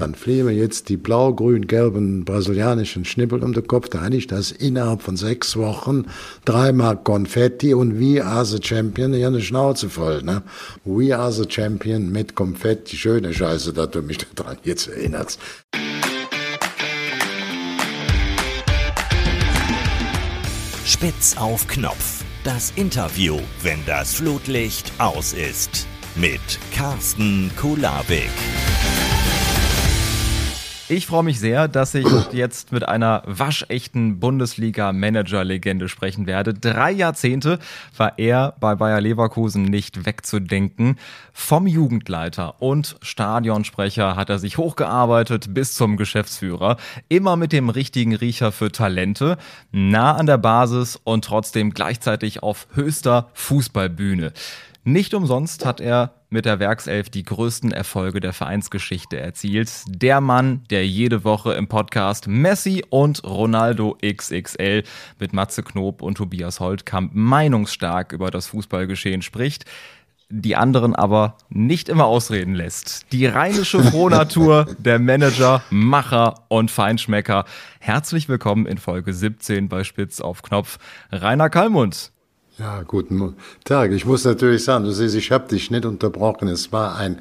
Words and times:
Dann 0.00 0.14
fliegen 0.14 0.46
wir 0.46 0.54
jetzt 0.54 0.88
die 0.88 0.96
blau-grün-gelben 0.96 2.24
brasilianischen 2.24 3.04
Schnippel 3.04 3.44
um 3.44 3.52
den 3.52 3.66
Kopf. 3.66 3.90
Da 3.90 4.00
habe 4.00 4.16
ich 4.16 4.26
das 4.26 4.50
innerhalb 4.50 5.02
von 5.02 5.18
sechs 5.18 5.58
Wochen 5.58 6.06
dreimal 6.46 6.96
Konfetti 6.96 7.74
und 7.74 8.00
We 8.00 8.24
Are 8.24 8.46
the 8.46 8.60
Champion, 8.62 9.12
ja 9.12 9.28
eine 9.28 9.42
Schnauze 9.42 9.90
voll. 9.90 10.22
Ne? 10.22 10.42
We 10.86 11.14
Are 11.14 11.30
the 11.30 11.44
Champion 11.46 12.10
mit 12.10 12.34
Konfetti, 12.34 12.96
schöne 12.96 13.34
Scheiße, 13.34 13.74
dass 13.74 13.90
du 13.90 14.00
mich 14.00 14.16
daran 14.34 14.56
jetzt 14.64 14.88
erinnerst. 14.88 15.38
Spitz 20.86 21.36
auf 21.36 21.66
Knopf. 21.68 22.24
Das 22.42 22.72
Interview, 22.76 23.38
wenn 23.62 23.80
das 23.84 24.14
Flutlicht 24.14 24.90
aus 24.96 25.34
ist. 25.34 25.86
Mit 26.16 26.40
Carsten 26.74 27.50
Kulabik. 27.54 28.30
Ich 30.92 31.06
freue 31.06 31.22
mich 31.22 31.38
sehr, 31.38 31.68
dass 31.68 31.94
ich 31.94 32.04
jetzt 32.32 32.72
mit 32.72 32.88
einer 32.88 33.22
waschechten 33.24 34.18
Bundesliga-Manager-Legende 34.18 35.88
sprechen 35.88 36.26
werde. 36.26 36.52
Drei 36.52 36.90
Jahrzehnte 36.90 37.60
war 37.96 38.18
er 38.18 38.56
bei 38.58 38.74
Bayer 38.74 39.00
Leverkusen 39.00 39.62
nicht 39.62 40.04
wegzudenken. 40.04 40.98
Vom 41.32 41.68
Jugendleiter 41.68 42.60
und 42.60 42.96
Stadionsprecher 43.02 44.16
hat 44.16 44.30
er 44.30 44.40
sich 44.40 44.58
hochgearbeitet 44.58 45.54
bis 45.54 45.74
zum 45.74 45.96
Geschäftsführer. 45.96 46.76
Immer 47.08 47.36
mit 47.36 47.52
dem 47.52 47.68
richtigen 47.68 48.16
Riecher 48.16 48.50
für 48.50 48.72
Talente, 48.72 49.38
nah 49.70 50.16
an 50.16 50.26
der 50.26 50.38
Basis 50.38 51.00
und 51.04 51.24
trotzdem 51.24 51.72
gleichzeitig 51.72 52.42
auf 52.42 52.66
höchster 52.74 53.28
Fußballbühne. 53.34 54.32
Nicht 54.82 55.14
umsonst 55.14 55.64
hat 55.64 55.80
er 55.80 56.19
mit 56.30 56.44
der 56.44 56.60
Werkself 56.60 57.10
die 57.10 57.24
größten 57.24 57.72
Erfolge 57.72 58.20
der 58.20 58.32
Vereinsgeschichte 58.32 59.18
erzielt. 59.18 59.70
Der 59.88 60.20
Mann, 60.20 60.62
der 60.70 60.86
jede 60.86 61.24
Woche 61.24 61.52
im 61.54 61.66
Podcast 61.66 62.28
Messi 62.28 62.84
und 62.88 63.24
Ronaldo 63.24 63.98
XXL 64.00 64.84
mit 65.18 65.32
Matze 65.32 65.62
Knob 65.62 66.02
und 66.02 66.14
Tobias 66.14 66.60
Holtkamp 66.60 67.12
meinungsstark 67.14 68.12
über 68.12 68.30
das 68.30 68.46
Fußballgeschehen 68.46 69.22
spricht 69.22 69.64
die 70.30 70.54
anderen 70.56 70.94
aber 70.94 71.36
nicht 71.48 71.88
immer 71.88 72.04
ausreden 72.04 72.54
lässt. 72.54 73.06
Die 73.12 73.26
rheinische 73.26 73.82
Frohnatur, 73.90 74.68
der 74.78 74.98
Manager, 74.98 75.62
Macher 75.70 76.46
und 76.48 76.70
Feinschmecker. 76.70 77.44
Herzlich 77.80 78.28
willkommen 78.28 78.66
in 78.66 78.78
Folge 78.78 79.12
17 79.12 79.68
bei 79.68 79.82
Spitz 79.82 80.20
auf 80.20 80.42
Knopf. 80.42 80.78
Rainer 81.10 81.50
Kallmund. 81.50 82.12
Ja, 82.60 82.82
guten 82.82 83.36
Tag. 83.64 83.90
Ich 83.92 84.04
muss 84.04 84.26
natürlich 84.26 84.64
sagen, 84.64 84.84
du 84.84 84.92
siehst, 84.92 85.14
ich 85.14 85.32
habe 85.32 85.48
dich 85.48 85.70
nicht 85.70 85.86
unterbrochen. 85.86 86.46
Es 86.46 86.70
war 86.72 86.94
eine 86.94 87.16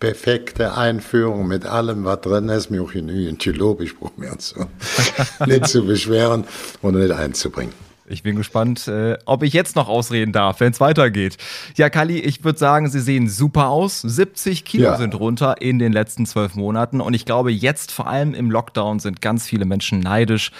perfekte 0.00 0.76
Einführung 0.76 1.46
mit 1.46 1.64
allem, 1.64 2.04
was 2.04 2.22
drin 2.22 2.48
ist. 2.48 2.70
Mir 2.70 2.82
auch 2.82 2.90
in 2.90 3.38
brauche 3.38 4.20
mir 4.20 4.34
so 4.38 4.66
nicht 5.46 5.68
zu 5.68 5.86
beschweren 5.86 6.42
und 6.82 6.96
nicht 6.96 7.12
einzubringen. 7.12 7.72
Ich 8.08 8.24
bin 8.24 8.34
gespannt, 8.34 8.88
äh, 8.88 9.16
ob 9.26 9.44
ich 9.44 9.52
jetzt 9.52 9.76
noch 9.76 9.88
ausreden 9.88 10.32
darf, 10.32 10.58
wenn 10.58 10.72
es 10.72 10.80
weitergeht. 10.80 11.36
Ja, 11.76 11.88
Kali, 11.88 12.18
ich 12.18 12.42
würde 12.42 12.58
sagen, 12.58 12.90
Sie 12.90 12.98
sehen 12.98 13.28
super 13.28 13.68
aus. 13.68 14.00
70 14.00 14.64
Kilo 14.64 14.84
ja. 14.86 14.96
sind 14.96 15.14
runter 15.14 15.62
in 15.62 15.78
den 15.78 15.92
letzten 15.92 16.26
zwölf 16.26 16.56
Monaten. 16.56 17.00
Und 17.00 17.14
ich 17.14 17.26
glaube, 17.26 17.52
jetzt 17.52 17.92
vor 17.92 18.08
allem 18.08 18.34
im 18.34 18.50
Lockdown 18.50 18.98
sind 18.98 19.22
ganz 19.22 19.46
viele 19.46 19.66
Menschen 19.66 20.00
neidisch, 20.00 20.50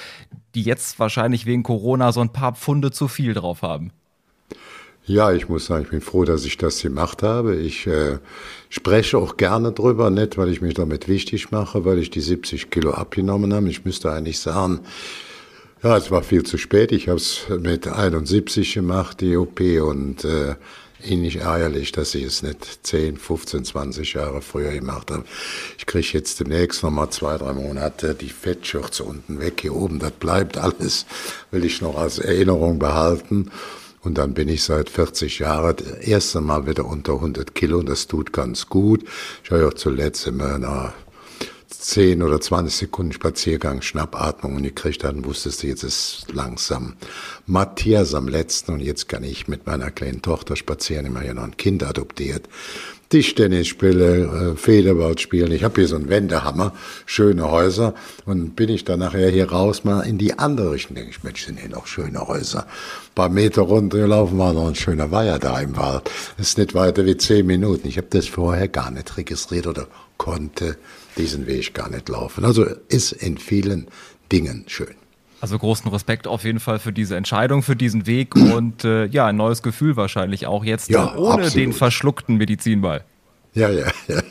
die 0.54 0.62
jetzt 0.62 1.00
wahrscheinlich 1.00 1.46
wegen 1.46 1.64
Corona 1.64 2.12
so 2.12 2.20
ein 2.20 2.32
paar 2.32 2.54
Pfunde 2.54 2.92
zu 2.92 3.08
viel 3.08 3.34
drauf 3.34 3.62
haben. 3.62 3.90
Ja, 5.10 5.32
ich 5.32 5.48
muss 5.48 5.66
sagen, 5.66 5.82
ich 5.82 5.90
bin 5.90 6.00
froh, 6.00 6.24
dass 6.24 6.44
ich 6.44 6.56
das 6.56 6.80
gemacht 6.82 7.24
habe. 7.24 7.56
Ich 7.56 7.84
äh, 7.88 8.18
spreche 8.68 9.18
auch 9.18 9.36
gerne 9.36 9.72
drüber, 9.72 10.08
nicht 10.08 10.38
weil 10.38 10.50
ich 10.50 10.60
mich 10.60 10.74
damit 10.74 11.08
wichtig 11.08 11.50
mache, 11.50 11.84
weil 11.84 11.98
ich 11.98 12.10
die 12.10 12.20
70 12.20 12.70
Kilo 12.70 12.92
abgenommen 12.92 13.52
habe. 13.52 13.68
Ich 13.68 13.84
müsste 13.84 14.12
eigentlich 14.12 14.38
sagen, 14.38 14.78
ja, 15.82 15.96
es 15.96 16.12
war 16.12 16.22
viel 16.22 16.44
zu 16.44 16.58
spät. 16.58 16.92
Ich 16.92 17.08
habe 17.08 17.16
es 17.16 17.40
mit 17.48 17.88
71 17.88 18.74
gemacht, 18.74 19.20
die 19.20 19.36
OP, 19.36 19.58
und 19.58 20.24
äh, 20.24 20.54
ähnlich 21.02 21.38
ärgerlich, 21.38 21.90
dass 21.90 22.14
ich 22.14 22.22
es 22.22 22.44
nicht 22.44 22.86
10, 22.86 23.16
15, 23.16 23.64
20 23.64 24.12
Jahre 24.12 24.40
früher 24.42 24.70
gemacht 24.70 25.10
habe. 25.10 25.24
Ich 25.76 25.86
kriege 25.86 26.06
jetzt 26.12 26.38
demnächst 26.38 26.84
noch 26.84 26.92
mal 26.92 27.10
zwei, 27.10 27.36
drei 27.36 27.52
Monate 27.52 28.14
die 28.14 28.28
Fettschürze 28.28 29.02
unten 29.02 29.40
weg. 29.40 29.58
Hier 29.60 29.74
oben, 29.74 29.98
das 29.98 30.12
bleibt 30.12 30.56
alles, 30.56 31.04
will 31.50 31.64
ich 31.64 31.80
noch 31.80 31.98
als 31.98 32.20
Erinnerung 32.20 32.78
behalten. 32.78 33.50
Und 34.02 34.16
dann 34.16 34.32
bin 34.32 34.48
ich 34.48 34.62
seit 34.62 34.88
40 34.88 35.40
Jahren 35.40 35.76
das 35.76 35.98
erste 35.98 36.40
Mal 36.40 36.66
wieder 36.66 36.86
unter 36.86 37.14
100 37.14 37.54
Kilo 37.54 37.78
und 37.78 37.88
das 37.88 38.06
tut 38.06 38.32
ganz 38.32 38.68
gut. 38.68 39.04
Ich 39.44 39.50
habe 39.50 39.68
auch 39.68 39.74
zuletzt 39.74 40.26
immer 40.26 40.58
nach 40.58 40.94
10 41.68 42.22
oder 42.22 42.40
20 42.40 42.74
Sekunden 42.74 43.12
Spaziergang 43.12 43.82
Schnappatmung 43.82 44.56
und 44.56 44.62
gekriegt 44.62 45.04
dann 45.04 45.24
wusstest 45.24 45.62
du, 45.62 45.68
jetzt 45.68 45.82
ist 45.82 46.26
langsam 46.32 46.94
Matthias 47.46 48.14
am 48.14 48.28
letzten 48.28 48.72
und 48.72 48.80
jetzt 48.80 49.08
kann 49.08 49.22
ich 49.22 49.48
mit 49.48 49.66
meiner 49.66 49.90
kleinen 49.90 50.22
Tochter 50.22 50.56
spazieren, 50.56 51.06
immer 51.06 51.24
ja 51.24 51.34
noch 51.34 51.44
ein 51.44 51.56
Kind 51.56 51.82
adoptiert. 51.82 52.48
Tischtennis 53.10 53.66
spiele, 53.66 54.52
äh, 54.52 54.56
Federball 54.56 55.18
spielen. 55.18 55.50
Ich 55.50 55.64
habe 55.64 55.80
hier 55.80 55.88
so 55.88 55.96
einen 55.96 56.08
Wendehammer, 56.08 56.72
schöne 57.06 57.50
Häuser. 57.50 57.94
Und 58.24 58.54
bin 58.54 58.68
ich 58.68 58.84
dann 58.84 59.00
nachher 59.00 59.28
hier 59.30 59.50
raus, 59.50 59.82
mal 59.82 60.02
in 60.02 60.16
die 60.16 60.38
andere 60.38 60.70
Richtung. 60.70 60.94
Denke 60.94 61.10
ich, 61.10 61.22
Mensch, 61.24 61.44
sind 61.44 61.58
hier 61.58 61.68
noch 61.68 61.88
schöne 61.88 62.26
Häuser. 62.26 62.60
Ein 62.60 63.14
paar 63.16 63.28
Meter 63.28 63.62
runtergelaufen 63.62 64.38
war 64.38 64.52
noch 64.52 64.68
ein 64.68 64.76
schöner 64.76 65.10
Weiher 65.10 65.40
da 65.40 65.60
im 65.60 65.76
Wald. 65.76 66.08
Das 66.38 66.48
ist 66.50 66.58
nicht 66.58 66.74
weiter 66.74 67.04
wie 67.04 67.16
zehn 67.16 67.46
Minuten. 67.46 67.88
Ich 67.88 67.96
habe 67.96 68.06
das 68.10 68.28
vorher 68.28 68.68
gar 68.68 68.92
nicht 68.92 69.16
registriert 69.16 69.66
oder 69.66 69.88
konnte 70.16 70.76
diesen 71.18 71.48
Weg 71.48 71.74
gar 71.74 71.90
nicht 71.90 72.08
laufen. 72.08 72.44
Also 72.44 72.64
ist 72.88 73.10
in 73.10 73.38
vielen 73.38 73.88
Dingen 74.30 74.64
schön. 74.68 74.94
Also 75.40 75.58
großen 75.58 75.90
Respekt 75.90 76.26
auf 76.26 76.44
jeden 76.44 76.60
Fall 76.60 76.78
für 76.78 76.92
diese 76.92 77.16
Entscheidung, 77.16 77.62
für 77.62 77.76
diesen 77.76 78.06
Weg 78.06 78.36
und 78.36 78.84
äh, 78.84 79.06
ja, 79.06 79.26
ein 79.26 79.36
neues 79.36 79.62
Gefühl 79.62 79.96
wahrscheinlich 79.96 80.46
auch 80.46 80.64
jetzt 80.64 80.90
ja, 80.90 81.14
ohne 81.16 81.44
absolut. 81.44 81.54
den 81.54 81.72
verschluckten 81.72 82.36
Medizinball. 82.36 83.04
Ja, 83.54 83.70
ja, 83.70 83.86
ja. 84.06 84.22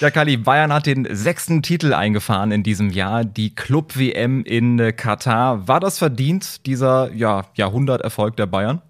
Ja, 0.00 0.10
Kali, 0.10 0.38
Bayern 0.38 0.72
hat 0.72 0.86
den 0.86 1.06
sechsten 1.14 1.60
Titel 1.60 1.92
eingefahren 1.92 2.52
in 2.52 2.62
diesem 2.62 2.88
Jahr, 2.88 3.22
die 3.22 3.54
Club-WM 3.54 4.44
in 4.44 4.78
äh, 4.78 4.92
Katar. 4.92 5.68
War 5.68 5.78
das 5.78 5.98
verdient, 5.98 6.64
dieser 6.64 7.12
ja, 7.12 7.44
Jahrhunderterfolg 7.54 8.34
der 8.34 8.46
Bayern? 8.46 8.80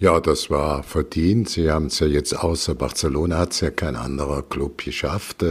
Ja, 0.00 0.18
das 0.18 0.50
war 0.50 0.82
verdient. 0.82 1.48
Sie 1.48 1.70
haben 1.70 1.86
es 1.86 2.00
ja 2.00 2.08
jetzt 2.08 2.32
außer 2.32 2.74
Barcelona 2.74 3.38
hat 3.38 3.52
es 3.52 3.60
ja 3.60 3.70
kein 3.70 3.94
anderer 3.94 4.42
Club 4.42 4.78
geschafft. 4.84 5.44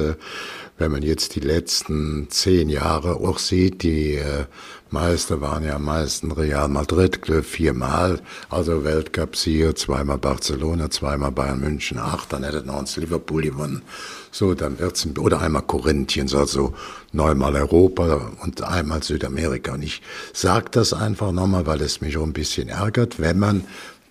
Wenn 0.77 0.91
man 0.91 1.03
jetzt 1.03 1.35
die 1.35 1.39
letzten 1.39 2.27
zehn 2.29 2.67
Jahre 2.67 3.15
auch 3.15 3.39
sieht, 3.39 3.81
die 3.81 4.15
äh, 4.15 4.43
Meister 4.89 5.39
waren 5.39 5.63
ja 5.63 5.75
am 5.75 5.85
meisten 5.85 6.33
Real 6.33 6.67
Madrid, 6.67 7.21
viermal, 7.43 8.19
also 8.49 8.83
Weltcup-Sieger, 8.83 9.75
zweimal 9.75 10.17
Barcelona, 10.17 10.89
zweimal 10.89 11.31
Bayern 11.31 11.61
München, 11.61 11.97
acht, 11.97 12.33
dann 12.33 12.43
hätte 12.43 12.65
noch 12.65 12.79
uns 12.79 12.97
Liverpool 12.97 13.43
gewonnen. 13.43 13.83
So, 14.31 14.53
dann 14.53 14.77
wird's, 14.79 15.07
oder 15.17 15.39
einmal 15.39 15.61
Corinthians, 15.61 16.35
also 16.35 16.73
neunmal 17.13 17.55
Europa 17.55 18.31
und 18.43 18.61
einmal 18.61 19.01
Südamerika. 19.01 19.75
Und 19.75 19.83
ich 19.83 20.01
sage 20.33 20.65
das 20.71 20.91
einfach 20.91 21.31
nochmal, 21.31 21.65
weil 21.65 21.81
es 21.81 22.01
mich 22.01 22.17
auch 22.17 22.23
ein 22.23 22.33
bisschen 22.33 22.67
ärgert, 22.67 23.17
wenn 23.19 23.39
man 23.39 23.63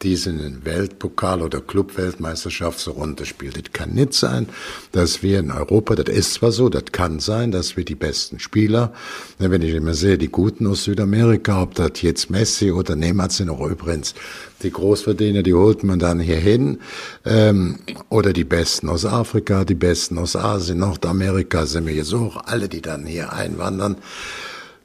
diesen 0.04 0.64
Weltpokal 0.64 1.42
oder 1.42 1.60
Clubweltmeisterschaft 1.60 2.78
so 2.78 2.92
runterspielt. 2.92 3.56
Es 3.56 3.72
kann 3.72 3.90
nicht 3.94 4.12
sein, 4.12 4.48
dass 4.92 5.22
wir 5.22 5.40
in 5.40 5.50
Europa, 5.50 5.96
das 5.96 6.14
ist 6.14 6.34
zwar 6.34 6.52
so, 6.52 6.68
das 6.68 6.84
kann 6.92 7.18
sein, 7.18 7.50
dass 7.50 7.76
wir 7.76 7.84
die 7.84 7.94
besten 7.94 8.38
Spieler, 8.38 8.92
wenn 9.38 9.62
ich 9.62 9.74
immer 9.74 9.94
sehe, 9.94 10.18
die 10.18 10.28
Guten 10.28 10.66
aus 10.66 10.84
Südamerika, 10.84 11.62
ob 11.62 11.74
das 11.74 12.02
jetzt 12.02 12.30
Messi 12.30 12.70
oder 12.70 12.94
Neymar 12.94 13.30
sind 13.30 13.48
auch 13.48 13.66
übrigens, 13.66 14.14
die 14.62 14.70
Großverdiener, 14.70 15.42
die 15.42 15.54
holt 15.54 15.82
man 15.82 15.98
dann 15.98 16.20
hier 16.20 16.36
hin, 16.36 16.78
ähm, 17.24 17.78
oder 18.08 18.32
die 18.32 18.44
Besten 18.44 18.88
aus 18.88 19.04
Afrika, 19.04 19.64
die 19.64 19.74
Besten 19.74 20.18
aus 20.18 20.36
Asien, 20.36 20.78
Nordamerika 20.78 21.66
sind 21.66 21.86
wir 21.86 22.04
so, 22.04 22.18
auch 22.26 22.44
alle, 22.46 22.68
die 22.68 22.82
dann 22.82 23.06
hier 23.06 23.32
einwandern 23.32 23.96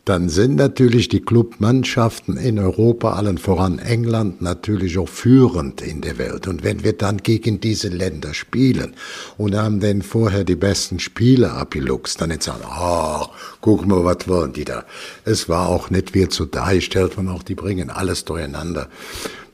dann 0.10 0.28
sind 0.28 0.56
natürlich 0.56 1.08
die 1.08 1.22
Clubmannschaften 1.22 2.36
in 2.36 2.58
Europa, 2.58 3.14
allen 3.14 3.38
voran 3.38 3.78
England, 3.78 4.42
natürlich 4.42 4.98
auch 4.98 5.08
führend 5.08 5.82
in 5.82 6.02
der 6.02 6.18
Welt. 6.18 6.48
Und 6.48 6.64
wenn 6.64 6.84
wir 6.84 6.94
dann 6.94 7.18
gegen 7.18 7.62
diese 7.62 7.90
Länder 7.90 8.34
spielen 8.34 8.96
und 9.38 9.56
haben 9.56 9.80
denn 9.80 10.02
vorher 10.02 10.44
die 10.44 10.56
besten 10.56 10.98
Spieler 10.98 11.54
abgeluchst, 11.54 12.20
dann 12.20 12.32
jetzt 12.32 12.46
sagen, 12.46 12.64
ach, 12.68 13.30
guck 13.62 13.86
mal, 13.86 14.04
was 14.04 14.28
wollen 14.28 14.52
die 14.52 14.66
da? 14.66 14.84
Es 15.26 15.48
war 15.48 15.70
auch 15.70 15.92
nicht 15.92 16.16
wie 16.16 16.28
zu 16.28 16.48
dargestellt 16.48 17.14
von 17.14 17.28
auch, 17.28 17.44
die 17.44 17.54
bringen 17.54 17.92
alles 17.92 18.26
durcheinander. 18.26 18.90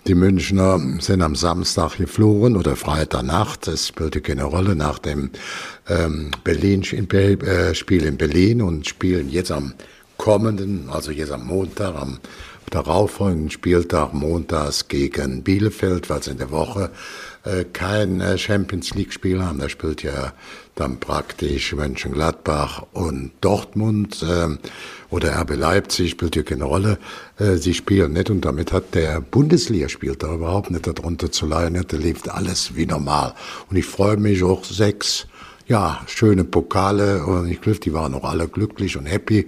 Die 0.07 0.15
Münchner 0.15 0.79
sind 0.99 1.21
am 1.21 1.35
Samstag 1.35 1.97
geflogen 1.97 2.55
oder 2.55 2.77
Freitagnacht, 2.77 3.67
es 3.67 3.89
spielte 3.89 4.21
keine 4.21 4.45
Rolle, 4.45 4.77
nach 4.77 4.99
dem 4.99 5.31
ähm, 5.89 6.31
Berlin, 6.45 6.83
äh, 6.83 7.73
in 7.73 8.17
Berlin 8.17 8.61
und 8.61 8.87
spielen 8.87 9.29
jetzt 9.29 9.51
am 9.51 9.73
kommenden, 10.17 10.89
also 10.89 11.11
jetzt 11.11 11.31
am 11.31 11.45
Montag, 11.45 11.95
am 11.95 12.19
darauffolgenden 12.69 13.51
Spieltag 13.51 14.13
montags 14.13 14.87
gegen 14.87 15.43
Bielefeld, 15.43 16.09
weil 16.09 16.19
es 16.19 16.27
in 16.27 16.37
der 16.37 16.51
Woche 16.51 16.89
äh, 17.43 17.63
kein 17.63 18.21
äh, 18.21 18.37
Champions 18.37 18.93
League-Spiel 18.95 19.43
haben. 19.43 19.59
Da 19.59 19.69
spielt 19.69 20.03
ja 20.03 20.33
dann 20.73 20.99
praktisch 20.99 21.73
Mönchengladbach 21.73 22.83
und 22.93 23.31
Dortmund 23.41 24.23
äh, 24.23 24.57
oder 25.09 25.39
RB 25.41 25.55
Leipzig 25.55 26.11
spielt 26.11 26.35
ja 26.35 26.43
keine 26.43 26.65
Rolle. 26.65 26.97
Äh, 27.37 27.57
sie 27.57 27.73
spielen 27.73 28.13
nicht 28.13 28.29
und 28.29 28.41
damit 28.41 28.71
hat 28.73 28.95
der 28.95 29.21
Bundesliga 29.21 29.87
spielt 29.87 30.23
da 30.23 30.33
überhaupt 30.33 30.71
nicht 30.71 30.87
darunter 30.87 31.31
zu 31.31 31.45
leiden. 31.45 31.85
Da 31.87 31.97
lebt 31.97 32.29
alles 32.29 32.75
wie 32.75 32.85
normal. 32.85 33.33
Und 33.69 33.77
ich 33.77 33.85
freue 33.85 34.17
mich 34.17 34.43
auch 34.43 34.65
sechs 34.65 35.27
ja, 35.67 36.01
schöne 36.05 36.43
Pokale 36.43 37.25
und 37.25 37.49
ich 37.49 37.59
glaube, 37.59 37.79
die 37.79 37.93
waren 37.93 38.13
auch 38.13 38.23
alle 38.23 38.47
glücklich 38.47 38.97
und 38.97 39.07
happy, 39.07 39.47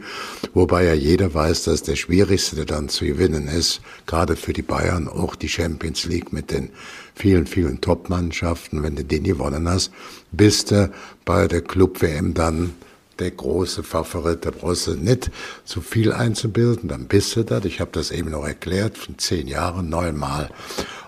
wobei 0.54 0.86
ja 0.86 0.94
jeder 0.94 1.34
weiß, 1.34 1.66
dass 1.66 1.84
der 1.84 1.96
schwierigste 1.96 2.66
dann 2.66 2.90
zu 2.90 3.06
gewinnen 3.06 3.48
ist, 3.48 3.82
gerade 4.08 4.36
für 4.36 4.54
die 4.54 4.64
Bayern, 4.64 5.08
auch 5.08 5.36
die 5.36 5.50
Champions 5.50 6.06
League 6.06 6.34
mit 6.34 6.50
den 6.52 6.70
vielen, 7.14 7.46
vielen 7.46 7.82
Top-Mannschaften. 7.82 8.82
Wenn 8.82 8.96
du 8.96 9.04
den 9.04 9.24
gewonnen 9.24 9.70
hast, 9.70 9.92
bist 10.32 10.72
du 10.72 10.92
bei 11.24 11.48
der 11.48 11.62
Club-WM 11.62 12.34
dann 12.34 12.74
der 13.20 13.32
große 13.32 13.84
Favorit, 13.84 14.46
da 14.46 14.52
brauchst 14.52 14.88
du 14.88 14.96
nicht 14.96 15.32
zu 15.66 15.82
viel 15.82 16.14
einzubilden, 16.14 16.88
dann 16.88 17.08
bist 17.08 17.36
du 17.36 17.44
das. 17.44 17.66
Ich 17.66 17.80
habe 17.80 17.92
das 17.94 18.12
eben 18.12 18.32
noch 18.32 18.46
erklärt, 18.46 18.98
von 18.98 19.18
zehn 19.18 19.48
Jahren 19.48 19.90
neunmal 19.90 20.50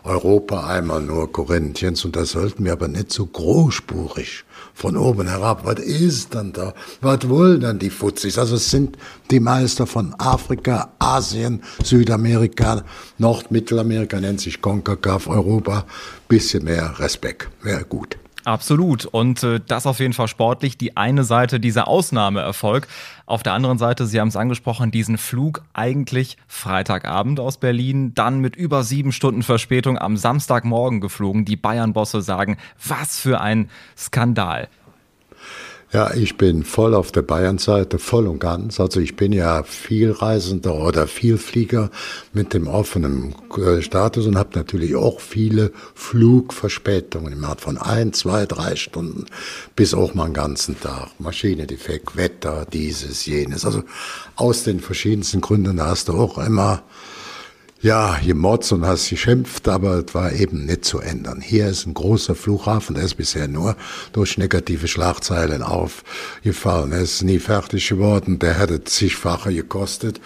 Europa, 0.04 0.68
einmal 0.68 1.02
nur 1.02 1.32
Korinthiens 1.32 2.06
und 2.06 2.16
da 2.16 2.26
sollten 2.26 2.66
wir 2.66 2.74
aber 2.74 2.88
nicht 2.88 3.12
so 3.12 3.26
großspurig 3.26 4.44
von 4.80 4.96
oben 4.96 5.28
herab. 5.28 5.66
Was 5.66 5.80
ist 5.80 6.34
dann 6.34 6.54
da? 6.54 6.74
Was 7.02 7.28
wollen 7.28 7.60
dann 7.60 7.80
die 7.80 7.90
Fuzis? 7.90 8.38
Also 8.38 8.56
es 8.56 8.72
sind 8.72 8.98
die 9.30 9.42
Meister 9.42 9.86
von 9.86 10.16
Afrika, 10.18 10.94
Asien, 11.00 11.62
Südamerika, 11.84 12.84
Nord-, 13.18 13.52
Mittelamerika 13.52 14.20
nennt 14.22 14.40
sich 14.40 14.62
CONCACAF, 14.62 15.28
Europa. 15.28 15.86
Bisschen 16.30 16.64
mehr 16.64 16.98
Respekt, 16.98 17.50
wäre 17.62 17.84
gut. 17.84 18.18
Absolut. 18.46 19.06
Und 19.06 19.44
äh, 19.44 19.60
das 19.68 19.86
auf 19.86 20.00
jeden 20.00 20.14
Fall 20.14 20.28
sportlich. 20.28 20.78
Die 20.78 20.96
eine 20.96 21.24
Seite 21.24 21.60
dieser 21.60 21.88
Ausnahmeerfolg. 21.88 22.88
Auf 23.30 23.44
der 23.44 23.54
anderen 23.54 23.78
Seite, 23.78 24.08
Sie 24.08 24.20
haben 24.20 24.30
es 24.30 24.36
angesprochen, 24.36 24.90
diesen 24.90 25.20
Flug 25.20 25.62
eigentlich 25.74 26.36
Freitagabend 26.48 27.40
aus 27.40 27.58
Berlin, 27.58 28.16
dann 28.16 28.40
mit 28.40 28.56
über 28.56 28.84
sieben 28.84 29.12
Stunden 29.12 29.44
Verspätung 29.44 30.00
am 30.00 30.18
Samstagmorgen 30.18 31.00
geflogen. 31.00 31.46
Die 31.46 31.56
Bayern-Bosse 31.56 32.24
sagen, 32.24 32.58
was 32.84 33.20
für 33.20 33.40
ein 33.40 33.70
Skandal. 33.96 34.68
Ja, 35.92 36.14
ich 36.14 36.38
bin 36.38 36.64
voll 36.64 36.94
auf 36.94 37.12
der 37.12 37.24
Bayern-Seite, 37.24 37.98
voll 37.98 38.28
und 38.28 38.38
ganz. 38.38 38.80
Also 38.80 39.00
ich 39.00 39.16
bin 39.16 39.34
ja 39.34 39.64
Vielreisender 39.64 40.76
oder 40.76 41.08
Vielflieger 41.08 41.90
mit 42.32 42.54
dem 42.54 42.68
offenen 42.68 43.34
äh, 43.58 43.82
Status 43.82 44.28
und 44.28 44.38
habe 44.38 44.52
natürlich 44.54 44.96
auch 44.96 45.20
viele 45.20 45.72
Flugverspätungen 45.96 47.34
im 47.34 47.44
Art 47.44 47.62
von 47.62 47.80
ein, 47.80 48.14
zwei, 48.14 48.46
drei 48.46 48.76
Stunden 48.76 49.26
bis 49.76 49.96
auch 49.96 50.14
mal 50.14 50.26
einen 50.26 50.36
ganzen 50.36 50.80
Tag. 50.80 51.10
Maschine 51.18 51.66
defekt, 51.66 52.16
Wetter, 52.16 52.68
dieses, 52.72 53.26
jenes. 53.26 53.66
Also 53.66 53.82
aus 54.36 54.66
den 54.66 54.82
verschiedensten 54.82 55.42
Gründen 55.42 55.82
hast 55.82 56.10
du 56.10 56.14
auch 56.14 56.38
immer 56.38 56.84
ja, 57.82 58.20
gemotzt 58.26 58.74
und 58.74 58.86
hast 58.86 59.10
geschimpft, 59.10 59.68
aber 59.70 60.04
es 60.06 60.14
war 60.14 60.34
eben 60.34 60.66
nicht 60.66 60.84
zu 60.84 61.00
ändern. 61.00 61.40
Hier 61.40 61.68
ist 61.68 61.86
ein 61.86 61.94
großer 61.94 62.36
Flughafen, 62.36 62.96
der 62.96 63.06
ist 63.06 63.16
bisher 63.16 63.48
nur 63.48 63.76
durch 64.12 64.38
negative 64.38 64.88
Schlagzeilen 64.88 65.64
aufgefallen. 65.64 66.92
Er 66.92 67.02
ist 67.02 67.24
nie 67.24 67.40
fertig 67.40 67.88
geworden, 67.88 68.40
der 68.40 68.60
hätte 68.60 68.84
zigfache 68.84 69.54
gekostet. 69.54 70.20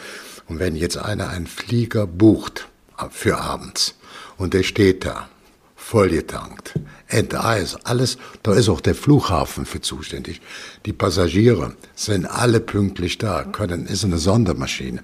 Und 0.48 0.60
wenn 0.60 0.76
jetzt 0.76 0.98
einer 0.98 1.30
einen 1.30 1.48
Flieger 1.48 2.08
bucht 2.08 2.68
für 3.12 3.38
abends 3.38 3.96
und 4.38 4.54
der 4.54 4.64
steht 4.64 5.06
da, 5.06 5.30
vollgetankt, 5.76 6.80
enteis, 7.08 7.76
alles, 7.84 8.18
da 8.42 8.54
ist 8.54 8.70
auch 8.70 8.82
der 8.82 8.96
Flughafen 8.96 9.66
für 9.66 9.82
zuständig. 9.82 10.42
Die 10.86 10.94
Passagiere 10.94 11.76
sind 11.94 12.26
alle 12.26 12.60
pünktlich 12.60 13.20
da, 13.20 13.44
können, 13.44 13.86
ist 13.86 14.04
eine 14.04 14.18
Sondermaschine 14.18 15.04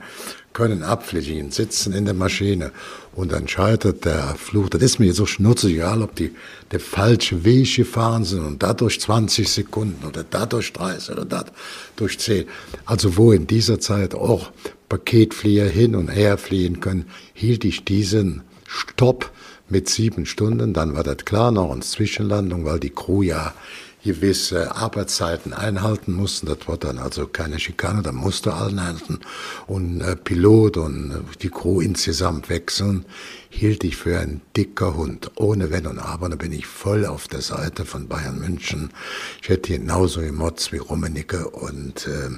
können 0.54 0.84
abfliegen, 0.84 1.51
sitzen 1.51 1.94
in 1.94 2.06
der 2.06 2.13
Maschine 2.13 2.72
und 3.13 3.31
dann 3.31 3.48
scheitert 3.48 4.06
der 4.06 4.36
Flug. 4.36 4.72
Das 4.72 4.81
ist 4.81 5.00
mir 5.00 5.13
so 5.13 5.25
schnurzegal, 5.25 6.01
ob 6.01 6.16
die 6.16 6.31
der 6.72 6.80
falsche 6.80 7.44
Weg 7.44 7.75
gefahren 7.75 8.24
sind 8.24 8.46
und 8.46 8.63
dadurch 8.63 9.00
20 9.00 9.48
Sekunden 9.48 10.06
oder 10.06 10.24
dadurch 10.24 10.74
30 10.74 11.12
oder 11.12 11.25
dadurch 11.25 12.19
10. 12.19 12.46
Also 12.86 13.18
wo 13.18 13.31
in 13.31 13.48
dieser 13.48 13.80
Zeit 13.80 14.16
auch 14.16 14.51
Paketflieger 14.88 15.66
hin 15.66 15.96
und 15.96 16.10
her 16.10 16.38
fliehen 16.38 16.80
können, 16.80 17.06
hielt 17.34 17.63
ich 17.63 17.86
diesen 17.86 18.42
Stopp 18.68 19.31
mit 19.69 19.88
sieben 19.90 20.25
Stunden. 20.25 20.74
Dann 20.74 20.96
war 20.96 21.04
das 21.04 21.18
klar 21.25 21.51
noch 21.51 21.72
eine 21.72 21.81
Zwischenlandung, 21.81 22.66
weil 22.66 22.80
die 22.80 22.90
Crew 22.90 23.22
ja 23.22 23.54
gewisse 24.04 24.75
Arbeitszeiten 24.75 25.54
einhalten 25.54 26.13
mussten. 26.13 26.48
Das 26.48 26.68
war 26.68 26.78
dann 26.78 27.00
also 27.00 27.28
keine 27.28 27.60
Schikane, 27.60 28.01
da 28.01 28.12
musste 28.12 28.54
einhalten. 28.56 29.19
Und 29.68 30.01
äh, 30.01 30.16
Pilot 30.16 30.78
und 30.78 31.12
äh, 31.12 31.38
die 31.42 31.50
Crew 31.50 31.81
insgesamt 31.81 32.50
wechseln, 32.50 33.06
hielt 33.50 33.84
ich 33.84 33.98
für 33.98 34.19
ein 34.19 34.42
dicker 34.56 34.96
Hund. 34.96 35.31
Ohne 35.36 35.72
Wenn 35.72 35.88
und 35.88 36.00
Aber, 36.00 36.30
da 36.30 36.36
bin 36.36 36.51
ich 36.51 36.68
voll 36.68 37.06
auf 37.06 37.28
der 37.28 37.42
Seite 37.42 37.86
von 37.86 38.07
Bayern 38.07 38.40
München. 38.40 38.92
Ich 39.42 39.50
hätte 39.50 39.74
genauso 39.74 40.22
gemotzt 40.22 40.72
wie 40.72 40.78
Rummenigge 40.78 41.50
und 41.50 42.07
äh, 42.07 42.30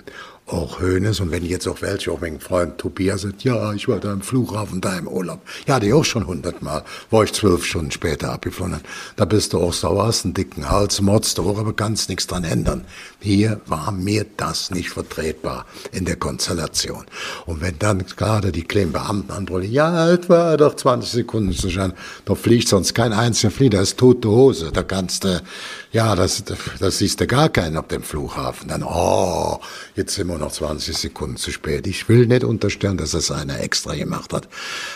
auch 0.52 0.80
Hönes 0.80 1.20
und 1.20 1.32
wenn 1.32 1.46
jetzt 1.46 1.68
auch 1.68 1.82
welche, 1.82 2.12
auch 2.12 2.20
mein 2.20 2.40
Freund 2.40 2.78
Tobias 2.78 3.22
sagt, 3.22 3.44
ja, 3.44 3.74
ich 3.74 3.88
war 3.88 4.00
da 4.00 4.12
im 4.12 4.22
Flughafen, 4.22 4.82
da 4.82 4.98
im 4.98 5.08
Urlaub. 5.08 5.40
Ja, 5.68 5.80
die 5.80 5.94
auch 5.94 6.04
schon 6.04 6.28
hundertmal, 6.28 6.84
war 7.10 7.24
ich 7.24 7.34
zwölf 7.34 7.66
Stunden 7.66 7.92
später 7.92 8.32
abgeflogen. 8.32 8.82
Da 9.16 9.26
bist 9.26 9.54
du 9.54 9.60
auch 9.60 9.74
sauer, 9.74 10.08
hast 10.08 10.26
einen 10.26 10.34
dicken 10.34 10.70
Hals, 10.70 11.02
motzt 11.02 11.40
auch, 11.40 11.58
aber 11.58 11.74
kannst 11.74 12.10
nichts 12.10 12.28
dran 12.28 12.44
ändern. 12.44 12.86
Hier 13.20 13.62
war 13.66 13.92
mir 13.92 14.26
das 14.38 14.72
nicht 14.72 14.90
vertretbar 14.90 15.66
in 15.92 16.06
der 16.06 16.18
Konstellation. 16.18 17.06
Und 17.46 17.62
wenn 17.62 17.80
dann 17.80 18.04
gerade 18.18 18.52
die 18.52 18.64
kleinen 18.64 18.92
Beamten 18.92 19.32
anbrüllen, 19.32 19.72
ja, 19.72 20.12
etwa 20.12 20.58
doch 20.58 20.76
20 20.76 21.10
Sekunden 21.10 21.54
zu 21.54 21.70
schauen, 21.70 21.94
da 22.26 22.36
fliegt 22.36 22.68
sonst 22.68 22.94
kein 22.94 23.14
einziger 23.14 23.52
Flieger, 23.52 23.80
das 23.80 23.90
ist 23.90 24.00
tote 24.00 24.30
Hose, 24.30 24.72
da 24.74 24.84
kannst 24.84 25.24
du, 25.24 25.42
ja, 25.92 26.16
das, 26.16 26.44
das 26.80 26.98
siehst 26.98 27.22
du 27.22 27.28
gar 27.28 27.50
keinen 27.50 27.78
auf 27.78 27.88
dem 27.88 28.04
Flughafen. 28.04 28.68
Dann, 28.68 28.84
oh, 28.84 29.60
jetzt 29.96 30.16
sind 30.16 30.28
wir 30.28 30.41
noch 30.42 30.52
20 30.52 30.98
Sekunden 30.98 31.38
zu 31.38 31.52
spät. 31.52 31.88
Ich 31.88 32.10
will 32.10 32.28
nicht 32.28 32.44
unterstellen, 32.44 32.98
dass 32.98 33.12
das 33.12 33.32
einer 33.32 33.60
extra 33.62 33.96
gemacht 33.96 34.34
hat, 34.34 34.50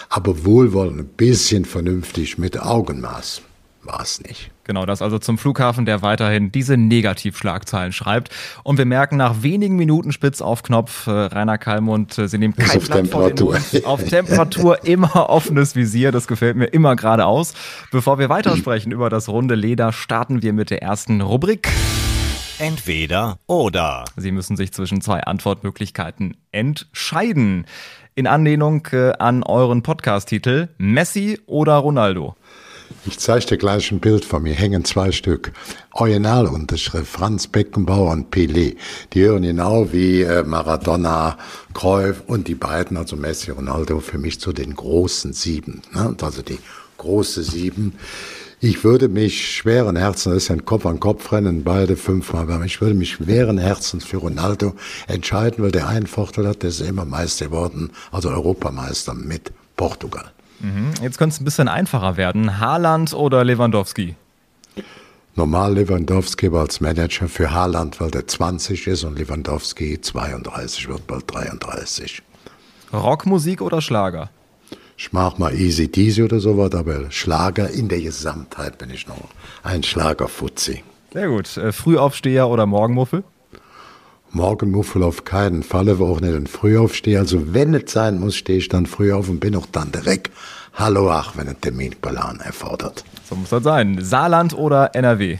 aber 0.09 0.45
wohlwollend, 0.45 0.99
ein 0.99 1.07
bisschen 1.07 1.65
vernünftig 1.65 2.37
mit 2.37 2.59
Augenmaß 2.59 3.41
war 3.85 4.01
es 4.01 4.21
nicht. 4.21 4.51
Genau, 4.63 4.85
das 4.85 5.01
also 5.01 5.19
zum 5.19 5.37
Flughafen, 5.37 5.85
der 5.85 6.01
weiterhin 6.01 6.51
diese 6.51 6.75
Negativschlagzeilen 6.75 7.93
schreibt. 7.93 8.29
Und 8.63 8.79
wir 8.79 8.85
merken 8.85 9.15
nach 9.17 9.43
wenigen 9.43 9.75
Minuten 9.75 10.11
spitz 10.11 10.41
auf 10.41 10.63
Knopf, 10.63 11.05
äh, 11.05 11.11
Rainer 11.11 11.59
Kalmund, 11.59 12.17
äh, 12.17 12.27
Sie 12.27 12.39
nehmen 12.39 12.55
kein 12.55 12.77
auf 12.77 12.87
Temperatur. 12.87 13.59
auf 13.83 14.03
Temperatur 14.09 14.83
immer 14.83 15.29
offenes 15.29 15.75
Visier, 15.75 16.11
das 16.11 16.27
gefällt 16.27 16.57
mir 16.57 16.65
immer 16.65 16.95
geradeaus. 16.95 17.53
Bevor 17.91 18.17
wir 18.17 18.29
weitersprechen 18.29 18.91
über 18.91 19.09
das 19.09 19.29
runde 19.29 19.55
Leder, 19.55 19.91
starten 19.91 20.41
wir 20.41 20.53
mit 20.53 20.71
der 20.71 20.81
ersten 20.81 21.21
Rubrik. 21.21 21.69
Entweder 22.57 23.37
oder. 23.47 24.05
Sie 24.15 24.31
müssen 24.31 24.55
sich 24.55 24.71
zwischen 24.71 25.01
zwei 25.01 25.21
Antwortmöglichkeiten 25.21 26.37
entscheiden. 26.53 27.65
In 28.15 28.27
Anlehnung 28.27 28.87
äh, 28.93 29.11
an 29.19 29.43
euren 29.43 29.83
Podcast-Titel 29.83 30.69
Messi 30.77 31.37
oder 31.47 31.73
Ronaldo? 31.75 32.37
Ich 33.05 33.19
zeige 33.19 33.45
dir 33.45 33.57
gleich 33.57 33.91
ein 33.91 33.99
Bild 33.99 34.23
von 34.23 34.43
mir, 34.43 34.53
hängen 34.53 34.85
zwei 34.85 35.11
Stück. 35.11 35.51
Originalunterschrift, 35.91 37.11
Franz 37.11 37.47
Beckenbauer 37.47 38.11
und 38.11 38.33
Pelé. 38.33 38.77
Die 39.11 39.23
hören 39.23 39.43
genau 39.43 39.91
wie 39.91 40.21
äh, 40.21 40.43
Maradona, 40.43 41.37
Cruyff 41.73 42.23
und 42.25 42.47
die 42.47 42.55
beiden, 42.55 42.95
also 42.95 43.17
Messi 43.17 43.51
und 43.51 43.67
Ronaldo, 43.67 43.99
für 43.99 44.17
mich 44.17 44.39
zu 44.39 44.53
den 44.53 44.75
großen 44.75 45.33
Sieben. 45.33 45.81
Ne? 45.93 46.15
Also 46.21 46.41
die 46.41 46.59
große 46.97 47.43
Sieben. 47.43 47.95
Ich 48.65 48.83
würde 48.83 49.09
mich 49.09 49.57
schweren 49.57 49.95
Herzens, 49.95 50.33
das 50.33 50.43
ist 50.45 50.49
ein 50.49 50.65
Kopf-an-Kopf-Rennen, 50.65 51.63
beide 51.63 51.95
fünfmal, 51.95 52.51
aber 52.51 52.65
ich 52.65 52.81
würde 52.81 52.95
mich 52.95 53.11
schweren 53.11 53.59
Herzens 53.59 54.05
für 54.05 54.17
Ronaldo 54.17 54.73
entscheiden, 55.05 55.63
weil 55.63 55.71
der 55.71 55.87
einen 55.87 56.07
Vorteil 56.07 56.47
hat, 56.47 56.63
der 56.63 56.71
ist 56.71 56.81
immer 56.81 57.05
Meister 57.05 57.45
geworden, 57.45 57.91
also 58.11 58.29
Europameister 58.29 59.13
mit 59.13 59.53
Portugal. 59.75 60.31
Mhm. 60.61 60.93
Jetzt 60.99 61.19
könnte 61.19 61.35
es 61.35 61.41
ein 61.41 61.45
bisschen 61.45 61.67
einfacher 61.67 62.17
werden. 62.17 62.59
Haaland 62.59 63.13
oder 63.13 63.43
Lewandowski? 63.43 64.15
Normal 65.35 65.75
Lewandowski 65.75 66.49
als 66.49 66.81
Manager 66.81 67.27
für 67.27 67.51
Haaland, 67.51 68.01
weil 68.01 68.09
der 68.09 68.25
20 68.25 68.87
ist 68.87 69.03
und 69.03 69.19
Lewandowski 69.19 70.01
32 70.01 70.87
wird, 70.87 71.05
bald 71.05 71.31
33. 71.31 72.23
Rockmusik 72.91 73.61
oder 73.61 73.79
Schlager? 73.79 74.31
Ich 74.97 75.11
mach 75.11 75.37
mal 75.37 75.53
Easy 75.53 75.91
Deasy 75.91 76.23
oder 76.23 76.39
sowas, 76.39 76.73
aber 76.73 77.11
Schlager 77.11 77.69
in 77.69 77.89
der 77.89 78.01
Gesamtheit 78.01 78.77
bin 78.77 78.89
ich 78.89 79.07
noch 79.07 79.17
ein 79.63 79.83
Schlagerfuzzi. 79.83 80.83
Sehr 81.13 81.27
gut. 81.27 81.57
Äh, 81.57 81.71
Frühaufsteher 81.71 82.47
oder 82.47 82.65
Morgenmuffel? 82.65 83.23
Morgenmuffel 84.31 85.03
auf 85.03 85.23
keinen 85.23 85.63
Fall, 85.63 85.89
aber 85.89 86.05
auch 86.05 86.19
nicht 86.19 86.33
ein 86.33 86.47
Frühaufsteher. 86.47 87.19
Also 87.19 87.53
wenn 87.53 87.73
es 87.73 87.91
sein 87.91 88.19
muss, 88.19 88.35
stehe 88.35 88.59
ich 88.59 88.69
dann 88.69 88.85
früh 88.85 89.13
auf 89.13 89.29
und 89.29 89.39
bin 89.39 89.55
auch 89.55 89.67
dann 89.71 89.91
direkt 89.91 90.31
Hallo 90.73 91.09
ach, 91.09 91.37
wenn 91.37 91.47
ein 91.47 91.59
Terminplan 91.59 92.41
erfordert. 92.41 93.05
So 93.29 93.35
muss 93.35 93.49
das 93.49 93.63
sein. 93.63 93.97
Saarland 94.01 94.53
oder 94.53 94.93
NRW? 94.93 95.37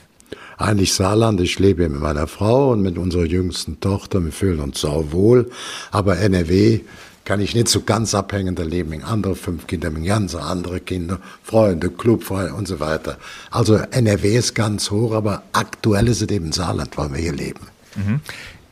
Eigentlich 0.58 0.94
Saarland, 0.94 1.42
ich 1.42 1.60
lebe 1.60 1.84
hier 1.84 1.90
mit 1.90 2.00
meiner 2.00 2.28
Frau 2.28 2.72
und 2.72 2.82
mit 2.82 2.98
unserer 2.98 3.26
jüngsten 3.26 3.82
Tochter, 3.82 4.24
wir 4.24 4.32
fühlen 4.32 4.62
uns 4.62 4.80
sau 4.80 5.12
wohl. 5.12 5.52
Aber 5.92 6.18
NRW 6.18 6.80
kann 7.26 7.40
ich 7.40 7.56
nicht 7.56 7.68
so 7.68 7.82
ganz 7.82 8.14
abhängen, 8.14 8.56
da 8.56 8.64
leben 8.64 9.04
andere 9.04 9.36
fünf 9.36 9.68
Kinder, 9.68 9.90
mit 9.90 10.06
ganz 10.06 10.36
andere 10.36 10.80
Kinder, 10.80 11.20
Freunde, 11.44 11.90
Clubfreunde 11.90 12.54
und 12.54 12.68
so 12.68 12.80
weiter. 12.80 13.18
Also 13.50 13.76
NRW 13.76 14.38
ist 14.38 14.54
ganz 14.54 14.92
hoch, 14.92 15.12
aber 15.12 15.44
aktuell 15.52 16.08
ist 16.08 16.22
es 16.22 16.30
eben 16.30 16.52
Saarland, 16.52 16.98
weil 16.98 17.12
wir 17.14 17.20
hier 17.20 17.34
leben. 17.34 17.62
Mhm. 17.96 18.22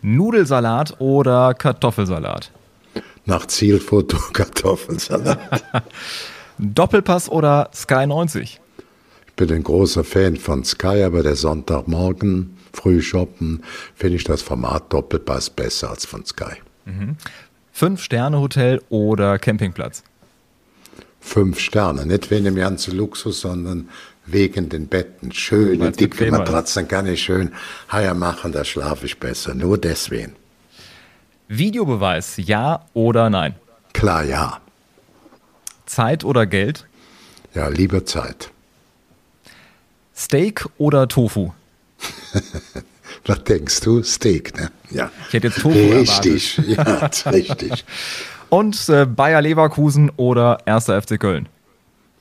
Nudelsalat 0.04 1.00
oder 1.00 1.54
Kartoffelsalat? 1.56 2.52
Nach 3.26 3.48
Zielfoto 3.48 4.18
Kartoffelsalat. 4.34 5.40
Doppelpass 6.60 7.30
oder 7.30 7.70
Sky 7.74 8.06
90? 8.06 8.60
Ich 9.28 9.34
bin 9.34 9.52
ein 9.52 9.64
großer 9.64 10.04
Fan 10.04 10.38
von 10.38 10.64
Sky, 10.64 11.04
aber 11.04 11.24
der 11.24 11.36
Sonntagmorgen, 11.36 12.56
früh 12.72 13.02
shoppen, 13.02 13.64
finde 13.96 14.18
ich 14.18 14.24
das 14.24 14.44
Format 14.44 14.94
Doppelpass 14.94 15.50
besser 15.50 15.90
als 15.90 16.06
von 16.06 16.24
Sky. 16.24 16.58
Mhm. 16.86 17.18
Fünf-Sterne-Hotel 17.74 18.82
oder 18.90 19.40
Campingplatz? 19.40 20.04
Fünf 21.20 21.60
Sterne, 21.60 22.06
nicht 22.06 22.30
wegen 22.30 22.46
dem 22.46 22.56
ganzen 22.56 22.96
Luxus, 22.96 23.42
sondern 23.42 23.90
wegen 24.26 24.70
den 24.70 24.88
Betten. 24.88 25.32
Schöne, 25.32 25.92
dicke 25.92 26.30
Matratzen 26.30 26.88
kann 26.88 27.08
ich 27.08 27.24
schön 27.24 27.52
heier 27.92 28.14
machen, 28.14 28.52
da 28.52 28.64
schlafe 28.64 29.08
ich 29.08 29.20
besser. 29.20 29.56
Nur 29.56 29.78
deswegen. 29.78 30.36
Videobeweis, 31.48 32.36
ja 32.38 32.86
oder 32.94 33.30
nein? 33.30 33.56
Klar, 33.94 34.24
ja. 34.24 34.62
Zeit 35.86 36.24
oder 36.24 36.46
Geld? 36.46 36.86
Ja, 37.54 37.68
lieber 37.70 38.06
Zeit. 38.06 38.52
Steak 40.16 40.68
oder 40.78 41.08
Tofu? 41.08 41.54
Was 43.26 43.44
denkst 43.44 43.80
du? 43.82 44.04
Steak, 44.04 44.58
ne? 44.58 44.72
Ja. 44.90 45.12
Ich 45.28 45.34
hätte 45.34 45.48
jetzt 45.48 45.62
Tofu 45.62 45.78
Richtig, 45.78 46.60
erwartet. 46.78 47.24
ja, 47.26 47.32
richtig. 47.32 47.86
Und 48.50 48.90
äh, 48.90 49.06
Bayer 49.06 49.42
Leverkusen 49.42 50.12
oder 50.18 50.68
1. 50.68 50.86
FC 50.86 51.20
Köln? 51.20 51.50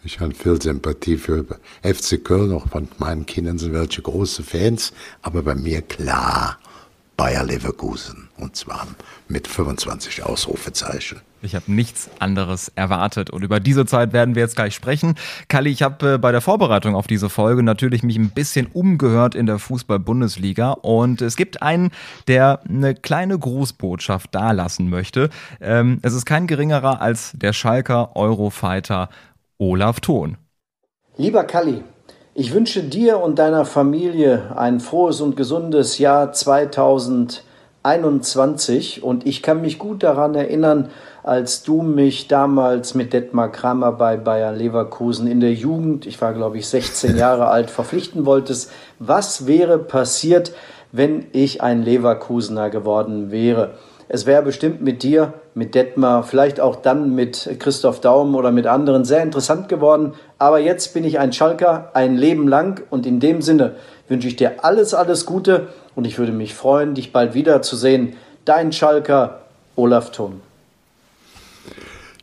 Ich 0.04 0.18
habe 0.20 0.34
viel 0.34 0.60
Sympathie 0.60 1.16
für 1.16 1.44
FC 1.82 2.24
Köln, 2.24 2.52
auch 2.52 2.68
von 2.68 2.88
meinen 2.98 3.26
Kindern 3.26 3.58
sind 3.58 3.72
welche 3.72 4.02
große 4.02 4.42
Fans, 4.42 4.92
aber 5.22 5.42
bei 5.42 5.54
mir 5.54 5.82
klar 5.82 6.58
Bayer 7.16 7.44
Leverkusen 7.44 8.28
und 8.42 8.56
zwar 8.56 8.86
mit 9.28 9.46
25 9.46 10.24
Ausrufezeichen. 10.24 11.20
Ich 11.44 11.54
habe 11.56 11.72
nichts 11.72 12.08
anderes 12.20 12.70
erwartet 12.76 13.30
und 13.30 13.42
über 13.42 13.58
diese 13.58 13.84
Zeit 13.84 14.12
werden 14.12 14.34
wir 14.34 14.42
jetzt 14.42 14.54
gleich 14.54 14.74
sprechen. 14.74 15.16
Kalli, 15.48 15.70
ich 15.70 15.82
habe 15.82 16.14
äh, 16.14 16.18
bei 16.18 16.30
der 16.30 16.40
Vorbereitung 16.40 16.94
auf 16.94 17.06
diese 17.06 17.28
Folge 17.28 17.62
natürlich 17.62 18.02
mich 18.02 18.16
ein 18.16 18.30
bisschen 18.30 18.66
umgehört 18.66 19.34
in 19.34 19.46
der 19.46 19.58
Fußball-Bundesliga 19.58 20.72
und 20.72 21.20
es 21.20 21.36
gibt 21.36 21.62
einen, 21.62 21.90
der 22.28 22.60
eine 22.68 22.94
kleine 22.94 23.38
Grußbotschaft 23.38 24.34
dalassen 24.34 24.88
möchte. 24.88 25.30
Ähm, 25.60 25.98
es 26.02 26.14
ist 26.14 26.26
kein 26.26 26.46
geringerer 26.46 27.00
als 27.00 27.32
der 27.34 27.52
Schalker 27.52 28.14
Eurofighter 28.14 29.08
Olaf 29.58 30.00
Thon. 30.00 30.36
Lieber 31.16 31.44
Kalli, 31.44 31.82
ich 32.34 32.54
wünsche 32.54 32.82
dir 32.82 33.18
und 33.20 33.38
deiner 33.38 33.64
Familie 33.64 34.56
ein 34.56 34.80
frohes 34.80 35.20
und 35.20 35.36
gesundes 35.36 35.98
Jahr 35.98 36.32
2021 37.82 39.02
und 39.02 39.26
ich 39.26 39.42
kann 39.42 39.60
mich 39.60 39.78
gut 39.78 40.02
daran 40.02 40.34
erinnern, 40.34 40.90
als 41.24 41.62
du 41.62 41.82
mich 41.82 42.28
damals 42.28 42.94
mit 42.94 43.12
Detmar 43.12 43.50
Kramer 43.50 43.92
bei 43.92 44.16
Bayer 44.16 44.52
Leverkusen 44.52 45.26
in 45.26 45.40
der 45.40 45.52
Jugend, 45.52 46.06
ich 46.06 46.20
war 46.20 46.32
glaube 46.32 46.58
ich 46.58 46.68
16 46.68 47.16
Jahre 47.16 47.48
alt, 47.48 47.70
verpflichten 47.70 48.24
wolltest. 48.24 48.70
Was 48.98 49.46
wäre 49.46 49.78
passiert, 49.78 50.52
wenn 50.92 51.26
ich 51.32 51.62
ein 51.62 51.82
Leverkusener 51.82 52.70
geworden 52.70 53.30
wäre? 53.30 53.74
Es 54.14 54.26
wäre 54.26 54.42
bestimmt 54.42 54.82
mit 54.82 55.02
dir, 55.02 55.32
mit 55.54 55.74
Detmar, 55.74 56.22
vielleicht 56.22 56.60
auch 56.60 56.76
dann 56.76 57.14
mit 57.14 57.48
Christoph 57.58 58.02
Daum 58.02 58.34
oder 58.34 58.52
mit 58.52 58.66
anderen 58.66 59.06
sehr 59.06 59.22
interessant 59.22 59.70
geworden. 59.70 60.12
Aber 60.36 60.58
jetzt 60.58 60.92
bin 60.92 61.02
ich 61.04 61.18
ein 61.18 61.32
Schalker 61.32 61.92
ein 61.94 62.18
Leben 62.18 62.46
lang 62.46 62.82
und 62.90 63.06
in 63.06 63.20
dem 63.20 63.40
Sinne 63.40 63.76
wünsche 64.08 64.28
ich 64.28 64.36
dir 64.36 64.62
alles, 64.66 64.92
alles 64.92 65.24
Gute 65.24 65.68
und 65.94 66.06
ich 66.06 66.18
würde 66.18 66.32
mich 66.32 66.54
freuen, 66.54 66.92
dich 66.92 67.10
bald 67.10 67.32
wiederzusehen. 67.32 68.12
Dein 68.44 68.70
Schalker 68.72 69.40
Olaf 69.76 70.10
Thun. 70.10 70.42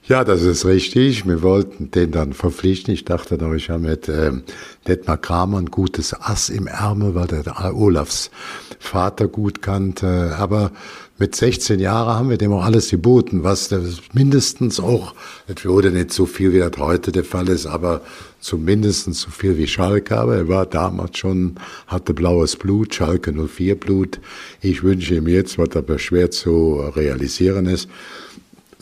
Ja, 0.10 0.24
das 0.24 0.42
ist 0.42 0.66
richtig. 0.66 1.28
Wir 1.28 1.44
wollten 1.44 1.92
den 1.92 2.10
dann 2.10 2.34
verpflichten. 2.34 2.92
Ich 2.92 3.06
dachte 3.06 3.38
doch, 3.38 3.54
ich 3.54 3.70
habe 3.70 3.82
mit 3.82 4.10
ähm, 4.10 4.42
Detmar 4.88 5.20
Kramer 5.20 5.60
ein 5.60 5.68
gutes 5.68 6.20
Ass 6.20 6.50
im 6.50 6.66
Ärmel, 6.66 7.13
weil 7.13 7.28
der 7.28 7.75
Olafs 7.75 8.32
Vater 8.80 9.28
gut 9.28 9.62
kannte. 9.62 10.36
Aber 10.36 10.72
mit 11.20 11.36
16 11.36 11.80
Jahren 11.80 12.16
haben 12.16 12.30
wir 12.32 12.39
dem 12.39 12.51
auch 12.54 12.63
alles 12.63 12.89
geboten, 12.89 13.44
was 13.44 13.70
mindestens 14.13 14.80
auch, 14.80 15.13
es 15.48 15.63
wurde 15.63 15.92
nicht 15.92 16.12
so 16.12 16.25
viel, 16.25 16.54
wie 16.54 16.60
das 16.60 16.72
heute 16.80 17.12
der 17.12 17.24
Fall 17.24 17.48
ist, 17.48 17.68
aber 17.68 18.01
zumindest 18.39 19.13
so 19.13 19.30
viel 19.30 19.58
wie 19.60 19.68
Schalke. 19.68 20.18
Aber 20.18 20.38
er 20.38 20.48
war 20.48 20.66
damals 20.66 21.20
schon, 21.20 21.58
hatte 21.86 22.16
blaues 22.16 22.56
Blut, 22.56 22.96
Schalke 22.96 23.32
04 23.32 23.80
Blut. 23.80 24.20
Ich 24.60 24.82
wünsche 24.82 25.13
ihm 25.13 25.28
jetzt, 25.28 25.60
was 25.60 25.75
aber 25.75 26.00
schwer 26.00 26.32
zu 26.32 26.80
realisieren 26.96 27.68
ist, 27.68 27.89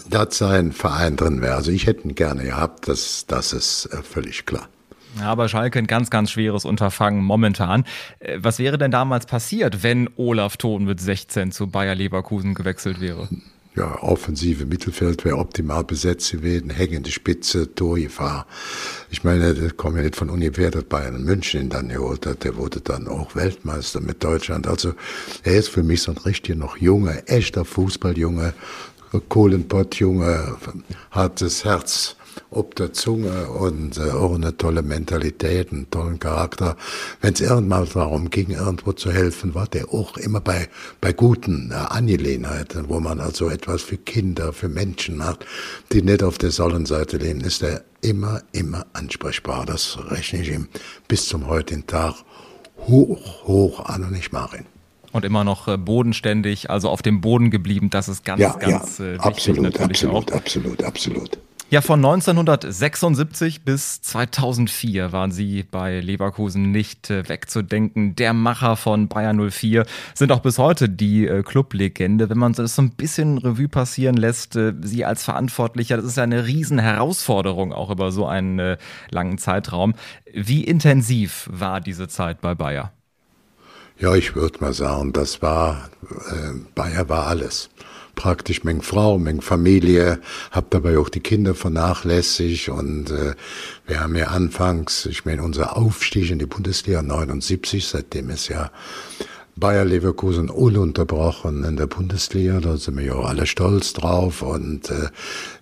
dass 0.09 0.37
sein 0.37 0.71
Verein 0.71 1.15
drin 1.15 1.41
wäre. 1.41 1.55
Also 1.55 1.71
ich 1.71 1.85
hätte 1.85 2.07
ihn 2.07 2.15
gerne 2.15 2.43
gehabt, 2.43 2.87
das, 2.87 3.25
das 3.27 3.53
ist 3.53 3.87
äh, 3.87 4.01
völlig 4.03 4.45
klar. 4.45 4.67
Ja, 5.19 5.31
aber 5.31 5.49
Schalke 5.49 5.79
ein 5.79 5.87
ganz, 5.87 6.09
ganz 6.09 6.31
schweres 6.31 6.65
Unterfangen 6.65 7.23
momentan. 7.23 7.85
Äh, 8.19 8.37
was 8.41 8.59
wäre 8.59 8.77
denn 8.77 8.91
damals 8.91 9.25
passiert, 9.25 9.83
wenn 9.83 10.09
Olaf 10.15 10.57
Thon 10.57 10.85
mit 10.85 10.99
16 10.99 11.51
zu 11.51 11.67
Bayer 11.67 11.95
Leverkusen 11.95 12.53
gewechselt 12.53 13.01
wäre? 13.01 13.27
Ja, 13.75 14.01
offensive 14.01 14.65
Mittelfeld 14.65 15.23
wäre 15.23 15.37
optimal 15.37 15.83
besetzt 15.83 16.31
gewesen, 16.31 16.71
hängende 16.71 17.11
Spitze, 17.11 17.75
Torgefahr. 17.75 18.47
Ich 19.11 19.23
meine, 19.23 19.53
das 19.53 19.77
kommt 19.77 19.97
ja 19.97 20.01
nicht 20.01 20.15
von 20.15 20.31
Universität 20.31 20.73
das 20.73 20.85
Bayern 20.85 21.23
München 21.23 21.69
dann 21.69 21.89
geholt 21.89 22.25
hat. 22.25 22.43
Der 22.43 22.55
wurde 22.55 22.81
dann 22.81 23.07
auch 23.07 23.35
Weltmeister 23.35 24.01
mit 24.01 24.23
Deutschland. 24.23 24.65
Also 24.65 24.93
er 25.43 25.57
ist 25.57 25.69
für 25.69 25.83
mich 25.83 26.01
so 26.01 26.11
ein 26.11 26.17
richtig 26.17 26.57
noch 26.57 26.77
junger, 26.77 27.21
echter 27.27 27.65
Fußballjunge, 27.65 28.55
Kohlenpottjunge, 29.29 30.57
hat 31.11 31.41
das 31.41 31.65
Herz 31.65 32.15
ob 32.49 32.75
der 32.75 32.93
Zunge 32.93 33.49
und 33.49 33.97
äh, 33.97 34.11
auch 34.11 34.35
eine 34.35 34.55
tolle 34.57 34.81
Mentalität, 34.81 35.71
einen 35.71 35.89
tollen 35.89 36.19
Charakter. 36.19 36.77
Wenn 37.21 37.33
es 37.33 37.41
irgendwann 37.41 37.87
darum 37.93 38.29
ging, 38.29 38.51
irgendwo 38.51 38.93
zu 38.93 39.11
helfen, 39.11 39.55
war 39.55 39.67
der 39.67 39.93
auch 39.93 40.17
immer 40.17 40.41
bei, 40.41 40.69
bei 41.01 41.13
guten 41.13 41.71
äh, 41.71 41.75
Angelegenheiten, 41.75 42.89
wo 42.89 42.99
man 42.99 43.19
also 43.19 43.49
etwas 43.49 43.81
für 43.81 43.97
Kinder, 43.97 44.53
für 44.53 44.69
Menschen 44.69 45.17
macht, 45.17 45.45
die 45.91 46.01
nicht 46.01 46.23
auf 46.23 46.37
der 46.37 46.51
Sonnenseite 46.51 47.17
leben, 47.17 47.41
ist 47.41 47.63
er 47.63 47.83
immer, 48.01 48.41
immer 48.51 48.85
ansprechbar. 48.93 49.65
Das 49.65 49.97
rechne 50.09 50.41
ich 50.41 50.51
ihm 50.51 50.67
bis 51.07 51.27
zum 51.27 51.47
heutigen 51.47 51.85
Tag 51.87 52.15
hoch, 52.87 53.47
hoch 53.47 53.85
an 53.85 54.03
und 54.03 54.15
ich 54.15 54.31
mache 54.31 54.57
ihn 54.57 54.76
und 55.11 55.25
immer 55.25 55.43
noch 55.43 55.67
äh, 55.67 55.77
bodenständig, 55.77 56.69
also 56.69 56.89
auf 56.89 57.01
dem 57.01 57.21
Boden 57.21 57.51
geblieben. 57.51 57.89
Das 57.89 58.07
ist 58.07 58.25
ganz, 58.25 58.41
ja, 58.41 58.53
ganz 58.53 58.99
ja, 58.99 59.05
äh, 59.05 59.13
wichtig 59.13 59.25
absolut, 59.25 59.63
natürlich 59.63 60.05
absolut, 60.05 60.31
auch. 60.31 60.35
Absolut, 60.35 60.83
absolut, 60.83 60.83
absolut. 60.83 61.37
Ja, 61.69 61.81
von 61.81 61.99
1976 61.99 63.65
bis 63.65 64.01
2004 64.01 65.11
waren 65.11 65.31
sie 65.31 65.63
bei 65.63 65.99
Leverkusen 65.99 66.71
nicht 66.71 67.09
äh, 67.09 67.27
wegzudenken. 67.27 68.15
Der 68.15 68.31
Macher 68.31 68.77
von 68.77 69.09
Bayern 69.09 69.49
04 69.49 69.85
sind 70.13 70.31
auch 70.31 70.39
bis 70.39 70.59
heute 70.59 70.87
die 70.87 71.29
Clublegende. 71.43 72.29
Wenn 72.29 72.37
man 72.37 72.53
das 72.53 72.75
so 72.75 72.83
ein 72.83 72.91
bisschen 72.91 73.37
Revue 73.37 73.67
passieren 73.67 74.15
lässt, 74.15 74.57
sie 74.81 75.03
als 75.03 75.25
Verantwortlicher, 75.25 75.97
das 75.97 76.05
ist 76.05 76.15
ja 76.15 76.23
eine 76.23 76.47
riesen 76.47 76.79
Herausforderung 76.79 77.73
auch 77.73 77.89
über 77.89 78.13
so 78.13 78.25
einen 78.25 78.77
langen 79.09 79.37
Zeitraum. 79.37 79.93
Wie 80.33 80.63
intensiv 80.63 81.49
war 81.51 81.81
diese 81.81 82.07
Zeit 82.07 82.39
bei 82.39 82.55
Bayer? 82.55 82.93
Ja, 83.99 84.13
ich 84.13 84.35
würde 84.35 84.59
mal 84.59 84.73
sagen, 84.73 85.11
das 85.11 85.41
war, 85.41 85.89
äh, 86.29 86.53
Bayer 86.75 87.09
war 87.09 87.25
alles 87.27 87.69
praktisch 88.17 88.63
meine 88.63 88.81
Frau, 88.81 89.17
meine 89.17 89.41
Familie, 89.41 90.19
habe 90.51 90.67
dabei 90.69 90.97
auch 90.97 91.09
die 91.09 91.19
Kinder 91.19 91.55
vernachlässigt 91.55 92.69
und 92.69 93.09
äh, 93.09 93.33
wir 93.85 93.99
haben 94.01 94.15
ja 94.15 94.27
anfangs, 94.27 95.05
ich 95.05 95.25
meine, 95.25 95.41
unser 95.43 95.77
Aufstieg 95.77 96.29
in 96.29 96.39
die 96.39 96.45
Bundesliga 96.45 97.01
79, 97.01 97.87
seitdem 97.87 98.29
ist 98.29 98.49
ja 98.49 98.71
Bayer 99.59 99.85
Leverkusen 99.85 100.51
ununterbrochen 100.51 101.63
in 101.63 101.77
der 101.77 101.87
Bundesliga, 101.87 102.59
da 102.59 102.77
sind 102.77 102.97
wir 102.97 103.05
ja 103.05 103.13
auch 103.15 103.27
alle 103.27 103.47
stolz 103.47 103.93
drauf. 103.93 104.43
Und 104.43 104.91
äh, 104.91 105.09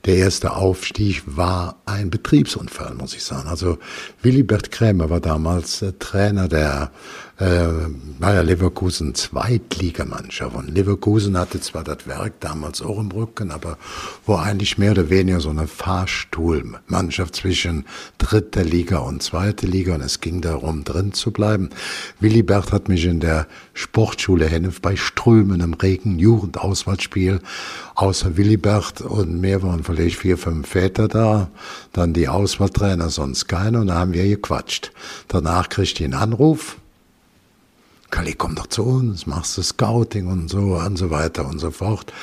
der 0.03 0.17
erste 0.17 0.53
Aufstieg 0.53 1.23
war 1.25 1.81
ein 1.85 2.09
Betriebsunfall, 2.09 2.93
muss 2.95 3.15
ich 3.15 3.23
sagen. 3.23 3.47
Also 3.47 3.77
Willibert 4.21 4.71
Krämer 4.71 5.09
war 5.09 5.21
damals 5.21 5.81
äh, 5.81 5.93
Trainer 5.97 6.49
der 6.49 6.91
äh, 7.37 7.67
Bayer 8.19 8.43
Leverkusen 8.43 9.13
Zweitligamannschaft. 9.13 10.55
Und 10.55 10.73
Leverkusen 10.73 11.37
hatte 11.37 11.59
zwar 11.59 11.83
das 11.83 12.07
Werk 12.07 12.39
damals 12.39 12.81
auch 12.81 12.99
im 12.99 13.11
Rücken, 13.11 13.51
aber 13.51 13.77
war 14.25 14.43
eigentlich 14.43 14.77
mehr 14.77 14.91
oder 14.91 15.09
weniger 15.09 15.41
so 15.41 15.49
eine 15.49 15.67
Fahrstuhlmannschaft 15.67 17.35
zwischen 17.35 17.85
dritter 18.17 18.63
Liga 18.63 18.99
und 18.99 19.21
zweiter 19.21 19.67
Liga. 19.67 19.95
Und 19.95 20.01
es 20.01 20.21
ging 20.21 20.41
darum, 20.41 20.83
drin 20.85 21.13
zu 21.13 21.31
bleiben. 21.31 21.69
Willi 22.19 22.41
Bert 22.41 22.71
hat 22.71 22.87
mich 22.87 23.05
in 23.05 23.19
der 23.19 23.47
Sportschule 23.73 24.47
Hennef 24.47 24.81
bei 24.81 24.95
Strömen 24.95 25.59
im 25.59 25.73
Regen, 25.73 26.19
Jugendauswahlspiel, 26.19 27.41
außer 27.95 28.37
Willi 28.37 28.57
Bert 28.57 29.01
und 29.01 29.41
mehr 29.41 29.61
waren 29.61 29.83
vielleicht 29.83 30.17
vier, 30.17 30.37
fünf 30.37 30.69
Väter 30.69 31.07
da, 31.07 31.49
dann 31.91 32.13
die 32.13 32.29
Auswahltrainer, 32.29 33.09
sonst 33.09 33.47
keiner. 33.47 33.81
Und 33.81 33.87
da 33.87 33.95
haben 33.95 34.13
wir 34.13 34.23
gequatscht. 34.23 34.91
Danach 35.27 35.67
kriegte 35.69 36.03
ich 36.03 36.05
einen 36.05 36.13
Anruf, 36.13 36.77
Kali, 38.15 38.33
komm 38.33 38.55
doch 38.55 38.67
zu 38.67 38.83
uns, 38.83 39.27
machst 39.27 39.57
du 39.57 39.61
Scouting 39.61 40.27
und 40.27 40.49
so 40.49 40.77
und 40.77 40.95
so 40.95 41.09
weiter 41.09 41.45
und 41.45 41.59
so 41.59 41.69
fort. 41.69 42.13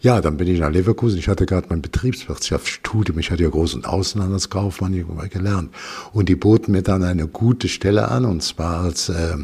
Ja, 0.00 0.20
dann 0.20 0.36
bin 0.36 0.48
ich 0.48 0.58
nach 0.58 0.70
Leverkusen. 0.70 1.18
Ich 1.18 1.28
hatte 1.28 1.46
gerade 1.46 1.68
mein 1.70 1.80
Betriebswirtschaftsstudium. 1.80 3.18
Ich 3.18 3.30
hatte 3.30 3.44
ja 3.44 3.48
Groß- 3.48 3.74
und 3.74 3.86
Außenhandelskaufmann 3.86 4.92
gelernt. 5.30 5.70
Und 6.12 6.28
die 6.28 6.34
boten 6.34 6.72
mir 6.72 6.82
dann 6.82 7.04
eine 7.04 7.28
gute 7.28 7.68
Stelle 7.68 8.08
an, 8.08 8.24
und 8.24 8.42
zwar 8.42 8.80
als 8.80 9.08
äh, 9.08 9.36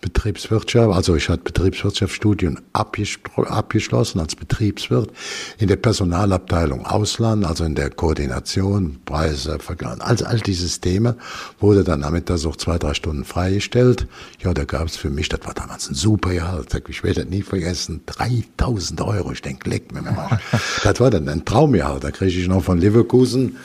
Betriebswirtschaft, 0.00 0.94
also 0.94 1.14
ich 1.14 1.28
hatte 1.28 1.42
Betriebswirtschaftsstudien 1.42 2.60
abgeschlossen 2.72 4.20
als 4.20 4.34
Betriebswirt 4.34 5.10
in 5.58 5.68
der 5.68 5.76
Personalabteilung 5.76 6.86
Ausland, 6.86 7.44
also 7.44 7.64
in 7.64 7.74
der 7.74 7.90
Koordination, 7.90 8.98
Preise, 9.04 9.58
Vergleich, 9.58 10.00
also 10.00 10.24
all 10.24 10.40
diese 10.40 10.62
Systeme 10.62 11.16
wurde 11.58 11.84
dann 11.84 12.00
nachmittags 12.00 12.46
auch 12.46 12.56
zwei, 12.56 12.78
drei 12.78 12.94
Stunden 12.94 13.24
freigestellt. 13.24 14.06
Ja, 14.42 14.54
da 14.54 14.64
gab 14.64 14.86
es 14.86 14.96
für 14.96 15.10
mich, 15.10 15.28
das 15.28 15.40
war 15.44 15.54
damals 15.54 15.90
ein 15.90 15.94
super 15.94 16.32
Jahr, 16.32 16.64
ich 16.88 17.04
werde 17.04 17.22
das 17.22 17.30
nie 17.30 17.42
vergessen, 17.42 18.00
3000 18.06 19.00
Euro. 19.02 19.32
Ich 19.32 19.42
denke, 19.42 19.68
leck 19.80 19.92
mir 19.92 20.02
mal. 20.02 20.40
das 20.84 21.00
war 21.00 21.10
dann 21.10 21.28
ein 21.28 21.44
Traumjahr. 21.44 22.00
Da 22.00 22.10
kriege 22.10 22.38
ich 22.38 22.48
noch 22.48 22.62
von 22.62 22.78
Leverkusen 22.78 23.56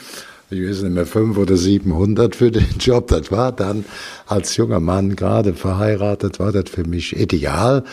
ich 0.48 0.60
weiß 0.62 0.82
nicht 0.82 0.94
mehr, 0.94 1.06
fünf 1.06 1.38
oder 1.38 1.56
700 1.56 2.36
für 2.36 2.52
den 2.52 2.68
Job. 2.78 3.08
Das 3.08 3.32
war 3.32 3.50
dann 3.52 3.84
als 4.26 4.56
junger 4.56 4.80
Mann 4.80 5.16
gerade 5.16 5.54
verheiratet, 5.54 6.38
war 6.38 6.52
das 6.52 6.70
für 6.70 6.84
mich 6.84 7.16
ideal. 7.16 7.84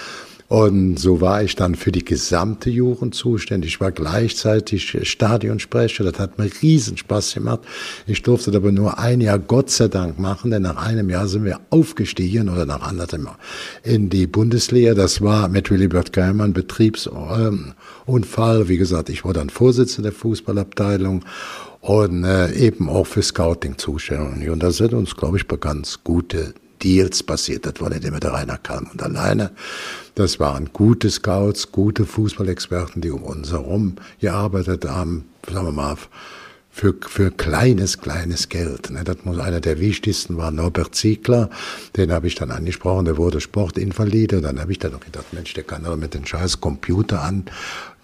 Und 0.54 1.00
so 1.00 1.20
war 1.20 1.42
ich 1.42 1.56
dann 1.56 1.74
für 1.74 1.92
die 1.92 2.06
gesamte 2.06 2.70
Jugend 2.70 3.16
zuständig. 3.16 3.72
Ich 3.72 3.82
war 3.82 3.92
gleichzeitig 3.92 5.00
Stadionsprecher. 5.02 6.04
Das 6.04 6.20
hat 6.20 6.38
mir 6.38 6.48
riesen 6.62 6.96
Spaß 6.96 7.34
gemacht. 7.34 7.62
Ich 8.06 8.22
durfte 8.22 8.56
aber 8.56 8.72
nur 8.72 9.00
ein 9.00 9.20
Jahr 9.20 9.40
Gott 9.40 9.72
sei 9.72 9.88
Dank 9.88 10.20
machen, 10.20 10.52
denn 10.52 10.62
nach 10.62 10.76
einem 10.76 11.10
Jahr 11.10 11.28
sind 11.28 11.44
wir 11.44 11.60
aufgestiegen 11.72 12.50
oder 12.50 12.68
nach 12.68 12.84
anderthalb 12.84 13.24
Jahren 13.24 13.38
in 13.82 14.12
die 14.12 14.28
Bundesliga. 14.28 14.94
Das 14.94 15.24
war 15.24 15.48
mit 15.48 15.72
Willy 15.72 15.88
Bert 15.88 16.14
Geimann 16.14 16.54
Betriebsunfall. 16.54 18.68
Wie 18.68 18.78
gesagt, 18.78 19.10
ich 19.10 19.26
war 19.26 19.34
dann 19.34 19.50
Vorsitzender 19.50 20.12
der 20.12 20.20
Fußballabteilung 20.20 21.26
und 21.82 22.26
äh, 22.26 22.54
eben 22.54 22.90
auch 22.90 23.08
für 23.08 23.24
Scouting 23.24 23.80
zuständig. 23.80 24.52
Und 24.52 24.62
da 24.62 24.70
sind 24.70 24.94
uns, 24.94 25.16
glaube 25.16 25.38
ich, 25.38 25.48
ganz 25.48 26.04
gute 26.04 26.54
Deals 26.84 27.24
passiert. 27.24 27.66
Das 27.66 27.80
war 27.80 27.90
nicht 27.90 28.04
immer 28.04 28.20
der 28.20 28.34
Rainer 28.34 28.58
Kalm 28.58 28.88
und 28.92 29.02
alleine. 29.02 29.52
Das 30.16 30.40
waren 30.40 30.70
gute 30.74 31.10
Scouts, 31.10 31.72
gute 31.72 32.06
Fußballexperten, 32.06 33.02
die 33.02 33.12
um 33.12 33.24
uns 33.24 33.52
herum 33.52 33.96
gearbeitet 34.20 34.86
haben, 34.86 35.26
sagen 35.52 35.68
wir 35.68 35.72
mal, 35.72 35.98
für, 36.70 36.96
für 37.08 37.30
kleines, 37.30 38.00
kleines 38.00 38.50
Geld. 38.50 38.90
Ne? 38.90 39.04
Das 39.04 39.18
muss 39.26 39.38
einer 39.38 39.60
der 39.60 39.80
wichtigsten 39.80 40.38
war 40.38 40.50
Norbert 40.50 40.96
Ziegler, 40.96 41.52
den 41.96 42.12
habe 42.12 42.26
ich 42.26 42.34
dann 42.34 42.50
angesprochen, 42.50 43.06
der 43.06 43.18
wurde 43.18 43.40
Sportinvalide. 43.42 44.42
Dann 44.42 44.60
habe 44.60 44.72
ich 44.72 44.80
dann 44.80 44.92
noch 44.94 45.00
gedacht, 45.00 45.34
Mensch, 45.34 45.54
der 45.54 45.64
kann 45.64 45.84
doch 45.84 45.96
mit 45.96 46.16
den 46.16 46.26
scheiß 46.26 46.62
Computer 46.62 47.22
an 47.22 47.46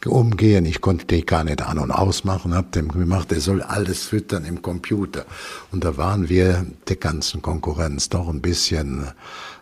umgehen. 0.05 0.65
Ich 0.65 0.81
konnte 0.81 1.05
die 1.05 1.25
gar 1.25 1.43
nicht 1.43 1.61
an- 1.61 1.79
und 1.79 1.91
ausmachen, 1.91 2.53
habe 2.53 2.67
dem 2.73 2.89
gemacht, 2.89 3.31
er 3.31 3.41
soll 3.41 3.61
alles 3.61 4.03
füttern 4.03 4.45
im 4.45 4.61
Computer. 4.61 5.25
Und 5.71 5.83
da 5.83 5.97
waren 5.97 6.29
wir 6.29 6.65
der 6.87 6.95
ganzen 6.95 7.41
Konkurrenz 7.41 8.09
doch 8.09 8.29
ein 8.29 8.41
bisschen, 8.41 9.07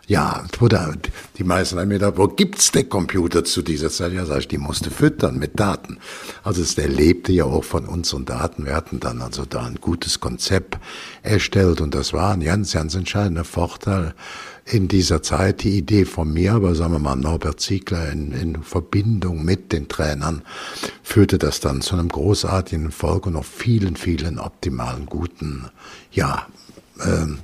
ja, 0.06 0.44
wurde, 0.58 0.94
die 1.36 1.44
meisten 1.44 1.78
haben 1.78 1.88
mir 1.88 1.98
gedacht, 1.98 2.16
wo 2.16 2.28
gibt's 2.28 2.72
den 2.72 2.88
Computer 2.88 3.44
zu 3.44 3.62
dieser 3.62 3.90
Zeit? 3.90 4.12
Ja, 4.12 4.24
sag 4.24 4.38
ich, 4.38 4.48
die 4.48 4.58
musste 4.58 4.90
füttern 4.90 5.38
mit 5.38 5.60
Daten. 5.60 5.98
Also 6.42 6.64
der 6.74 6.88
lebte 6.88 7.32
ja 7.32 7.44
auch 7.44 7.64
von 7.64 7.86
unseren 7.86 8.24
Daten. 8.24 8.64
Wir 8.64 8.74
hatten 8.74 9.00
dann 9.00 9.20
also 9.20 9.44
da 9.44 9.66
ein 9.66 9.76
gutes 9.80 10.20
Konzept 10.20 10.78
erstellt 11.22 11.80
und 11.80 11.94
das 11.94 12.12
war 12.12 12.32
ein 12.32 12.40
ganz, 12.40 12.72
ganz 12.72 12.94
entscheidender 12.94 13.44
Vorteil 13.44 14.14
in 14.70 14.88
dieser 14.88 15.22
Zeit 15.22 15.62
die 15.62 15.78
Idee 15.78 16.04
von 16.04 16.32
mir, 16.32 16.54
aber 16.54 16.74
sagen 16.74 16.92
wir 16.92 16.98
mal 16.98 17.16
Norbert 17.16 17.60
Ziegler 17.60 18.10
in, 18.10 18.32
in 18.32 18.62
Verbindung 18.62 19.44
mit 19.44 19.72
den 19.72 19.88
Trainern, 19.88 20.42
führte 21.02 21.38
das 21.38 21.60
dann 21.60 21.80
zu 21.80 21.94
einem 21.94 22.08
großartigen 22.08 22.86
Erfolg 22.86 23.26
und 23.26 23.32
noch 23.34 23.44
vielen, 23.44 23.96
vielen 23.96 24.38
optimalen, 24.38 25.06
guten, 25.06 25.66
ja, 26.12 26.46
ähm, 27.04 27.38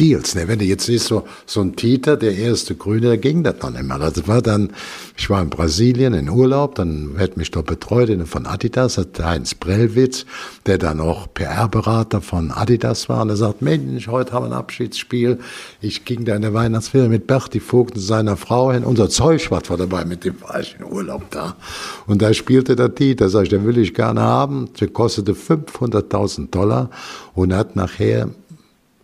Deals. 0.00 0.34
Ne? 0.34 0.48
Wenn 0.48 0.58
du 0.58 0.64
jetzt 0.64 0.86
siehst, 0.86 1.06
so, 1.06 1.24
so 1.46 1.60
ein 1.60 1.76
Titer, 1.76 2.16
der 2.16 2.36
erste 2.36 2.74
Grüne, 2.74 3.08
da 3.08 3.16
ging 3.16 3.44
das 3.44 3.54
nicht 3.70 3.82
mal. 3.84 3.98
Das 3.98 4.26
war 4.26 4.42
dann, 4.42 4.72
ich 5.16 5.30
war 5.30 5.40
in 5.40 5.50
Brasilien 5.50 6.14
in 6.14 6.28
Urlaub, 6.28 6.74
dann 6.74 7.14
hat 7.16 7.36
mich 7.36 7.52
dort 7.52 7.66
betreut 7.66 8.10
von 8.26 8.46
Adidas, 8.46 8.98
hat 8.98 9.20
Heinz 9.22 9.54
Brellwitz, 9.54 10.26
der 10.66 10.78
dann 10.78 11.00
auch 11.00 11.32
PR-Berater 11.32 12.20
von 12.20 12.50
Adidas 12.50 13.08
war, 13.08 13.22
und 13.22 13.30
er 13.30 13.36
sagt, 13.36 13.62
Mensch, 13.62 14.08
heute 14.08 14.32
haben 14.32 14.46
wir 14.46 14.52
ein 14.52 14.58
Abschiedsspiel. 14.58 15.38
Ich 15.80 16.04
ging 16.04 16.24
da 16.24 16.34
in 16.34 16.42
der 16.42 16.54
Weihnachtsferien 16.54 17.10
mit 17.10 17.28
Berti 17.28 17.60
Vogt 17.60 17.94
und 17.94 18.00
seiner 18.00 18.36
Frau 18.36 18.72
hin. 18.72 18.82
Unser 18.84 19.08
Zeugschwart 19.08 19.70
war 19.70 19.76
dabei, 19.76 20.04
mit 20.04 20.24
dem 20.24 20.40
war 20.42 20.58
ich 20.58 20.74
in 20.78 20.84
Urlaub 20.84 21.30
da. 21.30 21.56
Und 22.06 22.20
da 22.20 22.34
spielte 22.34 22.74
der 22.74 22.94
Titer, 22.94 23.28
sag 23.28 23.44
ich, 23.44 23.48
den 23.50 23.64
will 23.64 23.78
ich 23.78 23.94
gerne 23.94 24.20
haben. 24.20 24.70
Der 24.80 24.88
kostete 24.88 25.34
500.000 25.34 26.50
Dollar 26.50 26.90
und 27.34 27.54
hat 27.54 27.76
nachher 27.76 28.30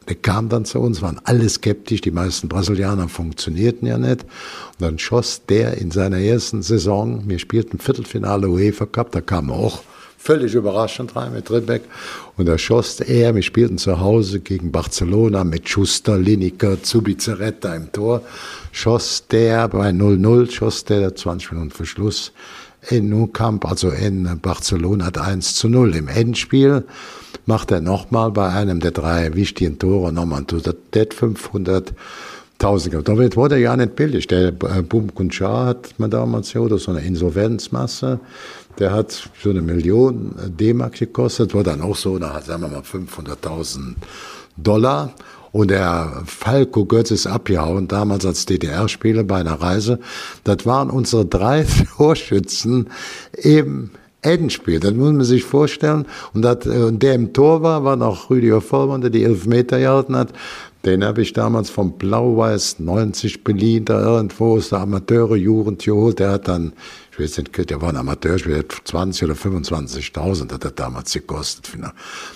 der 0.08 0.16
kam 0.16 0.48
dann 0.48 0.64
zu 0.64 0.80
uns, 0.80 1.02
waren 1.02 1.20
alle 1.24 1.48
skeptisch, 1.48 2.00
die 2.00 2.10
meisten 2.10 2.48
Brasilianer 2.48 3.08
funktionierten 3.08 3.86
ja 3.86 3.98
nicht. 3.98 4.22
Und 4.22 4.80
dann 4.80 4.98
schoss 4.98 5.42
der 5.48 5.78
in 5.78 5.90
seiner 5.90 6.18
ersten 6.18 6.62
Saison, 6.62 7.28
wir 7.28 7.38
spielten 7.38 7.78
Viertelfinale 7.78 8.48
UEFA 8.48 8.86
Cup, 8.86 9.12
da 9.12 9.20
kam 9.20 9.50
er 9.50 9.56
auch 9.56 9.82
völlig 10.20 10.54
überraschend 10.54 11.16
rein 11.16 11.32
mit 11.32 11.50
Ribbeck. 11.50 11.82
Und 12.36 12.46
da 12.46 12.58
schoss 12.58 13.00
er, 13.00 13.34
wir 13.34 13.42
spielten 13.42 13.78
zu 13.78 14.00
Hause 14.00 14.40
gegen 14.40 14.70
Barcelona 14.70 15.44
mit 15.44 15.68
Schuster, 15.68 16.18
Lineker, 16.18 16.82
Zubizarreta 16.82 17.74
im 17.74 17.90
Tor, 17.92 18.22
schoss 18.72 19.24
der 19.30 19.68
bei 19.68 19.90
0-0, 19.90 20.50
schoss 20.50 20.84
der 20.84 21.14
20 21.14 21.52
Minuten 21.52 21.70
vor 21.70 21.86
Schluss 21.86 22.32
in 22.88 23.08
Nou 23.08 23.26
Camp, 23.28 23.66
also 23.66 23.90
in 23.90 24.38
Barcelona, 24.40 25.06
hat 25.06 25.18
1 25.18 25.54
zu 25.54 25.68
0 25.68 25.96
im 25.96 26.08
Endspiel 26.08 26.84
macht 27.50 27.72
er 27.72 27.80
nochmal 27.80 28.30
bei 28.30 28.48
einem 28.48 28.78
der 28.78 28.92
drei 28.92 29.34
wichtigen 29.34 29.76
Tore 29.76 30.12
nochmal 30.12 30.44
der 30.44 31.06
500 31.12 31.92
1000 32.60 33.08
Damit 33.08 33.36
wurde 33.36 33.56
er 33.56 33.60
ja 33.60 33.76
nicht 33.76 33.96
billig. 33.96 34.26
Der 34.28 34.48
äh, 34.48 34.82
Bum 34.82 35.12
Kunchar 35.14 35.66
hat 35.66 35.94
man 35.98 36.10
damals 36.10 36.52
ja, 36.52 36.60
oder 36.60 36.78
so 36.78 36.92
eine 36.92 37.00
Insolvenzmasse. 37.00 38.20
Der 38.78 38.92
hat 38.92 39.30
so 39.42 39.50
eine 39.50 39.62
Million 39.62 40.36
äh, 40.38 40.50
D-Mark 40.50 40.98
gekostet, 40.98 41.54
war 41.54 41.64
dann 41.64 41.80
auch 41.80 41.96
so, 41.96 42.20
hat, 42.20 42.44
sagen 42.44 42.62
wir 42.62 42.68
mal, 42.68 42.82
500.000 42.82 43.94
Dollar. 44.56 45.14
Und 45.52 45.70
der 45.70 46.22
Falco 46.26 46.84
Götz 46.84 47.10
ist 47.10 47.26
abgehauen, 47.26 47.88
damals 47.88 48.24
als 48.26 48.46
DDR-Spieler 48.46 49.24
bei 49.24 49.40
einer 49.40 49.60
Reise. 49.60 49.98
Das 50.44 50.66
waren 50.66 50.90
unsere 50.90 51.24
drei 51.24 51.66
Torschützen 51.96 52.90
im 53.32 53.90
Endspiel. 54.22 54.80
Das 54.80 54.92
muss 54.92 55.12
man 55.12 55.24
sich 55.24 55.44
vorstellen. 55.44 56.06
Und, 56.34 56.44
äh, 56.44 56.68
und 56.68 57.02
der 57.02 57.14
im 57.14 57.32
Tor 57.32 57.62
war, 57.62 57.84
war 57.84 57.96
noch 57.96 58.30
Rüdiger 58.30 58.60
Vollmann, 58.60 59.00
der 59.00 59.10
die 59.10 59.24
elf 59.24 59.46
Meter 59.46 59.78
gehalten 59.78 60.16
hat. 60.16 60.32
Den 60.84 61.04
habe 61.04 61.20
ich 61.20 61.34
damals 61.34 61.68
vom 61.68 61.98
Blau-Weiß 61.98 62.78
90 62.78 63.44
Berlin, 63.44 63.84
da 63.84 64.00
irgendwo 64.00 64.56
aus 64.56 64.70
der 64.70 64.80
Amateure-Jugend 64.80 65.84
geholt. 65.84 66.20
Der 66.20 66.30
hat 66.30 66.48
dann, 66.48 66.72
ich 67.12 67.20
weiß 67.20 67.36
nicht, 67.38 67.70
der 67.70 67.82
war 67.82 67.90
ein 67.90 67.96
Amateurspieler, 67.96 68.64
20 68.84 69.24
oder 69.24 69.34
25.000 69.34 70.52
hat 70.52 70.64
er 70.64 70.70
damals 70.70 71.12
gekostet. 71.12 71.76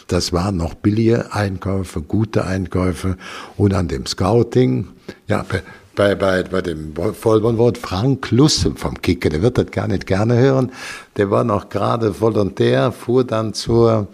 Das 0.08 0.34
waren 0.34 0.58
noch 0.58 0.74
billige 0.74 1.32
Einkäufe, 1.32 2.02
gute 2.02 2.44
Einkäufe. 2.44 3.16
Und 3.56 3.72
an 3.72 3.88
dem 3.88 4.04
Scouting, 4.04 4.88
ja, 5.26 5.46
bei, 5.94 6.14
bei, 6.14 6.42
bei 6.42 6.60
dem 6.60 6.94
Vollbornwort 6.94 7.78
Frank 7.78 8.30
Lusse 8.30 8.72
vom 8.76 9.00
Kicker, 9.00 9.28
der 9.28 9.42
wird 9.42 9.58
das 9.58 9.70
gar 9.70 9.88
nicht 9.88 10.06
gerne 10.06 10.36
hören. 10.36 10.72
Der 11.16 11.30
war 11.30 11.44
noch 11.44 11.68
gerade 11.68 12.20
Volontär, 12.20 12.92
fuhr 12.92 13.24
dann 13.24 13.54
zur, 13.54 14.08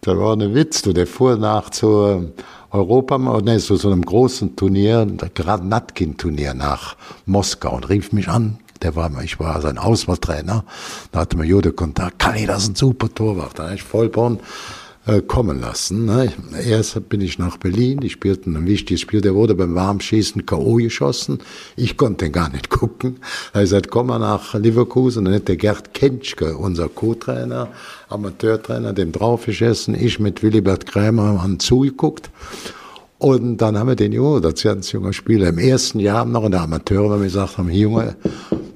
da 0.00 0.18
war 0.18 0.32
eine 0.32 0.54
Witz, 0.54 0.82
der 0.82 1.06
fuhr 1.06 1.36
nach 1.36 1.70
zur 1.70 2.32
Europa, 2.70 3.18
ne, 3.40 3.60
so, 3.60 3.76
so 3.76 3.90
einem 3.90 4.04
großen 4.04 4.56
Turnier, 4.56 5.06
Granatkin-Turnier 5.34 6.54
nach 6.54 6.96
Moskau 7.26 7.76
und 7.76 7.88
rief 7.88 8.12
mich 8.12 8.28
an. 8.28 8.58
Der 8.82 8.96
war, 8.96 9.10
ich 9.22 9.38
war 9.38 9.60
sein 9.62 9.78
Auswahltrainer. 9.78 10.64
Da 11.12 11.20
hatte 11.20 11.36
mir 11.36 11.46
Jude 11.46 11.72
Kontakt. 11.72 12.18
Kali, 12.18 12.44
das 12.44 12.64
ist 12.64 12.70
ein 12.70 12.74
super 12.74 13.08
Torwart. 13.14 13.58
Da 13.58 13.72
ich 13.72 13.82
Vollborn 13.82 14.40
kommen 15.26 15.60
lassen. 15.60 16.06
Ne? 16.06 16.32
Erst 16.66 17.08
bin 17.08 17.20
ich 17.20 17.38
nach 17.38 17.58
Berlin, 17.58 18.00
die 18.00 18.08
spielten 18.08 18.56
ein 18.56 18.66
wichtiges 18.66 19.02
Spiel, 19.02 19.20
der 19.20 19.34
wurde 19.34 19.54
beim 19.54 19.74
Warmschießen 19.74 20.46
K.O. 20.46 20.76
geschossen. 20.76 21.38
Ich 21.76 21.96
konnte 21.96 22.24
den 22.24 22.32
gar 22.32 22.50
nicht 22.50 22.70
gucken. 22.70 23.16
Er 23.52 23.60
hat 23.60 23.62
gesagt, 23.62 23.90
komm 23.90 24.06
mal 24.06 24.18
nach 24.18 24.54
Leverkusen. 24.54 25.26
dann 25.26 25.34
hat 25.34 25.48
der 25.48 25.56
Gerd 25.56 25.92
Kentschke, 25.92 26.56
unser 26.56 26.88
Co-Trainer, 26.88 27.68
Amateurtrainer, 28.08 28.94
dem 28.94 29.12
draufgeschossen. 29.12 29.94
Ich 29.94 30.20
mit 30.20 30.42
Willibert 30.42 30.86
Krämer 30.86 31.42
haben 31.42 31.58
zugeguckt. 31.58 32.30
Und 33.18 33.58
dann 33.58 33.78
haben 33.78 33.88
wir 33.88 33.96
den 33.96 34.12
Junge, 34.12 34.40
das 34.40 34.54
ist 34.54 34.64
ganz 34.64 34.92
junger 34.92 35.12
Spieler, 35.12 35.48
im 35.48 35.58
ersten 35.58 35.98
Jahr 35.98 36.24
noch 36.24 36.44
in 36.44 36.50
der 36.50 36.62
Amateur, 36.62 37.08
weil 37.08 37.20
wir 37.20 37.26
gesagt 37.26 37.58
haben, 37.58 37.70
Junge, 37.70 38.16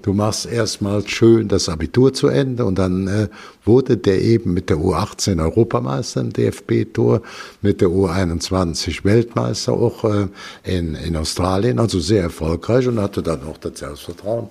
du 0.08 0.14
machst 0.14 0.46
erstmal 0.46 1.06
schön 1.06 1.48
das 1.48 1.68
Abitur 1.68 2.14
zu 2.14 2.28
Ende 2.28 2.64
und 2.64 2.78
dann 2.78 3.06
äh, 3.08 3.28
wurde 3.66 3.98
der 3.98 4.22
eben 4.22 4.54
mit 4.54 4.70
der 4.70 4.78
U18 4.78 5.38
Europameister 5.38 6.22
im 6.22 6.32
DFB-Tor, 6.32 7.20
mit 7.60 7.82
der 7.82 7.88
U21 7.88 9.04
Weltmeister 9.04 9.74
auch 9.74 10.04
äh, 10.04 10.28
in, 10.64 10.94
in 10.94 11.14
Australien, 11.14 11.78
also 11.78 12.00
sehr 12.00 12.22
erfolgreich 12.22 12.88
und 12.88 12.98
hatte 12.98 13.22
dann 13.22 13.42
auch 13.44 13.58
das 13.58 13.80
Selbstvertrauen 13.80 14.48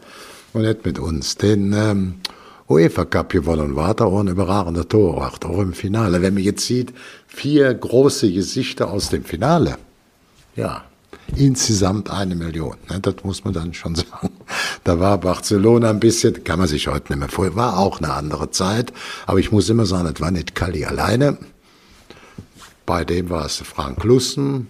und 0.53 0.67
hat 0.67 0.85
mit 0.85 0.99
uns 0.99 1.37
den 1.37 1.73
ähm, 1.73 2.13
UEFA 2.69 3.05
Cup 3.05 3.31
gewonnen 3.31 3.75
war 3.75 3.95
da 3.95 4.05
auch 4.05 4.19
ein 4.19 4.27
überragender 4.27 4.87
Torwart, 4.87 5.43
auch 5.43 5.59
im 5.59 5.73
Finale. 5.73 6.21
Wenn 6.21 6.35
man 6.35 6.43
jetzt 6.43 6.67
sieht, 6.67 6.93
vier 7.27 7.73
große 7.73 8.31
Gesichter 8.31 8.91
aus 8.91 9.09
dem 9.09 9.23
Finale, 9.23 9.77
ja, 10.55 10.83
insgesamt 11.35 12.09
eine 12.09 12.35
Million. 12.35 12.75
Ne, 12.89 12.99
das 12.99 13.15
muss 13.23 13.43
man 13.43 13.53
dann 13.53 13.73
schon 13.73 13.95
sagen. 13.95 14.29
Da 14.83 14.99
war 14.99 15.17
Barcelona 15.17 15.89
ein 15.89 15.99
bisschen, 15.99 16.43
kann 16.43 16.59
man 16.59 16.67
sich 16.67 16.87
heute 16.87 17.11
nicht 17.11 17.19
mehr 17.19 17.29
vorstellen, 17.29 17.57
war 17.57 17.77
auch 17.77 17.99
eine 17.99 18.13
andere 18.13 18.51
Zeit. 18.51 18.93
Aber 19.25 19.39
ich 19.39 19.51
muss 19.51 19.69
immer 19.69 19.85
sagen, 19.85 20.09
das 20.11 20.21
war 20.21 20.31
nicht 20.31 20.55
Kali 20.55 20.85
alleine. 20.85 21.37
Bei 22.85 23.03
dem 23.03 23.29
war 23.29 23.45
es 23.45 23.57
Frank 23.57 24.03
Lussen. 24.03 24.67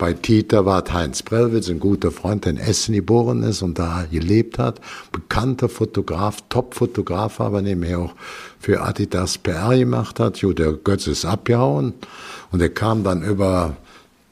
Bei 0.00 0.14
Tita 0.14 0.64
war 0.64 0.82
Heinz 0.90 1.22
Brellwitz, 1.22 1.68
ein 1.68 1.78
guter 1.78 2.10
Freund, 2.10 2.46
der 2.46 2.52
in 2.52 2.58
Essen 2.58 2.94
geboren 2.94 3.42
ist 3.42 3.60
und 3.60 3.78
da 3.78 4.06
gelebt 4.10 4.58
hat. 4.58 4.80
Bekannter 5.12 5.68
Fotograf, 5.68 6.38
Top-Fotograf, 6.48 7.38
aber 7.38 7.60
nebenher 7.60 7.98
auch 7.98 8.14
für 8.58 8.80
Adidas 8.80 9.36
PR 9.36 9.76
gemacht 9.76 10.18
hat. 10.18 10.38
Jo, 10.38 10.54
der 10.54 10.72
Götz 10.72 11.06
ist 11.06 11.26
abgehauen. 11.26 11.92
Und 12.50 12.62
er 12.62 12.70
kam 12.70 13.04
dann 13.04 13.22
über 13.22 13.76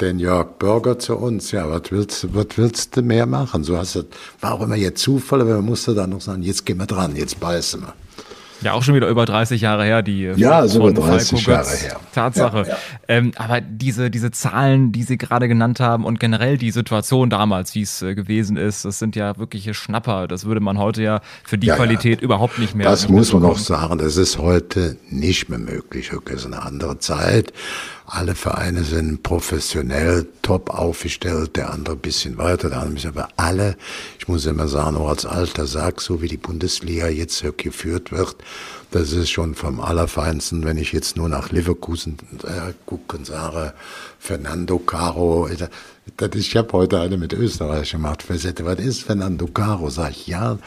den 0.00 0.18
Jörg 0.18 0.58
Bürger 0.58 0.98
zu 0.98 1.16
uns, 1.16 1.50
ja, 1.50 1.68
was 1.70 1.90
willst, 1.90 2.34
was 2.34 2.46
willst 2.56 2.96
du 2.96 3.02
mehr 3.02 3.26
machen? 3.26 3.64
So 3.64 3.76
hast 3.76 3.96
du, 3.96 4.04
war 4.40 4.54
auch 4.54 4.62
immer 4.62 4.76
jetzt 4.76 5.02
Zufall, 5.02 5.40
aber 5.40 5.56
man 5.56 5.64
musste 5.64 5.94
dann 5.94 6.10
noch 6.10 6.20
sagen, 6.20 6.42
jetzt 6.42 6.64
gehen 6.66 6.78
wir 6.78 6.86
dran, 6.86 7.16
jetzt 7.16 7.40
beißen 7.40 7.80
wir. 7.80 7.94
Ja, 8.60 8.72
auch 8.72 8.82
schon 8.82 8.94
wieder 8.94 9.08
über 9.08 9.24
30 9.24 9.60
Jahre 9.60 9.84
her, 9.84 10.02
die 10.02 10.22
ja, 10.22 10.66
so 10.66 10.88
über 10.88 10.92
30 10.92 11.46
Jahre 11.46 11.70
her. 11.70 12.00
Tatsache. 12.12 12.58
Ja, 12.62 12.66
ja. 12.66 12.76
Ähm, 13.06 13.32
aber 13.36 13.60
diese, 13.60 14.10
diese 14.10 14.32
Zahlen, 14.32 14.90
die 14.90 15.04
Sie 15.04 15.16
gerade 15.16 15.46
genannt 15.46 15.78
haben 15.78 16.04
und 16.04 16.18
generell 16.18 16.58
die 16.58 16.72
Situation 16.72 17.30
damals, 17.30 17.74
wie 17.76 17.82
es 17.82 18.02
äh, 18.02 18.16
gewesen 18.16 18.56
ist, 18.56 18.84
das 18.84 18.98
sind 18.98 19.14
ja 19.14 19.38
wirkliche 19.38 19.74
Schnapper. 19.74 20.26
Das 20.26 20.44
würde 20.44 20.60
man 20.60 20.76
heute 20.78 21.02
ja 21.02 21.20
für 21.44 21.56
die 21.56 21.68
ja, 21.68 21.76
Qualität 21.76 22.20
überhaupt 22.20 22.58
nicht 22.58 22.74
mehr. 22.74 22.88
Das 22.88 23.08
muss 23.08 23.32
man 23.32 23.44
auch 23.44 23.58
sagen. 23.58 23.98
Das 23.98 24.16
ist 24.16 24.38
heute 24.38 24.96
nicht 25.08 25.48
mehr 25.48 25.60
möglich. 25.60 26.10
Das 26.24 26.34
ist 26.34 26.46
eine 26.46 26.62
andere 26.62 26.98
Zeit. 26.98 27.52
Alle 28.10 28.34
Vereine 28.34 28.84
sind 28.84 29.22
professionell, 29.22 30.26
top 30.40 30.70
aufgestellt, 30.70 31.56
der 31.56 31.70
andere 31.70 31.94
ein 31.94 32.00
bisschen 32.00 32.38
weiter, 32.38 32.70
der 32.70 32.78
andere 32.78 32.92
ein 32.92 32.94
bisschen, 32.94 33.10
aber 33.10 33.28
alle, 33.36 33.76
ich 34.18 34.28
muss 34.28 34.46
immer 34.46 34.66
sagen, 34.66 34.96
auch 34.96 35.10
als 35.10 35.26
alter 35.26 35.66
Sack, 35.66 36.00
so 36.00 36.22
wie 36.22 36.28
die 36.28 36.38
Bundesliga 36.38 37.08
jetzt 37.08 37.44
geführt 37.58 38.10
wird, 38.10 38.36
das 38.92 39.12
ist 39.12 39.28
schon 39.28 39.54
vom 39.54 39.80
Allerfeinsten, 39.80 40.64
wenn 40.64 40.78
ich 40.78 40.92
jetzt 40.92 41.18
nur 41.18 41.28
nach 41.28 41.50
Leverkusen 41.50 42.16
äh, 42.44 42.72
gucke 42.86 43.18
und 43.18 43.26
sage, 43.26 43.74
Fernando 44.18 44.78
Caro, 44.78 45.46
das, 46.16 46.34
ich 46.34 46.56
habe 46.56 46.72
heute 46.72 47.00
eine 47.00 47.18
mit 47.18 47.34
Österreich 47.34 47.92
gemacht, 47.92 48.24
was 48.30 48.44
ist 48.78 49.02
Fernando 49.02 49.46
Caro? 49.48 49.90
Sag 49.90 50.12
ich, 50.12 50.26
ja, 50.26 50.58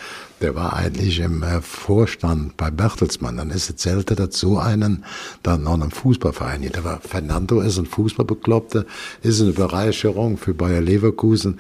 der 0.41 0.55
war 0.55 0.73
eigentlich 0.73 1.19
im 1.19 1.43
äh, 1.43 1.61
Vorstand 1.61 2.57
bei 2.57 2.71
Bertelsmann. 2.71 3.37
Dann 3.37 3.49
ist 3.49 3.69
erzählte 3.69 4.15
dazu 4.15 4.57
einen, 4.57 5.05
dann 5.43 5.63
noch 5.63 5.73
einen 5.73 5.91
Fußballverein. 5.91 6.61
Der 6.61 6.83
war 6.83 6.99
Fernando 6.99 7.61
ist 7.61 7.77
ein 7.77 7.85
Fußballbekloppter, 7.85 8.85
ist 9.21 9.41
eine 9.41 9.51
Bereicherung 9.51 10.37
für 10.37 10.53
Bayer 10.53 10.81
Leverkusen, 10.81 11.59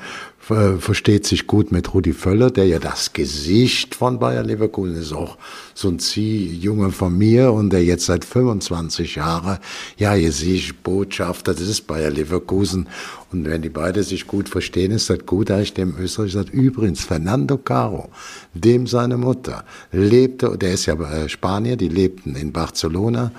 versteht 0.79 1.25
sich 1.25 1.47
gut 1.47 1.71
mit 1.71 1.93
Rudi 1.93 2.13
Völler, 2.13 2.51
der 2.51 2.65
ja 2.65 2.79
das 2.79 3.13
Gesicht 3.13 3.95
von 3.95 4.19
Bayer 4.19 4.43
Leverkusen 4.43 4.95
ist, 4.95 5.13
auch 5.13 5.37
so 5.73 5.87
ein 5.87 5.99
Ziehjunge 5.99 6.91
von 6.91 7.17
mir 7.17 7.51
und 7.53 7.71
der 7.71 7.83
jetzt 7.83 8.05
seit 8.05 8.25
25 8.25 9.15
Jahren, 9.15 9.59
ja, 9.97 10.15
ihr 10.15 10.31
seht 10.31 10.83
Botschafter, 10.83 11.53
das 11.53 11.61
ist 11.61 11.87
Bayer 11.87 12.09
Leverkusen. 12.09 12.87
Und 13.31 13.45
wenn 13.45 13.61
die 13.61 13.69
beide 13.69 14.03
sich 14.03 14.27
gut 14.27 14.49
verstehen, 14.49 14.91
ist 14.91 15.09
das 15.09 15.25
gut, 15.25 15.49
da 15.49 15.59
ich 15.61 15.73
dem 15.73 15.95
Österreich 15.97 16.33
sagt, 16.33 16.49
übrigens, 16.49 17.05
Fernando 17.05 17.57
Caro, 17.57 18.09
dem 18.53 18.87
seine 18.87 19.17
Mutter, 19.17 19.63
lebte, 19.91 20.57
der 20.57 20.73
ist 20.73 20.85
ja 20.85 20.95
äh, 20.95 21.29
Spanier, 21.29 21.77
die 21.77 21.89
lebten 21.89 22.35
in 22.35 22.51
Barcelona 22.51 23.31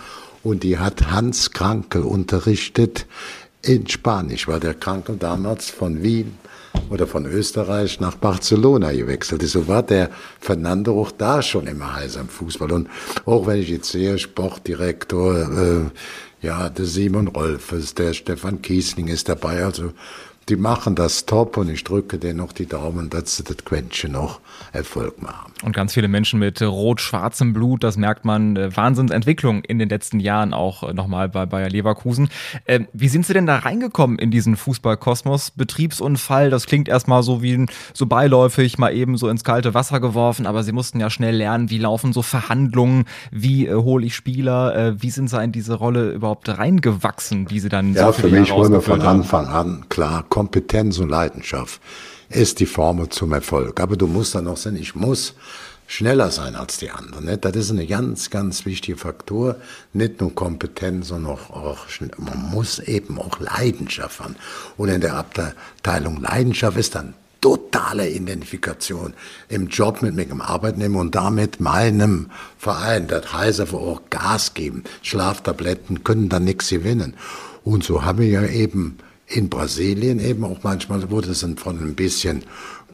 und 0.43 0.63
die 0.63 0.79
hat 0.79 1.11
Hans 1.11 1.51
Krankel 1.51 2.03
unterrichtet 2.03 3.07
in 3.61 3.87
Spanisch, 3.87 4.49
war 4.49 4.61
der 4.61 4.75
Krankel 4.75 5.17
damals 5.17 5.71
von 5.71 6.03
Wien 6.03 6.39
oder 6.93 7.07
von 7.07 7.25
Österreich 7.25 8.01
nach 8.01 8.17
Barcelona 8.17 8.93
gewechselt 8.93 9.43
ist. 9.43 9.53
So 9.53 9.67
war 9.67 9.83
der 9.83 10.11
Fernando 10.41 11.01
auch 11.01 11.11
da 11.11 11.41
schon 11.41 11.67
immer 11.67 11.97
heiß 11.97 12.19
am 12.19 12.29
Fußball. 12.29 12.71
Und 12.71 12.89
auch 13.25 13.47
wenn 13.47 13.61
ich 13.61 13.71
jetzt 13.71 13.91
sehe, 13.91 14.19
Sportdirektor, 14.19 15.91
äh, 16.43 16.47
ja, 16.47 16.69
der 16.69 16.85
Simon 16.85 17.29
Rolfes, 17.29 17.95
der 17.95 18.13
Stefan 18.13 18.61
Kiesling 18.61 19.09
ist 19.09 19.29
dabei, 19.29 19.65
also 19.65 19.93
die 20.49 20.57
machen 20.57 20.95
das 20.95 21.27
top 21.27 21.57
und 21.57 21.69
ich 21.69 21.85
drücke 21.85 22.19
denen 22.19 22.39
noch 22.39 22.53
die 22.53 22.67
Daumen, 22.67 23.11
dass 23.11 23.37
sie 23.37 23.45
das 23.45 23.59
Quäntchen 23.65 24.13
noch 24.13 24.41
Erfolg 24.73 25.23
machen. 25.23 25.53
Und 25.63 25.75
ganz 25.75 25.95
viele 25.95 26.09
Menschen 26.09 26.41
mit 26.41 26.61
rot-schwarzem 26.61 27.53
Blut, 27.53 27.85
das 27.85 27.97
merkt 27.97 28.25
man, 28.25 28.57
äh, 28.57 28.77
Wahnsinnsentwicklung 28.77 29.63
in 29.65 29.79
den 29.79 29.89
letzten 29.89 30.19
Jahren 30.19 30.55
auch 30.55 30.83
äh, 30.83 30.93
nochmal 30.93 31.29
bei 31.29 31.47
Bayer 31.47 31.69
Leverkusen. 31.69 32.29
Äh, 32.65 32.81
wie 32.93 33.09
sind 33.09 33.27
Sie 33.27 33.33
denn 33.33 33.47
da 33.47 33.59
reingekommen 33.59 34.19
in 34.19 34.31
diesen 34.31 34.57
Fußballkosmos? 34.57 35.53
Betriebsunfall, 35.53 36.51
das 36.51 36.67
klingt 36.67 36.89
erstmal 36.89 37.23
so 37.23 37.43
wie 37.43 37.67
so 37.93 38.07
beiläufig, 38.07 38.79
mal 38.79 38.93
eben 38.93 39.17
so 39.17 39.29
ins 39.29 39.45
kalte 39.45 39.75
Wasser 39.75 40.01
geworfen, 40.01 40.47
aber 40.47 40.65
Sie 40.65 40.73
mussten 40.73 40.99
ja 40.99 41.11
schnell 41.11 41.37
lernen, 41.37 41.71
wie 41.71 41.79
laufen 41.79 42.13
so 42.13 42.23
Verhandlungen, 42.23 43.05
wie 43.31 43.67
äh, 43.67 43.75
hole 43.75 44.07
ich 44.07 44.17
Spieler, 44.17 44.75
äh, 44.75 45.03
wie 45.03 45.11
sind 45.11 45.31
Sie 45.31 45.43
in 45.43 45.53
diese 45.53 45.75
Rolle 45.75 46.11
überhaupt 46.11 46.49
reingewachsen, 46.49 47.47
die 47.47 47.61
Sie 47.61 47.69
dann 47.69 47.95
Ja, 47.95 48.07
so 48.07 48.13
für, 48.13 48.29
für 48.29 48.41
mich 48.41 48.51
wollen 48.53 48.73
wir 48.73 48.81
von 48.81 49.01
Anfang 49.03 49.47
an 49.47 49.85
klar 49.89 50.25
Kompetenz 50.33 50.97
und 50.97 51.11
Leidenschaft 51.11 51.79
ist 52.31 52.59
die 52.61 52.65
Formel 52.65 53.11
zum 53.11 53.35
Erfolg. 53.35 53.79
Aber 53.81 53.99
du 53.99 54.07
musst 54.07 54.35
dann 54.35 54.49
auch 54.49 54.57
sein, 54.57 54.77
ich 54.77 54.95
muss 54.95 55.35
schneller 55.87 56.31
sein 56.31 56.55
als 56.55 56.79
die 56.79 56.91
anderen. 56.91 57.27
Nicht? 57.27 57.45
Das 57.45 57.55
ist 57.55 57.71
ein 57.71 57.87
ganz, 57.87 58.31
ganz 58.31 58.65
wichtiger 58.65 58.97
Faktor. 58.97 59.57
Nicht 59.93 60.23
nur 60.23 60.35
Kompetenz, 60.35 61.09
sondern 61.09 61.33
auch, 61.33 61.51
auch 61.51 61.87
man 62.17 62.51
muss 62.51 62.79
eben 62.79 63.19
auch 63.19 63.41
Leidenschaft 63.41 64.21
haben. 64.21 64.37
Und 64.79 64.89
in 64.89 65.03
der 65.03 65.17
Abteilung 65.17 66.23
Leidenschaft 66.23 66.79
ist 66.79 66.95
dann 66.95 67.13
totale 67.43 68.09
Identifikation 68.09 69.13
im 69.51 69.67
Job 69.67 70.01
mit 70.01 70.17
meinem 70.17 70.41
Arbeitnehmer 70.41 71.01
und 71.01 71.15
damit 71.15 71.61
meinem 71.61 72.31
Verein. 72.57 73.07
Das 73.07 73.35
heißt 73.35 73.61
einfach 73.61 73.81
auch 73.81 74.01
Gas 74.09 74.55
geben. 74.55 74.85
Schlaftabletten 75.03 76.05
können 76.05 76.31
dann 76.31 76.45
nichts 76.45 76.71
gewinnen. 76.71 77.19
Und 77.65 77.85
so 77.85 78.07
haben 78.07 78.21
wir 78.21 78.29
ja 78.29 78.47
eben 78.47 78.97
in 79.35 79.49
Brasilien 79.49 80.21
eben 80.21 80.45
auch 80.45 80.63
manchmal 80.63 81.11
wurde 81.11 81.31
es 81.31 81.47
von 81.57 81.79
ein 81.79 81.95
bisschen 81.95 82.45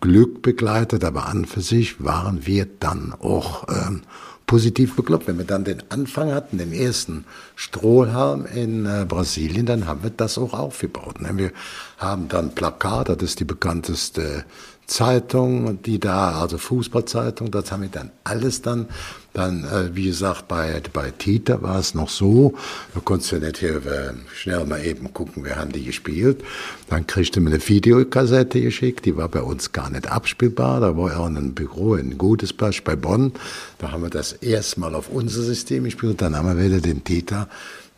Glück 0.01 0.43
begleitet, 0.43 1.05
aber 1.05 1.27
an 1.27 1.45
für 1.45 1.61
sich 1.61 2.03
waren 2.03 2.47
wir 2.47 2.67
dann 2.79 3.13
auch 3.21 3.67
ähm, 3.69 4.03
positiv 4.47 4.95
bekloppt. 4.95 5.27
Wenn 5.27 5.39
wir 5.39 5.45
dann 5.45 5.65
den 5.65 5.83
Anfang 5.91 6.33
hatten, 6.33 6.59
den 6.59 6.73
ersten 6.73 7.25
Strohhalm 7.57 8.47
in 8.47 8.87
äh, 8.87 9.05
Brasilien, 9.09 9.67
dann 9.67 9.87
haben 9.87 10.03
wir 10.03 10.11
das 10.11 10.39
auch 10.39 10.55
aufgebaut. 10.55 11.17
Wir 11.21 11.53
haben 11.99 12.29
dann 12.29 12.55
Plakat, 12.55 13.09
das 13.09 13.23
ist 13.23 13.41
die 13.41 13.45
bekannteste 13.45 14.45
Zeitung, 14.89 15.83
die 15.83 16.01
da, 16.01 16.41
also 16.41 16.57
Fußballzeitung, 16.57 17.51
das 17.51 17.71
haben 17.71 17.83
wir 17.83 17.91
dann 17.91 18.11
alles 18.25 18.63
dann, 18.63 18.87
dann, 19.35 19.65
äh, 19.65 19.95
wie 19.95 20.07
gesagt, 20.07 20.49
bei, 20.49 20.83
bei 20.93 21.11
Tita 21.11 21.61
war 21.61 21.79
es 21.79 21.95
noch 21.95 22.09
so, 22.09 22.55
da 22.95 23.01
konntest 23.01 23.33
du 23.33 23.39
nicht 23.39 23.59
hier 23.59 23.77
äh, 23.77 24.15
schnell 24.35 24.65
mal 24.65 24.83
eben 24.83 25.13
gucken, 25.13 25.45
wer 25.45 25.57
haben 25.57 25.73
die 25.73 25.85
gespielt. 25.85 26.43
Dann 26.89 27.07
kriegte 27.07 27.41
man 27.41 27.53
eine 27.53 27.69
Videokassette 27.69 28.63
geschickt, 28.63 29.05
die 29.05 29.17
war 29.17 29.29
bei 29.29 29.43
uns 29.43 29.73
gar 29.73 29.91
nicht 29.91 30.11
abspielbar, 30.11 30.81
da 30.81 30.97
war 30.97 31.21
auch 31.21 31.27
ein 31.27 31.55
Büro 31.55 31.95
in 31.95 32.17
Gutesplasch 32.17 32.83
bei 32.83 32.97
Bonn, 32.97 33.33
da 33.79 33.93
haben 33.93 34.03
wir 34.03 34.11
das 34.11 34.33
erstmal 34.33 34.95
auf 34.95 35.11
unser 35.11 35.43
System 35.43 35.85
gespielt, 35.85 36.23
dann 36.23 36.35
haben 36.35 36.57
wir 36.57 36.65
wieder 36.65 36.81
den 36.81 37.05
Tita 37.05 37.49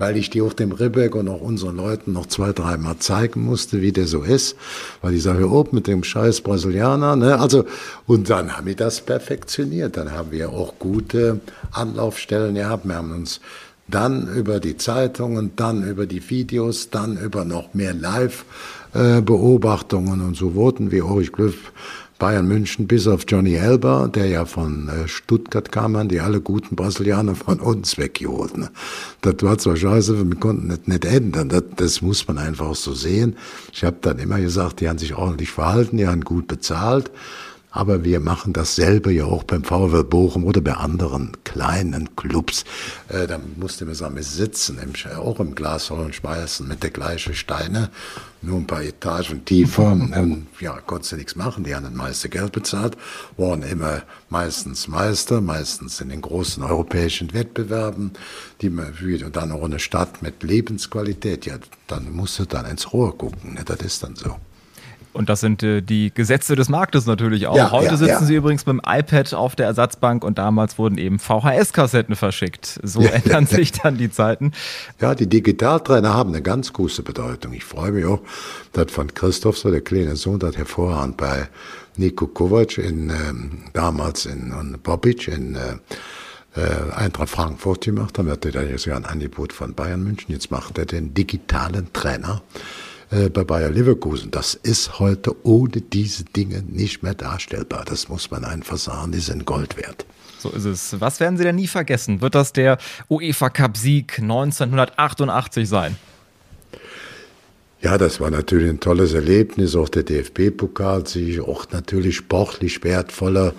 weil 0.01 0.17
ich 0.17 0.31
die 0.31 0.43
auch 0.43 0.55
dem 0.55 0.73
Ribbeck 0.73 1.15
und 1.15 1.29
auch 1.29 1.43
unseren 1.43 1.77
Leuten 1.77 2.15
noch 2.15 2.27
zwei, 2.27 2.53
dreimal 2.53 2.97
zeigen 2.97 3.45
musste, 3.45 3.83
wie 3.83 3.93
der 3.93 4.07
so 4.07 4.23
ist, 4.23 4.57
weil 5.03 5.13
ich 5.15 5.23
sage, 5.23 5.47
oh, 5.49 5.69
mit 5.73 5.87
dem 5.87 6.03
scheiß 6.03 6.41
Brasilianer, 6.41 7.17
ne, 7.17 7.39
also, 7.39 7.67
und 8.07 8.31
dann 8.31 8.57
haben 8.57 8.67
wir 8.67 8.75
das 8.75 9.03
perfektioniert, 9.03 9.99
dann 9.99 10.13
haben 10.13 10.33
wir 10.33 10.49
auch 10.51 10.79
gute 10.79 11.41
Anlaufstellen 11.71 12.55
gehabt, 12.55 12.87
wir 12.87 12.97
haben 12.97 13.13
uns 13.13 13.43
dann 13.89 14.27
über 14.35 14.59
die 14.59 14.79
Zeitungen, 14.79 15.53
dann 15.57 15.87
über 15.87 16.07
die 16.07 16.31
Videos, 16.31 16.89
dann 16.89 17.19
über 17.19 17.45
noch 17.45 17.75
mehr 17.75 17.93
Live-Beobachtungen 17.93 20.23
und 20.23 20.35
so 20.35 20.55
wurden 20.55 20.93
wir 20.93 21.05
Ulrich 21.05 21.33
Glüff 21.33 21.73
Bayern 22.21 22.47
München 22.47 22.87
bis 22.87 23.09
auf 23.09 23.25
Johnny 23.27 23.55
Elber, 23.55 24.09
der 24.15 24.27
ja 24.27 24.45
von 24.45 24.89
äh, 24.89 25.09
Stuttgart 25.09 25.73
kam, 25.73 25.97
an 25.97 26.09
die 26.09 26.21
alle 26.21 26.41
guten 26.41 26.77
Brasilianer 26.77 27.35
von 27.35 27.59
uns 27.59 27.97
weggeholt. 27.97 28.53
Das 29.23 29.35
war 29.41 29.57
zwar 29.57 29.77
scheiße, 29.77 30.29
wir 30.29 30.39
konnten 30.39 30.69
das 30.69 30.81
nicht 30.85 31.07
ändern. 31.07 31.49
Das, 31.49 31.65
das 31.77 32.03
muss 32.03 32.29
man 32.29 32.37
einfach 32.37 32.75
so 32.75 32.93
sehen. 32.93 33.37
Ich 33.73 33.83
habe 33.85 33.97
dann 34.03 34.19
immer 34.19 34.39
gesagt, 34.39 34.81
die 34.81 34.89
haben 34.89 34.99
sich 34.99 35.15
ordentlich 35.15 35.51
verhalten, 35.51 35.97
die 35.97 36.07
haben 36.07 36.21
gut 36.21 36.47
bezahlt. 36.47 37.11
Aber 37.73 38.05
wir 38.05 38.21
machen 38.21 38.53
dasselbe 38.53 39.13
ja 39.13 39.25
auch 39.25 39.45
beim 39.45 39.65
VW 39.65 40.03
Bochum 40.03 40.45
oder 40.45 40.61
bei 40.61 40.75
anderen 40.75 41.33
kleinen 41.45 42.17
Clubs. 42.17 42.65
Äh, 43.09 43.29
da 43.29 43.41
musste 43.57 43.87
man 43.87 43.95
sagen, 43.95 44.17
wir 44.17 44.25
sitzen 44.25 44.79
im, 44.79 44.93
auch 45.17 45.41
im 45.41 45.55
Glashall 45.55 46.01
und 46.01 46.15
schmeißen 46.15 46.69
mit 46.69 46.83
der 46.83 46.91
gleichen 46.91 47.35
Steine, 47.35 47.91
nur 48.43 48.59
ein 48.59 48.67
paar 48.67 48.83
Etagen 48.83 49.45
tiefer. 49.45 49.93
Und, 49.93 50.47
ja, 50.61 50.79
konntest 50.81 51.13
du 51.13 51.17
nichts 51.17 51.37
machen. 51.37 51.65
Die 51.65 51.75
haben 51.75 51.85
das 51.85 51.93
meiste 51.93 52.29
Geld 52.29 52.53
bezahlt, 52.53 52.97
waren 53.37 53.63
immer 53.63 54.03
meistens 54.29 54.89
Meister, 54.89 55.41
meistens 55.41 56.01
in 56.01 56.09
den 56.09 56.21
großen 56.21 56.63
europäischen 56.63 57.33
Wettbewerben, 57.33 58.13
die 58.61 58.71
und 58.71 59.37
dann 59.37 59.53
auch 59.53 59.65
eine 59.65 59.79
Stadt 59.79 60.23
mit 60.23 60.43
Lebensqualität. 60.43 61.47
Ja, 61.47 61.59
dann 61.87 62.13
musst 62.13 62.39
du 62.39 62.45
dann 62.45 62.67
ins 62.67 62.93
Rohr 62.93 63.17
gucken. 63.17 63.55
Ne? 63.55 63.65
Das 63.65 63.81
ist 63.81 64.03
dann 64.03 64.17
so. 64.17 64.37
Und 65.13 65.29
das 65.29 65.41
sind 65.41 65.63
äh, 65.63 65.81
die 65.81 66.13
Gesetze 66.15 66.55
des 66.55 66.69
Marktes 66.69 67.07
natürlich 67.07 67.47
auch. 67.47 67.57
Ja, 67.57 67.71
Heute 67.73 67.87
ja, 67.87 67.97
sitzen 67.97 68.11
ja. 68.11 68.25
sie 68.25 68.35
übrigens 68.37 68.65
mit 68.67 68.75
dem 68.75 68.83
iPad 68.87 69.35
auf 69.35 69.57
der 69.57 69.67
Ersatzbank 69.67 70.25
und 70.25 70.39
damals 70.39 70.79
wurden 70.79 70.99
eben 70.99 71.19
VHS-Kassetten 71.19 72.15
verschickt. 72.15 72.79
So 72.83 73.01
ändern 73.01 73.47
sich 73.47 73.73
dann 73.73 73.97
die 73.97 74.11
Zeiten. 74.11 74.53
Ja, 75.01 75.15
die 75.15 75.27
Digitaltrainer 75.27 76.15
haben 76.15 76.31
eine 76.31 76.43
ganz 76.43 76.73
große 76.73 77.03
Bedeutung. 77.03 77.53
Ich 77.53 77.65
freue 77.65 77.93
mich 77.93 78.05
auch, 78.05 78.21
dass 78.73 78.93
von 78.93 79.13
Christoph, 79.13 79.59
so 79.59 79.71
der 79.71 79.81
kleine 79.81 80.17
Sohn, 80.17 80.39
das 80.39 80.57
hervorragend 80.57 81.17
bei 81.17 81.49
Nico 81.97 82.27
Kovac 82.29 82.79
in, 82.79 83.11
ähm, 83.11 83.65
damals 83.73 84.27
in, 84.27 84.53
in 84.53 84.79
Bobic 84.81 85.29
in 85.29 85.57
äh, 85.57 85.77
äh, 86.57 86.93
Eintracht 86.93 87.31
Frankfurt 87.31 87.85
gemacht 87.85 88.19
haben. 88.19 88.29
Er 88.29 88.33
hatte 88.33 88.51
da 88.51 88.63
jetzt 88.63 88.87
ja 88.87 88.97
ein 88.97 89.05
Angebot 89.05 89.53
von 89.53 89.75
Bayern 89.75 90.03
München. 90.03 90.33
Jetzt 90.33 90.51
macht 90.51 90.79
er 90.79 90.87
den 90.87 91.15
digitalen 91.15 91.93
Trainer 91.93 92.43
äh, 93.11 93.29
bei 93.29 93.45
Bayer 93.45 93.71
Leverkusen. 93.71 94.31
Das 94.31 94.55
ist 94.55 94.99
heute 94.99 95.35
ohne 95.45 95.81
diese 95.81 96.25
Dinge 96.25 96.63
nicht 96.63 97.03
mehr 97.03 97.15
darstellbar. 97.15 97.85
Das 97.85 98.09
muss 98.09 98.31
man 98.31 98.45
einfach 98.45 98.79
sagen, 98.79 99.13
die 99.13 99.21
sind 99.21 99.45
Gold 99.47 99.77
wert. 99.77 100.07
So 100.39 100.51
ist 100.51 100.65
es. 100.65 101.01
Was 101.01 101.21
werden 101.21 101.37
Sie 101.37 101.45
denn 101.45 101.57
nie 101.57 101.67
vergessen? 101.67 102.23
Wird 102.23 102.35
das 102.35 102.53
der 102.53 102.79
UEFA 103.09 103.51
Cup 103.51 103.77
Sieg 103.77 104.19
1988 104.19 105.69
sein? 105.69 105.97
Ja, 107.83 107.97
das 107.97 108.21
war 108.21 108.31
natürlich 108.31 108.69
ein 108.69 108.81
tolles 108.81 109.15
Erlebnis. 109.15 109.75
Auch 109.75 109.89
der 109.89 110.03
DFB-Pokalsieg, 110.03 111.41
auch 111.41 111.67
natürlich 111.73 112.17
sportlich 112.17 112.85
wertvoller, 112.85 113.55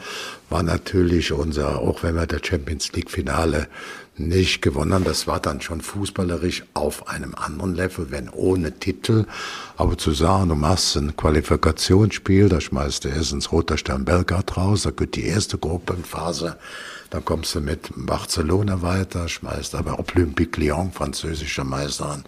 war 0.49 0.61
natürlich 0.61 1.31
unser, 1.31 1.79
auch 1.79 2.03
wenn 2.03 2.15
wir 2.15 2.27
das 2.27 2.41
Champions 2.45 2.91
League-Finale 2.93 3.67
nicht 4.27 4.61
gewonnen 4.61 5.03
das 5.03 5.27
war 5.27 5.39
dann 5.39 5.61
schon 5.61 5.81
fußballerisch 5.81 6.63
auf 6.73 7.07
einem 7.07 7.35
anderen 7.35 7.75
Level, 7.75 8.11
wenn 8.11 8.29
ohne 8.29 8.71
Titel. 8.79 9.25
Aber 9.77 9.97
zu 9.97 10.11
sagen, 10.11 10.49
du 10.49 10.55
machst 10.55 10.95
ein 10.95 11.15
Qualifikationsspiel, 11.15 12.49
da 12.49 12.61
schmeißt 12.61 13.05
du 13.05 13.09
erst 13.09 13.33
ins 13.33 13.51
Roter 13.51 13.77
Stern 13.77 14.05
Belgrad 14.05 14.57
raus, 14.57 14.83
da 14.83 14.91
geht 14.91 15.15
die 15.15 15.25
erste 15.25 15.57
Gruppenphase, 15.57 16.57
dann 17.09 17.25
kommst 17.25 17.55
du 17.55 17.61
mit 17.61 17.89
Barcelona 17.95 18.81
weiter, 18.81 19.27
schmeißt 19.27 19.75
aber 19.75 19.99
Olympique 19.99 20.59
Lyon, 20.59 20.91
französischer 20.91 21.63
Meister 21.63 22.09
an, 22.09 22.23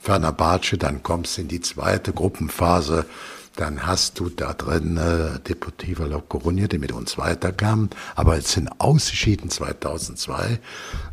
Fenerbahce, 0.00 0.78
dann 0.78 1.02
kommst 1.02 1.36
du 1.36 1.42
in 1.42 1.48
die 1.48 1.60
zweite 1.60 2.12
Gruppenphase, 2.12 3.06
dann 3.58 3.84
hast 3.84 4.20
du 4.20 4.28
da 4.28 4.52
drin 4.52 4.96
äh, 4.96 5.40
Deportiva 5.40 6.06
La 6.06 6.18
Coruña, 6.18 6.68
die 6.68 6.78
mit 6.78 6.92
uns 6.92 7.18
weiterkam, 7.18 7.90
aber 8.14 8.38
es 8.38 8.52
sind 8.52 8.70
ausgeschieden 8.78 9.50
2002 9.50 10.60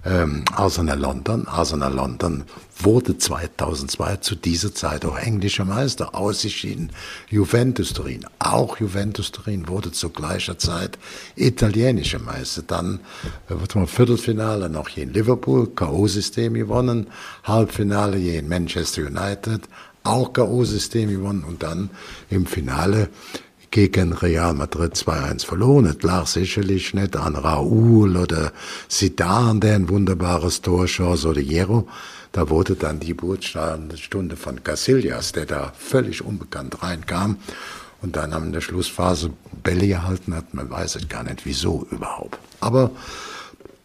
ähm, 0.06 0.46
Arsenal 0.54 1.00
London. 1.00 1.48
Arsenal 1.48 1.92
London 1.92 2.44
wurde 2.78 3.18
2002 3.18 4.18
zu 4.18 4.36
dieser 4.36 4.76
Zeit 4.76 5.06
auch 5.06 5.18
englischer 5.18 5.66
Meister, 5.66 6.14
ausgeschieden 6.14 6.92
Juventus 7.30 7.94
Turin. 7.94 8.28
Auch 8.38 8.80
Juventus 8.80 9.32
Turin 9.32 9.68
wurde 9.68 9.92
zu 9.92 10.10
gleicher 10.10 10.60
Zeit 10.60 11.00
italienischer 11.36 12.20
Meister. 12.20 12.62
Dann 12.62 13.00
äh, 13.50 13.60
wird 13.60 13.76
man 13.76 13.88
Viertelfinale 13.88 14.70
noch 14.70 14.90
hier 14.90 15.04
in 15.04 15.14
Liverpool, 15.14 15.68
K.O.-System 15.74 16.54
gewonnen, 16.54 17.08
Halbfinale 17.44 18.18
hier 18.18 18.38
in 18.38 18.48
Manchester 18.48 19.02
United, 19.02 19.64
auch 20.06 20.34
K.O.-System 20.34 21.08
gewonnen 21.08 21.44
und 21.44 21.64
dann 21.64 21.90
im 22.30 22.46
Finale 22.46 23.10
gegen 23.72 24.14
Real 24.14 24.54
Madrid 24.54 24.94
2-1 24.94 25.46
verloren. 25.46 25.86
Es 25.86 26.02
lag 26.02 26.28
sicherlich 26.28 26.94
nicht 26.94 27.18
an 27.18 27.36
Raúl 27.36 28.16
oder 28.16 28.54
Zidane, 28.88 29.60
der 29.60 29.76
ein 29.76 29.90
wunderbares 29.90 30.62
Tor 30.62 30.88
schoss, 30.88 31.26
oder 31.26 31.42
Hierro. 31.42 31.88
Da 32.32 32.50
wurde 32.50 32.76
dann 32.76 33.00
die 33.00 33.08
Geburtsstunde 33.08 34.38
von 34.38 34.64
Casillas, 34.64 35.34
der 35.34 35.46
da 35.46 35.74
völlig 35.78 36.24
unbekannt 36.24 36.82
reinkam 36.84 37.38
und 38.02 38.16
dann 38.16 38.32
in 38.32 38.54
der 38.54 38.62
Schlussphase 38.62 39.32
Bälle 39.64 39.88
gehalten 39.88 40.36
hat. 40.36 40.54
Man 40.54 40.70
weiß 40.70 40.96
es 40.96 41.10
gar 41.10 41.24
nicht, 41.24 41.46
wieso 41.46 41.86
überhaupt. 41.92 42.38
Aber 42.62 42.92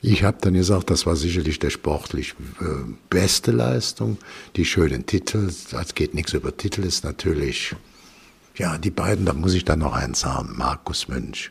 ich 0.03 0.25
habe 0.25 0.39
dann 0.41 0.55
gesagt, 0.55 0.91
das 0.91 1.05
war 1.05 1.15
sicherlich 1.15 1.59
der 1.59 1.71
sportlich 1.71 2.35
äh, 2.61 2.65
beste 3.11 3.53
Leistung. 3.53 4.17
Die 4.57 4.65
schönen 4.65 5.05
Titel, 5.05 5.49
es 5.49 5.95
geht 5.95 6.15
nichts 6.15 6.33
über 6.33 6.57
Titel, 6.57 6.85
ist 6.85 7.05
natürlich, 7.05 7.75
ja, 8.57 8.79
die 8.79 8.91
beiden, 8.91 9.27
da 9.27 9.35
muss 9.35 9.55
ich 9.55 9.65
dann 9.65 9.81
noch 9.81 9.93
eins 9.93 10.21
sagen, 10.21 10.55
Markus 10.57 11.09
Münch. 11.09 11.51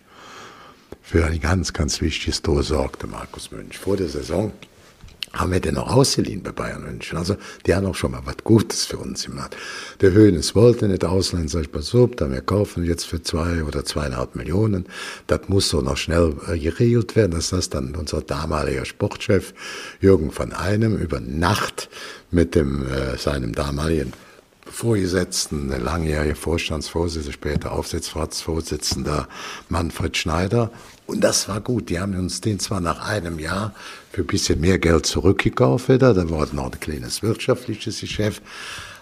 Für 1.02 1.26
ein 1.26 1.40
ganz, 1.40 1.74
ganz 1.74 2.02
wichtiges 2.02 2.42
Tor 2.42 2.64
sorgte 2.64 3.08
Markus 3.08 3.52
Münch. 3.52 3.78
Vor 3.78 3.98
der 3.98 4.10
Saison 4.10 4.52
haben 5.34 5.52
wir 5.52 5.60
den 5.60 5.76
noch 5.76 5.94
ausgeliehen 5.94 6.42
bei 6.42 6.52
Bayern 6.52 6.84
München. 6.84 7.18
Also 7.18 7.36
die 7.66 7.76
haben 7.76 7.86
auch 7.86 7.96
schon 7.96 8.12
mal 8.12 8.22
was 8.26 8.38
Gutes 8.44 8.86
für 8.86 8.98
uns 8.98 9.26
gemacht. 9.26 9.56
Der 10.02 10.12
Höhnes 10.12 10.56
wollte 10.56 10.88
nicht 10.88 11.06
ausleihen, 11.06 11.48
sag 11.48 11.62
ich, 11.62 11.72
pass 11.72 11.94
auf, 11.94 12.12
da 12.16 12.32
wir 12.32 12.42
kaufen 12.42 12.84
jetzt 12.84 13.06
für 13.06 13.22
zwei 13.22 13.64
oder 13.64 13.86
zweieinhalb 13.86 14.36
Millionen. 14.36 14.86
Das 15.28 15.42
muss 15.48 15.70
so 15.70 15.82
noch 15.82 15.98
schnell 15.98 16.36
äh, 16.48 16.58
geregelt 16.58 17.16
werden, 17.16 17.32
dass 17.32 17.50
das 17.50 17.70
dann 17.70 17.96
unser 17.96 18.22
damaliger 18.22 18.86
Sportchef 18.86 19.54
Jürgen 20.02 20.32
von 20.32 20.54
Einem 20.54 20.98
über 20.98 21.20
Nacht 21.20 21.90
mit 22.32 22.56
dem, 22.56 22.86
äh, 22.88 23.18
seinem 23.18 23.54
damaligen 23.54 24.14
Vorgesetzten, 24.70 25.70
der 25.70 25.80
langjährige 25.80 26.36
Vorstandsvorsitzende, 26.36 27.34
später 27.34 27.72
Aufsichtsratsvorsitzender 27.72 29.28
Manfred 29.68 30.16
Schneider. 30.16 30.72
Und 31.08 31.22
das 31.22 31.48
war 31.48 31.60
gut. 31.60 31.90
Die 31.90 32.00
haben 32.00 32.16
uns 32.18 32.42
den 32.42 32.60
zwar 32.60 32.80
nach 32.80 33.08
einem 33.08 33.40
Jahr 33.40 33.74
für 34.12 34.22
ein 34.22 34.28
bisschen 34.28 34.62
mehr 34.62 34.80
Geld 34.80 35.06
zurückgekauft 35.06 35.90
wieder. 35.90 36.14
Da 36.14 36.30
war 36.30 36.48
noch 36.54 36.72
ein 36.72 36.80
kleines 36.80 37.24
wirtschaftliches 37.24 38.00
Geschäft. 38.00 38.44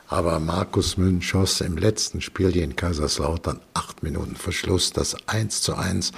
Aber 0.10 0.40
Markus 0.40 0.96
Münch 0.96 1.28
schoss 1.28 1.60
im 1.60 1.78
letzten 1.78 2.22
Spiel 2.22 2.52
hier 2.52 2.64
in 2.64 2.78
Kaiserslautern 2.78 3.60
acht 3.74 4.04
Minuten 4.04 4.38
Verschluss, 4.38 4.94
das 4.94 5.18
1 5.28 5.62
zu 5.62 5.76
1. 5.76 6.14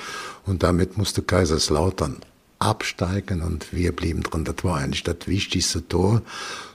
Und 0.46 0.62
damit 0.62 0.98
musste 0.98 1.24
Kaiserslautern 1.24 2.18
absteigen 2.60 3.42
und 3.42 3.74
wir 3.74 3.96
blieben 3.96 4.24
drin. 4.24 4.44
Das 4.44 4.64
war 4.64 4.78
eigentlich 4.78 5.04
das 5.04 5.16
wichtigste 5.26 5.88
Tor, 5.88 6.22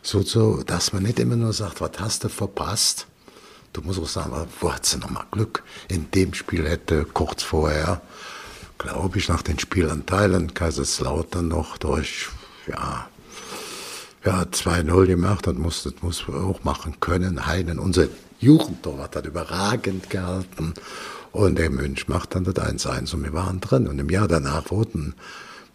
so, 0.02 0.22
so 0.22 0.62
dass 0.62 0.92
man 0.92 1.02
nicht 1.02 1.18
immer 1.18 1.36
nur 1.36 1.52
sagt, 1.52 1.80
was 1.80 1.92
hast 1.98 2.24
du 2.24 2.28
verpasst? 2.28 3.06
Du 3.72 3.82
musst 3.82 4.00
auch 4.00 4.08
sagen, 4.08 4.32
wo 4.60 4.72
hat 4.72 4.86
sie 4.86 4.98
nochmal 4.98 5.26
Glück? 5.30 5.62
In 5.88 6.10
dem 6.12 6.32
Spiel 6.32 6.66
hätte 6.68 7.04
kurz 7.04 7.42
vorher, 7.42 8.00
glaube 8.78 9.18
ich, 9.18 9.28
nach 9.28 9.42
den 9.42 9.58
Spielanteilen 9.58 10.54
Kaiserslautern 10.54 11.48
noch 11.48 11.76
durch, 11.78 12.28
ja, 12.66 13.08
ja, 14.24 14.42
2-0 14.42 15.06
gemacht, 15.06 15.46
das 15.46 15.54
muss, 15.54 15.82
das 15.82 15.94
muss 16.00 16.24
auch 16.28 16.64
machen 16.64 16.98
können. 17.00 17.46
Heinen, 17.46 17.78
unser 17.78 18.06
Jugendtorwart 18.40 19.16
hat 19.16 19.26
überragend 19.26 20.08
gehalten. 20.08 20.74
Und 21.32 21.58
der 21.58 21.68
Münch 21.68 22.08
macht 22.08 22.34
dann 22.34 22.44
das 22.44 22.54
1-1 22.54 23.12
und 23.14 23.24
wir 23.24 23.32
waren 23.32 23.60
drin. 23.60 23.88
Und 23.88 23.98
im 23.98 24.08
Jahr 24.08 24.28
danach 24.28 24.70
wurden 24.70 25.14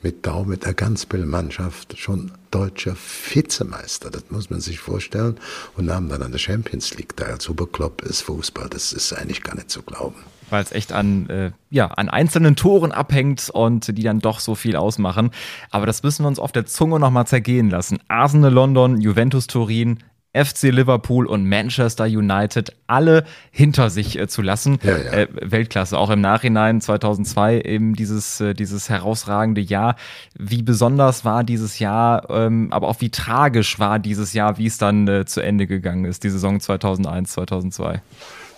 mit 0.02 0.26
Dau 0.26 0.46
mit 0.46 0.66
der 0.66 0.74
Ganzbildmannschaft 0.74 1.98
schon 1.98 2.32
deutscher 2.52 2.96
Vizemeister. 2.96 4.10
Das 4.10 4.24
muss 4.30 4.50
man 4.50 4.62
sich 4.62 4.80
vorstellen. 4.80 5.38
Und 5.76 5.86
nahmen 5.86 6.10
dann 6.10 6.22
an 6.22 6.32
der 6.32 6.40
Champions 6.40 6.96
League 6.96 7.16
teil. 7.16 7.40
Super 7.40 7.68
Club 7.68 8.02
ist 8.02 8.22
Fußball. 8.22 8.70
Das 8.70 8.94
ist 8.94 9.14
eigentlich 9.14 9.44
gar 9.44 9.56
nicht 9.56 9.70
zu 9.70 9.82
glauben. 9.82 10.16
Weil 10.50 10.64
es 10.64 10.72
echt 10.72 10.94
an, 10.94 11.30
äh, 11.30 11.52
ja, 11.70 11.88
an 11.88 12.10
einzelnen 12.10 12.56
Toren 12.56 12.92
abhängt 12.92 13.50
und 13.52 13.96
die 13.98 14.04
dann 14.04 14.20
doch 14.20 14.40
so 14.40 14.56
viel 14.56 14.76
ausmachen. 14.76 15.32
Aber 15.70 15.86
das 15.86 16.02
müssen 16.02 16.24
wir 16.24 16.28
uns 16.28 16.40
auf 16.40 16.52
der 16.52 16.66
Zunge 16.66 17.00
nochmal 17.00 17.28
zergehen 17.28 17.70
lassen. 17.70 18.00
Arsenal 18.08 18.52
London, 18.52 19.00
Juventus 19.00 19.46
Turin, 19.46 20.00
FC 20.34 20.64
Liverpool 20.64 21.26
und 21.26 21.48
Manchester 21.48 22.06
United 22.06 22.76
alle 22.86 23.26
hinter 23.52 23.90
sich 23.90 24.18
äh, 24.20 24.28
zu 24.28 24.42
lassen. 24.42 24.78
Ja, 24.84 24.98
ja. 24.98 25.12
Äh, 25.12 25.28
Weltklasse, 25.42 25.98
auch 25.98 26.12
im 26.12 26.22
Nachhinein 26.22 26.82
2002 26.82 27.62
eben 27.62 27.96
dieses, 27.96 28.40
äh, 28.40 28.54
dieses 28.54 28.90
herausragende 28.90 29.62
Jahr. 29.62 29.96
Wie 30.38 30.62
besonders 30.62 31.26
war 31.26 31.44
dieses 31.44 31.80
Jahr, 31.80 32.30
ähm, 32.30 32.68
aber 32.72 32.90
auch 32.90 33.02
wie 33.02 33.10
tragisch 33.10 33.80
war 33.80 33.98
dieses 33.98 34.34
Jahr, 34.34 34.58
wie 34.58 34.68
es 34.68 34.78
dann 34.78 35.08
äh, 35.08 35.26
zu 35.26 35.42
Ende 35.42 35.66
gegangen 35.66 36.06
ist, 36.06 36.24
die 36.24 36.30
Saison 36.30 36.60
2001, 36.60 37.32
2002? 37.32 38.02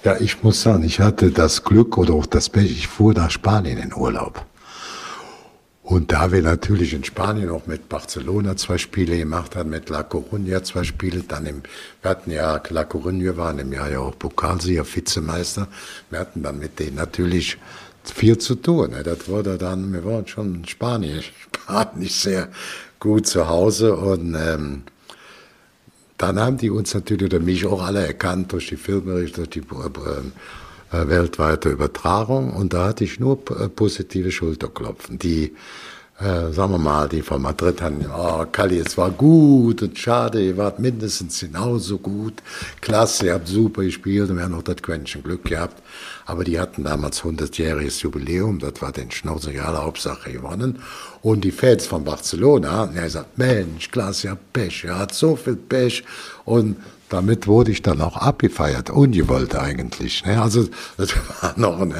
Ja, 0.03 0.19
ich 0.19 0.43
muss 0.43 0.61
sagen, 0.61 0.83
ich 0.83 0.99
hatte 0.99 1.31
das 1.31 1.63
Glück 1.63 1.97
oder 1.97 2.15
auch 2.15 2.25
das 2.25 2.49
Pech, 2.49 2.71
ich 2.71 2.87
fuhr 2.87 3.13
nach 3.13 3.31
Spanien 3.31 3.77
in 3.77 3.93
Urlaub. 3.93 4.45
Und 5.91 6.13
da 6.13 6.31
wir 6.31 6.41
natürlich 6.41 6.93
in 6.93 7.03
Spanien 7.03 7.49
auch 7.49 7.67
mit 7.67 7.89
Barcelona 7.89 8.55
zwei 8.55 8.77
Spiele 8.77 9.17
gemacht 9.17 9.57
haben, 9.57 9.71
mit 9.71 9.89
La 9.89 10.03
Coruña 10.03 10.63
zwei 10.63 10.85
Spiele, 10.85 11.21
dann 11.27 11.45
im, 11.45 11.63
wir 12.01 12.11
hatten 12.11 12.31
ja, 12.31 12.61
La 12.69 12.83
Coruña 12.83 13.35
waren 13.35 13.59
im 13.59 13.73
Jahr 13.73 13.89
ja 13.91 13.99
auch 13.99 14.17
Pokalsieger, 14.17 14.85
Vizemeister. 14.85 15.67
Wir 16.09 16.19
hatten 16.19 16.43
dann 16.43 16.59
mit 16.59 16.79
denen 16.79 16.95
natürlich 16.95 17.57
viel 18.05 18.37
zu 18.37 18.55
tun. 18.55 18.91
Ne? 18.91 19.03
Das 19.03 19.27
wurde 19.27 19.57
dann, 19.57 19.91
wir 19.91 20.05
waren 20.05 20.25
schon 20.27 20.63
Spanien, 20.63 21.23
Spanisch 21.57 22.13
sehr 22.13 22.47
gut 23.01 23.27
zu 23.27 23.49
Hause 23.49 23.93
und 23.97 24.33
ähm, 24.33 24.83
dann 26.17 26.39
haben 26.39 26.55
die 26.55 26.69
uns 26.69 26.93
natürlich 26.93 27.25
oder 27.25 27.41
mich 27.41 27.65
auch 27.65 27.83
alle 27.83 28.07
erkannt 28.07 28.53
durch 28.53 28.69
die 28.69 28.77
Filmberichte, 28.77 29.45
durch 29.45 29.49
die 29.49 29.59
äh, 29.59 30.21
weltweite 30.91 31.69
Übertragung 31.69 32.53
und 32.53 32.73
da 32.73 32.87
hatte 32.87 33.03
ich 33.03 33.19
nur 33.19 33.39
äh, 33.51 33.69
positive 33.69 34.31
Schulterklopfen. 34.31 35.19
Die 35.19 35.53
äh, 36.21 36.51
sagen 36.51 36.73
wir 36.73 36.77
mal, 36.77 37.09
die 37.09 37.23
von 37.23 37.41
Madrid 37.41 37.81
haben, 37.81 38.05
oh, 38.15 38.45
Kali, 38.51 38.77
es 38.77 38.95
war 38.95 39.09
gut 39.09 39.81
und 39.81 39.97
schade, 39.97 40.39
ihr 40.39 40.55
wart 40.55 40.77
mindestens 40.77 41.39
genauso 41.39 41.97
gut, 41.97 42.35
klasse, 42.79 43.25
ihr 43.25 43.33
habt 43.33 43.47
super 43.47 43.81
gespielt 43.83 44.29
und 44.29 44.37
wir 44.37 44.43
haben 44.43 44.51
noch 44.51 44.61
das 44.61 44.77
Quäntchen 44.83 45.23
Glück 45.23 45.45
gehabt. 45.45 45.81
Aber 46.27 46.43
die 46.43 46.59
hatten 46.59 46.83
damals 46.83 47.23
100-jähriges 47.23 48.03
Jubiläum, 48.03 48.59
das 48.59 48.81
war 48.81 48.91
den 48.91 49.09
Schnauzer 49.09 49.51
Hauptsache 49.51 50.31
gewonnen. 50.31 50.79
Und 51.23 51.43
die 51.43 51.51
Fans 51.51 51.87
von 51.87 52.03
Barcelona, 52.03 52.85
der 52.85 53.09
sagt, 53.09 53.39
Mensch, 53.39 53.89
klasse, 53.89 54.27
ihr 54.27 54.31
habt 54.31 54.53
Pech, 54.53 54.83
ihr 54.83 54.99
habt 54.99 55.15
so 55.15 55.35
viel 55.35 55.55
Pech 55.55 56.03
und 56.45 56.75
damit 57.11 57.45
wurde 57.45 57.71
ich 57.71 57.81
dann 57.81 58.01
auch 58.01 58.15
abgefeiert, 58.15 58.89
ungewollt 58.89 59.55
eigentlich. 59.55 60.25
Ne? 60.25 60.41
Also 60.41 60.67
das 60.97 61.13
war 61.41 61.53
noch 61.57 61.79
ein, 61.79 61.93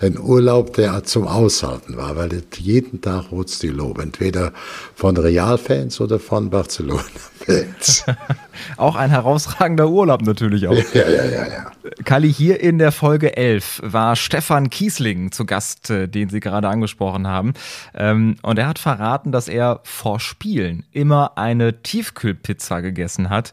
ein, 0.00 0.18
Urlaub, 0.18 0.74
der 0.74 1.04
zum 1.04 1.26
Aushalten 1.26 1.96
war, 1.96 2.16
weil 2.16 2.42
jeden 2.56 3.00
Tag 3.00 3.30
wurde 3.30 3.52
die 3.62 3.68
Lob, 3.68 4.00
entweder 4.00 4.52
von 4.94 5.16
Realfans 5.16 6.00
oder 6.00 6.18
von 6.18 6.50
Barcelona-Fans. 6.50 8.04
auch 8.76 8.96
ein 8.96 9.10
herausragender 9.10 9.88
Urlaub 9.88 10.22
natürlich 10.22 10.66
auch. 10.66 10.74
Ja, 10.94 11.08
ja, 11.08 11.24
ja, 11.24 11.46
ja. 11.46 11.72
Kali, 12.04 12.32
hier 12.32 12.60
in 12.60 12.78
der 12.78 12.92
Folge 12.92 13.36
11 13.36 13.82
war 13.84 14.16
Stefan 14.16 14.68
Kiesling 14.68 15.30
zu 15.30 15.46
Gast, 15.46 15.90
äh, 15.90 16.08
den 16.08 16.28
Sie 16.28 16.40
gerade 16.40 16.68
angesprochen 16.68 17.28
haben. 17.28 17.54
Ähm, 17.94 18.36
und 18.42 18.58
er 18.58 18.66
hat 18.66 18.80
verraten, 18.80 19.30
dass 19.30 19.48
er 19.48 19.80
vor 19.84 20.18
Spielen 20.18 20.84
immer 20.90 21.38
eine 21.38 21.82
Tiefkühlpizza 21.82 22.80
gegessen 22.80 23.30
hat. 23.30 23.52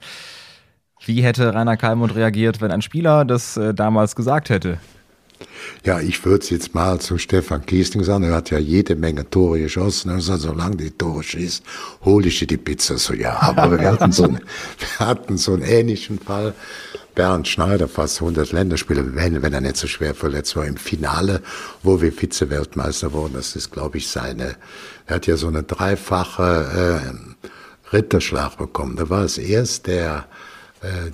Wie 1.06 1.24
hätte 1.24 1.54
Rainer 1.54 1.78
Kalmund 1.78 2.16
reagiert, 2.16 2.62
wenn 2.62 2.72
ein 2.72 2.82
Spieler 2.82 3.26
das 3.26 3.58
äh, 3.58 3.74
damals 3.74 4.16
gesagt 4.16 4.50
hätte? 4.50 4.80
Ja, 5.84 6.00
ich 6.00 6.24
würde 6.26 6.44
es 6.44 6.50
jetzt 6.50 6.74
mal 6.74 7.00
zu 7.00 7.18
Stefan 7.18 7.66
Kiesling 7.66 8.04
sagen. 8.04 8.24
Er 8.24 8.34
hat 8.34 8.50
ja 8.50 8.58
jede 8.58 8.96
Menge 8.96 9.30
Tore 9.30 9.60
geschossen. 9.60 10.20
Sagt, 10.20 10.42
solange 10.42 10.78
die 10.78 10.92
Tore 10.92 11.24
schießt, 11.24 11.64
hole 12.04 12.28
ich 12.28 12.40
dir 12.40 12.48
die 12.48 12.58
Pizza. 12.58 12.98
So, 12.98 13.14
ja, 13.14 13.40
aber 13.42 13.80
wir 13.80 13.92
hatten 13.92 14.12
so, 14.12 14.24
einen, 14.24 14.40
wir 14.98 15.08
hatten 15.08 15.38
so 15.38 15.54
einen 15.54 15.64
ähnlichen 15.64 16.20
Fall. 16.20 16.54
Bernd 17.16 17.48
Schneider, 17.48 17.88
fast 17.88 18.22
100 18.22 18.52
Länderspiele, 18.52 19.16
wenn, 19.16 19.42
wenn 19.42 19.54
er 19.54 19.62
nicht 19.62 19.78
so 19.78 19.88
schwer 19.88 20.14
verletzt 20.14 20.56
war, 20.56 20.68
im 20.68 20.78
Finale, 20.78 21.42
wo 21.82 22.00
wir 22.00 22.12
Vize-Weltmeister 22.12 23.12
wurden. 23.12 23.34
Das 23.34 23.56
ist, 23.56 23.72
glaube 23.72 23.98
ich, 23.98 24.08
seine, 24.08 24.56
er 25.08 25.16
hat 25.16 25.26
ja 25.26 25.36
so 25.36 25.48
eine 25.48 25.64
dreifache 25.64 27.02
äh, 27.02 27.96
Ritterschlag 27.96 28.58
bekommen. 28.58 28.98
Da 28.98 29.10
war 29.10 29.24
es 29.24 29.40
erst 29.40 29.88
der 29.88 30.26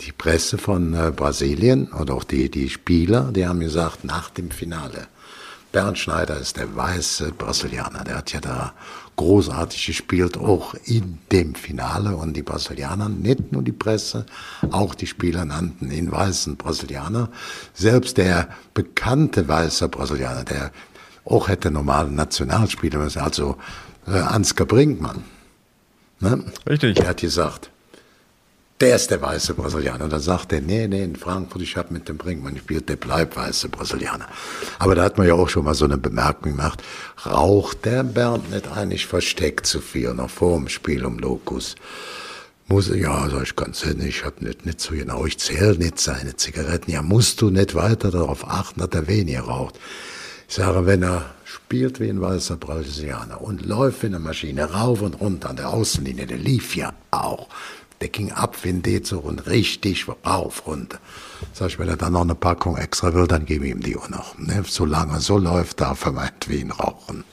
die 0.02 0.12
Presse 0.12 0.58
von 0.58 0.94
äh, 0.94 1.12
Brasilien 1.16 1.92
oder 1.94 2.16
auch 2.16 2.24
die, 2.24 2.50
die 2.50 2.70
Spieler, 2.70 3.32
die 3.32 3.48
haben 3.48 3.60
gesagt, 3.60 4.04
nach 4.04 4.30
dem 4.30 4.52
Finale, 4.52 5.08
Bernd 5.72 5.98
Schneider 5.98 6.38
ist 6.38 6.58
der 6.58 6.76
weiße 6.76 7.32
Brasilianer, 7.32 8.04
der 8.04 8.18
hat 8.18 8.32
ja 8.32 8.40
da 8.40 8.74
großartig 9.16 9.88
gespielt, 9.88 10.38
auch 10.38 10.76
in 10.86 11.18
dem 11.32 11.56
Finale. 11.56 12.16
Und 12.16 12.34
die 12.34 12.44
Brasilianer, 12.44 13.10
nicht 13.10 13.52
nur 13.52 13.64
die 13.64 13.72
Presse, 13.72 14.26
auch 14.72 14.96
die 14.96 15.08
Spieler 15.08 15.46
nannten 15.46 15.92
ihn 15.92 16.12
weißen 16.12 16.58
Brasilianer. 16.58 17.30
Selbst 17.74 18.18
der 18.18 18.50
bekannte 18.74 19.48
weiße 19.48 19.90
Brasilianer, 19.90 20.44
der 20.44 20.72
auch 21.26 21.48
hätte 21.48 21.72
normale 21.72 22.12
Nationalspieler 22.12 23.00
müssen, 23.00 23.22
also 23.22 23.58
äh, 24.08 24.12
Ansgar 24.20 24.68
Brinkmann. 24.68 25.24
Ne? 26.20 26.44
Richtig. 26.68 26.96
Der 26.96 27.10
hat 27.10 27.22
gesagt, 27.22 27.72
der 28.84 28.98
ist 28.98 29.10
der 29.12 29.22
weiße 29.22 29.54
Brasilianer. 29.54 30.04
Und 30.04 30.12
dann 30.12 30.20
sagt 30.20 30.52
er, 30.52 30.60
nee, 30.60 30.88
nee, 30.90 31.04
in 31.04 31.16
Frankfurt, 31.16 31.62
ich 31.62 31.78
habe 31.78 31.94
mit 31.94 32.10
dem 32.10 32.18
Brinkmann 32.18 32.56
gespielt, 32.56 32.90
der 32.90 32.98
bleibt 32.98 33.38
weiße 33.38 33.70
Brasilianer. 33.70 34.28
Aber 34.78 34.94
da 34.94 35.04
hat 35.04 35.18
man 35.18 35.26
ja 35.26 35.36
auch 35.36 35.48
schon 35.48 35.64
mal 35.64 35.74
so 35.74 35.86
eine 35.86 35.98
Bemerkung 35.98 36.52
gemacht, 36.52 36.84
raucht 37.26 37.86
der 37.86 38.04
Bernd 38.04 38.52
nicht 38.52 38.68
eigentlich 38.68 39.08
versteckt 39.08 39.68
zu 39.68 39.80
viel, 39.80 40.14
noch 40.14 40.30
vor 40.30 40.58
dem 40.58 40.68
Spiel 40.68 41.06
um 41.06 41.18
Lokus? 41.18 41.76
Muss, 42.68 42.90
ja, 42.94 43.30
sag 43.30 43.44
ich 43.44 43.56
ganz 43.56 43.86
ehrlich, 43.86 44.18
ich 44.18 44.26
hab 44.26 44.42
nicht, 44.42 44.66
nicht 44.66 44.82
so 44.82 44.94
genau, 44.94 45.26
ich 45.26 45.38
zähle 45.38 45.78
nicht 45.78 46.00
seine 46.00 46.36
Zigaretten. 46.36 46.92
Ja, 46.92 47.02
musst 47.02 47.42
du 47.42 47.50
nicht 47.50 47.76
weiter 47.76 48.12
darauf 48.12 48.46
achten, 48.46 48.82
dass 48.82 48.90
er 48.92 49.08
weniger 49.08 49.44
raucht. 49.44 49.80
Ich 50.50 50.56
sage, 50.56 50.86
wenn 50.86 51.04
er 51.04 51.34
spielt 51.46 52.00
wie 52.00 52.10
ein 52.10 52.22
weißer 52.22 52.58
Brasilianer 52.58 53.42
und 53.42 53.66
läuft 53.66 54.04
in 54.04 54.12
der 54.12 54.20
Maschine 54.20 54.72
rauf 54.72 55.02
und 55.02 55.22
runter 55.22 55.52
an 55.52 55.56
der 55.56 55.70
Außenlinie, 55.70 56.26
der 56.26 56.38
lief 56.38 56.76
ja 56.76 56.94
auch 57.12 57.48
der 58.04 58.10
ging 58.10 58.34
ab 58.34 58.58
wie 58.64 58.70
ein 58.70 58.82
D-Zug 58.82 59.24
und 59.24 59.48
richtig 59.48 60.08
rauf, 60.26 60.68
runter. 60.68 60.98
Sag 61.54 61.70
ich, 61.70 61.80
wenn 61.80 61.88
er 61.88 61.96
dann 61.96 62.12
noch 62.12 62.24
eine 62.24 62.36
Packung 62.36 62.76
extra 62.76 63.14
will, 63.14 63.28
dann 63.28 63.46
gebe 63.46 63.66
ich 63.66 63.72
ihm 63.72 63.80
die 63.80 63.96
auch 63.96 64.10
noch. 64.10 64.38
Ne? 64.38 64.62
Solange 64.68 65.22
so 65.22 65.38
läuft, 65.38 65.80
darf 65.80 66.04
er 66.06 66.12
meinetwegen 66.12 66.72
rauchen. 66.72 67.24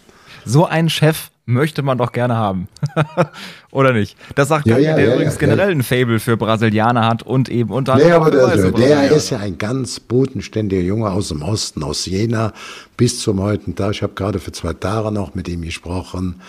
So 0.44 0.66
einen 0.66 0.88
Chef 0.88 1.30
möchte 1.44 1.83
man 1.83 1.98
doch 1.98 2.12
gerne 2.12 2.37
haben. 2.37 2.68
Oder 3.72 3.92
nicht? 3.92 4.16
Das 4.37 4.46
sagt 4.46 4.68
ja, 4.68 4.78
ja, 4.78 4.94
der 4.94 5.06
ja, 5.06 5.14
übrigens 5.14 5.38
generell 5.38 5.72
ein 5.72 5.83
Fable 5.83 6.20
für 6.20 6.37
Brasilianer 6.37 7.04
hat 7.04 7.24
und 7.24 7.48
eben 7.48 7.70
unter 7.70 7.94
anderem. 7.94 8.11
Nee, 8.11 8.16
aber 8.16 8.30
der, 8.30 8.70
der 8.70 9.11
ist 9.11 9.30
ja 9.30 9.38
ein 9.38 9.59
ganz 9.59 9.98
bodenständiger 9.98 10.83
Junge 10.83 11.11
aus 11.11 11.30
dem 11.30 11.42
Osten, 11.42 11.83
aus 11.83 12.06
Jena 12.06 12.52
bis 12.96 13.18
zum 13.18 13.40
heutigen 13.40 13.74
Tag. 13.74 13.90
Ich 13.90 14.04
habe 14.04 14.12
gerade 14.14 14.38
für 14.38 14.52
zwei 14.52 14.72
Tage 14.72 15.11
noch 15.11 15.35
mit 15.35 15.48
ihm 15.48 15.62
gesprochen 15.62 16.40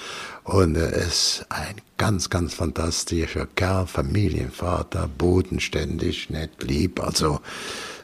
und 0.43 0.75
er 0.75 0.93
ist 0.93 1.45
ein 1.49 1.75
ganz, 1.97 2.29
ganz 2.29 2.53
fantastischer 2.53 3.47
Kerl, 3.55 3.85
Familienvater, 3.85 5.07
bodenständig, 5.17 6.29
nett, 6.29 6.63
lieb. 6.63 6.99
Also 6.99 7.41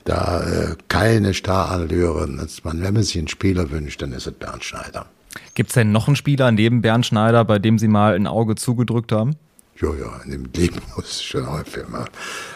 da 0.03 0.41
äh, 0.43 0.75
keine 0.87 1.33
Starallüren. 1.33 2.39
Wenn 2.63 2.93
man 2.93 3.03
sich 3.03 3.17
einen 3.17 3.27
Spieler 3.27 3.71
wünscht, 3.71 4.01
dann 4.01 4.13
ist 4.13 4.27
es 4.27 4.33
Bernd 4.33 4.63
Schneider. 4.63 5.07
Gibt 5.55 5.69
es 5.69 5.73
denn 5.73 5.91
noch 5.91 6.07
einen 6.07 6.15
Spieler 6.15 6.51
neben 6.51 6.81
Bernd 6.81 7.05
Schneider, 7.05 7.43
bei 7.43 7.59
dem 7.59 7.79
Sie 7.79 7.87
mal 7.87 8.15
ein 8.15 8.27
Auge 8.27 8.55
zugedrückt 8.55 9.11
haben? 9.11 9.35
Ja, 9.79 9.93
ja, 9.93 10.21
in 10.25 10.31
dem 10.31 10.45
Leben 10.55 10.81
muss 10.95 11.19
ich 11.19 11.27
schon 11.27 11.47
häufig 11.49 11.87
mal 11.87 12.05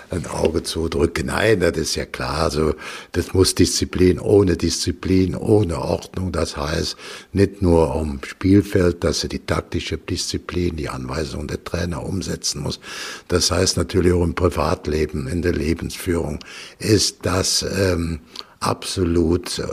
ein 0.10 0.26
Auge 0.26 0.64
zudrücken. 0.64 1.28
Nein, 1.28 1.60
das 1.60 1.78
ist 1.78 1.96
ja 1.96 2.06
klar. 2.06 2.40
Also, 2.40 2.74
das 3.12 3.34
muss 3.34 3.54
Disziplin, 3.54 4.20
ohne 4.20 4.58
Disziplin, 4.58 5.36
ohne 5.36 5.78
Ordnung. 5.80 6.32
Das 6.32 6.58
heißt, 6.58 6.98
nicht 7.32 7.62
nur 7.62 7.96
am 7.96 8.20
Spielfeld, 8.26 9.04
dass 9.04 9.24
er 9.24 9.30
die 9.30 9.46
taktische 9.46 9.98
Disziplin, 9.98 10.76
die 10.78 10.90
Anweisungen 10.90 11.48
der 11.48 11.64
Trainer 11.64 12.04
umsetzen 12.04 12.62
muss. 12.62 12.80
Das 13.28 13.52
heißt 13.52 13.78
natürlich 13.78 14.14
auch 14.14 14.24
im 14.24 14.34
Privatleben, 14.34 15.28
in 15.28 15.44
der 15.44 15.54
Lebensführung 15.54 16.40
ist 16.80 17.20
das 17.26 17.64
ähm, 17.64 18.22
absolut 18.60 19.60
äh, 19.60 19.64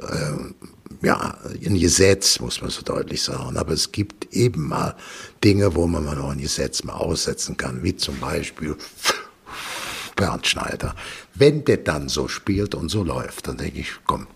ja, 1.03 1.37
ein 1.65 1.79
Gesetz, 1.79 2.41
muss 2.41 2.61
man 2.61 2.71
so 2.71 2.83
deutlich 2.83 3.23
sagen. 3.23 3.57
Aber 3.57 3.73
es 3.73 3.93
gibt 3.93 4.33
eben 4.35 4.69
mal 4.69 4.95
Dinge, 5.45 5.75
wo 5.75 5.87
man 5.87 6.05
mal 6.05 6.21
ein 6.21 6.39
Gesetz 6.39 6.85
mal 6.85 6.95
aussetzen 6.95 7.57
kann, 7.57 7.83
wie 7.83 7.97
zum 7.97 8.19
Beispiel 8.19 8.77
Bernd 10.17 10.47
Schneider. 10.47 10.95
Wenn 11.35 11.65
der 11.65 11.79
dann 11.79 12.09
so 12.09 12.27
spielt 12.29 12.75
und 12.75 12.89
so 12.89 13.05
läuft, 13.05 13.47
dann 13.47 13.57
denke 13.57 13.79
ich, 13.79 13.93
komm, 14.05 14.27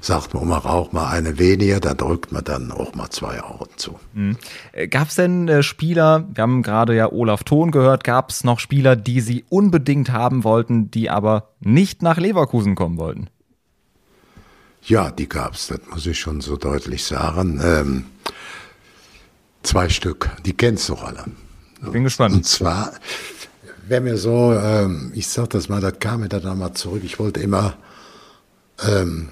sagt 0.00 0.34
man 0.34 0.48
mal 0.48 0.58
auch 0.58 0.92
mal 0.92 1.10
eine 1.10 1.38
weniger, 1.38 1.80
da 1.80 1.94
drückt 1.94 2.32
man 2.32 2.44
dann 2.44 2.72
auch 2.72 2.94
mal 2.94 3.10
zwei 3.10 3.42
Augen 3.42 3.70
zu. 3.76 3.98
Mhm. 4.14 4.36
Äh, 4.72 4.88
gab 4.88 5.08
es 5.08 5.16
denn 5.16 5.48
äh, 5.48 5.62
Spieler, 5.62 6.26
wir 6.32 6.42
haben 6.42 6.62
gerade 6.62 6.96
ja 6.96 7.12
Olaf 7.12 7.44
Thon 7.44 7.70
gehört, 7.70 8.04
gab 8.04 8.30
es 8.30 8.44
noch 8.44 8.58
Spieler, 8.58 8.96
die 8.96 9.20
Sie 9.20 9.44
unbedingt 9.48 10.10
haben 10.10 10.44
wollten, 10.44 10.90
die 10.90 11.10
aber 11.10 11.50
nicht 11.60 12.02
nach 12.02 12.16
Leverkusen 12.16 12.74
kommen 12.74 12.96
wollten? 12.96 13.28
Ja, 14.86 15.10
die 15.10 15.28
gab's, 15.28 15.68
das 15.68 15.80
muss 15.90 16.06
ich 16.06 16.18
schon 16.18 16.40
so 16.40 16.56
deutlich 16.56 17.04
sagen. 17.04 17.60
Ähm, 17.62 18.04
zwei 19.62 19.88
Stück, 19.88 20.30
die 20.44 20.52
kennst 20.52 20.88
du 20.88 20.94
alle. 20.94 21.24
Bin 21.80 22.04
gespannt. 22.04 22.34
Und 22.34 22.46
zwar 22.46 22.92
Wäre 23.88 24.00
mir 24.00 24.16
so, 24.16 24.52
ähm, 24.52 25.12
ich 25.14 25.28
sag 25.28 25.50
das 25.50 25.68
mal, 25.68 25.80
das 25.80 26.00
kam 26.00 26.20
mir 26.20 26.28
dann 26.28 26.58
mal 26.58 26.74
zurück. 26.74 27.02
Ich 27.04 27.20
wollte 27.20 27.38
immer 27.38 27.74
ähm, 28.84 29.28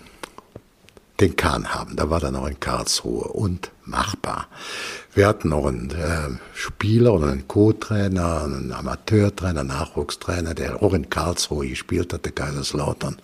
den 1.19 1.35
Kahn 1.35 1.75
haben. 1.75 1.97
Da 1.97 2.09
war 2.09 2.21
dann 2.21 2.35
noch 2.35 2.47
in 2.47 2.61
Karlsruhe 2.61 3.25
und 3.25 3.73
machbar. 3.85 4.47
Wir 5.13 5.27
hatten 5.27 5.49
noch 5.49 5.67
einen 5.67 5.91
äh, 5.91 6.39
Spieler 6.55 7.15
oder 7.15 7.33
einen 7.33 7.49
Co-Trainer, 7.49 8.45
einen 8.45 8.73
Amateurtrainer, 8.73 9.65
Nachwuchstrainer, 9.65 10.55
der 10.55 10.81
auch 10.81 10.95
in 10.95 11.11
Karlsruhe 11.11 11.67
gespielt 11.67 12.13
hatte, 12.13 12.31
Kaiserslautern. 12.31 13.17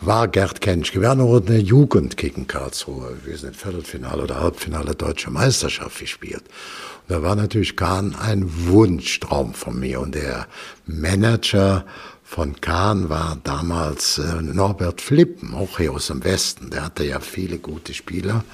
War 0.00 0.28
Gerd 0.28 0.60
Kenschke. 0.60 1.00
Wir 1.00 1.08
haben 1.08 1.18
noch 1.18 1.44
eine 1.44 1.58
Jugend 1.58 2.16
gegen 2.16 2.46
Karlsruhe. 2.46 3.16
Wir 3.24 3.36
sind 3.36 3.56
Viertelfinale 3.56 4.22
oder 4.22 4.40
Halbfinale 4.40 4.94
Deutsche 4.94 5.28
Meisterschaft 5.28 5.98
gespielt. 5.98 6.44
Und 7.08 7.16
da 7.16 7.22
war 7.22 7.34
natürlich 7.34 7.76
Kahn 7.76 8.14
ein 8.14 8.68
Wunschtraum 8.68 9.54
von 9.54 9.80
mir. 9.80 9.98
Und 10.00 10.14
der 10.14 10.46
Manager 10.86 11.84
von 12.22 12.60
Kahn 12.60 13.08
war 13.08 13.38
damals 13.42 14.18
äh, 14.18 14.40
Norbert 14.40 15.00
Flippen, 15.00 15.52
auch 15.54 15.78
hier 15.78 15.92
aus 15.92 16.06
dem 16.06 16.22
Westen. 16.22 16.70
Der 16.70 16.84
hatte 16.84 17.02
ja 17.02 17.18
viele 17.18 17.58
gute 17.58 17.92
Spieler. 17.92 18.44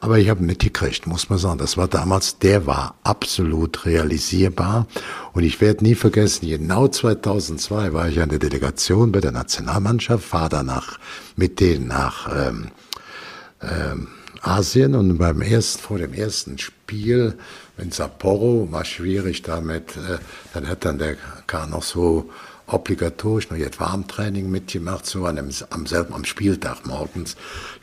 Aber 0.00 0.18
ich 0.18 0.28
habe 0.28 0.42
mitgekriegt, 0.42 1.06
muss 1.06 1.30
man 1.30 1.38
sagen, 1.38 1.58
das 1.58 1.76
war 1.76 1.88
damals, 1.88 2.38
der 2.38 2.66
war 2.66 2.96
absolut 3.04 3.86
realisierbar. 3.86 4.86
Und 5.32 5.44
ich 5.44 5.60
werde 5.60 5.84
nie 5.84 5.94
vergessen, 5.94 6.48
genau 6.48 6.88
2002 6.88 7.92
war 7.92 8.08
ich 8.08 8.20
an 8.20 8.28
der 8.28 8.38
Delegation 8.38 9.12
bei 9.12 9.20
der 9.20 9.32
Nationalmannschaft, 9.32 10.24
fahre 10.24 10.48
danach 10.48 10.98
mit 11.36 11.60
denen 11.60 11.88
nach 11.88 12.28
ähm, 12.34 12.68
ähm, 13.62 14.08
Asien 14.42 14.94
und 14.94 15.18
beim 15.18 15.42
ersten, 15.42 15.82
vor 15.82 15.98
dem 15.98 16.14
ersten 16.14 16.58
Spiel 16.58 17.36
in 17.76 17.90
Sapporo 17.90 18.68
war 18.70 18.84
schwierig 18.84 19.42
damit, 19.42 19.96
äh, 19.96 20.18
dann 20.54 20.68
hat 20.68 20.84
dann 20.84 20.98
der 20.98 21.16
Kahn 21.46 21.70
noch 21.70 21.82
so 21.82 22.30
obligatorisch 22.68 23.50
noch 23.50 23.56
jetzt 23.56 23.80
Warmtraining 23.80 24.50
mitgemacht, 24.50 25.06
so 25.06 25.26
an 25.26 25.36
dem, 25.36 25.50
am 25.70 25.86
selben, 25.86 26.14
am 26.14 26.24
Spieltag 26.24 26.86
morgens, 26.86 27.36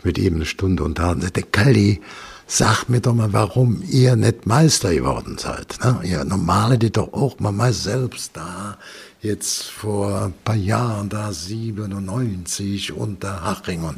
mit 0.03 0.17
ihm 0.17 0.35
eine 0.35 0.45
Stunde 0.45 0.83
unterhalten. 0.83 1.29
Der 1.33 1.43
Kalli, 1.43 2.01
sag 2.47 2.87
mir 2.89 3.01
doch 3.01 3.13
mal, 3.13 3.33
warum 3.33 3.83
ihr 3.89 4.15
nicht 4.15 4.45
Meister 4.45 4.93
geworden 4.93 5.37
seid. 5.37 5.77
Ne? 5.83 5.99
Ihr 6.03 6.23
normale, 6.23 6.77
die 6.77 6.91
doch 6.91 7.13
auch 7.13 7.39
mal 7.39 7.51
mal 7.51 7.73
selbst 7.73 8.37
da, 8.37 8.77
jetzt 9.21 9.63
vor 9.63 10.25
ein 10.25 10.33
paar 10.43 10.55
Jahren 10.55 11.09
da 11.09 11.33
97 11.33 12.93
unter 12.93 13.43
Haching 13.43 13.83
und 13.83 13.97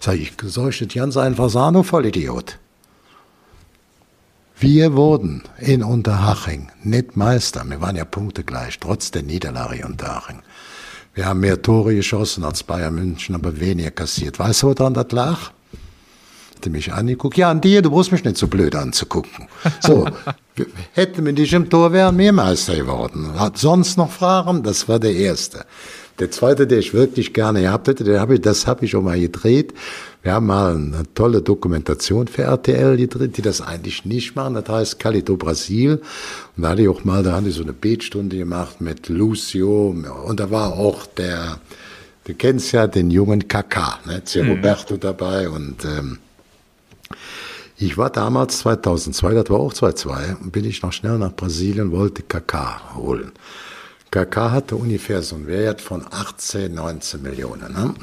sag 0.00 0.16
ich, 0.16 0.32
soll 0.44 0.70
ich 0.70 0.78
das 0.78 0.88
ganz 0.88 1.16
einfach 1.16 1.48
sagen, 1.48 1.82
voll 1.82 2.06
Idiot. 2.06 2.58
Wir 4.58 4.94
wurden 4.94 5.42
in 5.58 5.82
Unterhaching 5.82 6.68
nicht 6.82 7.14
Meister. 7.14 7.62
Wir 7.66 7.82
waren 7.82 7.94
ja 7.94 8.06
punktegleich, 8.06 8.78
trotz 8.80 9.10
der 9.10 9.22
Niederlage 9.22 9.76
in 9.76 9.84
Unterhaching. 9.84 10.40
Wir 11.12 11.26
haben 11.26 11.40
mehr 11.40 11.60
Tore 11.60 11.94
geschossen 11.94 12.42
als 12.42 12.62
Bayern 12.62 12.94
München, 12.94 13.34
aber 13.34 13.60
weniger 13.60 13.90
kassiert. 13.90 14.38
Weißt 14.38 14.62
du, 14.62 14.68
woran 14.68 14.94
das 14.94 15.12
lag? 15.12 15.50
Hat 16.54 16.66
mich 16.72 16.90
angeguckt. 16.90 17.36
Ja, 17.36 17.50
an 17.50 17.60
dir, 17.60 17.82
du 17.82 17.90
brauchst 17.90 18.12
mich 18.12 18.24
nicht 18.24 18.38
so 18.38 18.48
blöd 18.48 18.74
anzugucken. 18.74 19.46
So, 19.80 20.08
hätten 20.94 21.26
wir 21.26 21.34
nicht 21.34 21.52
im 21.52 21.68
Tor, 21.68 21.92
wären 21.92 22.16
wir 22.16 22.32
Meister 22.32 22.76
geworden. 22.76 23.38
Hat 23.38 23.58
sonst 23.58 23.98
noch 23.98 24.10
Fragen? 24.10 24.62
Das 24.62 24.88
war 24.88 24.98
der 24.98 25.14
erste. 25.14 25.66
Der 26.18 26.30
zweite, 26.30 26.66
der 26.66 26.78
ich 26.78 26.94
wirklich 26.94 27.34
gerne 27.34 27.60
gehabt 27.60 27.88
hätte, 27.88 28.04
der 28.04 28.20
hab 28.20 28.30
ich, 28.30 28.40
das 28.40 28.66
habe 28.66 28.86
ich 28.86 28.92
schon 28.92 29.04
mal 29.04 29.20
gedreht. 29.20 29.74
Wir 30.26 30.34
haben 30.34 30.46
mal 30.46 30.74
eine 30.74 31.04
tolle 31.14 31.40
Dokumentation 31.40 32.26
für 32.26 32.42
RTL 32.42 32.96
gedreht, 32.96 33.36
die 33.36 33.42
das 33.42 33.60
eigentlich 33.60 34.04
nicht 34.04 34.34
machen. 34.34 34.54
Das 34.54 34.68
heißt 34.68 34.98
Calito 34.98 35.36
Brasil. 35.36 36.02
Und 36.56 36.62
da 36.64 36.70
hatte 36.70 36.82
ich 36.82 36.88
auch 36.88 37.04
mal, 37.04 37.22
da 37.22 37.30
hatte 37.36 37.48
ich 37.48 37.54
so 37.54 37.62
eine 37.62 37.72
Betstunde 37.72 38.36
gemacht 38.36 38.80
mit 38.80 39.08
Lucio. 39.08 39.94
Und 40.24 40.40
da 40.40 40.50
war 40.50 40.72
auch 40.72 41.06
der, 41.06 41.60
du 42.24 42.34
kennst 42.34 42.72
ja 42.72 42.88
den 42.88 43.12
jungen 43.12 43.46
Kaka, 43.46 44.00
ne? 44.04 44.20
Mhm. 44.34 44.50
Roberto 44.50 44.94
mhm. 44.94 45.00
dabei. 45.00 45.48
Und 45.48 45.84
ähm, 45.84 46.18
ich 47.76 47.96
war 47.96 48.10
damals 48.10 48.58
2002, 48.58 49.32
das 49.32 49.48
war 49.48 49.60
auch 49.60 49.74
2002, 49.74 50.48
bin 50.50 50.64
ich 50.64 50.82
noch 50.82 50.92
schnell 50.92 51.18
nach 51.18 51.36
Brasilien, 51.36 51.92
wollte 51.92 52.24
Kaka 52.24 52.96
holen. 52.96 53.30
Kaka 54.10 54.50
hatte 54.50 54.74
ungefähr 54.74 55.22
so 55.22 55.36
einen 55.36 55.46
Wert 55.46 55.80
von 55.80 56.04
18, 56.10 56.74
19 56.74 57.22
Millionen. 57.22 57.72
Ne? 57.72 57.94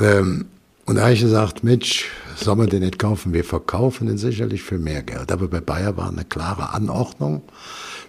Ähm, 0.00 0.46
und 0.88 0.94
da 0.94 1.02
habe 1.02 1.12
ich 1.12 1.20
gesagt, 1.20 1.64
Mensch, 1.64 2.06
soll 2.34 2.56
man 2.56 2.70
den 2.70 2.80
nicht 2.80 2.98
kaufen? 2.98 3.34
Wir 3.34 3.44
verkaufen 3.44 4.06
den 4.06 4.16
sicherlich 4.16 4.62
für 4.62 4.78
mehr 4.78 5.02
Geld. 5.02 5.30
Aber 5.30 5.46
bei 5.46 5.60
Bayer 5.60 5.98
war 5.98 6.08
eine 6.08 6.24
klare 6.24 6.72
Anordnung. 6.72 7.42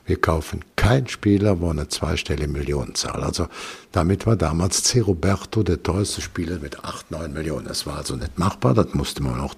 Wir 0.06 0.16
kaufen 0.16 0.64
keinen 0.78 1.10
Spieler, 1.10 1.60
wo 1.60 1.70
eine 1.70 1.90
zweistellige 1.90 2.48
Millionenzahl. 2.48 3.22
Also 3.22 3.48
damit 3.92 4.26
war 4.26 4.38
damals 4.38 4.82
C. 4.84 5.02
Roberto 5.02 5.62
der 5.62 5.84
teuerste 5.84 6.22
Spieler 6.22 6.58
mit 6.60 6.86
8, 6.86 7.12
9 7.12 7.34
Millionen. 7.34 7.68
Das 7.68 7.86
war 7.86 7.98
also 7.98 8.16
nicht 8.16 8.40
machbar, 8.40 8.74
das 8.74 8.94
musste 8.94 9.24
man 9.24 9.42
auch 9.42 9.56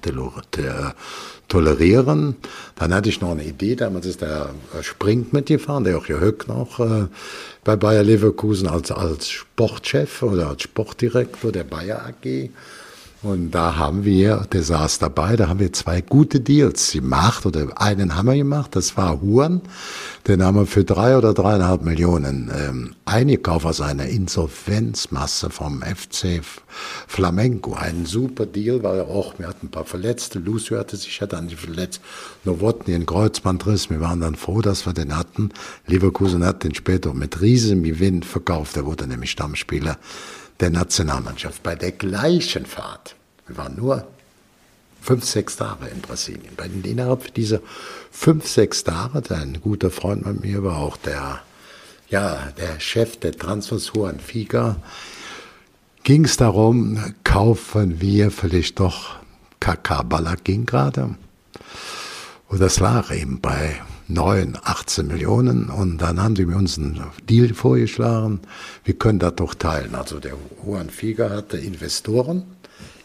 tolerieren. 1.48 2.38
Dann 2.76 2.92
hatte 2.92 3.10
ich 3.10 3.22
noch 3.22 3.32
eine 3.32 3.44
Idee, 3.44 3.76
damals 3.76 4.08
ist 4.08 4.22
der 4.22 4.50
Sprint 4.82 5.32
mitgefahren, 5.32 5.84
der 5.84 6.00
auch 6.00 6.08
hier 6.08 6.20
Höck 6.20 6.48
noch 6.48 6.80
äh, 6.80 7.06
bei 7.64 7.76
Bayer 7.76 8.02
Leverkusen 8.02 8.68
als, 8.68 8.90
als 8.90 9.30
Sportchef 9.30 10.24
oder 10.24 10.48
als 10.50 10.64
Sportdirektor 10.64 11.52
der 11.52 11.66
Bayer 11.66 12.04
AG. 12.04 12.50
Und 13.24 13.52
da 13.52 13.76
haben 13.76 14.04
wir, 14.04 14.48
der 14.52 14.64
saß 14.64 14.98
dabei, 14.98 15.36
da 15.36 15.48
haben 15.48 15.60
wir 15.60 15.72
zwei 15.74 16.02
gute 16.02 16.40
Deals 16.40 16.94
gemacht 16.94 17.46
oder 17.46 17.68
einen 17.80 18.16
haben 18.16 18.26
wir 18.26 18.36
gemacht, 18.36 18.76
das 18.76 18.98
war 18.98 19.22
Huren, 19.22 19.62
den 20.28 20.42
haben 20.42 20.58
wir 20.58 20.66
für 20.66 20.84
drei 20.84 21.16
oder 21.16 21.36
dreieinhalb 21.36 21.84
Millionen 21.84 22.52
ähm, 22.52 22.96
eingekauft 23.06 23.68
aus 23.68 23.80
einer 23.80 24.08
Insolvenzmasse 24.08 25.52
vom 25.52 25.84
FC 25.84 26.42
Flamenco. 27.08 27.76
Ein 27.76 28.08
super 28.08 28.48
Deal, 28.48 28.82
weil 28.82 29.02
auch, 29.02 29.38
wir 29.38 29.48
hatten 29.48 29.68
ein 29.68 29.72
paar 29.72 29.86
Verletzte, 29.86 30.40
Lucio 30.40 30.80
hatte 30.80 30.98
sich 30.98 31.20
ja 31.20 31.28
dann 31.28 31.46
nicht 31.46 31.60
verletzt, 31.60 32.02
Nowotny 32.44 32.96
einen 32.96 33.06
Kreuzbandriss, 33.06 33.92
wir 33.92 34.02
waren 34.02 34.22
dann 34.22 34.34
froh, 34.34 34.62
dass 34.62 34.88
wir 34.88 34.94
den 34.94 35.16
hatten. 35.16 35.52
Leverkusen 35.86 36.44
hat 36.44 36.64
den 36.64 36.74
später 36.74 37.14
mit 37.14 37.40
riesem 37.40 37.84
Gewinn 37.84 38.24
verkauft, 38.24 38.78
der 38.78 38.88
wurde 38.88 39.06
nämlich 39.06 39.30
Stammspieler 39.30 40.00
der 40.62 40.70
Nationalmannschaft 40.70 41.64
bei 41.64 41.76
der 41.76 41.92
gleichen 41.92 42.66
Fahrt. 42.66 43.16
Wir 43.48 43.58
waren 43.58 43.76
nur 43.76 44.08
fünf, 45.02 45.26
sechs 45.26 45.58
Tage 45.58 45.88
in 45.88 46.02
Brasilien. 46.02 46.56
Bei 46.56 46.68
den, 46.68 46.84
innerhalb 46.84 47.34
dieser 47.34 47.60
fünf, 48.12 48.48
sechs 48.48 48.84
Tage, 48.84 49.24
ein 49.36 49.60
guter 49.62 49.90
Freund 49.90 50.24
von 50.24 50.40
mir 50.40 50.64
war 50.64 50.78
auch 50.78 50.98
der, 50.98 51.42
ja, 52.10 52.52
der 52.58 52.80
Chef 52.80 53.18
der 53.18 53.34
Transfers, 53.34 53.92
Juan 53.94 54.20
Figa, 54.20 54.78
ging 56.04 56.26
es 56.26 56.38
darum, 56.38 57.00
kaufen 57.24 58.00
wir 58.00 58.32
vielleicht 58.32 58.80
doch 58.80 59.16
Kaka 59.60 60.04
Ballack 60.04 60.44
ging 60.44 60.66
gerade. 60.66 61.16
Und 62.48 62.62
das 62.62 62.82
war 62.82 63.12
eben 63.12 63.40
bei 63.42 63.82
9, 64.14 64.58
18 64.64 65.08
Millionen 65.08 65.70
und 65.70 65.98
dann 66.00 66.22
haben 66.22 66.36
sie 66.36 66.46
mir 66.46 66.58
uns 66.58 66.78
einen 66.78 67.02
Deal 67.30 67.54
vorgeschlagen, 67.54 68.40
wir 68.84 68.94
können 68.96 69.20
das 69.20 69.36
doch 69.36 69.54
teilen. 69.54 69.96
Also 69.96 70.20
der 70.20 70.34
Juan 70.66 70.90
Figer 70.90 71.30
hatte 71.30 71.58
Investoren 71.58 72.44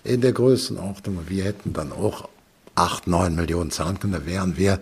in 0.04 0.20
der 0.20 0.32
Größenordnung 0.32 1.18
wir 1.28 1.44
hätten 1.44 1.72
dann 1.72 1.92
auch 1.92 2.28
8, 2.74 3.06
9 3.06 3.34
Millionen 3.34 3.70
zahlen 3.70 3.98
können, 3.98 4.12
da 4.12 4.26
wären 4.26 4.56
wir 4.56 4.80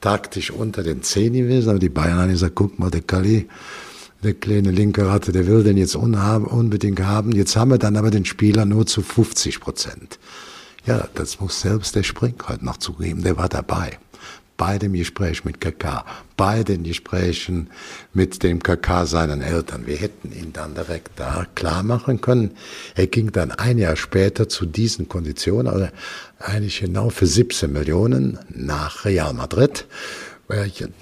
taktisch 0.00 0.50
unter 0.50 0.82
den 0.82 1.02
10 1.02 1.32
gewesen, 1.32 1.70
aber 1.70 1.78
die 1.78 1.88
Bayern 1.88 2.18
haben 2.18 2.30
gesagt, 2.30 2.54
guck 2.54 2.78
mal, 2.78 2.90
der 2.90 3.02
Kali, 3.02 3.48
der 4.22 4.34
kleine 4.34 4.70
linke 4.70 5.06
Ratte, 5.06 5.32
der 5.32 5.46
will 5.46 5.62
den 5.62 5.76
jetzt 5.76 5.96
unbedingt 5.96 7.00
haben. 7.00 7.32
Jetzt 7.32 7.56
haben 7.56 7.70
wir 7.70 7.78
dann 7.78 7.96
aber 7.96 8.10
den 8.10 8.24
Spieler 8.24 8.64
nur 8.64 8.86
zu 8.86 9.02
50 9.02 9.60
Prozent. 9.60 10.18
Ja, 10.86 11.08
das 11.14 11.40
muss 11.40 11.60
selbst 11.60 11.94
der 11.94 12.02
Spring 12.02 12.34
heute 12.48 12.64
noch 12.64 12.76
zugeben, 12.76 13.22
der 13.22 13.36
war 13.36 13.48
dabei 13.48 13.98
bei 14.56 14.78
dem 14.78 14.92
Gespräch 14.92 15.44
mit 15.44 15.60
KK, 15.60 16.04
bei 16.36 16.62
den 16.62 16.82
Gesprächen 16.84 17.70
mit 18.12 18.42
dem 18.42 18.62
KK 18.62 19.06
seinen 19.06 19.42
Eltern. 19.42 19.86
Wir 19.86 19.96
hätten 19.96 20.32
ihn 20.32 20.52
dann 20.52 20.74
direkt 20.74 21.18
da 21.18 21.46
klar 21.54 21.82
machen 21.82 22.20
können. 22.20 22.52
Er 22.94 23.06
ging 23.06 23.32
dann 23.32 23.50
ein 23.50 23.78
Jahr 23.78 23.96
später 23.96 24.48
zu 24.48 24.66
diesen 24.66 25.08
Konditionen, 25.08 25.72
also 25.72 25.88
eigentlich 26.38 26.80
genau 26.80 27.10
für 27.10 27.26
17 27.26 27.72
Millionen 27.72 28.38
nach 28.48 29.04
Real 29.04 29.32
Madrid. 29.32 29.86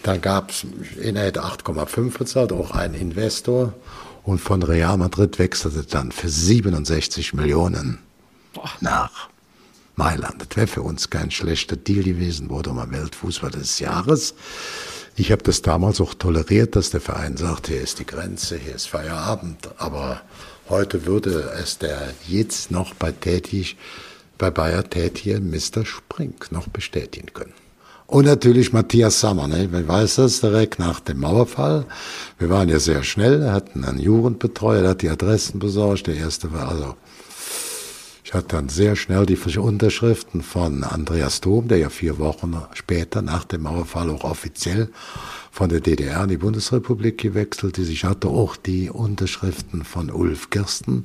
Da 0.02 0.16
gab 0.16 0.50
es, 0.50 0.66
er 1.02 1.14
hätte 1.22 1.42
8,5 1.42 2.18
bezahlt, 2.18 2.52
auch 2.52 2.70
ein 2.70 2.94
Investor. 2.94 3.74
Und 4.22 4.38
von 4.38 4.62
Real 4.62 4.96
Madrid 4.96 5.38
wechselte 5.38 5.82
dann 5.82 6.12
für 6.12 6.28
67 6.28 7.34
Millionen 7.34 7.98
nach 8.80 9.28
Mailand. 9.96 10.40
Das 10.40 10.56
wäre 10.56 10.66
für 10.66 10.82
uns 10.82 11.10
kein 11.10 11.30
schlechter 11.30 11.76
Deal 11.76 12.04
gewesen, 12.04 12.50
wurde 12.50 12.70
mal 12.70 12.90
Weltfußball 12.90 13.50
des 13.50 13.78
Jahres. 13.78 14.34
Ich 15.16 15.30
habe 15.32 15.42
das 15.42 15.62
damals 15.62 16.00
auch 16.00 16.14
toleriert, 16.14 16.76
dass 16.76 16.90
der 16.90 17.00
Verein 17.00 17.36
sagt, 17.36 17.68
hier 17.68 17.80
ist 17.80 17.98
die 17.98 18.06
Grenze, 18.06 18.56
hier 18.56 18.74
ist 18.74 18.88
Feierabend. 18.88 19.68
Aber 19.76 20.22
heute 20.68 21.04
würde 21.06 21.52
es 21.62 21.78
der 21.78 22.14
jetzt 22.26 22.70
noch 22.70 22.94
bei 22.94 23.12
tätig, 23.12 23.76
bei 24.38 24.50
Bayer 24.50 24.88
tätige 24.88 25.40
Mr. 25.40 25.84
Sprink 25.84 26.50
noch 26.52 26.68
bestätigen 26.68 27.32
können. 27.34 27.52
Und 28.10 28.24
natürlich 28.24 28.72
Matthias 28.72 29.20
Sammer, 29.20 29.46
ne? 29.46 29.68
Wer 29.70 29.86
weiß 29.86 30.16
das 30.16 30.40
direkt 30.40 30.80
nach 30.80 30.98
dem 30.98 31.20
Mauerfall. 31.20 31.84
Wir 32.38 32.50
waren 32.50 32.68
ja 32.68 32.80
sehr 32.80 33.04
schnell, 33.04 33.52
hatten 33.52 33.84
einen 33.84 34.00
Jugendbetreuer, 34.00 34.80
der 34.80 34.90
hat 34.90 35.02
die 35.02 35.10
Adressen 35.10 35.60
besorgt. 35.60 36.08
Der 36.08 36.16
erste 36.16 36.52
war 36.52 36.68
also, 36.70 36.96
ich 38.30 38.34
hatte 38.34 38.54
dann 38.54 38.68
sehr 38.68 38.94
schnell 38.94 39.26
die 39.26 39.36
Unterschriften 39.58 40.42
von 40.42 40.84
Andreas 40.84 41.40
Dom, 41.40 41.66
der 41.66 41.78
ja 41.78 41.90
vier 41.90 42.20
Wochen 42.20 42.62
später 42.74 43.22
nach 43.22 43.42
dem 43.42 43.62
Mauerfall 43.62 44.08
auch 44.08 44.22
offiziell 44.22 44.88
von 45.50 45.68
der 45.68 45.80
DDR 45.80 46.22
in 46.22 46.28
die 46.28 46.36
Bundesrepublik 46.36 47.18
gewechselt 47.18 47.76
ist. 47.78 47.88
Ich 47.88 48.04
hatte 48.04 48.28
auch 48.28 48.54
die 48.54 48.88
Unterschriften 48.88 49.82
von 49.82 50.12
Ulf 50.12 50.48
Kirsten 50.48 51.02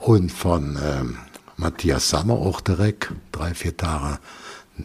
und 0.00 0.30
von 0.30 0.78
ähm, 0.84 1.16
Matthias 1.56 2.10
Sammer 2.10 2.34
auch 2.34 2.60
direkt, 2.60 3.10
drei, 3.32 3.54
vier 3.54 3.78
Tage 3.78 4.18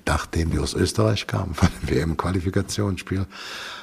nachdem 0.05 0.53
wir 0.53 0.61
aus 0.61 0.73
Österreich 0.73 1.27
kamen, 1.27 1.53
von 1.53 1.69
dem 1.81 1.89
WM-Qualifikationsspiel. 1.89 3.25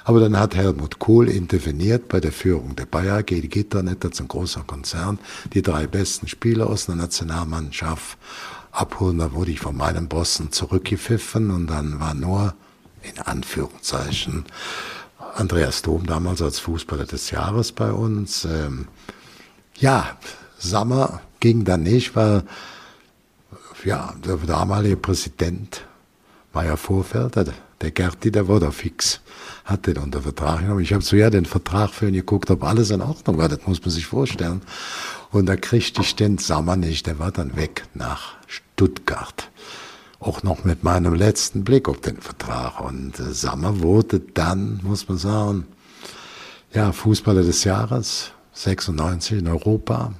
Aber 0.05 0.21
dann 0.21 0.39
hat 0.39 0.55
Helmut 0.55 0.99
Kohl 0.99 1.29
interveniert 1.29 2.09
bei 2.09 2.21
der 2.21 2.33
Führung 2.33 2.75
der 2.77 2.87
Bayer 2.87 3.19
AG, 3.19 3.27
die 3.27 3.49
Gitternetz, 3.49 4.01
das 4.01 4.13
ist 4.13 4.21
ein 4.21 4.29
großer 4.29 4.65
Konzern, 4.67 5.19
die 5.53 5.63
drei 5.63 5.87
besten 5.87 6.29
Spieler 6.29 6.69
aus 6.69 6.87
der 6.87 6.97
Nationalmannschaft 6.97 8.19
abholen. 8.73 9.19
Da 9.19 9.33
wurde 9.33 9.53
ich 9.53 9.61
von 9.61 9.77
meinem 9.77 10.09
Bossen 10.09 10.51
zurückgepfiffen 10.51 11.51
und 11.51 11.69
dann 11.69 12.01
war 12.01 12.15
nur, 12.15 12.55
in 13.03 13.19
Anführungszeichen, 13.21 14.45
Andreas 15.35 15.83
Dom 15.83 16.07
damals 16.07 16.43
als 16.43 16.59
Fußballer 16.59 17.07
des 17.07 17.31
Jahres 17.31 17.73
bei 17.73 17.93
uns. 17.93 18.45
Ähm, 18.45 18.89
ja, 19.77 20.19
Sommer 20.59 21.21
ging 21.41 21.65
dann 21.65 21.83
nicht, 21.83 22.15
weil 22.15 22.45
ja, 23.85 24.15
der 24.25 24.37
damalige 24.37 24.97
Präsident 24.97 25.85
Meier 26.53 26.77
Vorfelder, 26.77 27.47
der 27.81 27.91
Gerti, 27.91 28.31
der 28.31 28.47
war 28.49 28.61
da 28.61 28.71
fix, 28.71 29.21
hat 29.65 29.87
den 29.87 29.99
unter 29.99 30.23
Vertrag 30.23 30.61
genommen. 30.61 30.81
Ich 30.81 30.93
habe 30.93 31.03
so 31.03 31.17
ja 31.17 31.31
den 31.31 31.47
Vertrag 31.47 31.91
für 31.91 32.09
ihn 32.09 32.15
geguckt, 32.15 32.51
ob 32.51 32.63
alles 32.63 32.91
in 32.91 33.01
Ordnung 33.01 33.39
war, 33.39 33.49
das 33.49 33.67
muss 33.67 33.81
man 33.81 33.91
sich 33.91 34.07
vorstellen. 34.07 34.63
Und 35.31 35.47
da 35.47 35.57
kriegte 35.57 36.03
ich 36.03 36.15
den 36.15 36.39
Sommer 36.39 36.77
nicht, 36.77 37.07
der 37.07 37.19
war 37.19 37.33
dann 37.33 37.57
weg 37.57 37.85
nach 37.95 38.35
Stuttgart. 38.47 39.51
Auch 40.21 40.43
noch 40.43 40.65
mit 40.65 40.85
meinem 40.85 41.15
letzten 41.15 41.65
Blick 41.65 41.89
auf 41.89 42.01
den 42.01 42.19
Vertrag. 42.19 42.81
Und 42.81 43.19
äh, 43.19 43.33
Sommer 43.33 43.81
wurde 43.81 44.21
dann, 44.21 44.81
muss 44.85 45.09
man 45.09 45.19
sagen, 45.19 45.67
ja, 46.73 46.93
Fußballer 46.93 47.43
des 47.43 47.65
Jahres, 47.65 48.31
96 48.53 49.39
in 49.39 49.49
Europa. 49.49 50.13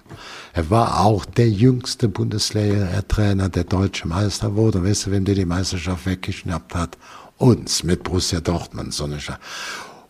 Er 0.53 0.71
war 0.71 1.01
auch 1.01 1.25
der 1.25 1.51
jüngste 1.51 2.09
Bundesliga-Trainer, 2.09 3.49
der 3.49 3.65
deutsche 3.65 4.09
Meister 4.09 4.57
wurde. 4.57 4.79
Und 4.79 4.87
weißt 4.87 5.07
du, 5.07 5.11
wem 5.11 5.25
der 5.25 5.35
die 5.35 5.45
Meisterschaft 5.45 6.07
weggeschnappt 6.07 6.75
hat? 6.75 6.99
Uns 7.37 7.83
mit 7.83 8.03
Borussia 8.05 8.41
Dortmund. 8.41 8.95
So 8.95 9.07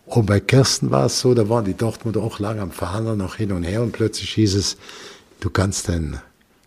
und 0.05 0.27
bei 0.27 0.41
Kirsten 0.41 0.91
war 0.91 1.07
es 1.07 1.20
so, 1.20 1.33
da 1.33 1.49
waren 1.49 1.64
die 1.64 1.75
Dortmunder 1.75 2.20
auch 2.20 2.39
lange 2.39 2.61
am 2.61 2.70
Verhandeln, 2.70 3.18
noch 3.18 3.37
hin 3.37 3.53
und 3.53 3.62
her. 3.62 3.83
Und 3.83 3.93
plötzlich 3.93 4.31
hieß 4.33 4.57
es, 4.57 4.77
du 5.41 5.49
kannst 5.49 5.89
den 5.89 6.18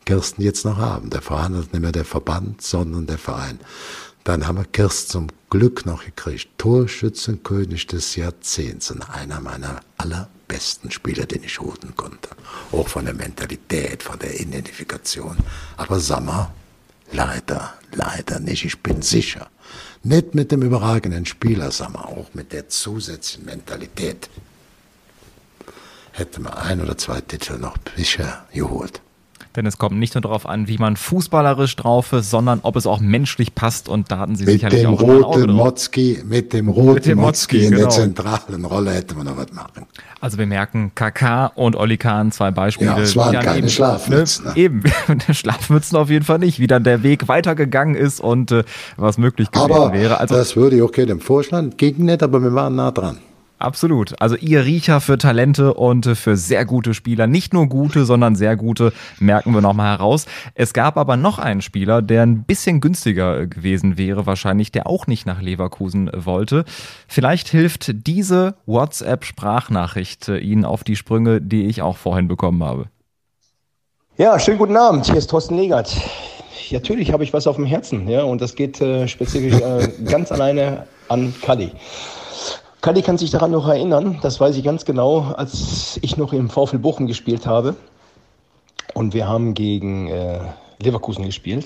Kirsten 0.06 0.42
jetzt 0.42 0.66
noch 0.66 0.78
haben. 0.78 1.10
Der 1.10 1.22
verhandelt 1.22 1.72
nicht 1.72 1.82
mehr 1.82 1.92
der 1.92 2.06
Verband, 2.06 2.62
sondern 2.62 3.06
der 3.06 3.18
Verein. 3.18 3.60
Dann 4.24 4.48
haben 4.48 4.58
wir 4.58 4.66
Kirsten 4.66 5.12
zum 5.12 5.28
Glück 5.58 5.86
noch 5.86 6.04
gekriegt. 6.04 6.50
Torschützenkönig 6.58 7.88
des 7.88 8.18
Jahrzehnts 8.18 8.92
und 8.92 9.10
einer 9.10 9.40
meiner 9.40 9.80
allerbesten 9.96 10.92
Spieler, 10.92 11.26
den 11.26 11.46
ich 11.46 11.62
holen 11.62 11.94
konnte. 11.96 12.28
Auch 12.74 12.90
von 12.90 13.06
der 13.06 13.14
Mentalität, 13.14 14.04
von 14.04 14.20
der 14.20 14.38
Identifikation. 14.38 15.38
Aber 15.78 16.02
Sommer, 16.02 16.54
leider, 17.14 17.74
leider 17.94 18.42
nicht. 18.42 18.66
Ich 18.66 18.84
bin 18.84 19.02
sicher. 19.02 19.50
Nicht 20.04 20.36
mit 20.36 20.52
dem 20.52 20.62
überragenden 20.62 21.26
Spieler, 21.26 21.72
Sommer, 21.72 22.10
auch 22.10 22.34
mit 22.34 22.52
der 22.52 22.68
zusätzlichen 22.68 23.46
Mentalität. 23.46 24.30
Hätte 26.12 26.42
man 26.42 26.54
ein 26.54 26.82
oder 26.82 26.98
zwei 26.98 27.22
Titel 27.22 27.58
noch 27.60 27.78
sicher 27.96 28.46
geholt. 28.52 29.00
Denn 29.56 29.66
es 29.66 29.78
kommt 29.78 29.98
nicht 29.98 30.16
nur 30.16 30.22
darauf 30.22 30.48
an, 30.48 30.68
wie 30.68 30.78
man 30.78 30.98
fußballerisch 30.98 31.76
drauf 31.76 32.14
ist, 32.14 32.30
sondern 32.30 32.60
ob 32.64 32.76
es 32.76 32.86
auch 32.88 33.00
menschlich 33.00 33.56
passt. 33.56 33.90
Und 33.90 34.12
da 34.12 34.20
hatten 34.20 34.36
sie 34.36 34.46
mit 34.46 34.54
sicherlich 34.54 34.82
dem 34.82 34.92
auch 34.92 35.02
roten 35.02 35.52
Motzki, 35.52 36.24
Mit 36.26 36.54
dem 36.54 36.70
roten 36.70 37.18
Motzki 37.18 37.66
in 37.66 37.72
genau. 37.72 37.84
der 37.84 37.90
zentralen 37.90 38.66
Rolle 38.66 38.92
hätte 38.92 39.16
man 39.16 39.26
noch 39.28 39.38
was 39.38 39.52
machen. 39.54 39.86
Also 40.20 40.38
wir 40.38 40.48
merken 40.48 40.92
KK 40.96 41.52
und 41.56 41.76
Olli 41.76 41.98
Kahn, 41.98 42.32
zwei 42.32 42.52
Beispiele. 42.52 42.92
Ja, 42.92 43.00
es 43.00 43.16
waren 43.16 43.34
keine 43.34 43.60
eben, 43.60 43.70
Schlafmützen. 43.70 44.46
Ne? 44.46 44.54
Eben, 44.56 44.84
Schlafmützen 45.32 45.98
auf 45.98 46.10
jeden 46.10 46.26
Fall 46.26 46.40
nicht. 46.40 46.60
Wie 46.60 46.68
dann 46.68 46.84
der 46.84 47.04
Weg 47.04 47.28
weitergegangen 47.28 47.96
ist 47.96 48.20
und 48.20 48.52
äh, 48.52 48.64
was 48.98 49.18
möglich 49.18 49.52
gewesen 49.52 49.72
aber 49.72 49.94
wäre. 49.94 50.20
Also, 50.20 50.36
das 50.36 50.56
würde 50.56 50.78
ich 50.78 50.82
auch 50.82 50.96
jedem 50.96 51.20
vorschlagen. 51.20 51.78
Ging 51.78 52.06
nicht, 52.06 52.24
aber 52.24 52.42
wir 52.42 52.54
waren 52.54 52.76
nah 52.76 52.92
dran. 52.92 53.20
Absolut. 53.66 54.14
Also 54.22 54.36
ihr 54.36 54.64
Riecher 54.64 55.02
für 55.02 55.18
Talente 55.18 55.74
und 55.74 56.06
für 56.06 56.38
sehr 56.38 56.66
gute 56.66 56.94
Spieler. 56.94 57.26
Nicht 57.26 57.52
nur 57.52 57.68
gute, 57.68 58.06
sondern 58.06 58.36
sehr 58.36 58.56
gute, 58.56 58.94
merken 59.20 59.56
wir 59.56 59.62
nochmal 59.62 59.98
heraus. 59.98 60.28
Es 60.54 60.72
gab 60.72 60.98
aber 60.98 61.18
noch 61.18 61.40
einen 61.40 61.64
Spieler, 61.64 62.04
der 62.04 62.22
ein 62.22 62.44
bisschen 62.44 62.80
günstiger 62.80 63.48
gewesen 63.48 63.98
wäre, 63.98 64.28
wahrscheinlich, 64.28 64.72
der 64.72 64.86
auch 64.86 65.08
nicht 65.08 65.26
nach 65.26 65.42
Leverkusen 65.42 66.12
wollte. 66.14 66.64
Vielleicht 67.08 67.48
hilft 67.48 68.06
diese 68.06 68.54
WhatsApp-Sprachnachricht 68.68 70.28
Ihnen 70.28 70.64
auf 70.64 70.84
die 70.84 70.96
Sprünge, 70.96 71.42
die 71.42 71.66
ich 71.66 71.82
auch 71.82 71.98
vorhin 71.98 72.28
bekommen 72.28 72.64
habe. 72.64 72.86
Ja, 74.18 74.38
schönen 74.38 74.60
guten 74.60 74.78
Abend. 74.78 75.08
Hier 75.08 75.16
ist 75.16 75.32
Thorsten 75.32 75.58
Legert. 75.58 75.92
Natürlich 76.70 77.12
habe 77.12 77.24
ich 77.24 77.34
was 77.34 77.48
auf 77.48 77.56
dem 77.56 77.66
Herzen, 77.66 78.08
ja, 78.08 78.22
und 78.22 78.42
das 78.42 78.54
geht 78.54 78.80
äh, 78.80 79.08
spezifisch 79.08 79.60
äh, 79.60 79.90
ganz 80.06 80.32
alleine 80.32 80.86
an 81.10 81.34
Kali. 81.42 81.72
Kali 82.86 83.02
kann 83.02 83.18
sich 83.18 83.32
daran 83.32 83.50
noch 83.50 83.68
erinnern, 83.68 84.20
das 84.22 84.40
weiß 84.40 84.56
ich 84.58 84.64
ganz 84.64 84.86
genau, 84.86 85.34
als 85.38 85.98
ich 86.04 86.18
noch 86.18 86.34
im 86.34 86.52
VfL 86.52 86.78
Bochum 86.78 87.08
gespielt 87.08 87.48
habe. 87.48 87.76
Und 88.94 89.16
wir 89.16 89.28
haben 89.28 89.56
gegen 89.56 90.08
äh, 90.08 90.42
Leverkusen 90.80 91.26
gespielt. 91.26 91.66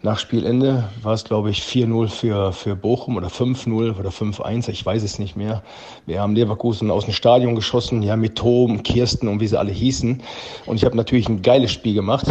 Nach 0.00 0.18
Spielende 0.18 0.88
war 1.02 1.12
es, 1.12 1.24
glaube 1.24 1.50
ich, 1.50 1.60
4-0 1.60 2.08
für, 2.08 2.52
für 2.54 2.76
Bochum 2.76 3.18
oder 3.18 3.28
5-0 3.28 3.98
oder 3.98 4.08
5-1, 4.08 4.70
ich 4.70 4.86
weiß 4.86 5.02
es 5.02 5.18
nicht 5.18 5.36
mehr. 5.36 5.62
Wir 6.06 6.22
haben 6.22 6.34
Leverkusen 6.34 6.90
aus 6.90 7.04
dem 7.04 7.12
Stadion 7.12 7.54
geschossen, 7.54 8.02
ja, 8.02 8.16
mit 8.16 8.36
Tom, 8.36 8.82
Kirsten 8.82 9.28
und 9.28 9.40
wie 9.40 9.48
sie 9.48 9.58
alle 9.58 9.72
hießen. 9.72 10.22
Und 10.64 10.76
ich 10.76 10.86
habe 10.86 10.96
natürlich 10.96 11.28
ein 11.28 11.42
geiles 11.42 11.72
Spiel 11.72 11.92
gemacht. 11.92 12.24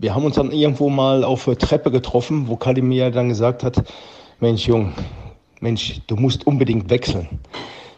Wir 0.00 0.16
haben 0.16 0.24
uns 0.24 0.34
dann 0.34 0.50
irgendwo 0.50 0.88
mal 0.88 1.22
auf 1.22 1.44
der 1.44 1.58
Treppe 1.58 1.92
getroffen, 1.92 2.48
wo 2.48 2.56
Kali 2.56 2.82
mir 2.82 3.12
dann 3.12 3.28
gesagt 3.28 3.62
hat, 3.62 3.84
Mensch, 4.40 4.66
Jung, 4.66 4.92
Mensch, 5.62 6.00
du 6.08 6.16
musst 6.16 6.44
unbedingt 6.44 6.90
wechseln. 6.90 7.28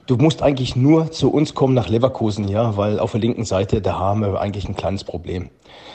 Du 0.06 0.16
musst 0.16 0.42
eigentlich 0.42 0.76
nur 0.76 1.10
zu 1.10 1.32
uns 1.32 1.54
kommen 1.54 1.72
nach 1.72 1.88
Leverkusen, 1.88 2.46
ja, 2.46 2.76
weil 2.76 2.98
auf 2.98 3.12
der 3.12 3.22
linken 3.22 3.46
Seite, 3.46 3.80
da 3.80 3.98
haben 3.98 4.20
wir 4.20 4.38
eigentlich 4.38 4.68
ein 4.68 4.76
kleines 4.76 5.02
Problem. 5.02 5.48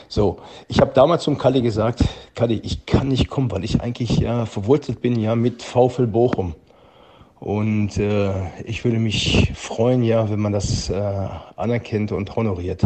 So, 0.08 0.38
ich 0.68 0.82
habe 0.82 0.94
damals 0.96 1.24
zum 1.24 1.38
Kalli 1.38 1.62
gesagt, 1.62 2.04
Kalli, 2.34 2.60
ich 2.64 2.88
kann 2.88 3.10
nicht 3.10 3.30
kommen, 3.30 3.52
weil 3.52 3.64
ich 3.64 3.82
eigentlich 3.82 4.18
ja 4.18 4.48
verwurzelt 4.48 5.00
bin 5.00 5.20
ja 5.20 5.36
mit 5.36 5.62
VfL 5.62 6.08
Bochum. 6.08 6.56
Und 7.40 7.98
äh, 7.98 8.32
ich 8.66 8.84
würde 8.84 8.98
mich 8.98 9.52
freuen, 9.54 10.02
ja, 10.02 10.28
wenn 10.28 10.40
man 10.40 10.54
das 10.54 10.90
äh, 10.90 11.00
anerkennt 11.56 12.12
und 12.12 12.36
honoriert. 12.36 12.82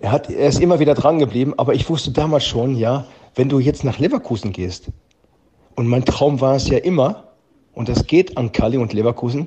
Er, 0.00 0.12
hat, 0.12 0.30
er 0.30 0.48
ist 0.48 0.60
immer 0.60 0.78
wieder 0.78 0.94
dran 0.94 1.18
geblieben, 1.18 1.54
aber 1.56 1.74
ich 1.74 1.90
wusste 1.90 2.12
damals 2.12 2.46
schon, 2.46 2.76
ja, 2.76 3.06
wenn 3.34 3.48
du 3.48 3.58
jetzt 3.58 3.82
nach 3.82 3.98
Leverkusen 3.98 4.52
gehst, 4.52 4.92
und 5.74 5.88
mein 5.88 6.04
Traum 6.04 6.40
war 6.40 6.54
es 6.54 6.68
ja 6.68 6.78
immer, 6.78 7.29
und 7.80 7.88
das 7.88 8.06
geht 8.06 8.36
an 8.36 8.52
Kali 8.52 8.76
und 8.76 8.92
Leverkusen. 8.92 9.46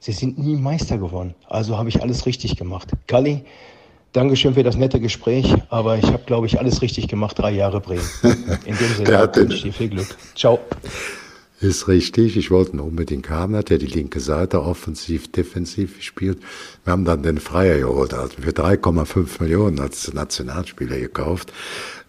Sie 0.00 0.12
sind 0.12 0.38
nie 0.38 0.54
Meister 0.54 0.98
geworden. 0.98 1.34
Also 1.48 1.78
habe 1.78 1.88
ich 1.88 2.02
alles 2.02 2.26
richtig 2.26 2.56
gemacht. 2.56 2.90
Kali, 3.06 3.42
Dankeschön 4.12 4.52
für 4.52 4.62
das 4.62 4.76
nette 4.76 5.00
Gespräch, 5.00 5.54
aber 5.70 5.96
ich 5.96 6.04
habe, 6.04 6.22
glaube 6.26 6.46
ich, 6.46 6.58
alles 6.58 6.82
richtig 6.82 7.08
gemacht. 7.08 7.38
Drei 7.38 7.52
Jahre 7.52 7.80
Bremen. 7.80 8.04
In 8.66 8.76
dem 8.76 8.94
Sinne 8.96 9.30
wünsche 9.34 9.54
ich 9.54 9.62
dir 9.62 9.72
viel 9.72 9.88
Glück. 9.88 10.14
Ciao. 10.36 10.58
Ist 11.60 11.88
richtig. 11.88 12.36
Ich 12.36 12.50
wollte 12.50 12.72
ihn 12.72 12.80
unbedingt 12.80 13.30
haben. 13.30 13.56
Hat 13.56 13.70
er 13.70 13.78
die 13.78 13.86
linke 13.86 14.20
Seite 14.20 14.62
offensiv, 14.62 15.32
defensiv 15.32 15.96
gespielt. 15.96 16.38
Wir 16.84 16.92
haben 16.92 17.06
dann 17.06 17.22
den 17.22 17.38
Freier 17.38 17.78
geholt, 17.78 18.12
also 18.12 18.34
für 18.40 18.50
3,5 18.50 19.40
Millionen 19.42 19.80
als 19.80 20.12
Nationalspieler 20.12 20.98
gekauft. 20.98 21.50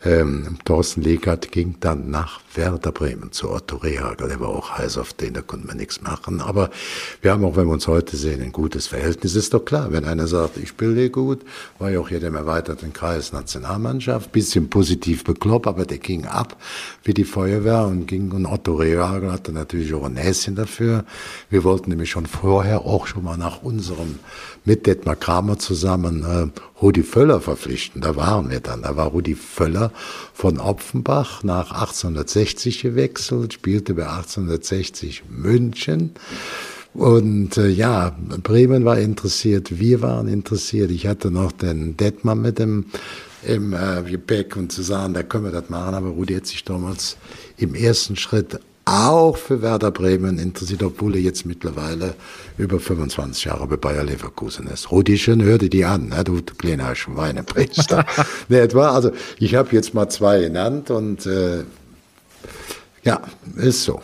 Ähm, 0.03 0.57
Thorsten 0.65 1.01
Legert 1.01 1.51
ging 1.51 1.75
dann 1.79 2.09
nach 2.09 2.41
Werder 2.55 2.91
Bremen 2.91 3.31
zu 3.31 3.51
Otto 3.51 3.77
Rehagel. 3.77 4.29
Der 4.29 4.39
war 4.39 4.49
auch 4.49 4.77
heiß 4.77 4.97
auf 4.97 5.13
den, 5.13 5.33
da 5.33 5.41
konnte 5.41 5.67
man 5.67 5.77
nichts 5.77 6.01
machen. 6.01 6.41
Aber 6.41 6.69
wir 7.21 7.31
haben 7.31 7.45
auch, 7.45 7.55
wenn 7.55 7.67
wir 7.67 7.73
uns 7.73 7.87
heute 7.87 8.17
sehen, 8.17 8.41
ein 8.41 8.51
gutes 8.51 8.87
Verhältnis. 8.87 9.35
Ist 9.35 9.53
doch 9.53 9.63
klar, 9.63 9.91
wenn 9.91 10.05
einer 10.05 10.27
sagt, 10.27 10.57
ich 10.57 10.69
spiele 10.69 11.09
gut, 11.09 11.41
war 11.77 11.91
ja 11.91 11.99
auch 11.99 12.09
hier 12.09 12.19
dem 12.19 12.35
erweiterten 12.35 12.93
Kreis 12.93 13.31
Nationalmannschaft, 13.31 14.31
bisschen 14.31 14.69
positiv 14.69 15.23
bekloppt, 15.23 15.67
aber 15.67 15.85
der 15.85 15.99
ging 15.99 16.25
ab 16.25 16.57
wie 17.03 17.13
die 17.13 17.23
Feuerwehr 17.23 17.85
und 17.85 18.07
ging, 18.07 18.31
und 18.31 18.45
Otto 18.45 18.75
Rehagel 18.75 19.31
hatte 19.31 19.51
natürlich 19.51 19.93
auch 19.93 20.05
ein 20.05 20.13
Näschen 20.13 20.55
dafür. 20.55 21.05
Wir 21.49 21.63
wollten 21.63 21.89
nämlich 21.89 22.09
schon 22.09 22.25
vorher 22.25 22.81
auch 22.81 23.07
schon 23.07 23.23
mal 23.23 23.37
nach 23.37 23.61
unserem 23.61 24.19
mit 24.65 24.85
Detmar 24.87 25.15
Kramer 25.15 25.57
zusammen 25.57 26.23
äh, 26.23 26.61
Rudi 26.81 27.03
Völler 27.03 27.41
verpflichten. 27.41 28.01
Da 28.01 28.15
waren 28.15 28.49
wir 28.49 28.59
dann. 28.59 28.81
Da 28.83 28.95
war 28.95 29.07
Rudi 29.07 29.35
Völler 29.35 29.90
Von 30.33 30.59
Opfenbach 30.59 31.43
nach 31.43 31.71
1860 31.71 32.81
gewechselt, 32.81 33.53
spielte 33.53 33.93
bei 33.93 34.07
1860 34.07 35.23
München. 35.29 36.11
Und 36.93 37.57
äh, 37.57 37.69
ja, 37.69 38.15
Bremen 38.43 38.83
war 38.83 38.97
interessiert, 38.99 39.79
wir 39.79 40.01
waren 40.01 40.27
interessiert. 40.27 40.91
Ich 40.91 41.07
hatte 41.07 41.31
noch 41.31 41.51
den 41.51 41.95
Detmar 41.95 42.35
mit 42.35 42.59
dem 42.59 42.85
im 43.43 43.73
äh, 43.73 44.03
Gepäck 44.03 44.55
und 44.55 44.71
zu 44.71 44.83
sagen, 44.83 45.13
da 45.13 45.23
können 45.23 45.45
wir 45.45 45.51
das 45.51 45.69
machen. 45.69 45.95
Aber 45.95 46.09
Rudi 46.09 46.35
hat 46.35 46.45
sich 46.45 46.63
damals 46.63 47.17
im 47.57 47.75
ersten 47.75 48.15
Schritt 48.15 48.59
auch 48.85 49.37
für 49.37 49.61
Werder 49.61 49.91
Bremen 49.91 50.39
interessiert, 50.39 50.83
obwohl 50.83 51.15
er 51.15 51.21
jetzt 51.21 51.45
mittlerweile 51.45 52.15
über 52.57 52.79
25 52.79 53.45
Jahre 53.45 53.67
bei 53.67 53.77
Bayer 53.77 54.03
Leverkusen 54.03 54.67
ist. 54.67 54.91
Rudi, 54.91 55.17
schön 55.17 55.41
hörte 55.43 55.69
die 55.69 55.85
an, 55.85 56.09
ne? 56.09 56.23
du 56.23 56.41
kleiner 56.41 56.95
Schweinepriester. 56.95 58.05
ne, 58.49 58.59
etwa, 58.59 58.91
also 58.91 59.11
ich 59.39 59.55
habe 59.55 59.69
jetzt 59.71 59.93
mal 59.93 60.09
zwei 60.09 60.41
genannt 60.41 60.89
und 60.89 61.25
äh, 61.25 61.63
ja, 63.03 63.21
ist 63.55 63.83
so 63.83 64.01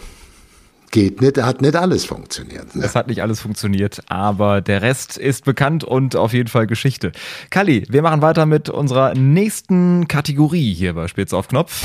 geht 0.91 1.21
nicht, 1.21 1.37
hat 1.37 1.61
nicht 1.61 1.75
alles 1.75 2.05
funktioniert. 2.05 2.75
Ne? 2.75 2.83
Es 2.83 2.95
hat 2.95 3.07
nicht 3.07 3.21
alles 3.21 3.39
funktioniert, 3.39 4.01
aber 4.07 4.61
der 4.61 4.81
Rest 4.81 5.17
ist 5.17 5.45
bekannt 5.45 5.83
und 5.83 6.15
auf 6.15 6.33
jeden 6.33 6.49
Fall 6.49 6.65
Geschichte. 6.65 7.11
Kalli, 7.49 7.85
wir 7.89 8.01
machen 8.01 8.21
weiter 8.21 8.45
mit 8.45 8.69
unserer 8.69 9.13
nächsten 9.13 10.07
Kategorie 10.07 10.73
hier 10.73 10.93
bei 10.93 11.07
Spitz 11.07 11.33
auf 11.33 11.49
Knopf. 11.49 11.83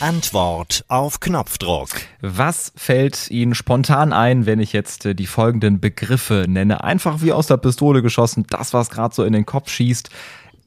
Antwort 0.00 0.84
auf 0.88 1.20
Knopfdruck. 1.20 1.88
Was 2.20 2.72
fällt 2.76 3.30
Ihnen 3.30 3.54
spontan 3.54 4.12
ein, 4.12 4.44
wenn 4.44 4.58
ich 4.58 4.72
jetzt 4.72 5.06
äh, 5.06 5.14
die 5.14 5.26
folgenden 5.26 5.80
Begriffe 5.80 6.46
nenne? 6.48 6.82
Einfach 6.82 7.22
wie 7.22 7.32
aus 7.32 7.46
der 7.46 7.56
Pistole 7.56 8.02
geschossen, 8.02 8.44
das, 8.50 8.74
was 8.74 8.90
gerade 8.90 9.14
so 9.14 9.24
in 9.24 9.32
den 9.32 9.46
Kopf 9.46 9.70
schießt. 9.70 10.10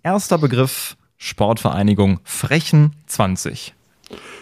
Erster 0.03 0.37
Begriff, 0.37 0.95
Sportvereinigung 1.17 2.19
Frechen 2.23 2.93
20. 3.07 3.73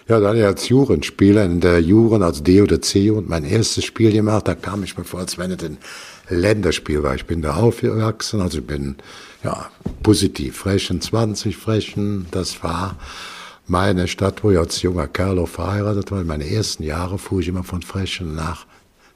Ja, 0.07 0.19
dann 0.19 0.39
als 0.39 0.69
Jurenspieler 0.69 1.43
in 1.45 1.61
der 1.61 1.81
Juren 1.81 2.21
als 2.21 2.43
D 2.43 2.61
oder 2.61 2.79
C 2.81 3.09
und 3.09 3.27
mein 3.27 3.43
erstes 3.43 3.86
Spiel 3.86 4.11
gemacht, 4.11 4.47
da 4.47 4.53
kam 4.53 4.83
ich 4.83 4.97
mir 4.97 5.03
vor, 5.03 5.19
als 5.19 5.39
wenn 5.39 5.49
es 5.49 5.63
ein 5.63 5.77
Länderspiel 6.29 7.01
war. 7.01 7.15
Ich 7.15 7.25
bin 7.25 7.41
da 7.41 7.55
aufgewachsen, 7.55 8.39
also 8.39 8.59
ich 8.59 8.67
bin 8.67 8.97
ja 9.43 9.69
positiv. 10.03 10.57
Frechen 10.57 11.01
20, 11.01 11.57
Frechen, 11.57 12.27
das 12.29 12.63
war 12.63 12.97
meine 13.68 14.07
Stadt, 14.07 14.43
wo 14.43 14.51
ich 14.51 14.57
als 14.57 14.82
junger 14.82 15.07
Kerl 15.07 15.39
auch 15.39 15.49
verheiratet 15.49 16.11
war. 16.11 16.22
In 16.22 16.28
meinen 16.28 16.47
ersten 16.47 16.84
Jahren 16.84 17.18
fuhr 17.18 17.39
ich 17.39 17.47
immer 17.47 17.63
von 17.63 17.82
Frechen 17.82 18.36
nach 18.36 18.66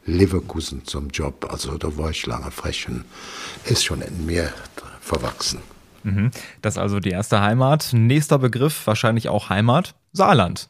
Leverkusen 0.06 0.86
zum 0.86 1.10
Job. 1.10 1.48
Also 1.50 1.78
da 1.78 1.96
war 1.98 2.10
ich 2.10 2.26
lange. 2.26 2.52
Frechen 2.52 3.06
ist 3.66 3.84
schon 3.84 4.02
in 4.02 4.26
mir 4.26 4.52
verwachsen. 5.02 5.60
Mhm. 6.04 6.32
Das 6.62 6.76
ist 6.76 6.80
also 6.80 7.00
die 7.00 7.12
erste 7.12 7.42
Heimat. 7.42 7.90
Nächster 7.94 8.40
Begriff, 8.40 8.88
wahrscheinlich 8.88 9.30
auch 9.30 9.50
Heimat, 9.50 9.96
Saarland. 10.14 10.70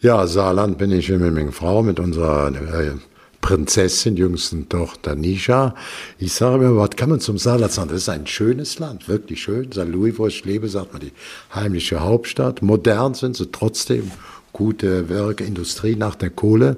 Ja, 0.00 0.26
Saarland 0.26 0.78
bin 0.78 0.92
ich 0.92 1.08
mit 1.08 1.34
meiner 1.34 1.52
Frau, 1.52 1.82
mit 1.82 1.98
unserer 1.98 2.48
äh, 2.52 2.92
Prinzessin, 3.40 4.16
jüngsten 4.16 4.68
Tochter 4.68 5.14
Nisha. 5.14 5.74
Ich 6.18 6.32
sage 6.32 6.58
mir, 6.58 6.76
was 6.76 6.90
kann 6.90 7.10
man 7.10 7.20
zum 7.20 7.38
Saarland 7.38 7.72
sagen? 7.72 7.88
Das 7.88 7.98
ist 7.98 8.08
ein 8.08 8.26
schönes 8.26 8.78
Land, 8.78 9.08
wirklich 9.08 9.42
schön. 9.42 9.72
St. 9.72 9.86
Louis, 9.86 10.18
wo 10.18 10.26
ich 10.26 10.44
lebe, 10.44 10.68
sagt 10.68 10.92
man 10.92 11.00
die 11.00 11.12
heimliche 11.54 12.00
Hauptstadt. 12.00 12.62
Modern 12.62 13.14
sind 13.14 13.36
sie 13.36 13.50
trotzdem, 13.50 14.10
gute 14.52 15.08
Werke, 15.08 15.44
Industrie 15.44 15.94
nach 15.94 16.14
der 16.14 16.30
Kohle. 16.30 16.76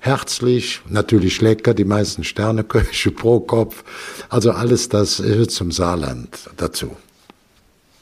Herzlich, 0.00 0.82
natürlich 0.88 1.40
lecker, 1.40 1.74
die 1.74 1.84
meisten 1.84 2.24
Sterneköche 2.24 3.10
pro 3.12 3.40
Kopf. 3.40 3.82
Also 4.28 4.52
alles 4.52 4.88
das 4.88 5.16
gehört 5.16 5.50
zum 5.50 5.72
Saarland 5.72 6.38
dazu. 6.56 6.94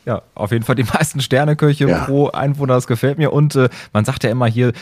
Ja, 0.05 0.23
auf 0.35 0.51
jeden 0.51 0.65
Fall 0.65 0.75
die 0.75 0.85
meisten 0.85 1.21
Sterneköche 1.21 1.89
ja. 1.89 2.05
pro 2.05 2.29
Einwohner, 2.29 2.75
das 2.75 2.87
gefällt 2.87 3.17
mir. 3.17 3.33
Und 3.33 3.57
äh, 3.57 3.71
man 3.93 4.05
sagt 4.05 4.25
ja 4.25 4.31
immer 4.31 4.47
hier, 4.47 4.73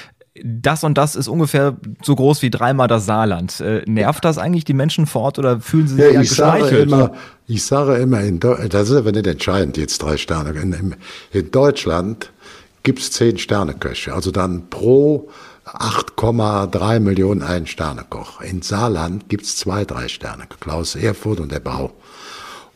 das 0.43 0.83
und 0.83 0.97
das 0.97 1.15
ist 1.15 1.29
ungefähr 1.29 1.77
so 2.03 2.15
groß 2.15 2.41
wie 2.43 2.51
dreimal 2.51 2.89
das 2.89 3.05
Saarland. 3.05 3.61
Äh, 3.61 3.83
nervt 3.87 4.25
das 4.25 4.39
eigentlich 4.39 4.65
die 4.65 4.73
Menschen 4.73 5.07
vor 5.07 5.23
Ort 5.23 5.39
oder 5.39 5.61
fühlen 5.61 5.89
sie 5.89 5.97
sich 5.97 6.13
ja, 6.13 6.21
ich 6.21 6.31
sage 6.31 6.79
immer, 6.79 7.13
Ich 7.47 7.65
sage 7.65 7.97
immer, 7.97 8.21
in 8.23 8.41
das 8.41 8.89
ist 8.89 8.97
aber 8.97 9.13
nicht 9.13 9.27
entscheidend, 9.27 9.77
jetzt 9.77 9.99
drei 9.99 10.17
Sterne. 10.17 10.59
In, 10.59 10.95
in 11.33 11.51
Deutschland 11.51 12.31
gibt's 12.83 13.11
zehn 13.11 13.37
Sterneköche, 13.37 14.15
also 14.15 14.31
dann 14.31 14.71
pro 14.71 15.29
8,3 15.67 16.99
Millionen 16.99 17.43
ein 17.43 17.67
Sternekoch. 17.67 18.41
In 18.41 18.63
Saarland 18.63 19.29
gibt's 19.29 19.57
zwei, 19.57 19.85
drei 19.85 20.09
Sterne. 20.09 20.45
Klaus 20.61 20.97
Erfurt 20.97 21.41
und 21.41 21.53
der 21.53 21.61
Bau 21.61 21.93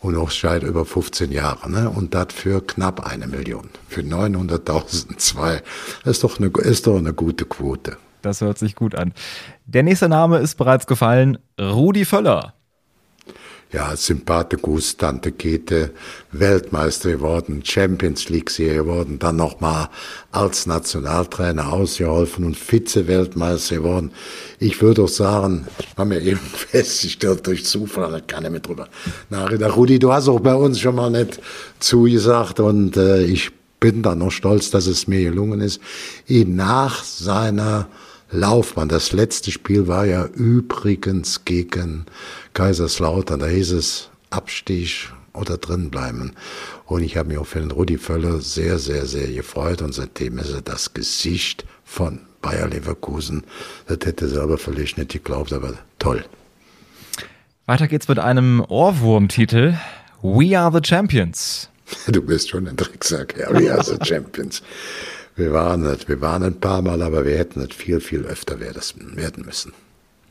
und 0.01 0.17
auch 0.17 0.31
seit 0.31 0.63
über 0.63 0.85
15 0.85 1.33
Jahre. 1.33 1.71
Ne? 1.71 1.91
Und 1.91 2.15
das 2.15 2.29
für 2.31 2.65
knapp 2.65 3.07
eine 3.07 3.27
Million. 3.27 3.69
Für 3.89 4.03
900.000 4.03 5.17
zwei. 5.19 5.63
Das 6.05 6.17
ist 6.17 6.25
doch, 6.25 6.39
eine, 6.39 6.49
ist 6.49 6.87
doch 6.87 6.97
eine 6.97 7.13
gute 7.13 7.45
Quote. 7.45 7.97
Das 8.23 8.41
hört 8.41 8.59
sich 8.59 8.75
gut 8.75 8.95
an. 8.95 9.13
Der 9.67 9.83
nächste 9.83 10.09
Name 10.09 10.39
ist 10.39 10.57
bereits 10.57 10.87
gefallen. 10.87 11.39
Rudi 11.61 12.05
Völler 12.05 12.56
ja, 13.73 13.97
Sympathikus, 13.97 14.97
Tante 14.97 15.33
Kete, 15.33 15.91
Weltmeister 16.33 17.13
geworden, 17.13 17.63
Champions 17.65 18.29
League 18.29 18.51
Sieger 18.51 18.75
geworden, 18.75 19.19
dann 19.19 19.37
nochmal 19.37 19.89
als 20.31 20.67
Nationaltrainer 20.67 21.73
ausgeholfen 21.73 22.45
und 22.45 22.57
Vize-Weltmeister 22.57 23.77
geworden. 23.77 24.13
Ich 24.61 24.81
würde 24.81 25.03
auch 25.03 25.09
sagen, 25.09 25.67
haben 25.97 26.11
wir 26.11 26.23
eben 26.23 26.41
festgestellt 26.55 27.47
durch 27.47 27.65
Zufall, 27.65 28.13
da 28.13 28.21
kann 28.21 28.45
ich 28.45 28.51
mit 28.51 28.67
drüber 28.67 28.89
nachreden. 29.31 29.71
Rudi, 29.71 29.99
du 29.99 30.13
hast 30.13 30.29
auch 30.29 30.41
bei 30.41 30.55
uns 30.55 30.79
schon 30.79 30.95
mal 30.95 31.11
nicht 31.11 31.41
zugesagt 31.81 32.61
und 32.61 32.97
äh, 32.97 33.25
ich 33.25 33.51
bin 33.81 34.03
da 34.03 34.15
noch 34.15 34.31
stolz, 34.31 34.71
dass 34.71 34.87
es 34.87 35.07
mir 35.07 35.23
gelungen 35.23 35.61
ist, 35.61 35.81
ihn 36.27 36.57
nach 36.57 37.05
seiner 37.05 37.89
Laufbahn. 38.37 38.89
Das 38.89 39.13
letzte 39.13 39.51
Spiel 39.51 39.89
war 39.89 40.05
ja 40.05 40.27
übrigens 40.27 41.45
gegen 41.45 42.07
Kaiserslautern. 42.55 43.41
Da 43.41 43.47
hieß 43.47 43.73
es 43.73 44.11
Abstieg 44.31 45.11
oder 45.33 45.59
drin 45.59 45.91
bleiben. 45.91 46.33
Und 46.85 47.03
ich 47.03 47.17
habe 47.17 47.29
mich 47.29 47.39
auch 47.39 47.47
für 47.47 47.61
den 47.61 47.71
Rudi 47.71 47.99
Völler 47.99 48.41
sehr, 48.41 48.79
sehr, 48.79 49.07
sehr 49.07 49.29
gefreut. 49.29 49.83
Und 49.83 49.93
seitdem 49.95 50.39
ist 50.39 50.53
er 50.53 50.63
das 50.63 50.95
Gesicht 50.95 51.65
von 51.85 52.21
Bayer 52.43 52.69
Leverkusen. 52.69 53.45
Das 53.87 53.99
hätte 54.05 54.27
er 54.27 54.31
selber 54.31 54.59
vielleicht 54.59 54.99
nicht 54.99 55.13
geglaubt, 55.13 55.53
aber 55.53 55.75
toll. 55.99 56.25
Weiter 57.67 57.89
geht's 57.89 58.09
mit 58.09 58.19
einem 58.19 58.61
Ohrwurmtitel. 58.61 59.75
We 60.23 60.59
are 60.59 60.73
the 60.73 60.87
Champions. 60.87 61.69
Du 62.09 62.23
bist 62.23 62.51
schon 62.51 62.67
ein 62.67 62.77
Drecksack, 62.77 63.37
ja. 63.39 63.51
We 63.53 63.73
are 63.73 63.83
the 63.83 63.97
Champions. 64.05 64.63
Wir 65.37 65.53
waren 65.53 65.83
nicht, 65.83 66.09
wir 66.09 66.21
waren 66.23 66.43
ein 66.43 66.61
paar 66.61 66.81
Mal, 66.81 67.03
aber 67.03 67.27
wir 67.27 67.37
hätten 67.37 67.61
nicht 67.61 67.75
viel, 67.75 68.01
viel 68.01 68.25
öfter 68.25 68.59
werden 68.59 69.45
müssen. 69.45 69.73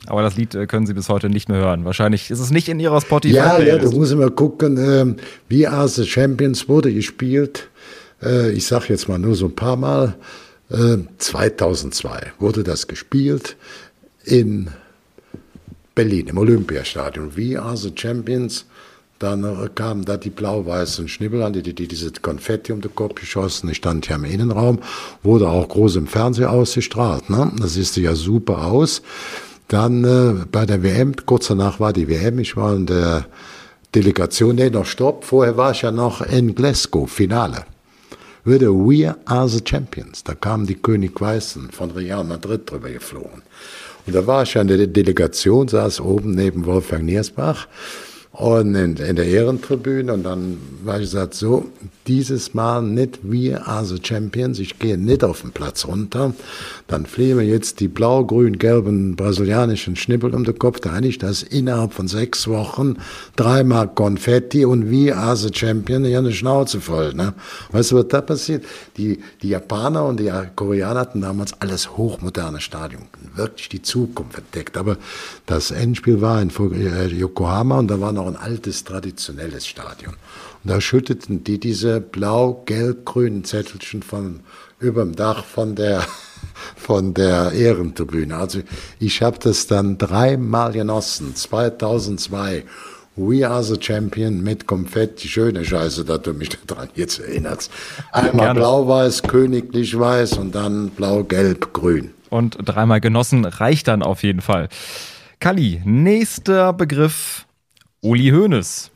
Aber 0.08 0.22
das 0.22 0.36
Lied 0.36 0.54
äh, 0.56 0.68
können 0.68 0.88
Sie 0.88 0.94
bis 0.94 1.10
heute 1.10 1.30
nicht 1.30 1.48
mehr 1.48 1.60
hören. 1.60 1.86
Wahrscheinlich 1.86 2.30
ist 2.32 2.40
es 2.40 2.52
nicht 2.52 2.68
in 2.70 2.80
Ihrer 2.80 3.02
Spotify. 3.02 3.36
Ja, 3.36 3.60
ja, 3.60 3.78
du 3.78 3.92
musst 3.92 4.12
immer 4.12 4.30
gucken. 4.30 4.78
Ähm, 4.78 5.16
wie 5.48 5.68
Are 5.68 5.88
the 5.88 6.06
Champions 6.06 6.68
wurde 6.68 6.94
gespielt. 6.94 7.70
Äh, 8.22 8.52
ich 8.52 8.66
sage 8.66 8.86
jetzt 8.90 9.08
mal 9.08 9.20
nur 9.20 9.36
so 9.36 9.46
ein 9.46 9.56
paar 9.56 9.76
Mal. 9.76 10.16
Äh, 10.70 10.98
2002 11.18 12.34
wurde 12.40 12.64
das 12.64 12.88
gespielt 12.88 13.56
in 14.24 14.70
Berlin 15.94 16.28
im 16.28 16.38
Olympiastadion. 16.38 17.36
We 17.38 17.60
Are 17.60 17.78
the 17.78 17.92
Champions 17.96 18.66
dann 19.20 19.44
äh, 19.44 19.70
kamen 19.74 20.04
da 20.04 20.18
die 20.18 20.30
blau-weißen 20.30 21.08
Schnibbel 21.08 21.44
an, 21.44 21.54
die, 21.54 21.64
die, 21.64 21.74
die 21.74 21.88
diese 21.88 22.12
Konfetti 22.12 22.72
um 22.72 22.82
den 22.82 22.94
Kopf 22.94 23.16
geschossen. 23.16 23.70
Ich 23.70 23.78
stand 23.78 24.08
hier 24.08 24.18
im 24.18 24.26
Innenraum, 24.26 24.80
wurde 25.24 25.48
auch 25.48 25.68
groß 25.68 25.96
im 25.98 26.08
Fernsehen 26.08 26.48
ausgestrahlt. 26.48 27.30
Ne? 27.30 27.52
Das 27.60 27.76
sieht 27.76 27.96
ja 27.98 28.16
super 28.16 28.66
aus. 28.66 29.02
Dann 29.68 30.04
äh, 30.04 30.46
bei 30.52 30.66
der 30.66 30.84
WM, 30.84 31.16
kurz 31.26 31.48
danach 31.48 31.80
war 31.80 31.94
die 31.94 32.08
WM, 32.08 32.40
ich 32.40 32.56
war 32.56 32.76
in 32.76 32.86
der 32.86 33.26
Delegation, 33.96 34.56
nee, 34.56 34.70
noch 34.70 34.86
Stopp, 34.86 35.24
vorher 35.24 35.56
war 35.56 35.72
ich 35.72 35.82
ja 35.82 35.92
noch 35.92 36.22
in 36.22 36.54
Glasgow, 36.54 37.10
Finale. 37.10 37.66
Würde 38.44 38.68
We 38.68 39.16
Are 39.26 39.50
the 39.50 39.62
Champions. 39.66 40.24
Da 40.24 40.36
kamen 40.36 40.68
die 40.68 40.76
König 40.76 41.20
Weißen 41.20 41.72
von 41.72 41.90
Real 41.92 42.24
Madrid 42.24 42.70
drüber 42.70 42.90
geflogen. 42.90 43.42
Und 44.06 44.14
da 44.14 44.28
war 44.28 44.44
ich 44.44 44.54
ja 44.54 44.62
in 44.62 44.68
der 44.68 44.86
Delegation, 44.86 45.68
saß 45.68 46.00
oben 46.02 46.36
neben 46.36 46.66
Wolfgang 46.66 47.06
Niersbach 47.06 47.68
und 48.38 48.76
in, 48.76 48.98
in, 48.98 49.16
der 49.16 49.26
Ehrentribüne. 49.26 50.14
Und 50.14 50.24
dann 50.24 50.58
war 50.84 50.96
ich 50.96 51.12
gesagt, 51.12 51.34
so, 51.34 51.66
dieses 52.08 52.54
Mal 52.54 52.82
nicht 52.84 53.20
wir 53.24 53.68
also 53.68 53.98
Champions, 54.02 54.60
ich 54.60 54.78
gehe 54.80 54.98
nicht 54.98 55.24
auf 55.24 55.42
den 55.42 55.52
Platz 55.52 55.86
runter, 55.86 56.34
dann 56.88 57.06
fliegen 57.06 57.40
wir 57.40 57.46
jetzt 57.46 57.80
die 57.80 57.88
blau-grün-gelben 57.88 59.16
brasilianischen 59.16 59.96
Schnippel 59.96 60.36
um 60.36 60.44
den 60.44 60.60
Kopf, 60.60 60.80
da 60.80 61.00
ich 61.00 61.18
das 61.18 61.42
innerhalb 61.44 61.94
von 61.94 62.08
sechs 62.08 62.48
Wochen 62.48 62.98
dreimal 63.36 63.88
Konfetti 63.88 64.66
und 64.66 64.90
wir 64.90 65.18
also 65.18 65.50
Champion 65.52 66.06
hier 66.06 66.20
eine 66.20 66.32
Schnauze 66.32 66.80
voll. 66.80 67.14
Ne? 67.14 67.34
Weißt 67.72 67.92
du, 67.92 67.98
was 67.98 68.08
da 68.08 68.22
passiert? 68.22 68.66
Die, 68.98 69.20
die 69.42 69.50
Japaner 69.50 70.06
und 70.06 70.20
die 70.20 70.32
Koreaner 70.56 71.02
hatten 71.02 71.22
damals 71.22 71.60
alles 71.60 71.98
hochmoderne 71.98 72.62
Stadion, 72.62 73.04
wirklich 73.36 73.70
die 73.70 73.82
Zukunft 73.82 74.38
entdeckt, 74.38 74.78
aber 74.78 74.98
das 75.46 75.72
Endspiel 75.72 76.22
war 76.22 76.42
in 76.42 76.52
Yokohama 77.18 77.80
und 77.80 77.88
da 77.88 78.00
war 78.00 78.12
noch 78.12 78.28
ein 78.28 78.36
altes, 78.36 78.84
traditionelles 78.84 79.66
Stadion. 79.66 80.14
Und 80.66 80.72
da 80.72 80.82
schütteten 80.82 81.44
die 81.44 81.60
diese 81.60 82.02
blau-gelb-grünen 82.02 83.44
Zettelchen 83.44 84.02
von 84.02 84.40
überm 84.80 85.16
Dach 85.16 85.46
von 85.46 85.76
der 85.76 86.04
von 86.76 87.14
der 87.14 87.52
Ehrentribüne. 87.52 88.36
Also 88.36 88.62
ich 89.00 89.22
habe 89.22 89.38
das 89.38 89.68
dann 89.68 90.00
dreimal 90.00 90.72
genossen. 90.72 91.36
2002 91.36 92.64
We 93.16 93.48
are 93.48 93.64
the 93.64 93.78
champion 93.80 94.42
mit 94.42 94.66
Konfetti, 94.66 95.28
schöne 95.28 95.64
Scheiße, 95.64 96.04
da 96.04 96.18
du 96.18 96.34
mich 96.34 96.50
daran 96.68 96.90
jetzt 96.96 97.20
erinnerst. 97.20 97.72
Einmal 98.12 98.56
blau-weiß, 98.56 99.22
königlich 99.22 99.98
weiß 99.98 100.34
und 100.40 100.56
dann 100.56 100.90
blau-gelb-grün. 100.90 102.10
Und 102.32 102.58
dreimal 102.66 103.02
genossen 103.02 103.46
reicht 103.46 103.88
dann 103.88 104.02
auf 104.02 104.24
jeden 104.24 104.42
Fall. 104.42 104.70
Kali, 105.40 105.84
nächster 105.86 106.74
Begriff, 106.74 107.46
Uli 108.02 108.32
Hoeneß. 108.32 108.90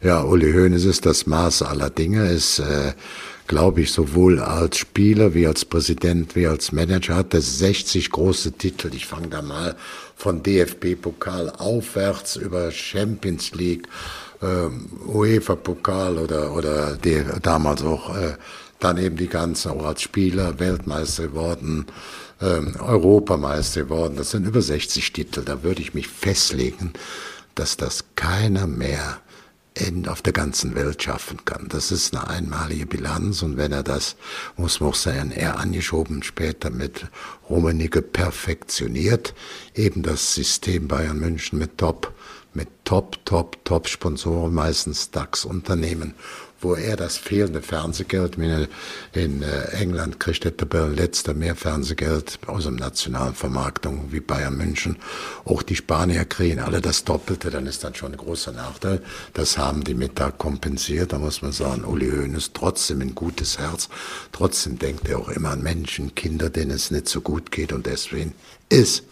Ja, 0.00 0.22
Uli 0.22 0.52
Hoeneß 0.52 0.84
ist 0.84 1.06
das 1.06 1.26
Maß 1.26 1.62
aller 1.62 1.90
Dinge, 1.90 2.30
ist, 2.30 2.60
äh, 2.60 2.92
glaube 3.48 3.80
ich, 3.80 3.90
sowohl 3.90 4.38
als 4.38 4.76
Spieler 4.78 5.34
wie 5.34 5.44
als 5.44 5.64
Präsident 5.64 6.36
wie 6.36 6.46
als 6.46 6.70
Manager 6.70 7.16
hat 7.16 7.34
er 7.34 7.40
60 7.40 8.08
große 8.12 8.52
Titel. 8.52 8.90
Ich 8.94 9.06
fange 9.06 9.26
da 9.26 9.42
mal 9.42 9.74
von 10.14 10.44
DFB-Pokal 10.44 11.50
aufwärts 11.50 12.36
über 12.36 12.70
Champions 12.70 13.52
League, 13.56 13.88
ähm, 14.40 14.88
UEFA-Pokal 15.04 16.18
oder, 16.18 16.54
oder 16.54 16.94
die, 16.94 17.24
damals 17.42 17.82
auch 17.82 18.16
äh, 18.16 18.36
dann 18.78 18.98
eben 18.98 19.16
die 19.16 19.26
ganzen, 19.26 19.72
auch 19.72 19.84
als 19.84 20.02
Spieler 20.02 20.60
Weltmeister 20.60 21.24
geworden, 21.24 21.86
ähm, 22.40 22.76
Europameister 22.78 23.82
geworden. 23.82 24.14
Das 24.16 24.30
sind 24.30 24.46
über 24.46 24.62
60 24.62 25.12
Titel. 25.12 25.42
Da 25.44 25.64
würde 25.64 25.82
ich 25.82 25.92
mich 25.92 26.06
festlegen, 26.06 26.92
dass 27.56 27.76
das 27.76 28.04
keiner 28.14 28.68
mehr 28.68 29.18
in, 29.80 30.08
auf 30.08 30.22
der 30.22 30.32
ganzen 30.32 30.74
Welt 30.74 31.02
schaffen 31.02 31.44
kann. 31.44 31.66
Das 31.68 31.90
ist 31.90 32.14
eine 32.14 32.28
einmalige 32.28 32.86
Bilanz 32.86 33.42
und 33.42 33.56
wenn 33.56 33.72
er 33.72 33.82
das, 33.82 34.16
muss 34.56 34.80
man 34.80 34.90
auch 34.90 34.94
sagen, 34.94 35.30
er 35.30 35.58
angeschoben 35.58 36.22
später 36.22 36.70
mit 36.70 37.06
Rummenigge 37.48 38.02
perfektioniert, 38.02 39.34
eben 39.74 40.02
das 40.02 40.34
System 40.34 40.88
Bayern 40.88 41.18
München 41.18 41.58
mit 41.58 41.78
Top, 41.78 42.12
mit 42.54 42.68
Top, 42.84 43.24
Top, 43.24 43.64
Top 43.64 43.88
Sponsoren, 43.88 44.52
meistens 44.52 45.10
DAX-Unternehmen 45.10 46.14
wo 46.60 46.74
er 46.74 46.96
das 46.96 47.16
fehlende 47.16 47.62
Fernsehgeld, 47.62 48.36
in 49.12 49.42
äh, 49.42 49.62
England 49.72 50.18
kriegt 50.18 50.44
der 50.44 50.56
Tabellenletzter 50.56 51.34
mehr 51.34 51.54
Fernsehgeld 51.54 52.38
aus 52.46 52.64
dem 52.64 52.76
nationalen 52.76 53.34
Vermarktung 53.34 54.08
wie 54.10 54.20
Bayern 54.20 54.56
München. 54.56 54.96
Auch 55.44 55.62
die 55.62 55.76
Spanier 55.76 56.24
kriegen 56.24 56.58
alle 56.58 56.80
das 56.80 57.04
Doppelte, 57.04 57.50
dann 57.50 57.66
ist 57.66 57.84
dann 57.84 57.94
schon 57.94 58.12
ein 58.12 58.18
großer 58.18 58.52
Nachteil. 58.52 59.02
Das 59.34 59.56
haben 59.56 59.84
die 59.84 59.94
Mittag 59.94 60.38
kompensiert. 60.38 61.12
Da 61.12 61.18
muss 61.18 61.42
man 61.42 61.52
sagen, 61.52 61.84
Uli 61.84 62.10
Hoeneß 62.10 62.50
trotzdem 62.54 63.00
ein 63.02 63.14
gutes 63.14 63.58
Herz. 63.58 63.88
Trotzdem 64.32 64.78
denkt 64.78 65.08
er 65.08 65.18
auch 65.18 65.28
immer 65.28 65.50
an 65.50 65.62
Menschen, 65.62 66.14
Kinder, 66.14 66.50
denen 66.50 66.72
es 66.72 66.90
nicht 66.90 67.08
so 67.08 67.20
gut 67.20 67.52
geht 67.52 67.72
und 67.72 67.86
deswegen 67.86 68.34
ist 68.68 69.04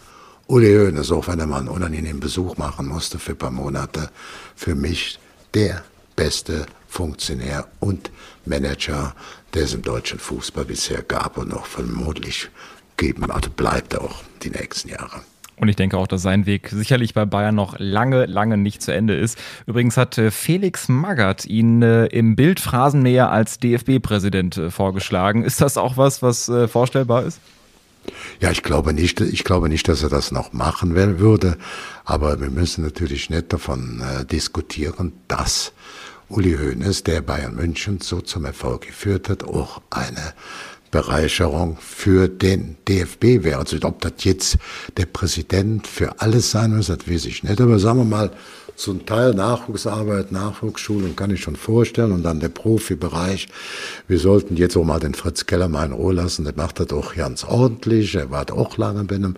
Uli 0.47 0.73
Hoeneß, 0.73 1.11
auch 1.11 1.27
wenn 1.27 1.39
er 1.39 1.47
mal 1.47 1.59
einen 1.59 1.69
unangenehmen 1.69 2.19
Besuch 2.19 2.57
machen 2.57 2.87
musste 2.87 3.19
für 3.19 3.31
ein 3.31 3.37
paar 3.37 3.51
Monate, 3.51 4.09
für 4.55 4.75
mich 4.75 5.19
der 5.53 5.83
beste 6.15 6.65
Funktionär 6.87 7.67
und 7.79 8.11
Manager, 8.45 9.15
der 9.53 9.63
es 9.63 9.73
im 9.73 9.81
deutschen 9.81 10.19
Fußball 10.19 10.65
bisher 10.65 11.01
gab 11.01 11.37
und 11.37 11.49
noch 11.49 11.65
vermutlich 11.65 12.49
geben, 12.97 13.29
also 13.29 13.49
bleibt 13.49 13.97
auch 13.97 14.23
die 14.41 14.49
nächsten 14.49 14.89
Jahre. 14.89 15.21
Und 15.59 15.69
ich 15.69 15.75
denke 15.75 15.97
auch, 15.97 16.07
dass 16.07 16.21
sein 16.21 16.45
Weg 16.45 16.69
sicherlich 16.69 17.15
bei 17.15 17.25
Bayern 17.25 17.55
noch 17.55 17.75
lange, 17.79 18.27
lange 18.27 18.57
nicht 18.57 18.83
zu 18.83 18.93
Ende 18.93 19.15
ist. 19.15 19.39
Übrigens 19.65 19.97
hat 19.97 20.17
äh, 20.17 20.29
Felix 20.29 20.87
Magath 20.87 21.45
ihn 21.45 21.81
äh, 21.81 22.05
im 22.07 22.35
Bild 22.35 22.59
Phrasenmäher 22.59 23.31
als 23.31 23.57
DFB-Präsident 23.57 24.57
äh, 24.57 24.69
vorgeschlagen. 24.69 25.43
Ist 25.43 25.59
das 25.59 25.77
auch 25.77 25.97
was, 25.97 26.21
was 26.21 26.51
vorstellbar 26.67 27.23
ist? 27.23 27.39
Ja, 28.39 28.51
ich 28.51 28.61
glaube 28.61 28.93
nicht, 28.93 29.19
ich 29.19 29.43
glaube 29.43 29.67
nicht, 29.67 29.87
dass 29.87 30.03
er 30.03 30.09
das 30.09 30.31
noch 30.31 30.53
machen 30.53 30.95
würde. 30.95 31.57
Aber 32.05 32.39
wir 32.39 32.51
müssen 32.51 32.83
natürlich 32.83 33.29
nicht 33.29 33.51
davon 33.51 34.01
diskutieren, 34.31 35.11
dass 35.27 35.73
Uli 36.29 36.57
Hoeneß, 36.57 37.03
der 37.03 37.21
Bayern 37.21 37.55
München 37.55 37.99
so 38.01 38.19
zum 38.19 38.45
Erfolg 38.45 38.81
geführt 38.87 39.29
hat, 39.29 39.43
auch 39.45 39.81
eine 39.89 40.33
Bereicherung 40.91 41.77
für 41.79 42.27
den 42.27 42.75
DFB 42.87 43.43
wäre. 43.43 43.59
Also 43.59 43.77
ob 43.83 44.01
das 44.01 44.13
jetzt 44.23 44.57
der 44.97 45.05
Präsident 45.05 45.87
für 45.87 46.19
alles 46.19 46.51
sein 46.51 46.75
muss, 46.75 46.87
das 46.87 47.09
weiß 47.09 47.25
ich 47.25 47.43
nicht. 47.43 47.61
Aber 47.61 47.79
sagen 47.79 47.99
wir 47.99 48.05
mal, 48.05 48.31
so 48.75 48.91
ein 48.91 49.05
Teil 49.05 49.33
Nachwuchsarbeit, 49.33 50.31
Nachwuchsschulung 50.31 51.15
kann 51.15 51.31
ich 51.31 51.41
schon 51.41 51.55
vorstellen 51.55 52.11
und 52.11 52.23
dann 52.23 52.39
der 52.39 52.49
Profibereich. 52.49 53.47
Wir 54.07 54.19
sollten 54.19 54.55
jetzt 54.55 54.77
auch 54.77 54.83
mal 54.83 54.99
den 54.99 55.15
Fritz 55.15 55.45
Keller 55.45 55.67
mal 55.67 55.85
in 55.85 55.93
Ruhe 55.93 56.13
lassen. 56.13 56.45
Der 56.45 56.53
macht 56.55 56.79
das 56.79 56.91
auch 56.91 57.15
ganz 57.15 57.43
ordentlich. 57.43 58.15
Er 58.15 58.29
war 58.29 58.45
auch 58.51 58.77
lange 58.77 59.03
bei 59.05 59.15
einem 59.15 59.35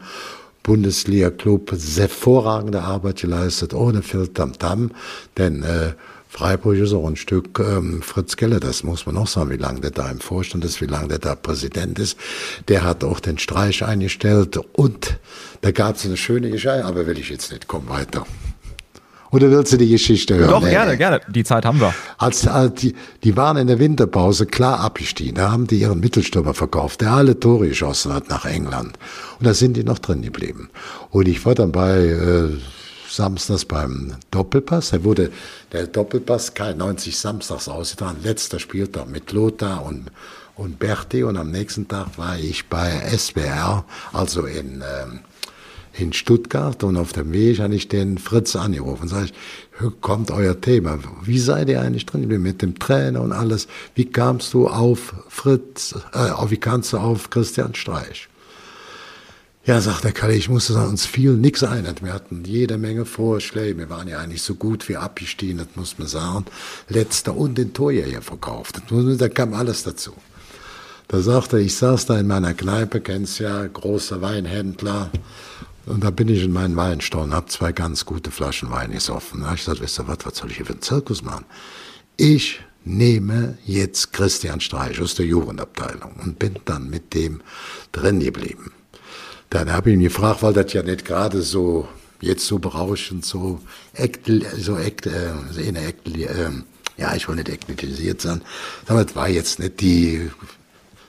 Bundesliga-Club. 0.64 1.72
Hervorragende 1.72 2.82
Arbeit 2.82 3.22
geleistet, 3.22 3.74
ohne 3.74 4.02
viel 4.02 4.28
Tamtam. 4.28 4.92
Denn 5.38 5.64
äh, 5.64 5.94
Freiburg 6.32 6.78
ist 6.78 6.94
auch 6.94 7.08
ein 7.08 7.16
Stück 7.16 7.60
ähm, 7.60 8.04
Fritz 8.04 8.38
Keller, 8.38 8.60
das 8.60 8.84
muss 8.84 9.08
man 9.08 9.18
auch 9.18 9.28
sagen, 9.28 9.50
wie 9.50 9.58
lange 9.58 9.82
der 9.82 9.90
da 9.90 10.10
im 10.12 10.20
Vorstand 10.20 10.64
ist, 10.64 10.80
wie 10.80 10.86
lange 10.86 11.08
der 11.08 11.18
da 11.18 11.34
Präsident 11.34 11.98
ist. 11.98 12.18
Der 12.68 12.84
hat 12.84 13.04
auch 13.04 13.20
den 13.20 13.40
Streich 13.40 13.84
eingestellt 13.84 14.58
und 14.74 15.18
da 15.62 15.72
gab 15.72 15.96
es 15.96 16.06
eine 16.06 16.18
schöne 16.18 16.52
Geschichte, 16.52 16.86
aber 16.86 17.08
will 17.08 17.18
ich 17.18 17.30
jetzt 17.30 17.52
nicht, 17.52 17.68
komm 17.68 17.90
weiter. 17.90 18.28
Oder 19.32 19.50
willst 19.52 19.74
du 19.74 19.78
die 19.78 19.90
Geschichte 19.90 20.36
hören? 20.36 20.50
Doch, 20.50 20.64
nee, 20.64 20.70
gerne, 20.70 20.92
nee. 20.92 20.98
gerne. 20.98 21.22
Die 21.28 21.44
Zeit 21.44 21.66
haben 21.66 21.80
wir. 21.80 21.94
Als, 22.18 22.48
als 22.48 22.80
die, 22.82 22.96
die 23.24 23.36
waren 23.36 23.58
in 23.58 23.68
der 23.68 23.80
Winterpause 23.80 24.46
klar 24.46 24.80
abgestiegen. 24.80 25.36
Da 25.36 25.52
haben 25.52 25.68
die 25.68 25.80
ihren 25.80 26.00
Mittelstürmer 26.00 26.54
verkauft, 26.54 27.02
der 27.02 27.12
alle 27.12 27.40
Tore 27.40 27.68
geschossen 27.68 28.14
hat 28.14 28.30
nach 28.30 28.46
England. 28.46 28.98
Und 29.40 29.46
da 29.46 29.54
sind 29.54 29.78
die 29.78 29.84
noch 29.84 30.00
drin 30.00 30.22
geblieben. 30.22 30.70
Und 31.12 31.28
ich 31.28 31.46
war 31.46 31.54
dann 31.54 31.72
bei 31.72 31.98
äh, 32.06 32.50
samstags 33.10 33.66
beim 33.66 34.16
Doppelpass. 34.32 34.94
Er 34.94 35.04
wurde 35.04 35.32
der 35.72 35.88
Doppelpass 35.88 36.56
K90 36.56 37.16
samstags 37.16 37.68
ausgetragen, 37.68 38.18
letzter 38.24 38.60
Spieltag 38.60 39.10
mit 39.10 39.32
Lothar 39.32 39.86
und, 39.86 40.12
und 40.56 40.80
Berti. 40.80 41.24
Und 41.24 41.38
am 41.38 41.52
nächsten 41.52 41.88
Tag 41.88 42.18
war 42.18 42.38
ich 42.38 42.68
bei 42.68 42.90
SWR, 43.16 43.86
also 44.14 44.46
in, 44.46 44.82
ähm, 44.82 45.20
in 45.94 46.14
Stuttgart. 46.14 46.84
Und 46.84 46.98
auf 46.98 47.14
dem 47.14 47.32
Weg 47.32 47.60
habe 47.60 47.76
ich 47.76 47.88
den 47.88 48.18
Fritz 48.18 48.56
angerufen. 48.56 49.08
Sag 49.08 49.26
ich, 49.26 49.34
kommt 50.02 50.32
euer 50.32 50.60
Thema. 50.60 51.00
Wie 51.24 51.40
seid 51.40 51.70
ihr 51.70 51.82
eigentlich 51.82 52.06
drin 52.06 52.28
mit 52.42 52.62
dem 52.62 52.78
Trainer 52.80 53.22
und 53.22 53.32
alles? 53.32 53.68
Wie 53.96 54.06
kamst 54.06 54.54
du 54.54 54.68
auf 54.68 55.14
Fritz, 55.30 55.96
äh, 56.14 56.30
wie 56.50 56.58
kamst 56.58 56.94
du 56.94 56.98
auf 56.98 57.30
Christian 57.30 57.76
Streich? 57.76 58.30
Ja, 59.66 59.82
sagt 59.82 60.06
der 60.06 60.14
Kalle, 60.14 60.36
ich 60.36 60.50
musste 60.50 60.74
sagen, 60.74 60.90
uns 60.90 61.06
fiel 61.06 61.34
nichts 61.34 61.64
ein. 61.64 61.86
Wir 62.02 62.14
hatten 62.14 62.44
jede 62.46 62.78
Menge 62.78 63.06
Vorschläge. 63.06 63.78
Wir 63.78 63.90
waren 63.90 64.08
ja 64.08 64.20
eigentlich 64.20 64.42
so 64.42 64.56
gut 64.56 64.88
wie 64.88 64.96
abgestiegen, 64.96 65.58
das 65.58 65.68
muss 65.76 66.00
man 66.00 66.08
sagen. 66.08 66.46
Letzter 66.88 67.36
und 67.36 67.58
den 67.58 67.74
Torjäger 67.74 68.22
verkauft. 68.22 68.82
Da 68.90 69.30
kam 69.30 69.54
alles 69.54 69.84
dazu. 69.84 70.14
Da 71.10 71.20
sagte 71.22 71.58
er, 71.58 71.64
ich 71.64 71.76
saß 71.76 72.06
da 72.06 72.20
in 72.20 72.28
meiner 72.28 72.54
Kneipe, 72.54 73.02
kennst 73.02 73.40
ja, 73.40 73.66
großer 73.66 74.22
Weinhändler. 74.22 75.12
Und 75.86 76.04
da 76.04 76.10
bin 76.10 76.30
ich 76.30 76.44
in 76.44 76.54
meinen 76.54 76.76
Weinstau 76.76 77.24
und 77.24 77.34
habe 77.34 77.48
zwei 77.48 77.72
ganz 77.72 78.06
gute 78.06 78.32
Flaschen 78.32 78.72
Wein 78.72 78.92
gesoffen. 78.92 79.42
Da 79.42 79.48
habe 79.48 79.56
ich 79.56 79.66
gesagt, 79.66 79.82
wisst 79.82 80.00
ihr 80.00 80.08
was, 80.08 80.20
was 80.24 80.38
soll 80.38 80.52
ich 80.52 80.58
hier 80.58 80.66
für 80.66 80.74
einen 80.74 80.82
Zirkus 80.82 81.22
machen? 81.22 81.46
Ich 82.16 82.62
nehme 82.86 83.58
jetzt 83.66 84.14
Christian 84.14 84.62
Streich 84.62 85.02
aus 85.02 85.16
der 85.16 85.26
Jugendabteilung 85.26 86.14
und 86.24 86.40
bin 86.40 86.60
dann 86.66 86.90
mit 86.90 87.14
dem 87.14 87.42
drin 87.92 88.20
geblieben. 88.20 88.72
Dann 89.50 89.72
habe 89.72 89.90
ich 89.90 89.96
ihn 89.96 90.04
gefragt, 90.04 90.44
weil 90.44 90.54
das 90.54 90.74
ja 90.74 90.84
nicht 90.84 91.06
gerade 91.06 91.42
so 91.42 91.88
jetzt 92.22 92.46
so 92.46 92.60
berauschend, 92.60 93.26
so 93.26 93.60
ektel, 93.94 94.46
so 94.58 94.78
ektel, 94.78 95.14
äh, 95.58 95.68
eine 95.68 95.86
ektel, 95.86 96.22
äh, 96.22 96.50
ja, 96.98 97.16
ich 97.16 97.28
will 97.28 97.36
nicht 97.36 97.50
ekletisiert 97.50 98.22
sein. 98.22 98.42
Aber 98.88 99.04
das 99.04 99.16
war 99.16 99.30
jetzt 99.30 99.60
nicht 99.60 99.80
die, 99.80 100.30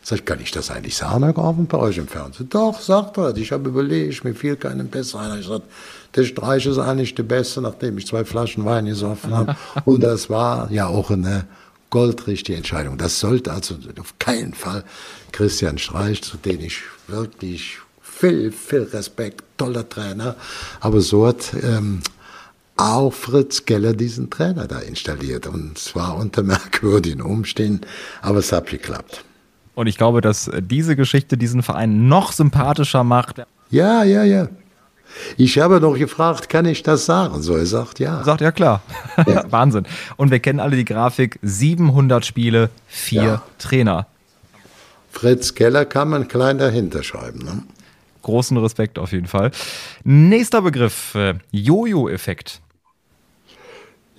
sag 0.03 0.21
ich, 0.21 0.25
kann 0.25 0.41
ich 0.41 0.53
das 0.53 0.71
eigentlich 0.71 0.97
sagen, 0.97 1.25
Herr 1.25 1.33
Grafen, 1.33 1.67
bei 1.67 1.79
euch 1.79 1.99
im 1.99 2.07
Fernsehen? 2.07 2.49
Doch, 2.49 2.81
sagt 2.81 3.19
er, 3.19 3.37
ich 3.37 3.53
habe 3.53 3.69
überlegt, 3.69 4.25
mir 4.25 4.35
fiel 4.35 4.57
keinen 4.57 4.89
besser 4.89 5.21
ein. 5.21 5.41
Ich 5.41 5.47
sagte, 5.47 5.69
der 6.15 6.25
Streich 6.25 6.67
ist 6.67 6.79
eigentlich 6.79 7.15
der 7.15 7.25
Beste, 7.25 7.61
nachdem 7.61 7.99
ich 7.99 8.07
zwei 8.07 8.25
Flaschen 8.25 8.65
Wein 8.65 8.87
gesoffen 8.87 9.35
habe. 9.35 9.57
Und 9.85 10.03
das 10.03 10.31
war 10.31 10.71
ja 10.71 10.87
auch 10.87 11.11
eine 11.11 11.45
goldrichtige 11.91 12.57
Entscheidung. 12.57 12.99
Das 12.99 13.19
sollte 13.19 13.53
also 13.53 13.75
auf 13.99 14.15
keinen 14.19 14.55
Fall 14.55 14.85
Christian 15.33 15.79
Streich, 15.79 16.23
zu 16.23 16.37
dem 16.37 16.61
ich 16.61 16.83
wirklich 17.09 17.79
viel, 18.21 18.53
viel 18.53 18.83
Respekt, 18.83 19.43
toller 19.57 19.89
Trainer. 19.89 20.37
Aber 20.81 21.01
so 21.01 21.27
hat 21.27 21.55
ähm, 21.63 22.01
auch 22.77 23.13
Fritz 23.13 23.65
Keller 23.65 23.95
diesen 23.95 24.31
Trainer 24.31 24.67
da 24.67 24.81
installiert. 24.81 25.47
Und 25.47 25.79
zwar 25.79 26.17
unter 26.17 26.43
merkwürdigen 26.43 27.23
Umständen, 27.23 27.81
aber 28.23 28.39
es 28.39 28.53
hat 28.53 28.69
geklappt. 28.69 29.25
Und 29.75 29.87
ich 29.87 29.97
glaube, 29.97 30.21
dass 30.21 30.51
diese 30.61 30.97
Geschichte 30.97 31.39
diesen 31.39 31.63
Verein 31.63 32.09
noch 32.09 32.33
sympathischer 32.33 33.05
macht. 33.05 33.43
Ja, 33.71 34.05
ja, 34.05 34.25
ja. 34.25 34.49
Ich 35.37 35.59
habe 35.59 35.81
noch 35.81 35.97
gefragt, 35.97 36.49
kann 36.49 36.67
ich 36.67 36.83
das 36.83 37.07
sagen? 37.07 37.43
So, 37.43 37.57
er 37.57 37.67
sagt 37.67 37.99
ja. 37.99 38.23
Sagt 38.23 38.43
ja 38.43 38.53
klar. 38.53 38.83
Ja. 39.27 39.45
Wahnsinn. 39.51 39.87
Und 40.17 40.31
wir 40.31 40.39
kennen 40.39 40.61
alle 40.61 40.77
die 40.77 40.85
Grafik: 40.85 41.39
700 41.43 42.25
Spiele, 42.25 42.71
vier 42.87 43.23
ja. 43.23 43.43
Trainer. 43.59 44.07
Fritz 45.11 45.55
Keller 45.55 45.85
kann 45.85 46.09
man 46.09 46.29
klein 46.29 46.59
dahinter 46.59 47.03
schreiben. 47.03 47.41
Ne? 47.41 47.63
Großen 48.23 48.57
Respekt 48.57 48.99
auf 48.99 49.13
jeden 49.13 49.27
Fall. 49.27 49.51
Nächster 50.05 50.63
Begriff: 50.63 51.15
äh, 51.15 51.35
Jojo-Effekt. 51.51 52.61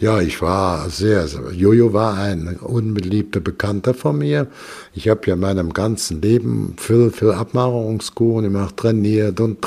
Ja, 0.02 0.20
ich 0.20 0.42
war 0.42 0.90
sehr, 0.90 1.28
Jojo 1.54 1.94
war 1.94 2.18
ein 2.18 2.58
unbeliebter 2.58 3.40
Bekannter 3.40 3.94
von 3.94 4.18
mir. 4.18 4.48
Ich 4.96 5.08
habe 5.08 5.22
ja 5.28 5.36
in 5.36 5.40
meinem 5.40 5.74
ganzen 5.74 6.24
Leben 6.24 6.76
viel, 6.80 7.12
viel 7.12 7.30
Abmacherungskuren 7.30 8.46
gemacht, 8.46 8.78
trainiert 8.78 9.40
und 9.40 9.62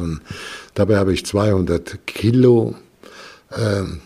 und 0.00 0.20
dabei 0.74 0.96
habe 0.96 1.12
ich 1.12 1.24
200 1.24 2.04
Kilo 2.04 2.74
ähm, 3.56 4.00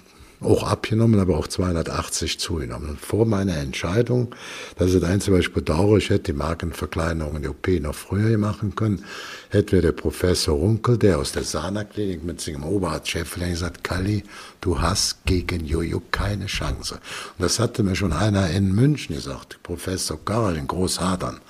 auch 0.45 0.63
abgenommen, 0.63 1.21
aber 1.21 1.37
auch 1.37 1.49
280 1.49 2.39
zugenommen. 2.39 2.91
Und 2.91 3.01
vor 3.01 3.27
meiner 3.27 3.57
Entscheidung, 3.57 4.35
das 4.77 4.93
ist 4.93 5.03
das 5.03 5.11
Einzige, 5.11 5.37
was 5.37 5.47
ich 5.47 5.53
bedauere, 5.53 5.99
ich 5.99 6.11
hätte 6.11 6.33
die 6.33 6.39
Markenverkleinerung 6.39 7.37
in 7.37 7.43
der 7.43 7.51
OP 7.53 7.69
noch 7.81 7.95
früher 7.95 8.37
machen 8.39 8.75
können, 8.75 9.05
hätte 9.51 9.73
wir 9.73 9.83
der 9.83 9.93
Professor 9.93 10.57
Runkel, 10.57 10.99
der 10.99 11.19
aus 11.19 11.33
der 11.33 11.45
Sana-Klinik 11.45 12.25
mit 12.25 12.41
seinem 12.41 12.65
Oberarzt-Chef 12.65 13.35
gesagt, 13.35 13.85
Kalli, 13.85 14.25
du 14.61 14.81
hast 14.81 15.25
gegen 15.27 15.65
Jojo 15.65 16.03
keine 16.11 16.47
Chance. 16.47 16.95
Und 16.95 17.43
das 17.43 17.59
hatte 17.59 17.83
mir 17.83 17.97
schon 17.97 18.13
einer 18.13 18.51
in 18.51 18.75
München 18.75 19.15
gesagt, 19.15 19.59
Professor 19.63 20.19
Karl 20.25 20.57
in 20.57 20.67
Großhadern. 20.67 21.41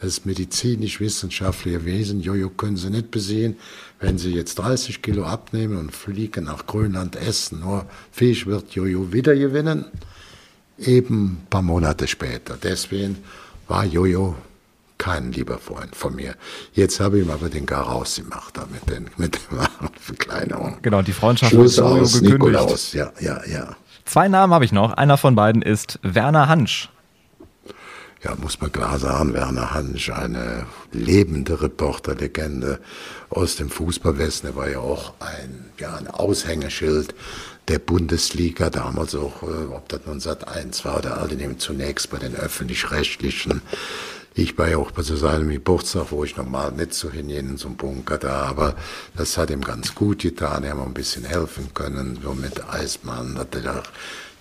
Das 0.00 0.14
ist 0.14 0.26
medizinisch-wissenschaftliche 0.26 1.84
Wesen. 1.84 2.22
Jojo 2.22 2.50
können 2.50 2.76
Sie 2.76 2.90
nicht 2.90 3.12
besehen. 3.12 3.56
Wenn 4.02 4.18
Sie 4.18 4.34
jetzt 4.34 4.56
30 4.56 5.00
Kilo 5.00 5.24
abnehmen 5.24 5.78
und 5.78 5.94
fliegen 5.94 6.44
nach 6.46 6.66
Grönland 6.66 7.14
essen, 7.14 7.60
nur 7.60 7.86
Fisch 8.10 8.46
wird 8.46 8.72
Jojo 8.72 9.12
wieder 9.12 9.36
gewinnen. 9.36 9.84
Eben 10.76 11.24
ein 11.24 11.46
paar 11.48 11.62
Monate 11.62 12.08
später. 12.08 12.58
Deswegen 12.60 13.18
war 13.68 13.84
Jojo 13.84 14.34
kein 14.98 15.30
lieber 15.30 15.58
Freund 15.58 15.94
von 15.94 16.16
mir. 16.16 16.34
Jetzt 16.74 16.98
habe 16.98 17.20
ich 17.20 17.24
ihm 17.24 17.30
aber 17.30 17.48
den 17.48 17.64
Gar 17.64 17.84
rausgemacht 17.84 18.56
da 18.56 18.66
mit, 18.72 18.90
den, 18.90 19.08
mit 19.18 19.38
der 19.52 19.68
Verkleinerung. 20.00 20.78
Genau, 20.82 21.02
die 21.02 21.12
Freundschaft 21.12 21.52
Schluss 21.52 21.76
mit 21.76 21.86
Jojo 21.86 22.02
gekündigt. 22.02 22.22
Nikolaus. 22.24 22.92
Ja, 22.94 23.12
ja, 23.20 23.40
ja. 23.46 23.76
Zwei 24.04 24.26
Namen 24.26 24.52
habe 24.52 24.64
ich 24.64 24.72
noch. 24.72 24.94
Einer 24.94 25.16
von 25.16 25.36
beiden 25.36 25.62
ist 25.62 26.00
Werner 26.02 26.48
Hansch 26.48 26.91
ja, 28.24 28.36
muss 28.36 28.60
man 28.60 28.70
klar 28.70 28.98
sagen, 28.98 29.34
Werner 29.34 29.74
Hansch, 29.74 30.10
eine 30.10 30.66
lebende 30.92 31.60
Reporterlegende 31.60 32.78
aus 33.30 33.56
dem 33.56 33.68
Fußballwesten. 33.68 34.50
Er 34.50 34.56
war 34.56 34.68
ja 34.68 34.78
auch 34.78 35.14
ein, 35.18 35.70
ja, 35.78 35.96
ein 35.96 36.06
Aushängeschild 36.06 37.14
der 37.68 37.78
Bundesliga, 37.78 38.70
damals 38.70 39.14
auch, 39.14 39.42
äh, 39.42 39.74
ob 39.74 39.88
das 39.88 40.00
nun 40.06 40.20
Sat 40.20 40.46
1 40.46 40.84
war 40.84 40.98
oder 40.98 41.20
alle 41.20 41.34
nehmen 41.34 41.58
zunächst 41.58 42.10
bei 42.10 42.18
den 42.18 42.34
Öffentlich-Rechtlichen. 42.34 43.62
Ich 44.34 44.56
war 44.56 44.68
ja 44.68 44.78
auch 44.78 44.92
bei 44.92 45.02
so 45.02 45.14
seinem 45.14 45.50
Geburtstag, 45.50 46.06
wo 46.10 46.24
ich 46.24 46.36
normal 46.36 46.72
nicht 46.72 46.94
so 46.94 47.10
hingehen 47.10 47.50
in 47.50 47.56
so 47.58 47.68
einem 47.68 47.76
Bunker 47.76 48.18
da, 48.18 48.42
aber 48.44 48.76
das 49.16 49.36
hat 49.36 49.50
ihm 49.50 49.60
ganz 49.60 49.94
gut 49.94 50.22
getan. 50.22 50.64
Er 50.64 50.70
hat 50.70 50.78
mir 50.78 50.84
ein 50.84 50.94
bisschen 50.94 51.24
helfen 51.24 51.74
können, 51.74 52.18
so 52.22 52.32
mit 52.32 52.66
Eismann, 52.68 53.36
hat 53.36 53.54
er 53.54 53.82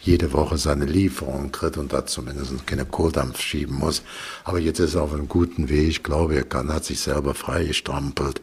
jede 0.02 0.34
Woche 0.34 0.58
seine 0.58 0.86
Lieferung 0.86 1.52
kriegt 1.52 1.78
und 1.78 1.94
da 1.94 2.06
zumindest 2.06 2.66
keine 2.66 2.86
Kohldampf 2.86 3.40
schieben 3.40 3.76
muss. 3.76 4.02
Aber 4.44 4.60
jetzt 4.60 4.80
ist 4.80 4.96
er 4.96 5.04
auf 5.04 5.14
einem 5.14 5.28
guten 5.28 5.70
Weg. 5.70 5.88
Ich 5.88 6.04
glaube, 6.04 6.36
er 6.36 6.44
kann, 6.44 6.74
hat 6.74 6.86
sich 6.86 7.00
selber 7.00 7.36
freigestrampelt. 7.36 8.42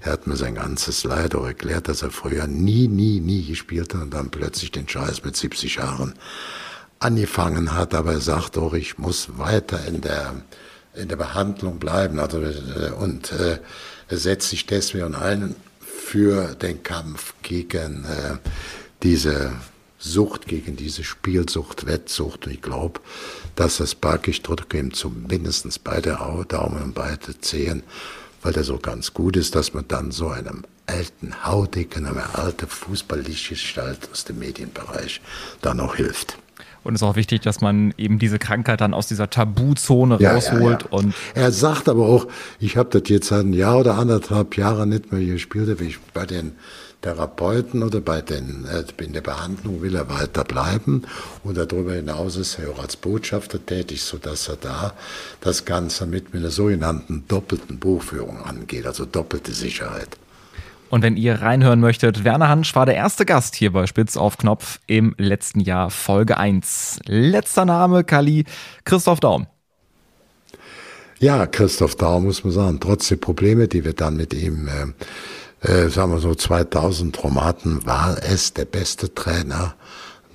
Er 0.00 0.12
hat 0.12 0.26
mir 0.26 0.36
sein 0.36 0.56
ganzes 0.56 1.04
Leid 1.04 1.34
auch 1.34 1.46
erklärt, 1.46 1.88
dass 1.88 2.02
er 2.02 2.10
früher 2.10 2.46
nie, 2.46 2.88
nie, 2.88 3.20
nie 3.20 3.44
gespielt 3.44 3.94
hat 3.94 4.02
und 4.02 4.14
dann 4.14 4.30
plötzlich 4.30 4.72
den 4.72 4.88
Scheiß 4.88 5.24
mit 5.24 5.36
70 5.36 5.76
Jahren 5.76 6.14
angefangen 6.98 7.72
hat. 7.72 7.94
Aber 7.94 8.12
er 8.12 8.20
sagt 8.20 8.58
auch, 8.58 8.74
ich 8.74 8.98
muss 8.98 9.38
weiter 9.38 9.84
in 9.86 10.00
der, 10.00 10.34
in 10.94 11.08
der 11.08 11.16
Behandlung 11.16 11.78
bleiben. 11.78 12.18
Also, 12.18 12.40
äh, 12.40 12.90
und 12.98 13.32
äh, 13.32 13.58
setzt 14.08 14.50
sich 14.50 14.66
deswegen 14.66 15.14
ein 15.14 15.54
für 15.80 16.54
den 16.54 16.82
Kampf 16.82 17.34
gegen 17.42 18.04
äh, 18.04 18.36
diese 19.02 19.52
Sucht 19.98 20.46
gegen 20.46 20.76
diese 20.76 21.04
Spielsucht, 21.04 21.86
Wettsucht. 21.86 22.46
Und 22.46 22.52
ich 22.52 22.62
glaube, 22.62 23.00
dass 23.54 23.78
das 23.78 23.94
Barkisch 23.94 24.42
trotzdem 24.42 24.92
zumindest 24.92 25.82
beide 25.84 26.18
Daumen 26.48 26.82
und 26.82 26.94
beide 26.94 27.38
Zehen, 27.40 27.82
weil 28.42 28.52
der 28.52 28.64
so 28.64 28.78
ganz 28.78 29.14
gut 29.14 29.36
ist, 29.36 29.54
dass 29.54 29.74
man 29.74 29.86
dann 29.88 30.12
so 30.12 30.28
einem 30.28 30.64
alten, 30.86 31.44
hautigen, 31.44 32.06
einem 32.06 32.22
alten 32.34 32.66
Fußballlichtgestalt 32.66 34.08
aus 34.12 34.24
dem 34.24 34.38
Medienbereich 34.38 35.20
da 35.62 35.74
noch 35.74 35.96
hilft. 35.96 36.38
Und 36.84 36.94
es 36.94 37.02
ist 37.02 37.08
auch 37.08 37.16
wichtig, 37.16 37.40
dass 37.40 37.60
man 37.60 37.92
eben 37.98 38.20
diese 38.20 38.38
Krankheit 38.38 38.80
dann 38.80 38.94
aus 38.94 39.08
dieser 39.08 39.28
Tabuzone 39.28 40.18
ja, 40.20 40.34
rausholt. 40.34 40.82
Ja, 40.84 40.88
ja. 40.88 40.98
Und 40.98 41.14
er 41.34 41.50
sagt 41.50 41.88
aber 41.88 42.06
auch, 42.06 42.28
ich 42.60 42.76
habe 42.76 43.00
das 43.00 43.08
jetzt 43.08 43.32
ein 43.32 43.52
Jahr 43.52 43.78
oder 43.78 43.98
anderthalb 43.98 44.56
Jahre 44.56 44.86
nicht 44.86 45.10
mehr 45.10 45.24
gespielt, 45.24 45.80
wie 45.80 45.86
ich 45.86 45.98
bei 46.14 46.26
den 46.26 46.52
Therapeuten 47.02 47.82
oder 47.82 48.00
bei 48.00 48.20
den, 48.20 48.66
äh, 48.66 48.84
in 49.02 49.12
der 49.12 49.20
Behandlung 49.20 49.82
will 49.82 49.94
er 49.94 50.08
weiter 50.08 50.44
bleiben 50.44 51.02
und 51.44 51.56
darüber 51.56 51.94
hinaus 51.94 52.36
ist 52.36 52.58
er 52.58 52.70
auch 52.70 52.78
als 52.80 52.96
Botschafter 52.96 53.64
tätig, 53.64 54.02
sodass 54.02 54.48
er 54.48 54.56
da 54.56 54.92
das 55.40 55.64
Ganze 55.64 56.06
mit 56.06 56.34
einer 56.34 56.50
sogenannten 56.50 57.24
doppelten 57.28 57.78
Buchführung 57.78 58.42
angeht, 58.42 58.86
also 58.86 59.04
doppelte 59.04 59.52
Sicherheit. 59.52 60.16
Und 60.88 61.02
wenn 61.02 61.16
ihr 61.16 61.42
reinhören 61.42 61.80
möchtet, 61.80 62.24
Werner 62.24 62.48
Hansch 62.48 62.74
war 62.74 62.86
der 62.86 62.94
erste 62.94 63.24
Gast 63.24 63.56
hier 63.56 63.72
bei 63.72 63.86
Spitz 63.86 64.16
auf 64.16 64.38
Knopf 64.38 64.78
im 64.86 65.14
letzten 65.18 65.60
Jahr 65.60 65.90
Folge 65.90 66.36
1. 66.36 67.00
Letzter 67.06 67.64
Name, 67.64 68.04
Kali, 68.04 68.44
Christoph 68.84 69.20
Daum. 69.20 69.46
Ja, 71.18 71.46
Christoph 71.46 71.96
Daum 71.96 72.24
muss 72.24 72.44
man 72.44 72.52
sagen, 72.52 72.80
trotz 72.80 73.08
der 73.08 73.16
Probleme, 73.16 73.68
die 73.68 73.84
wir 73.84 73.94
dann 73.94 74.16
mit 74.16 74.34
ihm 74.34 74.68
äh, 74.68 74.86
äh, 75.60 75.88
sagen 75.88 76.12
wir 76.12 76.20
so 76.20 76.34
2000 76.34 77.14
Traumaten, 77.14 77.84
war 77.86 78.22
es 78.22 78.52
der 78.52 78.64
beste 78.64 79.14
Trainer 79.14 79.74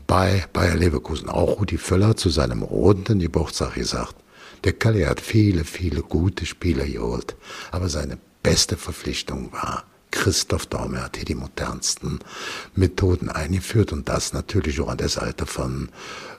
bei 0.07 0.45
Bayer 0.51 0.75
Leverkusen. 0.75 1.29
Auch 1.29 1.59
Rudi 1.59 1.77
Völler 1.77 2.17
zu 2.17 2.29
seinem 2.29 2.63
runden 2.63 3.19
Geburtstag 3.19 3.75
gesagt, 3.75 4.15
der 4.63 4.73
Kalli 4.73 5.03
hat 5.03 5.21
viele, 5.21 5.63
viele 5.63 6.01
gute 6.01 6.45
Spieler 6.45 6.85
geholt, 6.85 7.35
aber 7.71 7.89
seine 7.89 8.17
beste 8.43 8.77
Verpflichtung 8.77 9.51
war 9.53 9.83
Christoph 10.11 10.65
Daum. 10.65 10.93
Er 10.93 11.05
hat 11.05 11.15
hier 11.15 11.25
die 11.25 11.35
modernsten 11.35 12.19
Methoden 12.75 13.29
eingeführt 13.29 13.91
und 13.91 14.09
das 14.09 14.33
natürlich 14.33 14.79
auch 14.81 14.89
an 14.89 14.97
das 14.97 15.17
Alter 15.17 15.45
von 15.45 15.89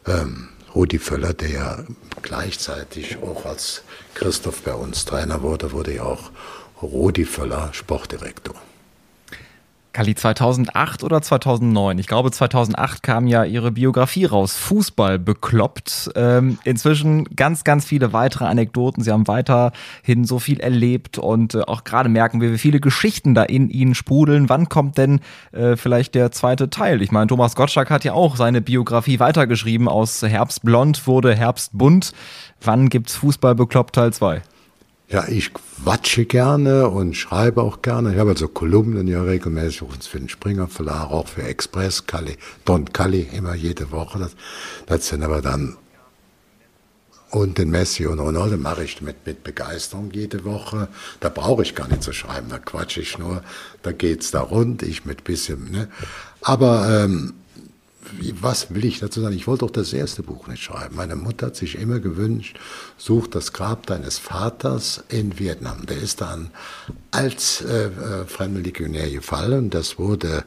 ähm, 0.07 0.49
Rudi 0.74 0.99
Völler, 0.99 1.33
der 1.33 1.51
ja 1.51 1.85
gleichzeitig 2.22 3.18
auch 3.22 3.45
als 3.45 3.83
Christoph 4.14 4.62
bei 4.62 4.74
uns 4.74 5.05
Trainer 5.05 5.43
wurde, 5.43 5.72
wurde 5.72 5.95
ja 5.95 6.03
auch 6.03 6.30
Rudi 6.80 7.24
Völler 7.24 7.70
Sportdirektor. 7.72 8.55
Kali, 9.93 10.14
2008 10.14 11.05
oder 11.05 11.20
2009? 11.20 11.99
Ich 11.99 12.07
glaube, 12.07 12.30
2008 12.30 13.03
kam 13.03 13.26
ja 13.26 13.45
ihre 13.45 13.72
Biografie 13.72 14.24
raus. 14.24 14.57
Fußball 14.57 15.18
bekloppt. 15.18 16.11
Ähm, 16.16 16.59
inzwischen 16.64 17.24
ganz, 17.36 17.62
ganz 17.62 17.84
viele 17.84 18.14
weitere 18.14 18.47
Anekdoten. 18.47 19.03
Sie 19.03 19.12
haben 19.12 19.28
weiterhin 19.28 20.24
so 20.24 20.38
viel 20.38 20.61
erlebt 20.61 21.18
und 21.18 21.55
äh, 21.55 21.62
auch 21.66 21.84
gerade 21.84 22.09
merken 22.09 22.40
wir, 22.40 22.53
wie 22.53 22.59
viele 22.59 22.80
Geschichten 22.80 23.34
da 23.34 23.43
in 23.43 23.68
ihnen 23.68 23.95
sprudeln. 23.95 24.49
Wann 24.49 24.70
kommt 24.70 24.97
denn 24.97 25.20
äh, 25.53 25.76
vielleicht 25.76 26.14
der 26.14 26.32
zweite 26.32 26.70
Teil? 26.70 27.03
Ich 27.03 27.12
meine, 27.12 27.26
Thomas 27.26 27.55
Gottschalk 27.55 27.90
hat 27.90 28.05
ja 28.05 28.14
auch 28.14 28.36
seine 28.36 28.62
Biografie 28.62 29.20
weitergeschrieben. 29.20 29.88
Aus 29.88 30.22
Herbstblond 30.22 31.07
wurde 31.07 31.34
Herbstbunt. 31.34 32.12
Wann 32.62 32.88
gibt's 32.88 33.16
Fußball 33.16 33.55
bekloppt 33.55 33.95
Teil 33.95 34.12
2? 34.12 34.43
Ja, 35.12 35.28
ich 35.28 35.52
quatsche 35.52 36.24
gerne 36.24 36.88
und 36.88 37.14
schreibe 37.14 37.60
auch 37.60 37.82
gerne. 37.82 38.14
Ich 38.14 38.18
habe 38.18 38.30
also 38.30 38.48
Kolumnen 38.48 39.06
ja 39.06 39.22
regelmäßig 39.22 39.82
für 40.08 40.18
den 40.18 40.30
Springer 40.30 40.68
Verlag, 40.68 41.10
auch 41.10 41.28
für 41.28 41.42
Express, 41.42 42.06
Kali, 42.06 42.38
Don 42.64 42.90
Kali, 42.90 43.28
immer 43.30 43.54
jede 43.54 43.92
Woche. 43.92 44.18
Das, 44.18 44.34
das 44.86 45.08
sind 45.08 45.22
aber 45.22 45.42
dann 45.42 45.76
und 47.30 47.58
den 47.58 47.70
Messi 47.70 48.06
und 48.06 48.20
Ronaldo 48.20 48.56
mache 48.56 48.84
ich 48.84 49.02
mit, 49.02 49.26
mit 49.26 49.44
Begeisterung 49.44 50.10
jede 50.12 50.44
Woche. 50.44 50.88
Da 51.20 51.28
brauche 51.28 51.62
ich 51.62 51.74
gar 51.74 51.88
nicht 51.88 52.02
zu 52.02 52.14
schreiben, 52.14 52.48
da 52.48 52.58
quatsche 52.58 53.00
ich 53.00 53.18
nur, 53.18 53.42
da 53.82 53.92
geht's 53.92 54.30
da 54.30 54.40
rund, 54.40 54.82
ich 54.82 55.04
mit 55.04 55.24
bisschen, 55.24 55.70
ne. 55.70 55.88
Aber 56.40 57.04
ähm, 57.04 57.34
was 58.40 58.74
will 58.74 58.84
ich 58.84 59.00
dazu 59.00 59.20
sagen? 59.20 59.36
Ich 59.36 59.46
wollte 59.46 59.64
doch 59.64 59.70
das 59.70 59.92
erste 59.92 60.22
Buch 60.22 60.46
nicht 60.48 60.62
schreiben. 60.62 60.96
Meine 60.96 61.16
Mutter 61.16 61.46
hat 61.46 61.57
sich 61.57 61.78
immer 61.78 62.00
gewünscht, 62.00 62.59
such 62.96 63.28
das 63.28 63.53
Grab 63.53 63.86
deines 63.86 64.18
Vaters 64.18 65.05
in 65.09 65.38
Vietnam. 65.38 65.86
Der 65.86 65.98
ist 65.98 66.20
dann 66.20 66.50
als 67.11 67.62
äh, 67.62 67.86
äh 67.86 68.24
fremder 68.26 68.61
Legionär 68.61 69.11
gefallen. 69.11 69.70
Das 69.70 69.98
wurde 69.98 70.44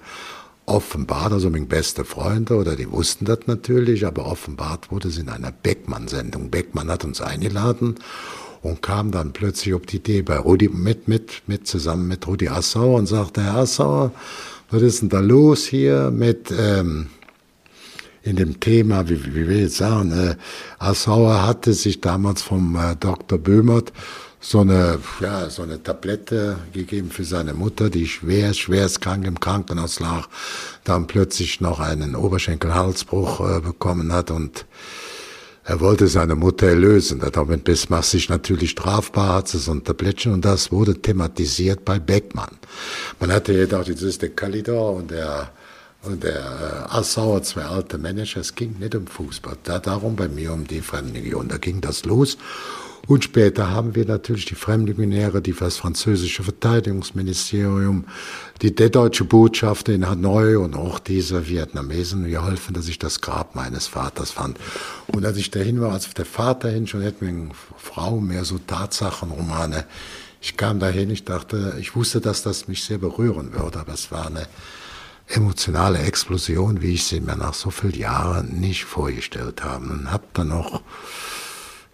offenbart, 0.66 1.34
also 1.34 1.50
meine 1.50 1.66
beste 1.66 2.06
Freunde, 2.06 2.56
oder 2.56 2.76
die 2.76 2.92
wussten 2.92 3.26
das 3.26 3.40
natürlich, 3.46 4.06
aber 4.06 4.26
offenbart 4.26 4.92
wurde 4.92 5.10
es 5.10 5.18
in 5.18 5.30
einer 5.30 5.52
Beckmann-Sendung. 5.52 6.50
Beckmann 6.50 6.90
hat 6.90 7.06
uns 7.06 7.22
eingeladen 7.22 7.96
und 8.62 8.82
kam 8.82 9.12
dann 9.12 9.32
plötzlich 9.32 9.74
auf 9.76 9.84
die 9.84 9.98
Idee 9.98 10.22
bei 10.24 10.38
Rudi 10.38 10.70
mit, 10.70 11.08
mit, 11.08 11.44
mit 11.48 11.68
zusammen 11.68 12.08
mit 12.08 12.26
Rudi 12.26 12.50
Assauer 12.50 12.98
und 12.98 13.06
sagte, 13.06 13.44
Herr 13.44 13.58
Assauer, 13.58 14.12
was 14.72 14.82
ist 14.82 15.02
denn 15.04 15.10
da 15.10 15.20
los 15.20 15.66
hier 15.66 16.10
mit 16.10 16.52
ähm, 16.58 17.08
in 18.26 18.36
dem 18.38 18.60
Thema, 18.60 19.08
wie, 19.08 19.24
wie 19.36 19.48
will 19.48 19.66
ich 19.68 19.76
sagen, 19.76 20.12
äh, 20.12 20.36
Assauer 20.80 21.46
hatte 21.46 21.74
sich 21.74 22.02
damals 22.02 22.42
vom 22.42 22.76
äh, 22.76 22.96
Dr. 22.96 23.38
Böhmert 23.38 23.94
so 24.40 24.62
eine, 24.62 24.98
ja, 25.22 25.50
so 25.50 25.62
eine 25.62 25.82
Tablette 25.82 26.58
gegeben 26.74 27.12
für 27.12 27.24
seine 27.24 27.54
Mutter, 27.54 27.92
die 27.92 28.08
schwer, 28.08 28.54
schwerst 28.56 29.02
krank 29.02 29.26
im 29.28 29.40
Krankenhaus 29.40 30.00
lag, 30.00 30.28
dann 30.84 31.06
plötzlich 31.06 31.62
noch 31.62 31.80
einen 31.80 32.16
Oberschenkelhalsbruch 32.16 33.58
äh, 33.58 33.60
bekommen 33.62 34.12
hat 34.12 34.32
und 34.32 34.66
er 35.64 35.80
wollte 35.80 36.08
seine 36.08 36.36
Mutter 36.36 36.68
erlösen. 36.68 37.24
Damit 37.32 37.64
Bismarck 37.64 38.06
sich 38.06 38.30
natürlich 38.30 38.72
strafbar, 38.72 39.36
hat 39.36 39.48
so 39.48 39.72
ein 39.72 39.84
Tablettchen 39.84 40.34
und 40.34 40.46
das 40.46 40.72
wurde 40.72 41.00
thematisiert 41.00 41.86
bei 41.86 42.00
Beckmann. 42.00 42.58
Man 43.20 43.32
hatte 43.32 43.54
jetzt 43.54 43.74
ist 44.02 44.22
der 44.24 44.30
Kalidor 44.30 44.94
und 44.94 45.12
der 45.12 45.52
und 46.06 46.24
der 46.24 46.88
äh, 46.90 46.96
Assauer, 46.96 47.44
zwei 47.44 47.64
alte 47.64 47.98
Manager, 47.98 48.40
es 48.40 48.56
ging 48.56 48.78
nicht 48.80 48.96
um 48.96 49.08
Fußball, 49.08 49.58
da 49.64 49.80
darum 49.80 50.16
bei 50.16 50.28
mir 50.28 50.54
um 50.54 50.66
die 50.68 50.82
Fremdlegion. 50.82 51.48
Da 51.48 51.58
ging 51.58 51.82
das 51.82 52.06
los. 52.06 52.38
Und 53.08 53.24
später 53.24 53.70
haben 53.70 53.94
wir 53.94 54.06
natürlich 54.06 54.46
die 54.46 54.56
Fremdlegionäre, 54.56 55.42
die 55.42 55.54
für 55.54 55.66
das 55.66 55.78
französische 55.78 56.42
Verteidigungsministerium, 56.44 58.06
die 58.62 58.74
der 58.74 58.90
deutsche 58.90 59.26
Botschaft 59.26 59.90
in 59.90 60.10
Hanoi 60.10 60.56
und 60.56 60.76
auch 60.76 60.98
diese 60.98 61.48
Vietnamesen 61.48 62.28
geholfen, 62.28 62.74
dass 62.74 62.88
ich 62.88 62.98
das 62.98 63.22
Grab 63.22 63.54
meines 63.54 63.86
Vaters 63.86 64.32
fand. 64.32 64.58
Und 65.08 65.24
als 65.24 65.38
ich 65.38 65.52
dahin 65.52 65.82
war, 65.82 65.92
als 65.92 66.12
der 66.16 66.26
Vater 66.26 66.70
hin, 66.70 66.88
schon 66.88 67.02
hätte 67.02 67.24
mir 67.26 67.50
Frau 67.78 68.20
mehr 68.20 68.44
so 68.44 68.58
Tatsachenromane. 68.58 69.86
Ich 70.42 70.58
kam 70.58 70.80
dahin, 70.80 71.12
ich 71.12 71.26
dachte, 71.26 71.76
ich 71.80 71.96
wusste, 71.96 72.22
dass 72.22 72.42
das 72.42 72.68
mich 72.68 72.84
sehr 72.84 72.98
berühren 72.98 73.54
würde, 73.54 73.80
aber 73.80 73.94
es 73.94 74.12
war 74.12 74.28
eine 74.28 74.48
emotionale 75.28 76.00
Explosion, 76.00 76.82
wie 76.82 76.94
ich 76.94 77.06
sie 77.06 77.20
mir 77.20 77.36
nach 77.36 77.54
so 77.54 77.72
vielen 77.72 77.96
Jahren 77.96 78.60
nicht 78.60 78.86
vorgestellt 78.86 79.64
habe. 79.64 79.86
Und 79.86 80.12
habe 80.12 80.26
dann 80.34 80.50
noch, 80.50 80.82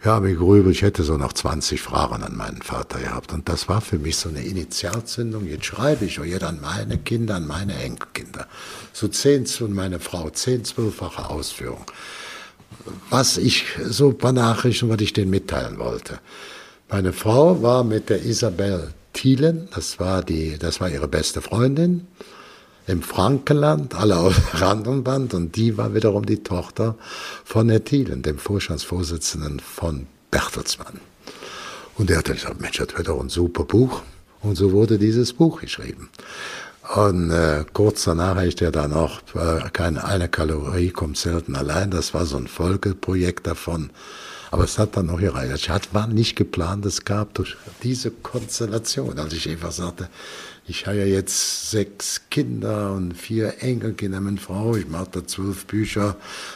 ja, 0.03 0.19
mir 0.19 0.35
grübelt, 0.35 0.75
ich 0.75 0.81
hätte 0.81 1.03
so 1.03 1.17
noch 1.17 1.33
20 1.33 1.81
Fragen 1.81 2.23
an 2.23 2.35
meinen 2.35 2.61
Vater 2.61 2.99
gehabt. 2.99 3.31
Und 3.31 3.47
das 3.47 3.69
war 3.69 3.81
für 3.81 3.99
mich 3.99 4.17
so 4.17 4.29
eine 4.29 4.43
Initialzündung. 4.43 5.47
Jetzt 5.47 5.65
schreibe 5.65 6.05
ich 6.05 6.17
jetzt 6.17 6.43
an 6.43 6.59
meine 6.61 6.97
Kinder, 6.97 7.35
an 7.35 7.47
meine 7.47 7.75
Enkelkinder. 7.75 8.47
So 8.91 9.07
zehn 9.07 9.45
und 9.61 9.73
meine 9.73 9.99
Frau, 9.99 10.29
zehn, 10.29 10.65
zwölffache 10.65 11.29
Ausführung. 11.29 11.85
Was 13.09 13.37
ich, 13.37 13.65
so 13.83 14.09
ein 14.09 14.17
paar 14.17 14.33
Nachrichten, 14.33 14.89
was 14.89 15.01
ich 15.01 15.13
denen 15.13 15.29
mitteilen 15.29 15.77
wollte. 15.77 16.19
Meine 16.89 17.13
Frau 17.13 17.61
war 17.61 17.83
mit 17.83 18.09
der 18.09 18.25
Isabel 18.25 18.93
Thielen, 19.13 19.67
das 19.73 19.99
war 19.99 20.23
die, 20.23 20.57
das 20.57 20.79
war 20.79 20.89
ihre 20.89 21.07
beste 21.07 21.41
Freundin 21.41 22.07
im 22.87 23.01
Frankenland, 23.01 23.95
alle 23.95 24.17
auf 24.17 24.53
Rand 24.61 24.87
und 24.87 25.03
Band. 25.03 25.33
Und 25.33 25.55
die 25.55 25.77
war 25.77 25.93
wiederum 25.93 26.25
die 26.25 26.43
Tochter 26.43 26.95
von 27.43 27.69
Herr 27.69 27.83
Thielen, 27.83 28.21
dem 28.21 28.37
Vorstandsvorsitzenden 28.37 29.59
von 29.59 30.07
Bertelsmann. 30.31 30.99
Und 31.97 32.09
der 32.09 32.17
hat 32.17 32.29
dann 32.29 32.35
gesagt, 32.35 32.61
Mensch, 32.61 32.77
das 32.77 32.97
wird 32.97 33.07
doch 33.07 33.19
ein 33.19 33.29
super 33.29 33.63
Buch. 33.63 34.01
Und 34.41 34.55
so 34.55 34.71
wurde 34.71 34.97
dieses 34.97 35.33
Buch 35.33 35.61
geschrieben. 35.61 36.09
Und 36.95 37.31
äh, 37.31 37.63
kurz 37.73 38.05
danach 38.05 38.41
ist 38.41 38.61
er 38.61 38.71
dann 38.71 38.91
auch, 38.91 39.21
äh, 39.35 39.69
keine 39.71 40.03
eine 40.03 40.27
Kalorie 40.27 40.89
kommt 40.89 41.17
selten 41.17 41.55
allein. 41.55 41.91
Das 41.91 42.13
war 42.13 42.25
so 42.25 42.37
ein 42.37 42.47
Folgeprojekt 42.47 43.45
davon. 43.47 43.91
Aber 44.49 44.65
es 44.65 44.77
hat 44.77 44.97
dann 44.97 45.05
noch 45.05 45.19
gereicht. 45.19 45.69
Es 45.69 45.93
war 45.93 46.07
nicht 46.07 46.35
geplant, 46.35 46.85
es 46.85 47.05
gab 47.05 47.33
durch 47.35 47.55
diese 47.83 48.11
Konstellation, 48.11 49.17
als 49.17 49.33
ich 49.33 49.47
einfach 49.47 49.71
sagte, 49.71 50.09
ich 50.67 50.85
habe 50.85 50.97
ja 50.97 51.05
jetzt 51.05 51.71
sechs 51.71 52.21
Kinder 52.29 52.93
und 52.93 53.13
vier 53.13 53.61
Enkelkinder 53.61 54.21
mit 54.21 54.39
Frau. 54.39 54.75
Ich 54.75 54.87
mache 54.87 55.09
da 55.11 55.27
zwölf 55.27 55.65
Bücher. 55.65 56.15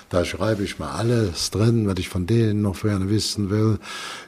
Da 0.09 0.23
schreibe 0.23 0.63
ich 0.63 0.79
mal 0.79 0.91
alles 0.91 1.51
drin, 1.51 1.87
was 1.87 1.95
ich 1.97 2.07
von 2.07 2.27
denen 2.27 2.61
noch 2.61 2.81
gerne 2.81 3.09
wissen 3.09 3.49
will, 3.49 3.79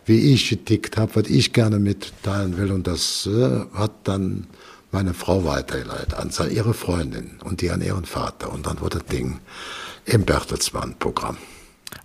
wie 0.06 0.34
ich 0.34 0.50
getickt 0.50 0.98
habe, 0.98 1.16
was 1.16 1.30
ich 1.30 1.54
gerne 1.54 1.80
mitteilen 1.80 2.58
will. 2.58 2.72
Und 2.72 2.88
das 2.88 3.28
äh, 3.28 3.62
hat 3.74 3.92
dann 4.04 4.48
meine 4.92 5.14
Frau 5.14 5.46
weitergeleitet 5.46 6.16
an 6.16 6.32
ihre 6.50 6.74
Freundin 6.74 7.40
und 7.44 7.62
die 7.62 7.70
an 7.70 7.82
ihren 7.82 8.06
Vater. 8.06 8.52
Und 8.52 8.66
dann 8.66 8.82
wurde 8.82 9.00
das 9.00 9.08
Ding 9.08 9.40
im 10.06 10.26
Bertelsmann-Programm 10.26 11.38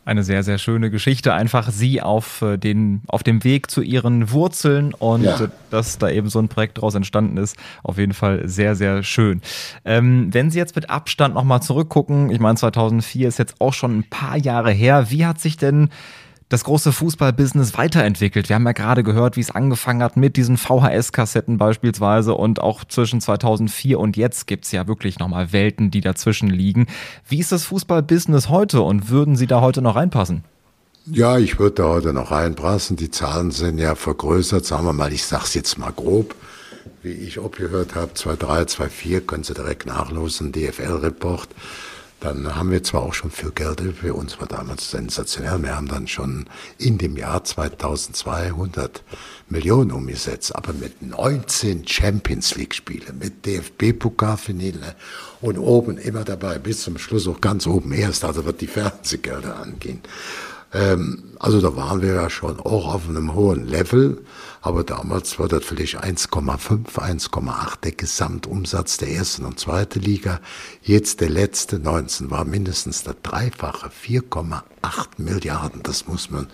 eine 0.04 0.22
sehr, 0.24 0.42
sehr 0.42 0.58
schöne 0.58 0.90
Geschichte. 0.90 1.34
Einfach 1.34 1.70
sie 1.70 2.02
auf, 2.02 2.42
äh, 2.42 2.56
den, 2.56 3.02
auf 3.06 3.22
dem 3.22 3.44
Weg 3.44 3.70
zu 3.70 3.82
ihren 3.82 4.30
Wurzeln 4.30 4.94
und 4.94 5.24
ja. 5.24 5.48
dass 5.70 5.98
da 5.98 6.10
eben 6.10 6.28
so 6.28 6.38
ein 6.38 6.48
Projekt 6.48 6.78
daraus 6.78 6.94
entstanden 6.94 7.36
ist. 7.36 7.56
Auf 7.82 7.98
jeden 7.98 8.14
Fall 8.14 8.48
sehr, 8.48 8.74
sehr 8.74 9.02
schön. 9.02 9.42
Ähm, 9.84 10.28
wenn 10.32 10.50
Sie 10.50 10.58
jetzt 10.58 10.76
mit 10.76 10.90
Abstand 10.90 11.34
nochmal 11.34 11.62
zurückgucken, 11.62 12.30
ich 12.30 12.40
meine 12.40 12.56
2004 12.56 13.28
ist 13.28 13.38
jetzt 13.38 13.60
auch 13.60 13.72
schon 13.72 13.98
ein 13.98 14.04
paar 14.04 14.36
Jahre 14.36 14.72
her. 14.72 15.10
Wie 15.10 15.26
hat 15.26 15.40
sich 15.40 15.56
denn 15.56 15.90
das 16.52 16.64
große 16.64 16.92
Fußballbusiness 16.92 17.76
weiterentwickelt. 17.78 18.48
Wir 18.48 18.56
haben 18.56 18.66
ja 18.66 18.72
gerade 18.72 19.02
gehört, 19.02 19.36
wie 19.36 19.40
es 19.40 19.50
angefangen 19.50 20.02
hat 20.02 20.16
mit 20.16 20.36
diesen 20.36 20.58
VHS-Kassetten 20.58 21.56
beispielsweise 21.56 22.34
und 22.34 22.60
auch 22.60 22.84
zwischen 22.84 23.20
2004 23.20 23.98
und 23.98 24.16
jetzt 24.16 24.46
gibt 24.46 24.66
es 24.66 24.72
ja 24.72 24.86
wirklich 24.86 25.18
nochmal 25.18 25.52
Welten, 25.52 25.90
die 25.90 26.02
dazwischen 26.02 26.50
liegen. 26.50 26.86
Wie 27.26 27.38
ist 27.38 27.52
das 27.52 27.64
Fußballbusiness 27.64 28.50
heute 28.50 28.82
und 28.82 29.08
würden 29.08 29.36
Sie 29.36 29.46
da 29.46 29.62
heute 29.62 29.80
noch 29.80 29.96
reinpassen? 29.96 30.44
Ja, 31.06 31.38
ich 31.38 31.58
würde 31.58 31.82
da 31.82 31.88
heute 31.88 32.12
noch 32.12 32.30
reinpassen. 32.30 32.96
Die 32.96 33.10
Zahlen 33.10 33.50
sind 33.50 33.78
ja 33.78 33.94
vergrößert, 33.94 34.64
sagen 34.64 34.84
wir 34.84 34.92
mal, 34.92 35.12
ich 35.12 35.24
sage 35.24 35.44
es 35.46 35.54
jetzt 35.54 35.78
mal 35.78 35.90
grob. 35.90 36.34
Wie 37.02 37.12
ich 37.12 37.40
abgehört 37.40 37.94
habe, 37.94 38.12
2.3, 38.12 38.68
2.4, 38.68 39.20
können 39.22 39.42
Sie 39.42 39.54
direkt 39.54 39.86
nachlosen, 39.86 40.52
DFL-Report. 40.52 41.48
Dann 42.22 42.54
haben 42.54 42.70
wir 42.70 42.84
zwar 42.84 43.02
auch 43.02 43.14
schon 43.14 43.32
viel 43.32 43.50
Geld, 43.50 43.82
für 44.00 44.14
uns 44.14 44.38
war 44.38 44.46
damals 44.46 44.92
sensationell, 44.92 45.60
wir 45.60 45.74
haben 45.74 45.88
dann 45.88 46.06
schon 46.06 46.46
in 46.78 46.96
dem 46.96 47.16
Jahr 47.16 47.42
2200 47.42 49.02
Millionen 49.48 49.90
umgesetzt, 49.90 50.54
aber 50.54 50.72
mit 50.72 51.02
19 51.02 51.86
Champions 51.88 52.54
League 52.54 52.74
Spiele, 52.74 53.12
mit 53.12 53.44
DFB-Pokalfinale 53.44 54.94
und 55.40 55.58
oben 55.58 55.98
immer 55.98 56.22
dabei, 56.22 56.60
bis 56.60 56.82
zum 56.82 56.96
Schluss 56.96 57.26
auch 57.26 57.40
ganz 57.40 57.66
oben 57.66 57.92
erst, 57.92 58.24
also 58.24 58.44
wird 58.44 58.60
die 58.60 58.68
Fernsehgelder 58.68 59.56
angehen. 59.56 60.00
Ähm, 60.72 61.24
also 61.40 61.60
da 61.60 61.74
waren 61.74 62.02
wir 62.02 62.14
ja 62.14 62.30
schon 62.30 62.60
auch 62.60 62.94
auf 62.94 63.08
einem 63.08 63.34
hohen 63.34 63.66
Level. 63.66 64.22
Aber 64.64 64.84
damals 64.84 65.40
war 65.40 65.48
das 65.48 65.64
vielleicht 65.64 65.98
1,5, 65.98 66.94
1,8 66.94 67.80
der 67.82 67.92
Gesamtumsatz 67.92 68.96
der 68.96 69.10
ersten 69.10 69.44
und 69.44 69.58
zweiten 69.58 70.00
Liga. 70.00 70.40
Jetzt 70.82 71.20
der 71.20 71.30
letzte 71.30 71.80
19 71.80 72.30
war 72.30 72.44
mindestens 72.44 73.02
der 73.02 73.16
Dreifache, 73.20 73.90
4,8 73.90 74.62
Milliarden. 75.16 75.82
Das 75.82 76.06
muss 76.06 76.30
man, 76.30 76.46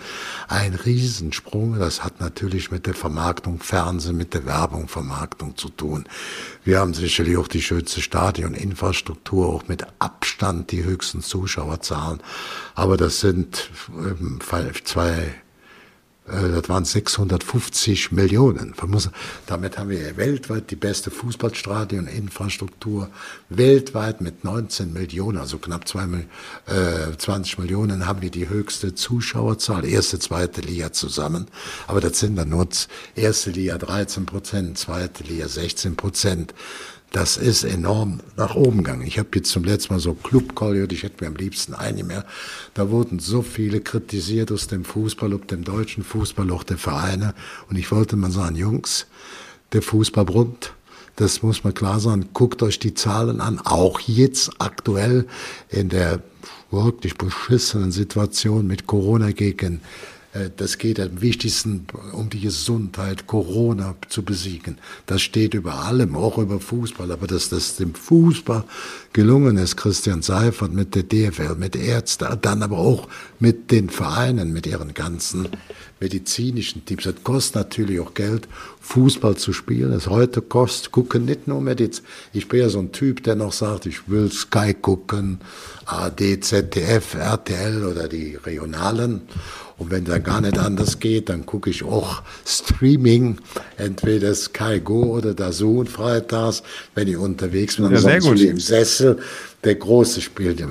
ein 0.48 0.72
Riesensprung. 0.72 1.78
Das 1.78 2.02
hat 2.02 2.18
natürlich 2.18 2.70
mit 2.70 2.86
der 2.86 2.94
Vermarktung 2.94 3.60
Fernsehen, 3.60 4.16
mit 4.16 4.32
der 4.32 4.46
Werbung, 4.46 4.88
Vermarktung 4.88 5.58
zu 5.58 5.68
tun. 5.68 6.06
Wir 6.64 6.80
haben 6.80 6.94
sicherlich 6.94 7.36
auch 7.36 7.48
die 7.48 7.62
schönste 7.62 8.00
Stadioninfrastruktur, 8.00 9.48
auch 9.48 9.68
mit 9.68 9.86
Abstand 9.98 10.72
die 10.72 10.82
höchsten 10.82 11.20
Zuschauerzahlen. 11.20 12.20
Aber 12.74 12.96
das 12.96 13.20
sind 13.20 13.70
ähm, 13.90 14.38
zwei 14.84 15.34
das 16.28 16.68
waren 16.68 16.84
650 16.84 18.12
Millionen. 18.12 18.74
Damit 19.46 19.78
haben 19.78 19.90
wir 19.90 20.16
weltweit 20.16 20.70
die 20.70 20.76
beste 20.76 21.10
Fußballstadioninfrastruktur. 21.10 23.08
Weltweit 23.48 24.20
mit 24.20 24.44
19 24.44 24.92
Millionen, 24.92 25.38
also 25.38 25.58
knapp 25.58 25.88
20 25.88 26.28
äh, 26.68 27.60
Millionen, 27.60 28.06
haben 28.06 28.20
wir 28.20 28.30
die 28.30 28.48
höchste 28.48 28.94
Zuschauerzahl. 28.94 29.84
Erste, 29.84 30.18
zweite 30.18 30.60
Liga 30.60 30.92
zusammen. 30.92 31.46
Aber 31.86 32.00
das 32.00 32.20
sind 32.20 32.36
dann 32.36 32.50
nur 32.50 32.68
erste 33.14 33.50
Liga 33.50 33.78
13 33.78 34.26
Prozent, 34.26 34.78
zweite 34.78 35.24
Liga 35.24 35.48
16 35.48 35.96
Prozent. 35.96 36.54
Das 37.10 37.38
ist 37.38 37.64
enorm 37.64 38.20
nach 38.36 38.54
oben 38.54 38.84
gegangen. 38.84 39.06
Ich 39.06 39.18
habe 39.18 39.30
jetzt 39.34 39.50
zum 39.50 39.64
letzten 39.64 39.94
Mal 39.94 40.00
so 40.00 40.12
Club 40.12 40.54
gehört, 40.54 40.92
ich 40.92 41.04
hätte 41.04 41.24
mir 41.24 41.28
am 41.28 41.36
liebsten 41.36 41.72
eine 41.72 42.04
mehr. 42.04 42.26
Da 42.74 42.90
wurden 42.90 43.18
so 43.18 43.40
viele 43.40 43.80
kritisiert 43.80 44.52
aus 44.52 44.66
dem 44.66 44.84
Fußball, 44.84 45.32
ob 45.32 45.48
dem 45.48 45.64
deutschen 45.64 46.04
Fußball, 46.04 46.50
auch 46.50 46.64
der 46.64 46.76
Vereine. 46.76 47.34
Und 47.70 47.76
ich 47.76 47.90
wollte 47.90 48.16
mal 48.16 48.30
sagen, 48.30 48.56
Jungs, 48.56 49.06
der 49.72 49.80
Fußball 49.80 50.26
brummt. 50.26 50.74
Das 51.16 51.42
muss 51.42 51.64
man 51.64 51.72
klar 51.74 51.98
sagen. 51.98 52.28
Guckt 52.34 52.62
euch 52.62 52.78
die 52.78 52.94
Zahlen 52.94 53.40
an. 53.40 53.58
Auch 53.58 54.00
jetzt 54.00 54.50
aktuell 54.58 55.26
in 55.70 55.88
der 55.88 56.22
wirklich 56.70 57.16
beschissenen 57.16 57.90
Situation 57.90 58.66
mit 58.66 58.86
Corona 58.86 59.32
gegen 59.32 59.80
das 60.56 60.76
geht 60.76 61.00
am 61.00 61.22
wichtigsten 61.22 61.86
um 62.12 62.28
die 62.28 62.40
Gesundheit, 62.40 63.26
Corona 63.26 63.94
zu 64.08 64.22
besiegen. 64.22 64.76
Das 65.06 65.22
steht 65.22 65.54
über 65.54 65.84
allem, 65.84 66.16
auch 66.16 66.36
über 66.36 66.60
Fußball. 66.60 67.10
Aber 67.10 67.26
dass 67.26 67.48
das 67.48 67.76
dem 67.76 67.94
Fußball 67.94 68.64
gelungen 69.14 69.56
ist, 69.56 69.76
Christian 69.76 70.20
Seifert 70.20 70.72
mit 70.72 70.94
der 70.94 71.04
DFL, 71.04 71.54
mit 71.56 71.76
Ärzten, 71.76 72.38
dann 72.42 72.62
aber 72.62 72.78
auch 72.78 73.08
mit 73.38 73.70
den 73.70 73.88
Vereinen, 73.88 74.52
mit 74.52 74.66
ihren 74.66 74.92
ganzen 74.92 75.48
medizinischen 76.00 76.84
Tipps. 76.84 77.06
Es 77.06 77.22
kostet 77.24 77.56
natürlich 77.56 78.00
auch 78.00 78.14
Geld, 78.14 78.48
Fußball 78.80 79.36
zu 79.36 79.52
spielen. 79.52 79.92
Es 79.92 80.06
heute 80.06 80.42
kostet, 80.42 80.92
gucken 80.92 81.24
nicht 81.24 81.48
nur 81.48 81.66
jetzt. 81.74 82.02
Ich 82.32 82.48
bin 82.48 82.60
ja 82.60 82.68
so 82.68 82.78
ein 82.78 82.92
Typ, 82.92 83.22
der 83.24 83.34
noch 83.34 83.52
sagt, 83.52 83.86
ich 83.86 84.08
will 84.08 84.30
Sky 84.30 84.74
gucken, 84.74 85.40
AD, 85.86 86.40
ZDF, 86.40 87.14
RTL 87.14 87.84
oder 87.84 88.08
die 88.08 88.36
Regionalen. 88.36 89.22
Und 89.78 89.92
wenn 89.92 90.04
da 90.04 90.18
gar 90.18 90.40
nicht 90.40 90.58
anders 90.58 90.98
geht, 90.98 91.28
dann 91.28 91.46
gucke 91.46 91.70
ich 91.70 91.84
auch 91.84 92.22
Streaming, 92.44 93.38
entweder 93.76 94.34
Sky 94.34 94.80
Go 94.80 95.16
oder 95.16 95.34
Dazoo 95.34 95.84
freitags, 95.84 96.64
wenn 96.96 97.06
ich 97.06 97.16
unterwegs 97.16 97.76
bin. 97.76 97.90
Ja, 97.92 97.98
sehr 97.98 98.20
gut. 98.20 98.40
im 98.40 98.58
Sessel 98.58 99.20
der 99.64 99.74
Große 99.74 100.20
spielt. 100.20 100.62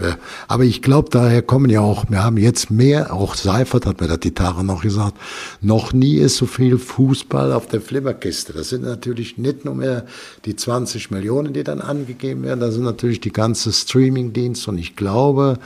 Aber 0.48 0.64
ich 0.64 0.82
glaube, 0.82 1.10
daher 1.12 1.42
kommen 1.42 1.70
ja 1.70 1.82
auch, 1.82 2.10
wir 2.10 2.24
haben 2.24 2.38
jetzt 2.38 2.72
mehr, 2.72 3.14
auch 3.14 3.36
Seifert 3.36 3.86
hat 3.86 4.00
mir 4.00 4.08
das 4.08 4.22
die 4.22 4.34
Tage 4.34 4.64
noch 4.64 4.82
gesagt, 4.82 5.18
noch 5.62 5.92
nie 5.92 6.16
ist 6.16 6.38
so 6.38 6.46
viel 6.46 6.78
Fußball 6.78 7.52
auf 7.52 7.68
der 7.68 7.82
Flimmerkiste. 7.82 8.54
Das 8.54 8.70
sind 8.70 8.84
natürlich 8.84 9.38
nicht 9.38 9.66
nur 9.66 9.76
mehr 9.76 10.06
die 10.46 10.56
20 10.56 11.12
Millionen, 11.12 11.54
die 11.54 11.64
dann 11.64 11.82
angegeben 11.82 12.44
werden, 12.44 12.62
das 12.62 12.76
sind 12.76 12.84
natürlich 12.84 13.20
die 13.20 13.34
ganze 13.34 13.74
Streaming-Dienste 13.74 14.72
und 14.72 14.78
ich 14.78 14.96
glaube, 14.96 15.60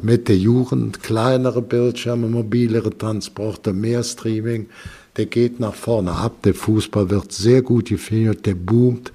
mit 0.00 0.28
der 0.28 0.38
Jugend 0.38 1.02
kleinere 1.02 1.60
Bildschirme, 1.60 2.28
mobilere 2.28 2.96
Transporte, 2.96 3.74
mehr 3.74 4.02
Streaming, 4.02 4.68
der 5.16 5.26
geht 5.26 5.60
nach 5.60 5.74
vorne 5.74 6.12
ab. 6.12 6.42
Der 6.42 6.54
Fußball 6.54 7.10
wird 7.10 7.32
sehr 7.32 7.62
gut 7.62 7.88
gefilmt, 7.88 8.46
der 8.46 8.54
boomt. 8.54 9.12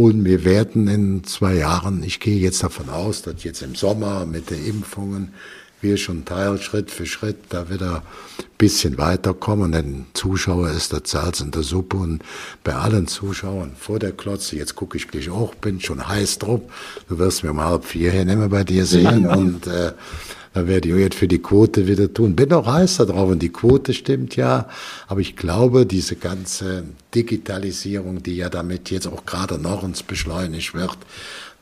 Und 0.00 0.24
wir 0.24 0.46
werden 0.46 0.88
in 0.88 1.24
zwei 1.24 1.56
Jahren, 1.56 2.02
ich 2.02 2.20
gehe 2.20 2.38
jetzt 2.38 2.62
davon 2.62 2.88
aus, 2.88 3.20
dass 3.20 3.44
jetzt 3.44 3.60
im 3.60 3.74
Sommer 3.74 4.24
mit 4.24 4.48
den 4.48 4.64
Impfungen 4.64 5.34
wir 5.82 5.98
schon 5.98 6.24
Teil 6.24 6.56
Schritt 6.56 6.90
für 6.90 7.04
Schritt 7.04 7.36
da 7.50 7.68
wieder 7.68 7.96
ein 7.96 8.44
bisschen 8.56 8.96
weiterkommen. 8.96 9.72
Denn 9.72 10.06
Zuschauer 10.14 10.70
ist 10.70 10.94
das 10.94 11.02
Salz 11.04 11.42
in 11.42 11.50
der 11.50 11.64
Suppe 11.64 11.98
und 11.98 12.22
bei 12.64 12.74
allen 12.74 13.08
Zuschauern 13.08 13.72
vor 13.78 13.98
der 13.98 14.12
Klotze, 14.12 14.56
jetzt 14.56 14.74
gucke 14.74 14.96
ich 14.96 15.06
gleich 15.06 15.28
auch, 15.28 15.54
bin 15.54 15.82
schon 15.82 16.08
heiß 16.08 16.38
drauf. 16.38 16.62
Du 17.10 17.18
wirst 17.18 17.44
mir 17.44 17.50
um 17.50 17.60
halb 17.60 17.84
vier 17.84 18.10
hier 18.10 18.24
nicht 18.24 18.38
mehr 18.38 18.48
bei 18.48 18.64
dir 18.64 18.86
sehen 18.86 19.26
und 19.26 19.66
äh, 19.66 19.92
da 20.52 20.66
werde 20.66 20.88
ich 20.88 20.96
jetzt 20.96 21.16
für 21.16 21.28
die 21.28 21.38
Quote 21.38 21.86
wieder 21.86 22.12
tun. 22.12 22.34
Bin 22.34 22.52
auch 22.52 22.66
heiß 22.66 22.96
da 22.96 23.04
drauf 23.04 23.30
und 23.30 23.40
die 23.40 23.50
Quote 23.52 23.94
stimmt 23.94 24.34
ja. 24.34 24.68
Aber 25.06 25.20
ich 25.20 25.36
glaube, 25.36 25.86
diese 25.86 26.16
ganze 26.16 26.84
Digitalisierung, 27.14 28.22
die 28.22 28.36
ja 28.36 28.48
damit 28.48 28.90
jetzt 28.90 29.06
auch 29.06 29.24
gerade 29.26 29.58
noch 29.58 29.84
uns 29.84 30.02
beschleunigt 30.02 30.74
wird, 30.74 30.98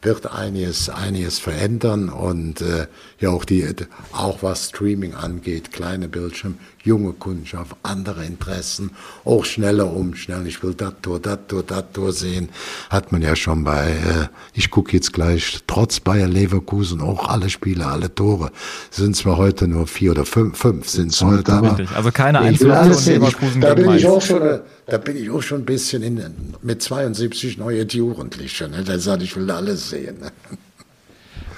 wird 0.02 0.30
einiges, 0.32 0.88
einiges 0.88 1.38
verändern 1.38 2.08
und 2.08 2.60
äh, 2.60 2.86
ja 3.18 3.30
auch 3.30 3.44
die, 3.44 3.66
auch 4.12 4.42
was 4.42 4.68
Streaming 4.68 5.14
angeht, 5.14 5.72
kleine 5.72 6.08
Bildschirm, 6.08 6.58
junge 6.84 7.12
Kundschaft, 7.12 7.76
andere 7.82 8.24
Interessen, 8.24 8.92
auch 9.24 9.44
schneller 9.44 9.92
umstellen. 9.92 10.46
Ich 10.46 10.62
will 10.62 10.74
das 10.74 10.94
Tor, 11.02 11.18
das 11.18 11.38
Tor, 11.48 11.64
das 11.64 11.84
Tor 11.92 12.12
sehen. 12.12 12.48
Hat 12.90 13.10
man 13.10 13.22
ja 13.22 13.34
schon 13.34 13.64
bei, 13.64 13.90
äh, 13.90 14.28
ich 14.54 14.70
gucke 14.70 14.92
jetzt 14.92 15.12
gleich, 15.12 15.60
trotz 15.66 16.00
Bayer 16.00 16.28
Leverkusen 16.28 17.00
auch 17.00 17.28
alle 17.28 17.50
Spiele, 17.50 17.86
alle 17.86 18.14
Tore. 18.14 18.52
Sind 18.90 19.16
zwar 19.16 19.36
heute 19.36 19.66
nur 19.66 19.86
vier 19.86 20.12
oder 20.12 20.24
fünf, 20.24 20.58
fünf 20.58 20.88
sind 20.88 21.12
es 21.12 21.22
heute, 21.22 21.52
aber. 21.52 21.78
Also 21.94 22.12
keine 22.12 22.38
Einzelnen 22.38 22.94
von 22.94 23.04
Leverkusen 23.04 23.60
da 23.60 23.74
bin 23.74 23.90
ich 23.90 24.06
auch 24.06 24.22
schon, 24.22 24.42
äh, 24.42 24.60
da 24.88 24.96
bin 24.96 25.16
ich 25.16 25.30
auch 25.30 25.42
schon 25.42 25.62
ein 25.62 25.66
bisschen 25.66 26.02
in, 26.02 26.22
mit 26.62 26.82
72 26.82 27.58
neue 27.58 27.86
Jugendliche. 27.86 28.68
Ne? 28.68 28.84
Da 28.84 28.98
sagt, 28.98 29.22
ich 29.22 29.36
will 29.36 29.50
alles 29.50 29.90
sehen. 29.90 30.18
Ne? 30.20 30.32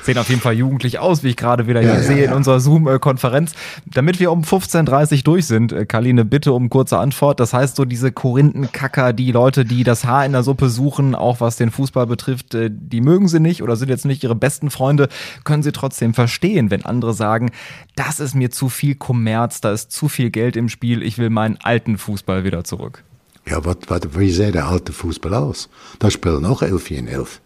Sehen 0.03 0.19
auf 0.19 0.29
jeden 0.31 0.41
Fall 0.41 0.55
jugendlich 0.55 0.99
aus, 0.99 1.23
wie 1.23 1.29
ich 1.29 1.37
gerade 1.37 1.67
wieder 1.69 1.81
ja, 1.81 1.93
hier 1.93 2.01
ja, 2.01 2.07
sehe 2.07 2.25
ja. 2.25 2.31
in 2.31 2.33
unserer 2.33 2.59
Zoom-Konferenz. 2.59 3.53
Damit 3.87 4.19
wir 4.19 4.33
um 4.33 4.43
15.30 4.43 5.19
Uhr 5.19 5.23
durch 5.23 5.47
sind, 5.47 5.73
äh, 5.73 5.87
Kaline, 5.87 6.25
bitte 6.25 6.53
um 6.53 6.71
kurze 6.71 6.99
Antwort. 6.99 7.39
Das 7.39 7.53
heißt, 7.53 7.77
so 7.77 7.85
diese 7.85 8.11
Korinthenkacker, 8.11 9.13
die 9.13 9.31
Leute, 9.31 9.65
die 9.65 9.85
das 9.85 10.05
Haar 10.05 10.25
in 10.25 10.33
der 10.33 10.43
Suppe 10.43 10.69
suchen, 10.69 11.15
auch 11.15 11.41
was 11.41 11.57
den 11.57 11.71
Fußball 11.71 12.07
betrifft, 12.07 12.55
äh, 12.55 12.71
die 12.73 13.01
mögen 13.01 13.29
sie 13.29 13.39
nicht 13.39 13.63
oder 13.63 13.77
sind 13.77 13.91
jetzt 13.91 14.07
nicht 14.07 14.25
ihre 14.25 14.35
besten 14.35 14.71
Freunde, 14.71 15.09
können 15.45 15.63
sie 15.63 15.73
trotzdem 15.73 16.15
verstehen, 16.15 16.71
wenn 16.71 16.85
andere 16.85 17.15
sagen, 17.15 17.53
das 17.95 18.19
ist 18.19 18.35
mir 18.35 18.51
zu 18.51 18.71
viel 18.71 18.97
Kommerz, 18.97 19.61
da 19.61 19.71
ist 19.71 19.93
zu 19.93 20.09
viel 20.09 20.31
Geld 20.31 20.57
im 20.57 20.69
Spiel, 20.69 21.03
ich 21.03 21.19
will 21.19 21.31
meinen 21.31 21.59
alten 21.63 21.99
Fußball 21.99 22.43
wieder 22.43 22.65
zurück. 22.65 23.05
Ja, 23.47 23.65
wat, 23.65 23.91
wat, 23.91 24.19
wie 24.19 24.31
sähe 24.31 24.53
der 24.53 24.69
alte 24.69 24.93
Fußball 24.93 25.35
aus? 25.35 25.69
Da 25.99 26.11
spielen 26.11 26.45
auch 26.45 26.63
11 26.63 26.85
gegen 26.85 27.09
11. 27.09 27.41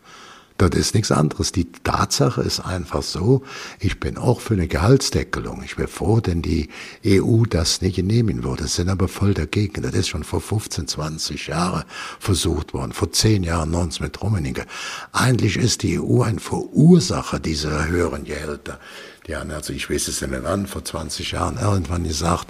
Das 0.57 0.71
ist 0.71 0.95
nichts 0.95 1.11
anderes. 1.11 1.51
Die 1.51 1.71
Tatsache 1.83 2.41
ist 2.41 2.61
einfach 2.61 3.03
so, 3.03 3.43
ich 3.81 3.99
bin 3.99 4.17
auch 4.17 4.41
für 4.41 4.55
eine 4.55 4.69
Gehaltsdeckelung. 4.69 5.65
Ich 5.65 5.79
wäre 5.79 5.89
froh, 5.89 6.21
denn 6.21 6.43
die 6.43 6.69
EU 7.05 7.43
das 7.45 7.81
nicht 7.81 7.97
genehmigen 7.97 8.45
würde. 8.45 8.69
sind 8.69 8.89
aber 8.89 9.09
voll 9.09 9.35
dagegen. 9.35 9.83
Das 9.83 9.95
ist 9.95 10.09
schon 10.09 10.23
vor 10.23 10.41
15, 10.41 10.87
20 10.87 11.49
Jahren 11.49 11.83
versucht 12.21 12.73
worden. 12.73 12.93
Vor 12.93 13.11
10 13.11 13.43
Jahren 13.43 13.73
noch 13.73 13.99
mit 13.99 14.23
Rummenigge. 14.23 14.65
Eigentlich 15.11 15.57
ist 15.57 15.83
die 15.83 15.99
EU 15.99 16.23
ein 16.23 16.39
Verursacher 16.39 17.41
dieser 17.41 17.89
höheren 17.89 18.23
Gehälter. 18.23 18.79
Die 19.27 19.35
haben 19.35 19.51
also, 19.51 19.73
ich 19.73 19.91
weiß 19.91 20.07
es 20.07 20.21
nicht 20.21 20.31
mehr 20.31 20.45
wann, 20.45 20.67
vor 20.67 20.85
20 20.85 21.33
Jahren 21.33 21.59
irgendwann 21.59 22.05
gesagt, 22.05 22.49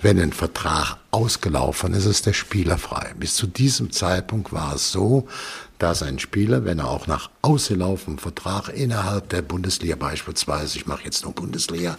wenn 0.00 0.20
ein 0.20 0.32
Vertrag 0.32 0.98
ausgelaufen 1.10 1.94
ist, 1.94 2.06
ist 2.06 2.26
der 2.26 2.32
Spieler 2.32 2.78
frei. 2.78 3.14
Bis 3.18 3.34
zu 3.34 3.46
diesem 3.46 3.90
Zeitpunkt 3.90 4.52
war 4.52 4.74
es 4.74 4.92
so, 4.92 5.26
dass 5.78 6.02
ein 6.02 6.18
Spieler, 6.18 6.64
wenn 6.64 6.78
er 6.78 6.88
auch 6.88 7.06
nach 7.06 7.30
ausgelaufenem 7.42 8.18
Vertrag 8.18 8.68
innerhalb 8.68 9.28
der 9.28 9.42
Bundesliga 9.42 9.96
beispielsweise, 9.96 10.78
ich 10.78 10.86
mache 10.86 11.04
jetzt 11.04 11.24
nur 11.24 11.34
Bundesliga, 11.34 11.98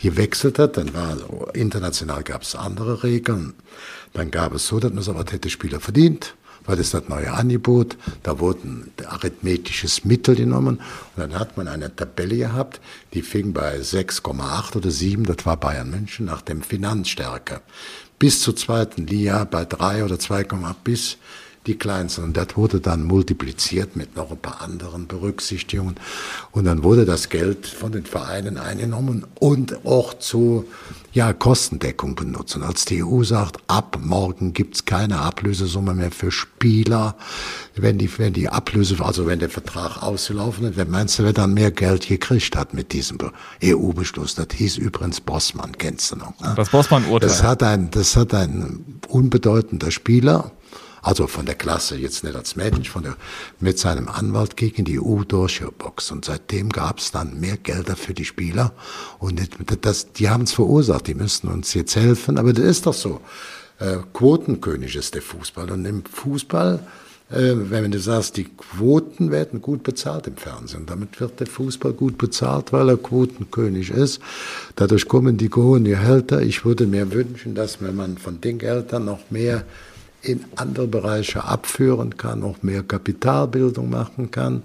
gewechselt 0.00 0.58
hat, 0.58 0.76
dann 0.76 0.94
war 0.94 1.16
international 1.54 2.22
gab 2.22 2.42
es 2.42 2.54
andere 2.54 3.02
Regeln. 3.02 3.54
Dann 4.12 4.30
gab 4.30 4.54
es 4.54 4.66
so, 4.66 4.78
dass 4.78 4.92
man 4.92 5.04
was 5.06 5.32
hätte 5.32 5.50
Spieler 5.50 5.80
verdient, 5.80 6.34
weil 6.64 6.76
das 6.76 6.90
das 6.90 7.08
neue 7.08 7.32
Angebot, 7.32 7.96
da 8.22 8.38
wurden 8.38 8.90
arithmetisches 9.06 10.04
Mittel 10.04 10.36
genommen 10.36 10.80
und 11.16 11.20
dann 11.20 11.38
hat 11.38 11.56
man 11.56 11.68
eine 11.68 11.94
Tabelle 11.94 12.36
gehabt, 12.36 12.80
die 13.14 13.22
fing 13.22 13.52
bei 13.52 13.78
6,8 13.78 14.76
oder 14.76 14.90
7, 14.90 15.24
das 15.24 15.44
war 15.44 15.56
Bayern 15.56 15.90
München, 15.90 16.26
nach 16.26 16.42
dem 16.42 16.62
Finanzstärke. 16.62 17.60
Bis 18.18 18.40
zur 18.40 18.54
zweiten 18.54 19.06
Liga 19.06 19.44
bei 19.44 19.64
3 19.64 20.04
oder 20.04 20.16
2,8 20.16 20.74
bis 20.84 21.18
die 21.66 21.76
kleinsten. 21.76 22.24
Und 22.24 22.36
das 22.36 22.56
wurde 22.56 22.80
dann 22.80 23.04
multipliziert 23.04 23.96
mit 23.96 24.16
noch 24.16 24.30
ein 24.30 24.38
paar 24.38 24.60
anderen 24.60 25.06
Berücksichtigungen. 25.06 25.96
Und 26.50 26.64
dann 26.64 26.82
wurde 26.82 27.04
das 27.04 27.28
Geld 27.28 27.66
von 27.66 27.92
den 27.92 28.04
Vereinen 28.04 28.58
eingenommen 28.58 29.26
und 29.38 29.84
auch 29.86 30.14
zur 30.14 30.64
ja, 31.12 31.32
Kostendeckung 31.32 32.14
benutzt. 32.14 32.56
Und 32.56 32.62
als 32.62 32.84
die 32.86 33.04
EU 33.04 33.22
sagt, 33.22 33.58
ab 33.66 33.98
morgen 34.02 34.54
gibt's 34.54 34.86
keine 34.86 35.20
Ablösesumme 35.20 35.94
mehr 35.94 36.10
für 36.10 36.30
Spieler, 36.30 37.16
wenn 37.76 37.98
die, 37.98 38.10
wenn 38.18 38.32
die 38.32 38.48
Ablöse, 38.48 38.96
also 39.04 39.26
wenn 39.26 39.38
der 39.38 39.50
Vertrag 39.50 40.02
ausgelaufen 40.02 40.66
ist, 40.66 40.76
wer 40.76 40.86
meinst 40.86 41.18
du, 41.18 41.24
wer 41.24 41.32
dann 41.32 41.54
mehr 41.54 41.70
Geld 41.70 42.08
gekriegt 42.08 42.56
hat 42.56 42.72
mit 42.72 42.92
diesem 42.92 43.18
EU-Beschluss? 43.62 44.34
Das 44.34 44.48
hieß 44.54 44.78
übrigens 44.78 45.20
Bossmann, 45.20 45.72
kennst 45.76 46.12
du 46.12 46.16
noch? 46.16 46.38
Ne? 46.40 46.54
Das 46.56 46.70
Bossmann-Urteil. 46.70 47.28
Das 47.28 47.42
hat 47.42 47.62
ein, 47.62 47.90
das 47.90 48.16
hat 48.16 48.32
ein 48.34 49.00
unbedeutender 49.08 49.90
Spieler, 49.90 50.52
also 51.02 51.26
von 51.26 51.46
der 51.46 51.56
Klasse, 51.56 51.96
jetzt 51.96 52.22
nicht 52.22 52.36
als 52.36 52.54
Mensch, 52.54 52.88
von 52.88 53.02
der, 53.02 53.16
mit 53.58 53.76
seinem 53.76 54.08
Anwalt 54.08 54.56
gegen 54.56 54.84
die 54.84 55.00
EU 55.00 55.24
durchgeboxt. 55.24 56.12
Und 56.12 56.24
seitdem 56.24 56.68
gab 56.68 57.00
es 57.00 57.10
dann 57.10 57.40
mehr 57.40 57.56
Gelder 57.56 57.96
für 57.96 58.14
die 58.14 58.24
Spieler. 58.24 58.72
Und 59.18 59.40
das, 59.80 60.12
die 60.12 60.28
haben 60.28 60.44
es 60.44 60.52
verursacht, 60.52 61.08
die 61.08 61.14
müssten 61.14 61.48
uns 61.48 61.74
jetzt 61.74 61.96
helfen. 61.96 62.38
Aber 62.38 62.52
das 62.52 62.64
ist 62.64 62.86
doch 62.86 62.94
so. 62.94 63.20
Äh, 63.80 63.96
Quotenkönig 64.12 64.94
ist 64.94 65.14
der 65.14 65.22
Fußball. 65.22 65.72
Und 65.72 65.84
im 65.86 66.04
Fußball, 66.04 66.78
äh, 67.30 67.54
wenn 67.56 67.90
du 67.90 67.98
sagst, 67.98 68.36
die 68.36 68.44
Quoten 68.44 69.32
werden 69.32 69.60
gut 69.60 69.82
bezahlt 69.82 70.28
im 70.28 70.36
Fernsehen. 70.36 70.86
Damit 70.86 71.20
wird 71.20 71.40
der 71.40 71.48
Fußball 71.48 71.94
gut 71.94 72.16
bezahlt, 72.16 72.72
weil 72.72 72.88
er 72.88 72.96
Quotenkönig 72.96 73.90
ist. 73.90 74.20
Dadurch 74.76 75.08
kommen 75.08 75.36
die 75.36 75.50
hohen 75.50 75.82
Gehälter. 75.82 76.42
Ich 76.42 76.64
würde 76.64 76.86
mir 76.86 77.12
wünschen, 77.12 77.56
dass 77.56 77.80
man 77.80 78.18
von 78.18 78.40
den 78.40 78.58
Geldern 78.58 79.06
noch 79.06 79.30
mehr 79.30 79.64
in 80.22 80.44
andere 80.56 80.86
Bereiche 80.86 81.44
abführen 81.44 82.16
kann, 82.16 82.42
auch 82.42 82.62
mehr 82.62 82.82
Kapitalbildung 82.82 83.90
machen 83.90 84.30
kann. 84.30 84.62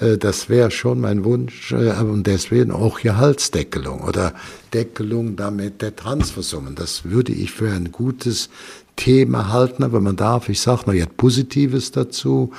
Äh, 0.00 0.18
das 0.18 0.48
wäre 0.48 0.70
schon 0.70 1.00
mein 1.00 1.24
Wunsch 1.24 1.72
äh, 1.72 1.92
und 2.00 2.26
deswegen 2.26 2.72
auch 2.72 3.00
Gehaltsdeckelung 3.00 4.00
oder 4.00 4.34
Deckelung 4.74 5.36
damit 5.36 5.82
der 5.82 5.94
Transfersummen. 5.94 6.74
Das 6.74 7.04
würde 7.04 7.32
ich 7.32 7.52
für 7.52 7.70
ein 7.70 7.92
gutes 7.92 8.50
Thema 8.96 9.52
halten, 9.52 9.84
aber 9.84 10.00
man 10.00 10.16
darf, 10.16 10.48
ich 10.48 10.60
sage 10.60 10.82
noch 10.86 10.94
jetzt 10.94 11.16
Positives 11.16 11.92
dazu, 11.92 12.52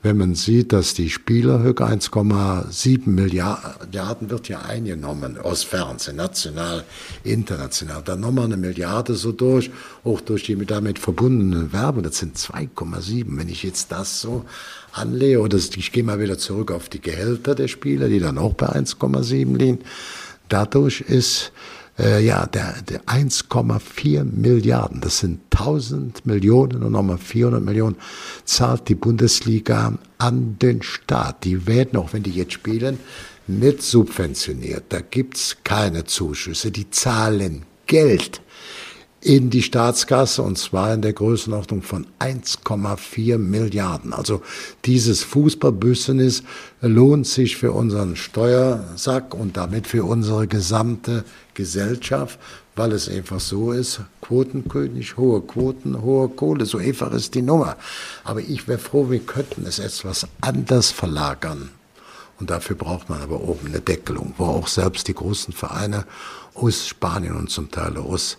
wenn 0.00 0.16
man 0.16 0.36
sieht, 0.36 0.72
dass 0.72 0.94
die 0.94 1.10
Spielerhöhe 1.10 1.72
1,7 1.72 3.08
Milliarden 3.08 4.30
wird 4.30 4.48
ja 4.48 4.60
eingenommen 4.60 5.38
aus 5.38 5.64
Fernsehen, 5.64 6.16
national, 6.16 6.84
international. 7.24 8.02
Dann 8.04 8.20
nochmal 8.20 8.44
eine 8.44 8.56
Milliarde 8.56 9.14
so 9.14 9.32
durch, 9.32 9.70
auch 10.04 10.20
durch 10.20 10.44
die 10.44 10.54
damit 10.64 11.00
verbundenen 11.00 11.72
Werbung. 11.72 12.04
Das 12.04 12.18
sind 12.18 12.36
2,7. 12.36 13.36
Wenn 13.36 13.48
ich 13.48 13.64
jetzt 13.64 13.90
das 13.90 14.20
so 14.20 14.44
anlege, 14.92 15.40
oder 15.40 15.56
ich 15.56 15.90
gehe 15.90 16.04
mal 16.04 16.20
wieder 16.20 16.38
zurück 16.38 16.70
auf 16.70 16.88
die 16.88 17.00
Gehälter 17.00 17.56
der 17.56 17.68
Spieler, 17.68 18.08
die 18.08 18.20
dann 18.20 18.38
auch 18.38 18.54
bei 18.54 18.68
1,7 18.68 19.56
liegen. 19.56 19.80
Dadurch 20.48 21.00
ist 21.00 21.52
Äh, 21.98 22.24
ja, 22.24 22.46
der, 22.46 22.80
der 22.82 23.02
1,4 23.04 24.24
Milliarden, 24.24 25.00
das 25.00 25.18
sind 25.18 25.40
1000 25.52 26.26
Millionen 26.26 26.82
und 26.82 26.92
nochmal 26.92 27.18
400 27.18 27.62
Millionen, 27.62 27.96
zahlt 28.44 28.88
die 28.88 28.94
Bundesliga 28.94 29.98
an 30.18 30.56
den 30.60 30.82
Staat. 30.82 31.44
Die 31.44 31.66
werden, 31.66 31.98
auch 31.98 32.12
wenn 32.12 32.22
die 32.22 32.30
jetzt 32.30 32.52
spielen, 32.52 32.98
nicht 33.48 33.82
subventioniert. 33.82 34.84
Da 34.90 35.00
gibt's 35.00 35.56
keine 35.64 36.04
Zuschüsse. 36.04 36.70
Die 36.70 36.90
zahlen 36.90 37.62
Geld 37.86 38.42
in 39.20 39.50
die 39.50 39.62
Staatskasse 39.62 40.42
und 40.42 40.58
zwar 40.58 40.94
in 40.94 41.02
der 41.02 41.12
Größenordnung 41.12 41.82
von 41.82 42.06
1,4 42.20 43.36
Milliarden. 43.38 44.12
Also 44.12 44.42
dieses 44.84 45.24
Fußballbusiness 45.24 46.44
lohnt 46.80 47.26
sich 47.26 47.56
für 47.56 47.72
unseren 47.72 48.14
Steuersack 48.14 49.34
und 49.34 49.56
damit 49.56 49.88
für 49.88 50.04
unsere 50.04 50.46
gesamte 50.46 51.24
Gesellschaft, 51.58 52.38
weil 52.76 52.92
es 52.92 53.08
einfach 53.08 53.40
so 53.40 53.72
ist, 53.72 54.00
Quotenkönig, 54.22 55.16
hohe 55.16 55.40
Quoten, 55.40 56.00
hohe 56.00 56.28
Kohle, 56.28 56.64
so 56.66 56.78
einfach 56.78 57.12
ist 57.12 57.34
die 57.34 57.42
Nummer. 57.42 57.76
Aber 58.22 58.40
ich 58.40 58.68
wäre 58.68 58.78
froh, 58.78 59.10
wir 59.10 59.18
könnten 59.18 59.66
es 59.66 59.80
etwas 59.80 60.26
anders 60.40 60.92
verlagern. 60.92 61.70
Und 62.38 62.50
dafür 62.50 62.76
braucht 62.76 63.08
man 63.08 63.20
aber 63.20 63.40
oben 63.40 63.66
eine 63.66 63.80
Deckelung, 63.80 64.34
wo 64.38 64.44
auch 64.44 64.68
selbst 64.68 65.08
die 65.08 65.14
großen 65.14 65.52
Vereine 65.52 66.04
aus 66.54 66.86
Spanien 66.86 67.34
und 67.34 67.50
zum 67.50 67.72
Teil 67.72 67.96
aus 67.96 68.38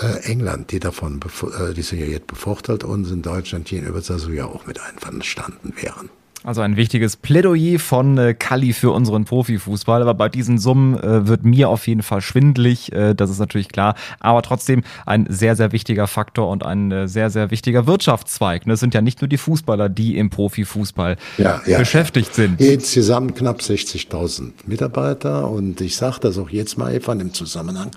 äh, 0.00 0.20
England, 0.30 0.70
die 0.70 0.78
davon, 0.78 1.18
äh, 1.58 1.74
die 1.74 1.82
sind 1.82 1.98
ja 1.98 2.06
jetzt 2.06 2.28
bevorteilt 2.28 2.84
uns 2.84 3.10
in 3.10 3.22
Deutschland 3.22 3.66
gegenüber, 3.66 4.00
also 4.08 4.30
ja 4.30 4.46
auch 4.46 4.66
mit 4.66 4.80
einverstanden 4.80 5.74
wären. 5.80 6.10
Also 6.44 6.60
ein 6.60 6.76
wichtiges 6.76 7.16
Plädoyer 7.16 7.78
von 7.78 8.18
äh, 8.18 8.34
Kalli 8.34 8.72
für 8.72 8.90
unseren 8.92 9.24
Profifußball. 9.24 10.02
Aber 10.02 10.14
bei 10.14 10.28
diesen 10.28 10.58
Summen 10.58 10.96
äh, 10.98 11.26
wird 11.26 11.44
mir 11.44 11.68
auf 11.68 11.86
jeden 11.88 12.02
Fall 12.02 12.20
schwindlig, 12.20 12.92
äh, 12.92 13.14
das 13.14 13.30
ist 13.30 13.38
natürlich 13.38 13.68
klar. 13.68 13.94
Aber 14.20 14.42
trotzdem 14.42 14.82
ein 15.06 15.26
sehr, 15.28 15.56
sehr 15.56 15.72
wichtiger 15.72 16.06
Faktor 16.06 16.48
und 16.48 16.64
ein 16.64 16.92
äh, 16.92 17.08
sehr, 17.08 17.30
sehr 17.30 17.50
wichtiger 17.50 17.86
Wirtschaftszweig. 17.86 18.66
Es 18.66 18.80
sind 18.80 18.94
ja 18.94 19.00
nicht 19.00 19.22
nur 19.22 19.28
die 19.28 19.38
Fußballer, 19.38 19.88
die 19.88 20.18
im 20.18 20.30
Profifußball 20.30 21.16
ja, 21.38 21.62
ja, 21.66 21.78
beschäftigt 21.78 22.34
sind. 22.34 22.60
Insgesamt 22.60 23.36
knapp 23.36 23.60
60.000 23.60 24.52
Mitarbeiter 24.66 25.50
und 25.50 25.80
ich 25.80 25.96
sage 25.96 26.18
das 26.20 26.38
auch 26.38 26.50
jetzt 26.50 26.76
mal 26.78 26.92
einfach 26.92 27.14
im 27.14 27.32
Zusammenhang. 27.32 27.90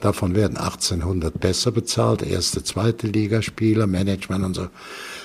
Davon 0.00 0.34
werden 0.34 0.56
1800 0.56 1.38
besser 1.38 1.70
bezahlt, 1.70 2.22
erste, 2.22 2.64
zweite 2.64 3.06
Ligaspieler, 3.06 3.86
Management 3.86 4.44
und 4.44 4.54
so. 4.54 4.68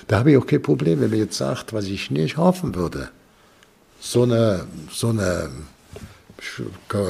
Da 0.08 0.20
habe 0.20 0.32
ich 0.32 0.38
auch 0.38 0.46
kein 0.46 0.62
Problem, 0.62 1.02
wenn 1.02 1.10
man 1.10 1.20
jetzt 1.20 1.38
sagt, 1.38 1.74
was 1.74 1.86
ich 1.86 2.12
nicht 2.12 2.38
hoffen 2.38 2.76
würde. 2.76 3.10
So 4.00 4.24
eine, 4.24 4.66
so 4.92 5.10
eine 5.10 5.50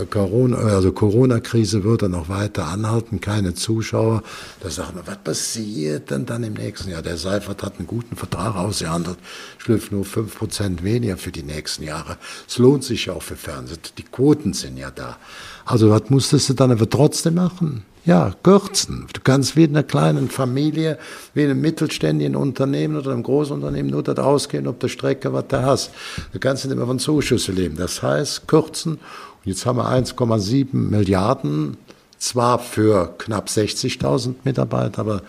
Corona, 0.09 0.57
also 0.57 0.91
Corona-Krise 0.91 1.83
würde 1.83 2.07
noch 2.07 2.29
weiter 2.29 2.65
anhalten, 2.67 3.19
keine 3.19 3.53
Zuschauer. 3.53 4.23
Da 4.61 4.69
sagt 4.69 4.95
man, 4.95 5.05
was 5.05 5.17
passiert 5.17 6.11
denn 6.11 6.25
dann 6.25 6.43
im 6.43 6.53
nächsten 6.53 6.89
Jahr? 6.89 7.01
Der 7.01 7.17
Seifert 7.17 7.61
hat 7.61 7.77
einen 7.77 7.87
guten 7.87 8.15
Vertrag 8.15 8.55
ausgehandelt, 8.55 9.17
schlüpft 9.57 9.91
nur 9.91 10.05
5% 10.05 10.81
weniger 10.83 11.17
für 11.17 11.31
die 11.31 11.43
nächsten 11.43 11.83
Jahre. 11.83 12.17
Es 12.47 12.57
lohnt 12.57 12.83
sich 12.83 13.07
ja 13.07 13.13
auch 13.13 13.23
für 13.23 13.35
Fernsehen, 13.35 13.79
die 13.97 14.03
Quoten 14.03 14.53
sind 14.53 14.77
ja 14.77 14.91
da. 14.91 15.17
Also 15.65 15.89
was 15.89 16.09
musstest 16.09 16.49
du 16.49 16.53
dann 16.53 16.71
aber 16.71 16.89
trotzdem 16.89 17.35
machen? 17.35 17.83
Ja, 18.07 18.33
kürzen. 18.41 19.05
Du 19.11 19.19
kannst 19.21 19.57
wie 19.57 19.65
in 19.65 19.71
einer 19.71 19.83
kleinen 19.83 20.29
Familie, 20.29 20.97
wie 21.33 21.43
in 21.43 21.51
einem 21.51 21.59
mittelständigen 21.59 22.37
Unternehmen 22.37 22.95
oder 22.95 23.11
einem 23.11 23.21
Großunternehmen 23.21 23.91
nur 23.91 24.01
das 24.01 24.17
ausgehen, 24.17 24.65
ob 24.65 24.79
der 24.79 24.87
Strecke 24.87 25.33
was 25.33 25.47
du 25.49 25.61
hast. 25.61 25.91
Du 26.31 26.39
kannst 26.39 26.63
nicht 26.63 26.73
immer 26.73 26.87
von 26.87 26.99
Zuschüsse 26.99 27.51
leben. 27.51 27.75
Das 27.75 28.01
heißt, 28.01 28.47
kürzen. 28.47 28.93
Und 28.93 28.99
jetzt 29.43 29.65
haben 29.65 29.77
wir 29.77 29.89
1,7 29.89 30.67
Milliarden, 30.71 31.75
zwar 32.17 32.59
für 32.59 33.13
knapp 33.17 33.49
60.000 33.49 34.35
Mitarbeiter, 34.45 34.99
aber 34.99 35.21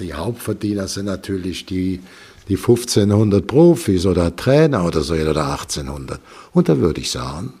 die 0.00 0.12
Hauptverdiener 0.12 0.88
sind 0.88 1.06
natürlich 1.06 1.66
die, 1.66 2.00
die 2.48 2.56
1500 2.56 3.46
Profis 3.46 4.06
oder 4.06 4.34
Trainer 4.34 4.84
oder 4.84 5.02
so, 5.02 5.14
oder 5.14 5.52
1800. 5.52 6.18
Und 6.52 6.68
da 6.68 6.78
würde 6.78 7.00
ich 7.00 7.12
sagen, 7.12 7.54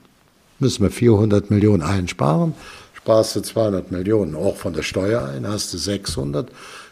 müssen 0.58 0.82
wir 0.82 0.90
400 0.90 1.50
Millionen 1.50 1.82
einsparen 1.82 2.54
sparst 3.02 3.34
du 3.34 3.40
200 3.40 3.90
Millionen 3.90 4.36
auch 4.36 4.54
von 4.54 4.74
der 4.74 4.82
Steuer 4.82 5.24
ein, 5.24 5.46
hast 5.46 5.72
du 5.72 5.78
600, 5.78 6.48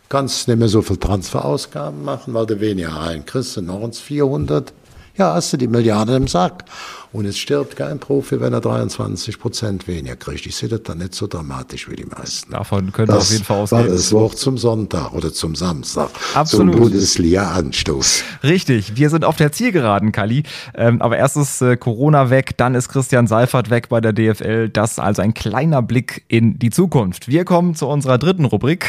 kannst 0.08 0.48
nicht 0.48 0.58
mehr 0.58 0.68
so 0.68 0.82
viel 0.82 0.96
Transferausgaben 0.96 2.02
machen, 2.02 2.34
weil 2.34 2.46
du 2.46 2.58
weniger 2.58 2.90
rein 2.90 3.24
kriegst, 3.24 3.52
sind 3.52 3.66
noch 3.66 3.80
uns 3.80 4.00
400. 4.00 4.72
Ja, 5.20 5.34
hast 5.34 5.52
du 5.52 5.58
die 5.58 5.68
Milliarden 5.68 6.16
im 6.16 6.28
Sack. 6.28 6.64
Und 7.12 7.26
es 7.26 7.36
stirbt 7.36 7.76
kein 7.76 7.98
Profi, 7.98 8.40
wenn 8.40 8.54
er 8.54 8.62
23 8.62 9.38
Prozent 9.38 9.86
weniger 9.86 10.16
kriegt. 10.16 10.46
Ich 10.46 10.56
sehe 10.56 10.70
das 10.70 10.82
dann 10.84 10.96
nicht 10.96 11.14
so 11.14 11.26
dramatisch 11.26 11.90
wie 11.90 11.96
die 11.96 12.06
meisten. 12.06 12.52
Davon 12.52 12.90
können 12.90 13.08
wir 13.08 13.18
auf 13.18 13.30
jeden 13.30 13.44
Fall 13.44 13.58
ausgehen. 13.58 13.82
War 13.82 13.88
das 13.90 14.12
Wort 14.12 14.38
zum 14.38 14.56
Sonntag 14.56 15.12
oder 15.12 15.30
zum 15.30 15.54
Samstag. 15.54 16.08
Absolut. 16.32 16.72
Zum 16.72 16.80
Bundesliga-Anstoß. 16.80 18.22
Richtig. 18.44 18.96
Wir 18.96 19.10
sind 19.10 19.26
auf 19.26 19.36
der 19.36 19.52
Zielgeraden, 19.52 20.10
Kali. 20.10 20.44
Ähm, 20.74 21.02
aber 21.02 21.18
erst 21.18 21.36
ist 21.36 21.60
äh, 21.60 21.76
Corona 21.76 22.30
weg, 22.30 22.56
dann 22.56 22.74
ist 22.74 22.88
Christian 22.88 23.26
Seifert 23.26 23.68
weg 23.68 23.90
bei 23.90 24.00
der 24.00 24.14
DFL. 24.14 24.70
Das 24.70 24.98
also 24.98 25.20
ein 25.20 25.34
kleiner 25.34 25.82
Blick 25.82 26.24
in 26.28 26.58
die 26.58 26.70
Zukunft. 26.70 27.28
Wir 27.28 27.44
kommen 27.44 27.74
zu 27.74 27.86
unserer 27.88 28.16
dritten 28.16 28.46
Rubrik. 28.46 28.86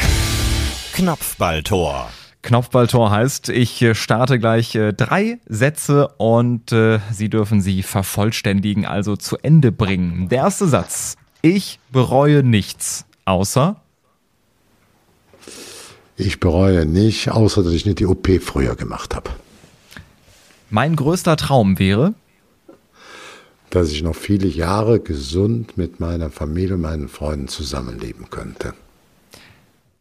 Knopfballtor. 0.94 2.08
Knopfballtor 2.42 3.10
heißt, 3.10 3.48
ich 3.50 3.80
äh, 3.82 3.94
starte 3.94 4.38
gleich 4.38 4.74
äh, 4.74 4.92
drei 4.92 5.38
Sätze 5.46 6.08
und 6.18 6.72
äh, 6.72 6.98
Sie 7.12 7.28
dürfen 7.28 7.60
sie 7.60 7.82
vervollständigen, 7.82 8.84
also 8.84 9.16
zu 9.16 9.36
Ende 9.38 9.70
bringen. 9.70 10.28
Der 10.28 10.38
erste 10.38 10.66
Satz. 10.66 11.16
Ich 11.40 11.78
bereue 11.92 12.42
nichts, 12.42 13.04
außer 13.24 13.76
ich 16.16 16.40
bereue 16.40 16.86
nicht, 16.86 17.30
außer 17.30 17.62
dass 17.62 17.72
ich 17.72 17.86
nicht 17.86 17.98
die 17.98 18.06
OP 18.06 18.28
früher 18.40 18.76
gemacht 18.76 19.14
habe. 19.14 19.30
Mein 20.70 20.94
größter 20.94 21.36
Traum 21.36 21.78
wäre, 21.78 22.14
dass 23.70 23.90
ich 23.90 24.02
noch 24.02 24.14
viele 24.14 24.46
Jahre 24.46 25.00
gesund 25.00 25.76
mit 25.78 26.00
meiner 26.00 26.30
Familie 26.30 26.74
und 26.74 26.82
meinen 26.82 27.08
Freunden 27.08 27.48
zusammenleben 27.48 28.30
könnte. 28.30 28.74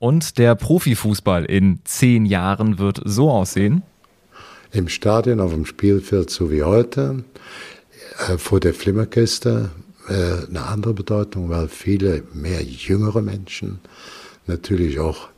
Und 0.02 0.40
der 0.40 0.56
Profifußball 0.56 1.46
in 1.46 1.80
zehn 1.84 2.26
Jahren 2.26 2.80
wird 2.80 3.00
so 3.06 3.30
aussehen? 3.30 3.84
Im 4.72 4.90
Stadion, 4.90 5.40
auf 5.40 5.54
dem 5.54 5.68
Spielfeld, 5.68 6.32
so 6.32 6.50
wie 6.50 6.64
heute, 6.64 7.24
äh, 8.28 8.40
vor 8.40 8.60
der 8.60 8.74
Flimmerkiste, 8.74 9.70
äh, 10.10 10.48
eine 10.50 10.64
andere 10.64 10.96
Bedeutung, 10.96 11.52
weil 11.52 11.68
viele 11.68 12.24
mehr 12.34 12.64
jüngere 12.64 13.22
Menschen 13.22 13.80
natürlich 14.48 15.00
auch 15.00 15.30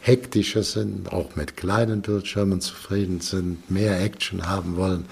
hektischer 0.00 0.64
sind, 0.64 1.12
auch 1.12 1.36
mit 1.36 1.56
kleinen 1.56 2.02
Bildschirmen 2.02 2.60
zufrieden 2.60 3.20
sind, 3.20 3.70
mehr 3.70 4.02
Action 4.02 4.48
haben 4.48 4.76
wollen, 4.76 5.04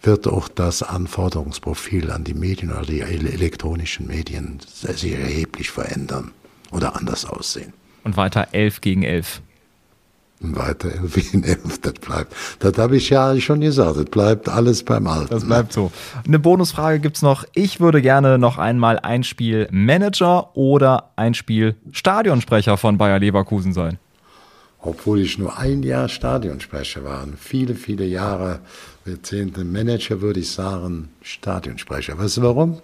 wird 0.00 0.28
auch 0.28 0.46
das 0.46 0.84
Anforderungsprofil 0.84 2.12
an 2.12 2.22
die 2.22 2.34
Medien 2.34 2.70
oder 2.70 2.86
die 2.86 3.00
elektronischen 3.00 4.06
Medien 4.06 4.60
sich 4.64 5.12
erheblich 5.12 5.72
verändern 5.72 6.30
oder 6.70 6.94
anders 6.94 7.24
aussehen 7.24 7.72
und 8.04 8.16
weiter 8.16 8.48
11 8.52 8.80
gegen 8.80 9.02
11. 9.02 9.40
Weiter 10.40 10.90
11 10.92 11.14
gegen 11.14 11.44
11, 11.44 11.80
das 11.82 11.92
bleibt. 11.94 12.34
Das 12.58 12.76
habe 12.76 12.96
ich 12.96 13.10
ja 13.10 13.38
schon 13.40 13.60
gesagt, 13.60 13.96
das 13.96 14.06
bleibt 14.06 14.48
alles 14.48 14.82
beim 14.82 15.06
Alten. 15.06 15.30
Das 15.30 15.44
bleibt 15.44 15.72
so. 15.72 15.92
Eine 16.26 16.40
Bonusfrage 16.40 16.98
gibt 16.98 17.16
es 17.16 17.22
noch. 17.22 17.44
Ich 17.54 17.78
würde 17.78 18.02
gerne 18.02 18.38
noch 18.38 18.58
einmal 18.58 18.98
ein 18.98 19.22
Spiel 19.22 19.68
Manager 19.70 20.56
oder 20.56 21.10
ein 21.14 21.34
Spiel 21.34 21.76
Stadionsprecher 21.92 22.76
von 22.76 22.98
Bayer 22.98 23.20
Leverkusen 23.20 23.72
sein. 23.72 23.98
Obwohl 24.80 25.20
ich 25.20 25.38
nur 25.38 25.56
ein 25.56 25.84
Jahr 25.84 26.08
Stadionsprecher 26.08 27.04
war, 27.04 27.24
viele, 27.38 27.76
viele 27.76 28.04
Jahre, 28.04 28.58
Jahrzehnte 29.06 29.62
Manager, 29.62 30.20
würde 30.20 30.40
ich 30.40 30.50
sagen, 30.50 31.10
Stadionsprecher. 31.22 32.18
Weißt 32.18 32.38
du 32.38 32.42
warum? 32.42 32.80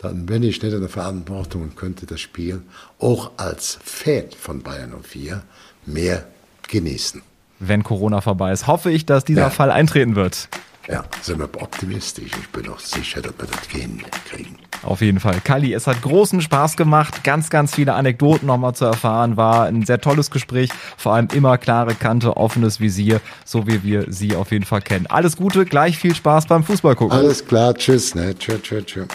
Dann 0.00 0.26
bin 0.26 0.42
ich 0.42 0.62
nicht 0.62 0.72
in 0.72 0.80
der 0.80 0.88
Verantwortung 0.88 1.62
und 1.62 1.76
könnte 1.76 2.06
das 2.06 2.20
Spiel 2.20 2.62
auch 2.98 3.32
als 3.36 3.78
Fan 3.84 4.24
von 4.38 4.62
Bayern 4.62 4.94
04 5.02 5.42
mehr 5.86 6.24
genießen. 6.68 7.22
Wenn 7.58 7.82
Corona 7.82 8.22
vorbei 8.22 8.52
ist, 8.52 8.66
hoffe 8.66 8.90
ich, 8.90 9.04
dass 9.04 9.24
dieser 9.24 9.42
ja. 9.42 9.50
Fall 9.50 9.70
eintreten 9.70 10.16
wird. 10.16 10.48
Ja, 10.88 11.04
sind 11.20 11.38
wir 11.38 11.44
optimistisch. 11.60 12.32
Ich 12.40 12.48
bin 12.48 12.68
auch 12.70 12.80
sicher, 12.80 13.20
dass 13.20 13.34
wir 13.38 13.46
das 13.46 13.68
hinkriegen. 13.68 14.56
Auf 14.82 15.02
jeden 15.02 15.20
Fall. 15.20 15.40
Kali, 15.44 15.74
es 15.74 15.86
hat 15.86 16.00
großen 16.00 16.40
Spaß 16.40 16.78
gemacht, 16.78 17.22
ganz, 17.22 17.50
ganz 17.50 17.74
viele 17.74 17.92
Anekdoten 17.92 18.46
nochmal 18.46 18.74
zu 18.74 18.86
erfahren. 18.86 19.36
War 19.36 19.66
ein 19.66 19.84
sehr 19.84 20.00
tolles 20.00 20.30
Gespräch. 20.30 20.70
Vor 20.96 21.12
allem 21.12 21.28
immer 21.34 21.58
klare 21.58 21.94
Kante, 21.94 22.38
offenes 22.38 22.80
Visier, 22.80 23.20
so 23.44 23.66
wie 23.66 23.84
wir 23.84 24.06
sie 24.08 24.34
auf 24.34 24.52
jeden 24.52 24.64
Fall 24.64 24.80
kennen. 24.80 25.06
Alles 25.06 25.36
Gute, 25.36 25.66
gleich 25.66 25.98
viel 25.98 26.14
Spaß 26.14 26.46
beim 26.46 26.64
Fußball 26.64 26.96
gucken. 26.96 27.18
Alles 27.18 27.46
klar, 27.46 27.74
tschüss, 27.74 28.14
ne? 28.14 28.34
Tschüss, 28.38 28.62
tschüss, 28.62 28.86
tschüss. 28.86 29.06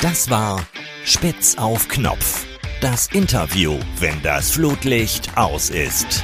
Das 0.00 0.30
war 0.30 0.60
Spitz 1.04 1.56
auf 1.56 1.88
Knopf. 1.88 2.46
Das 2.80 3.08
Interview, 3.08 3.78
wenn 3.98 4.22
das 4.22 4.50
Flutlicht 4.50 5.36
aus 5.36 5.68
ist. 5.70 6.22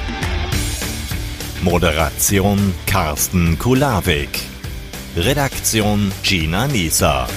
Moderation 1.61 2.73
Carsten 2.85 3.57
Kulawik. 3.57 4.41
Redaktion 5.15 6.11
Gina 6.23 6.67
Nieser. 6.67 7.27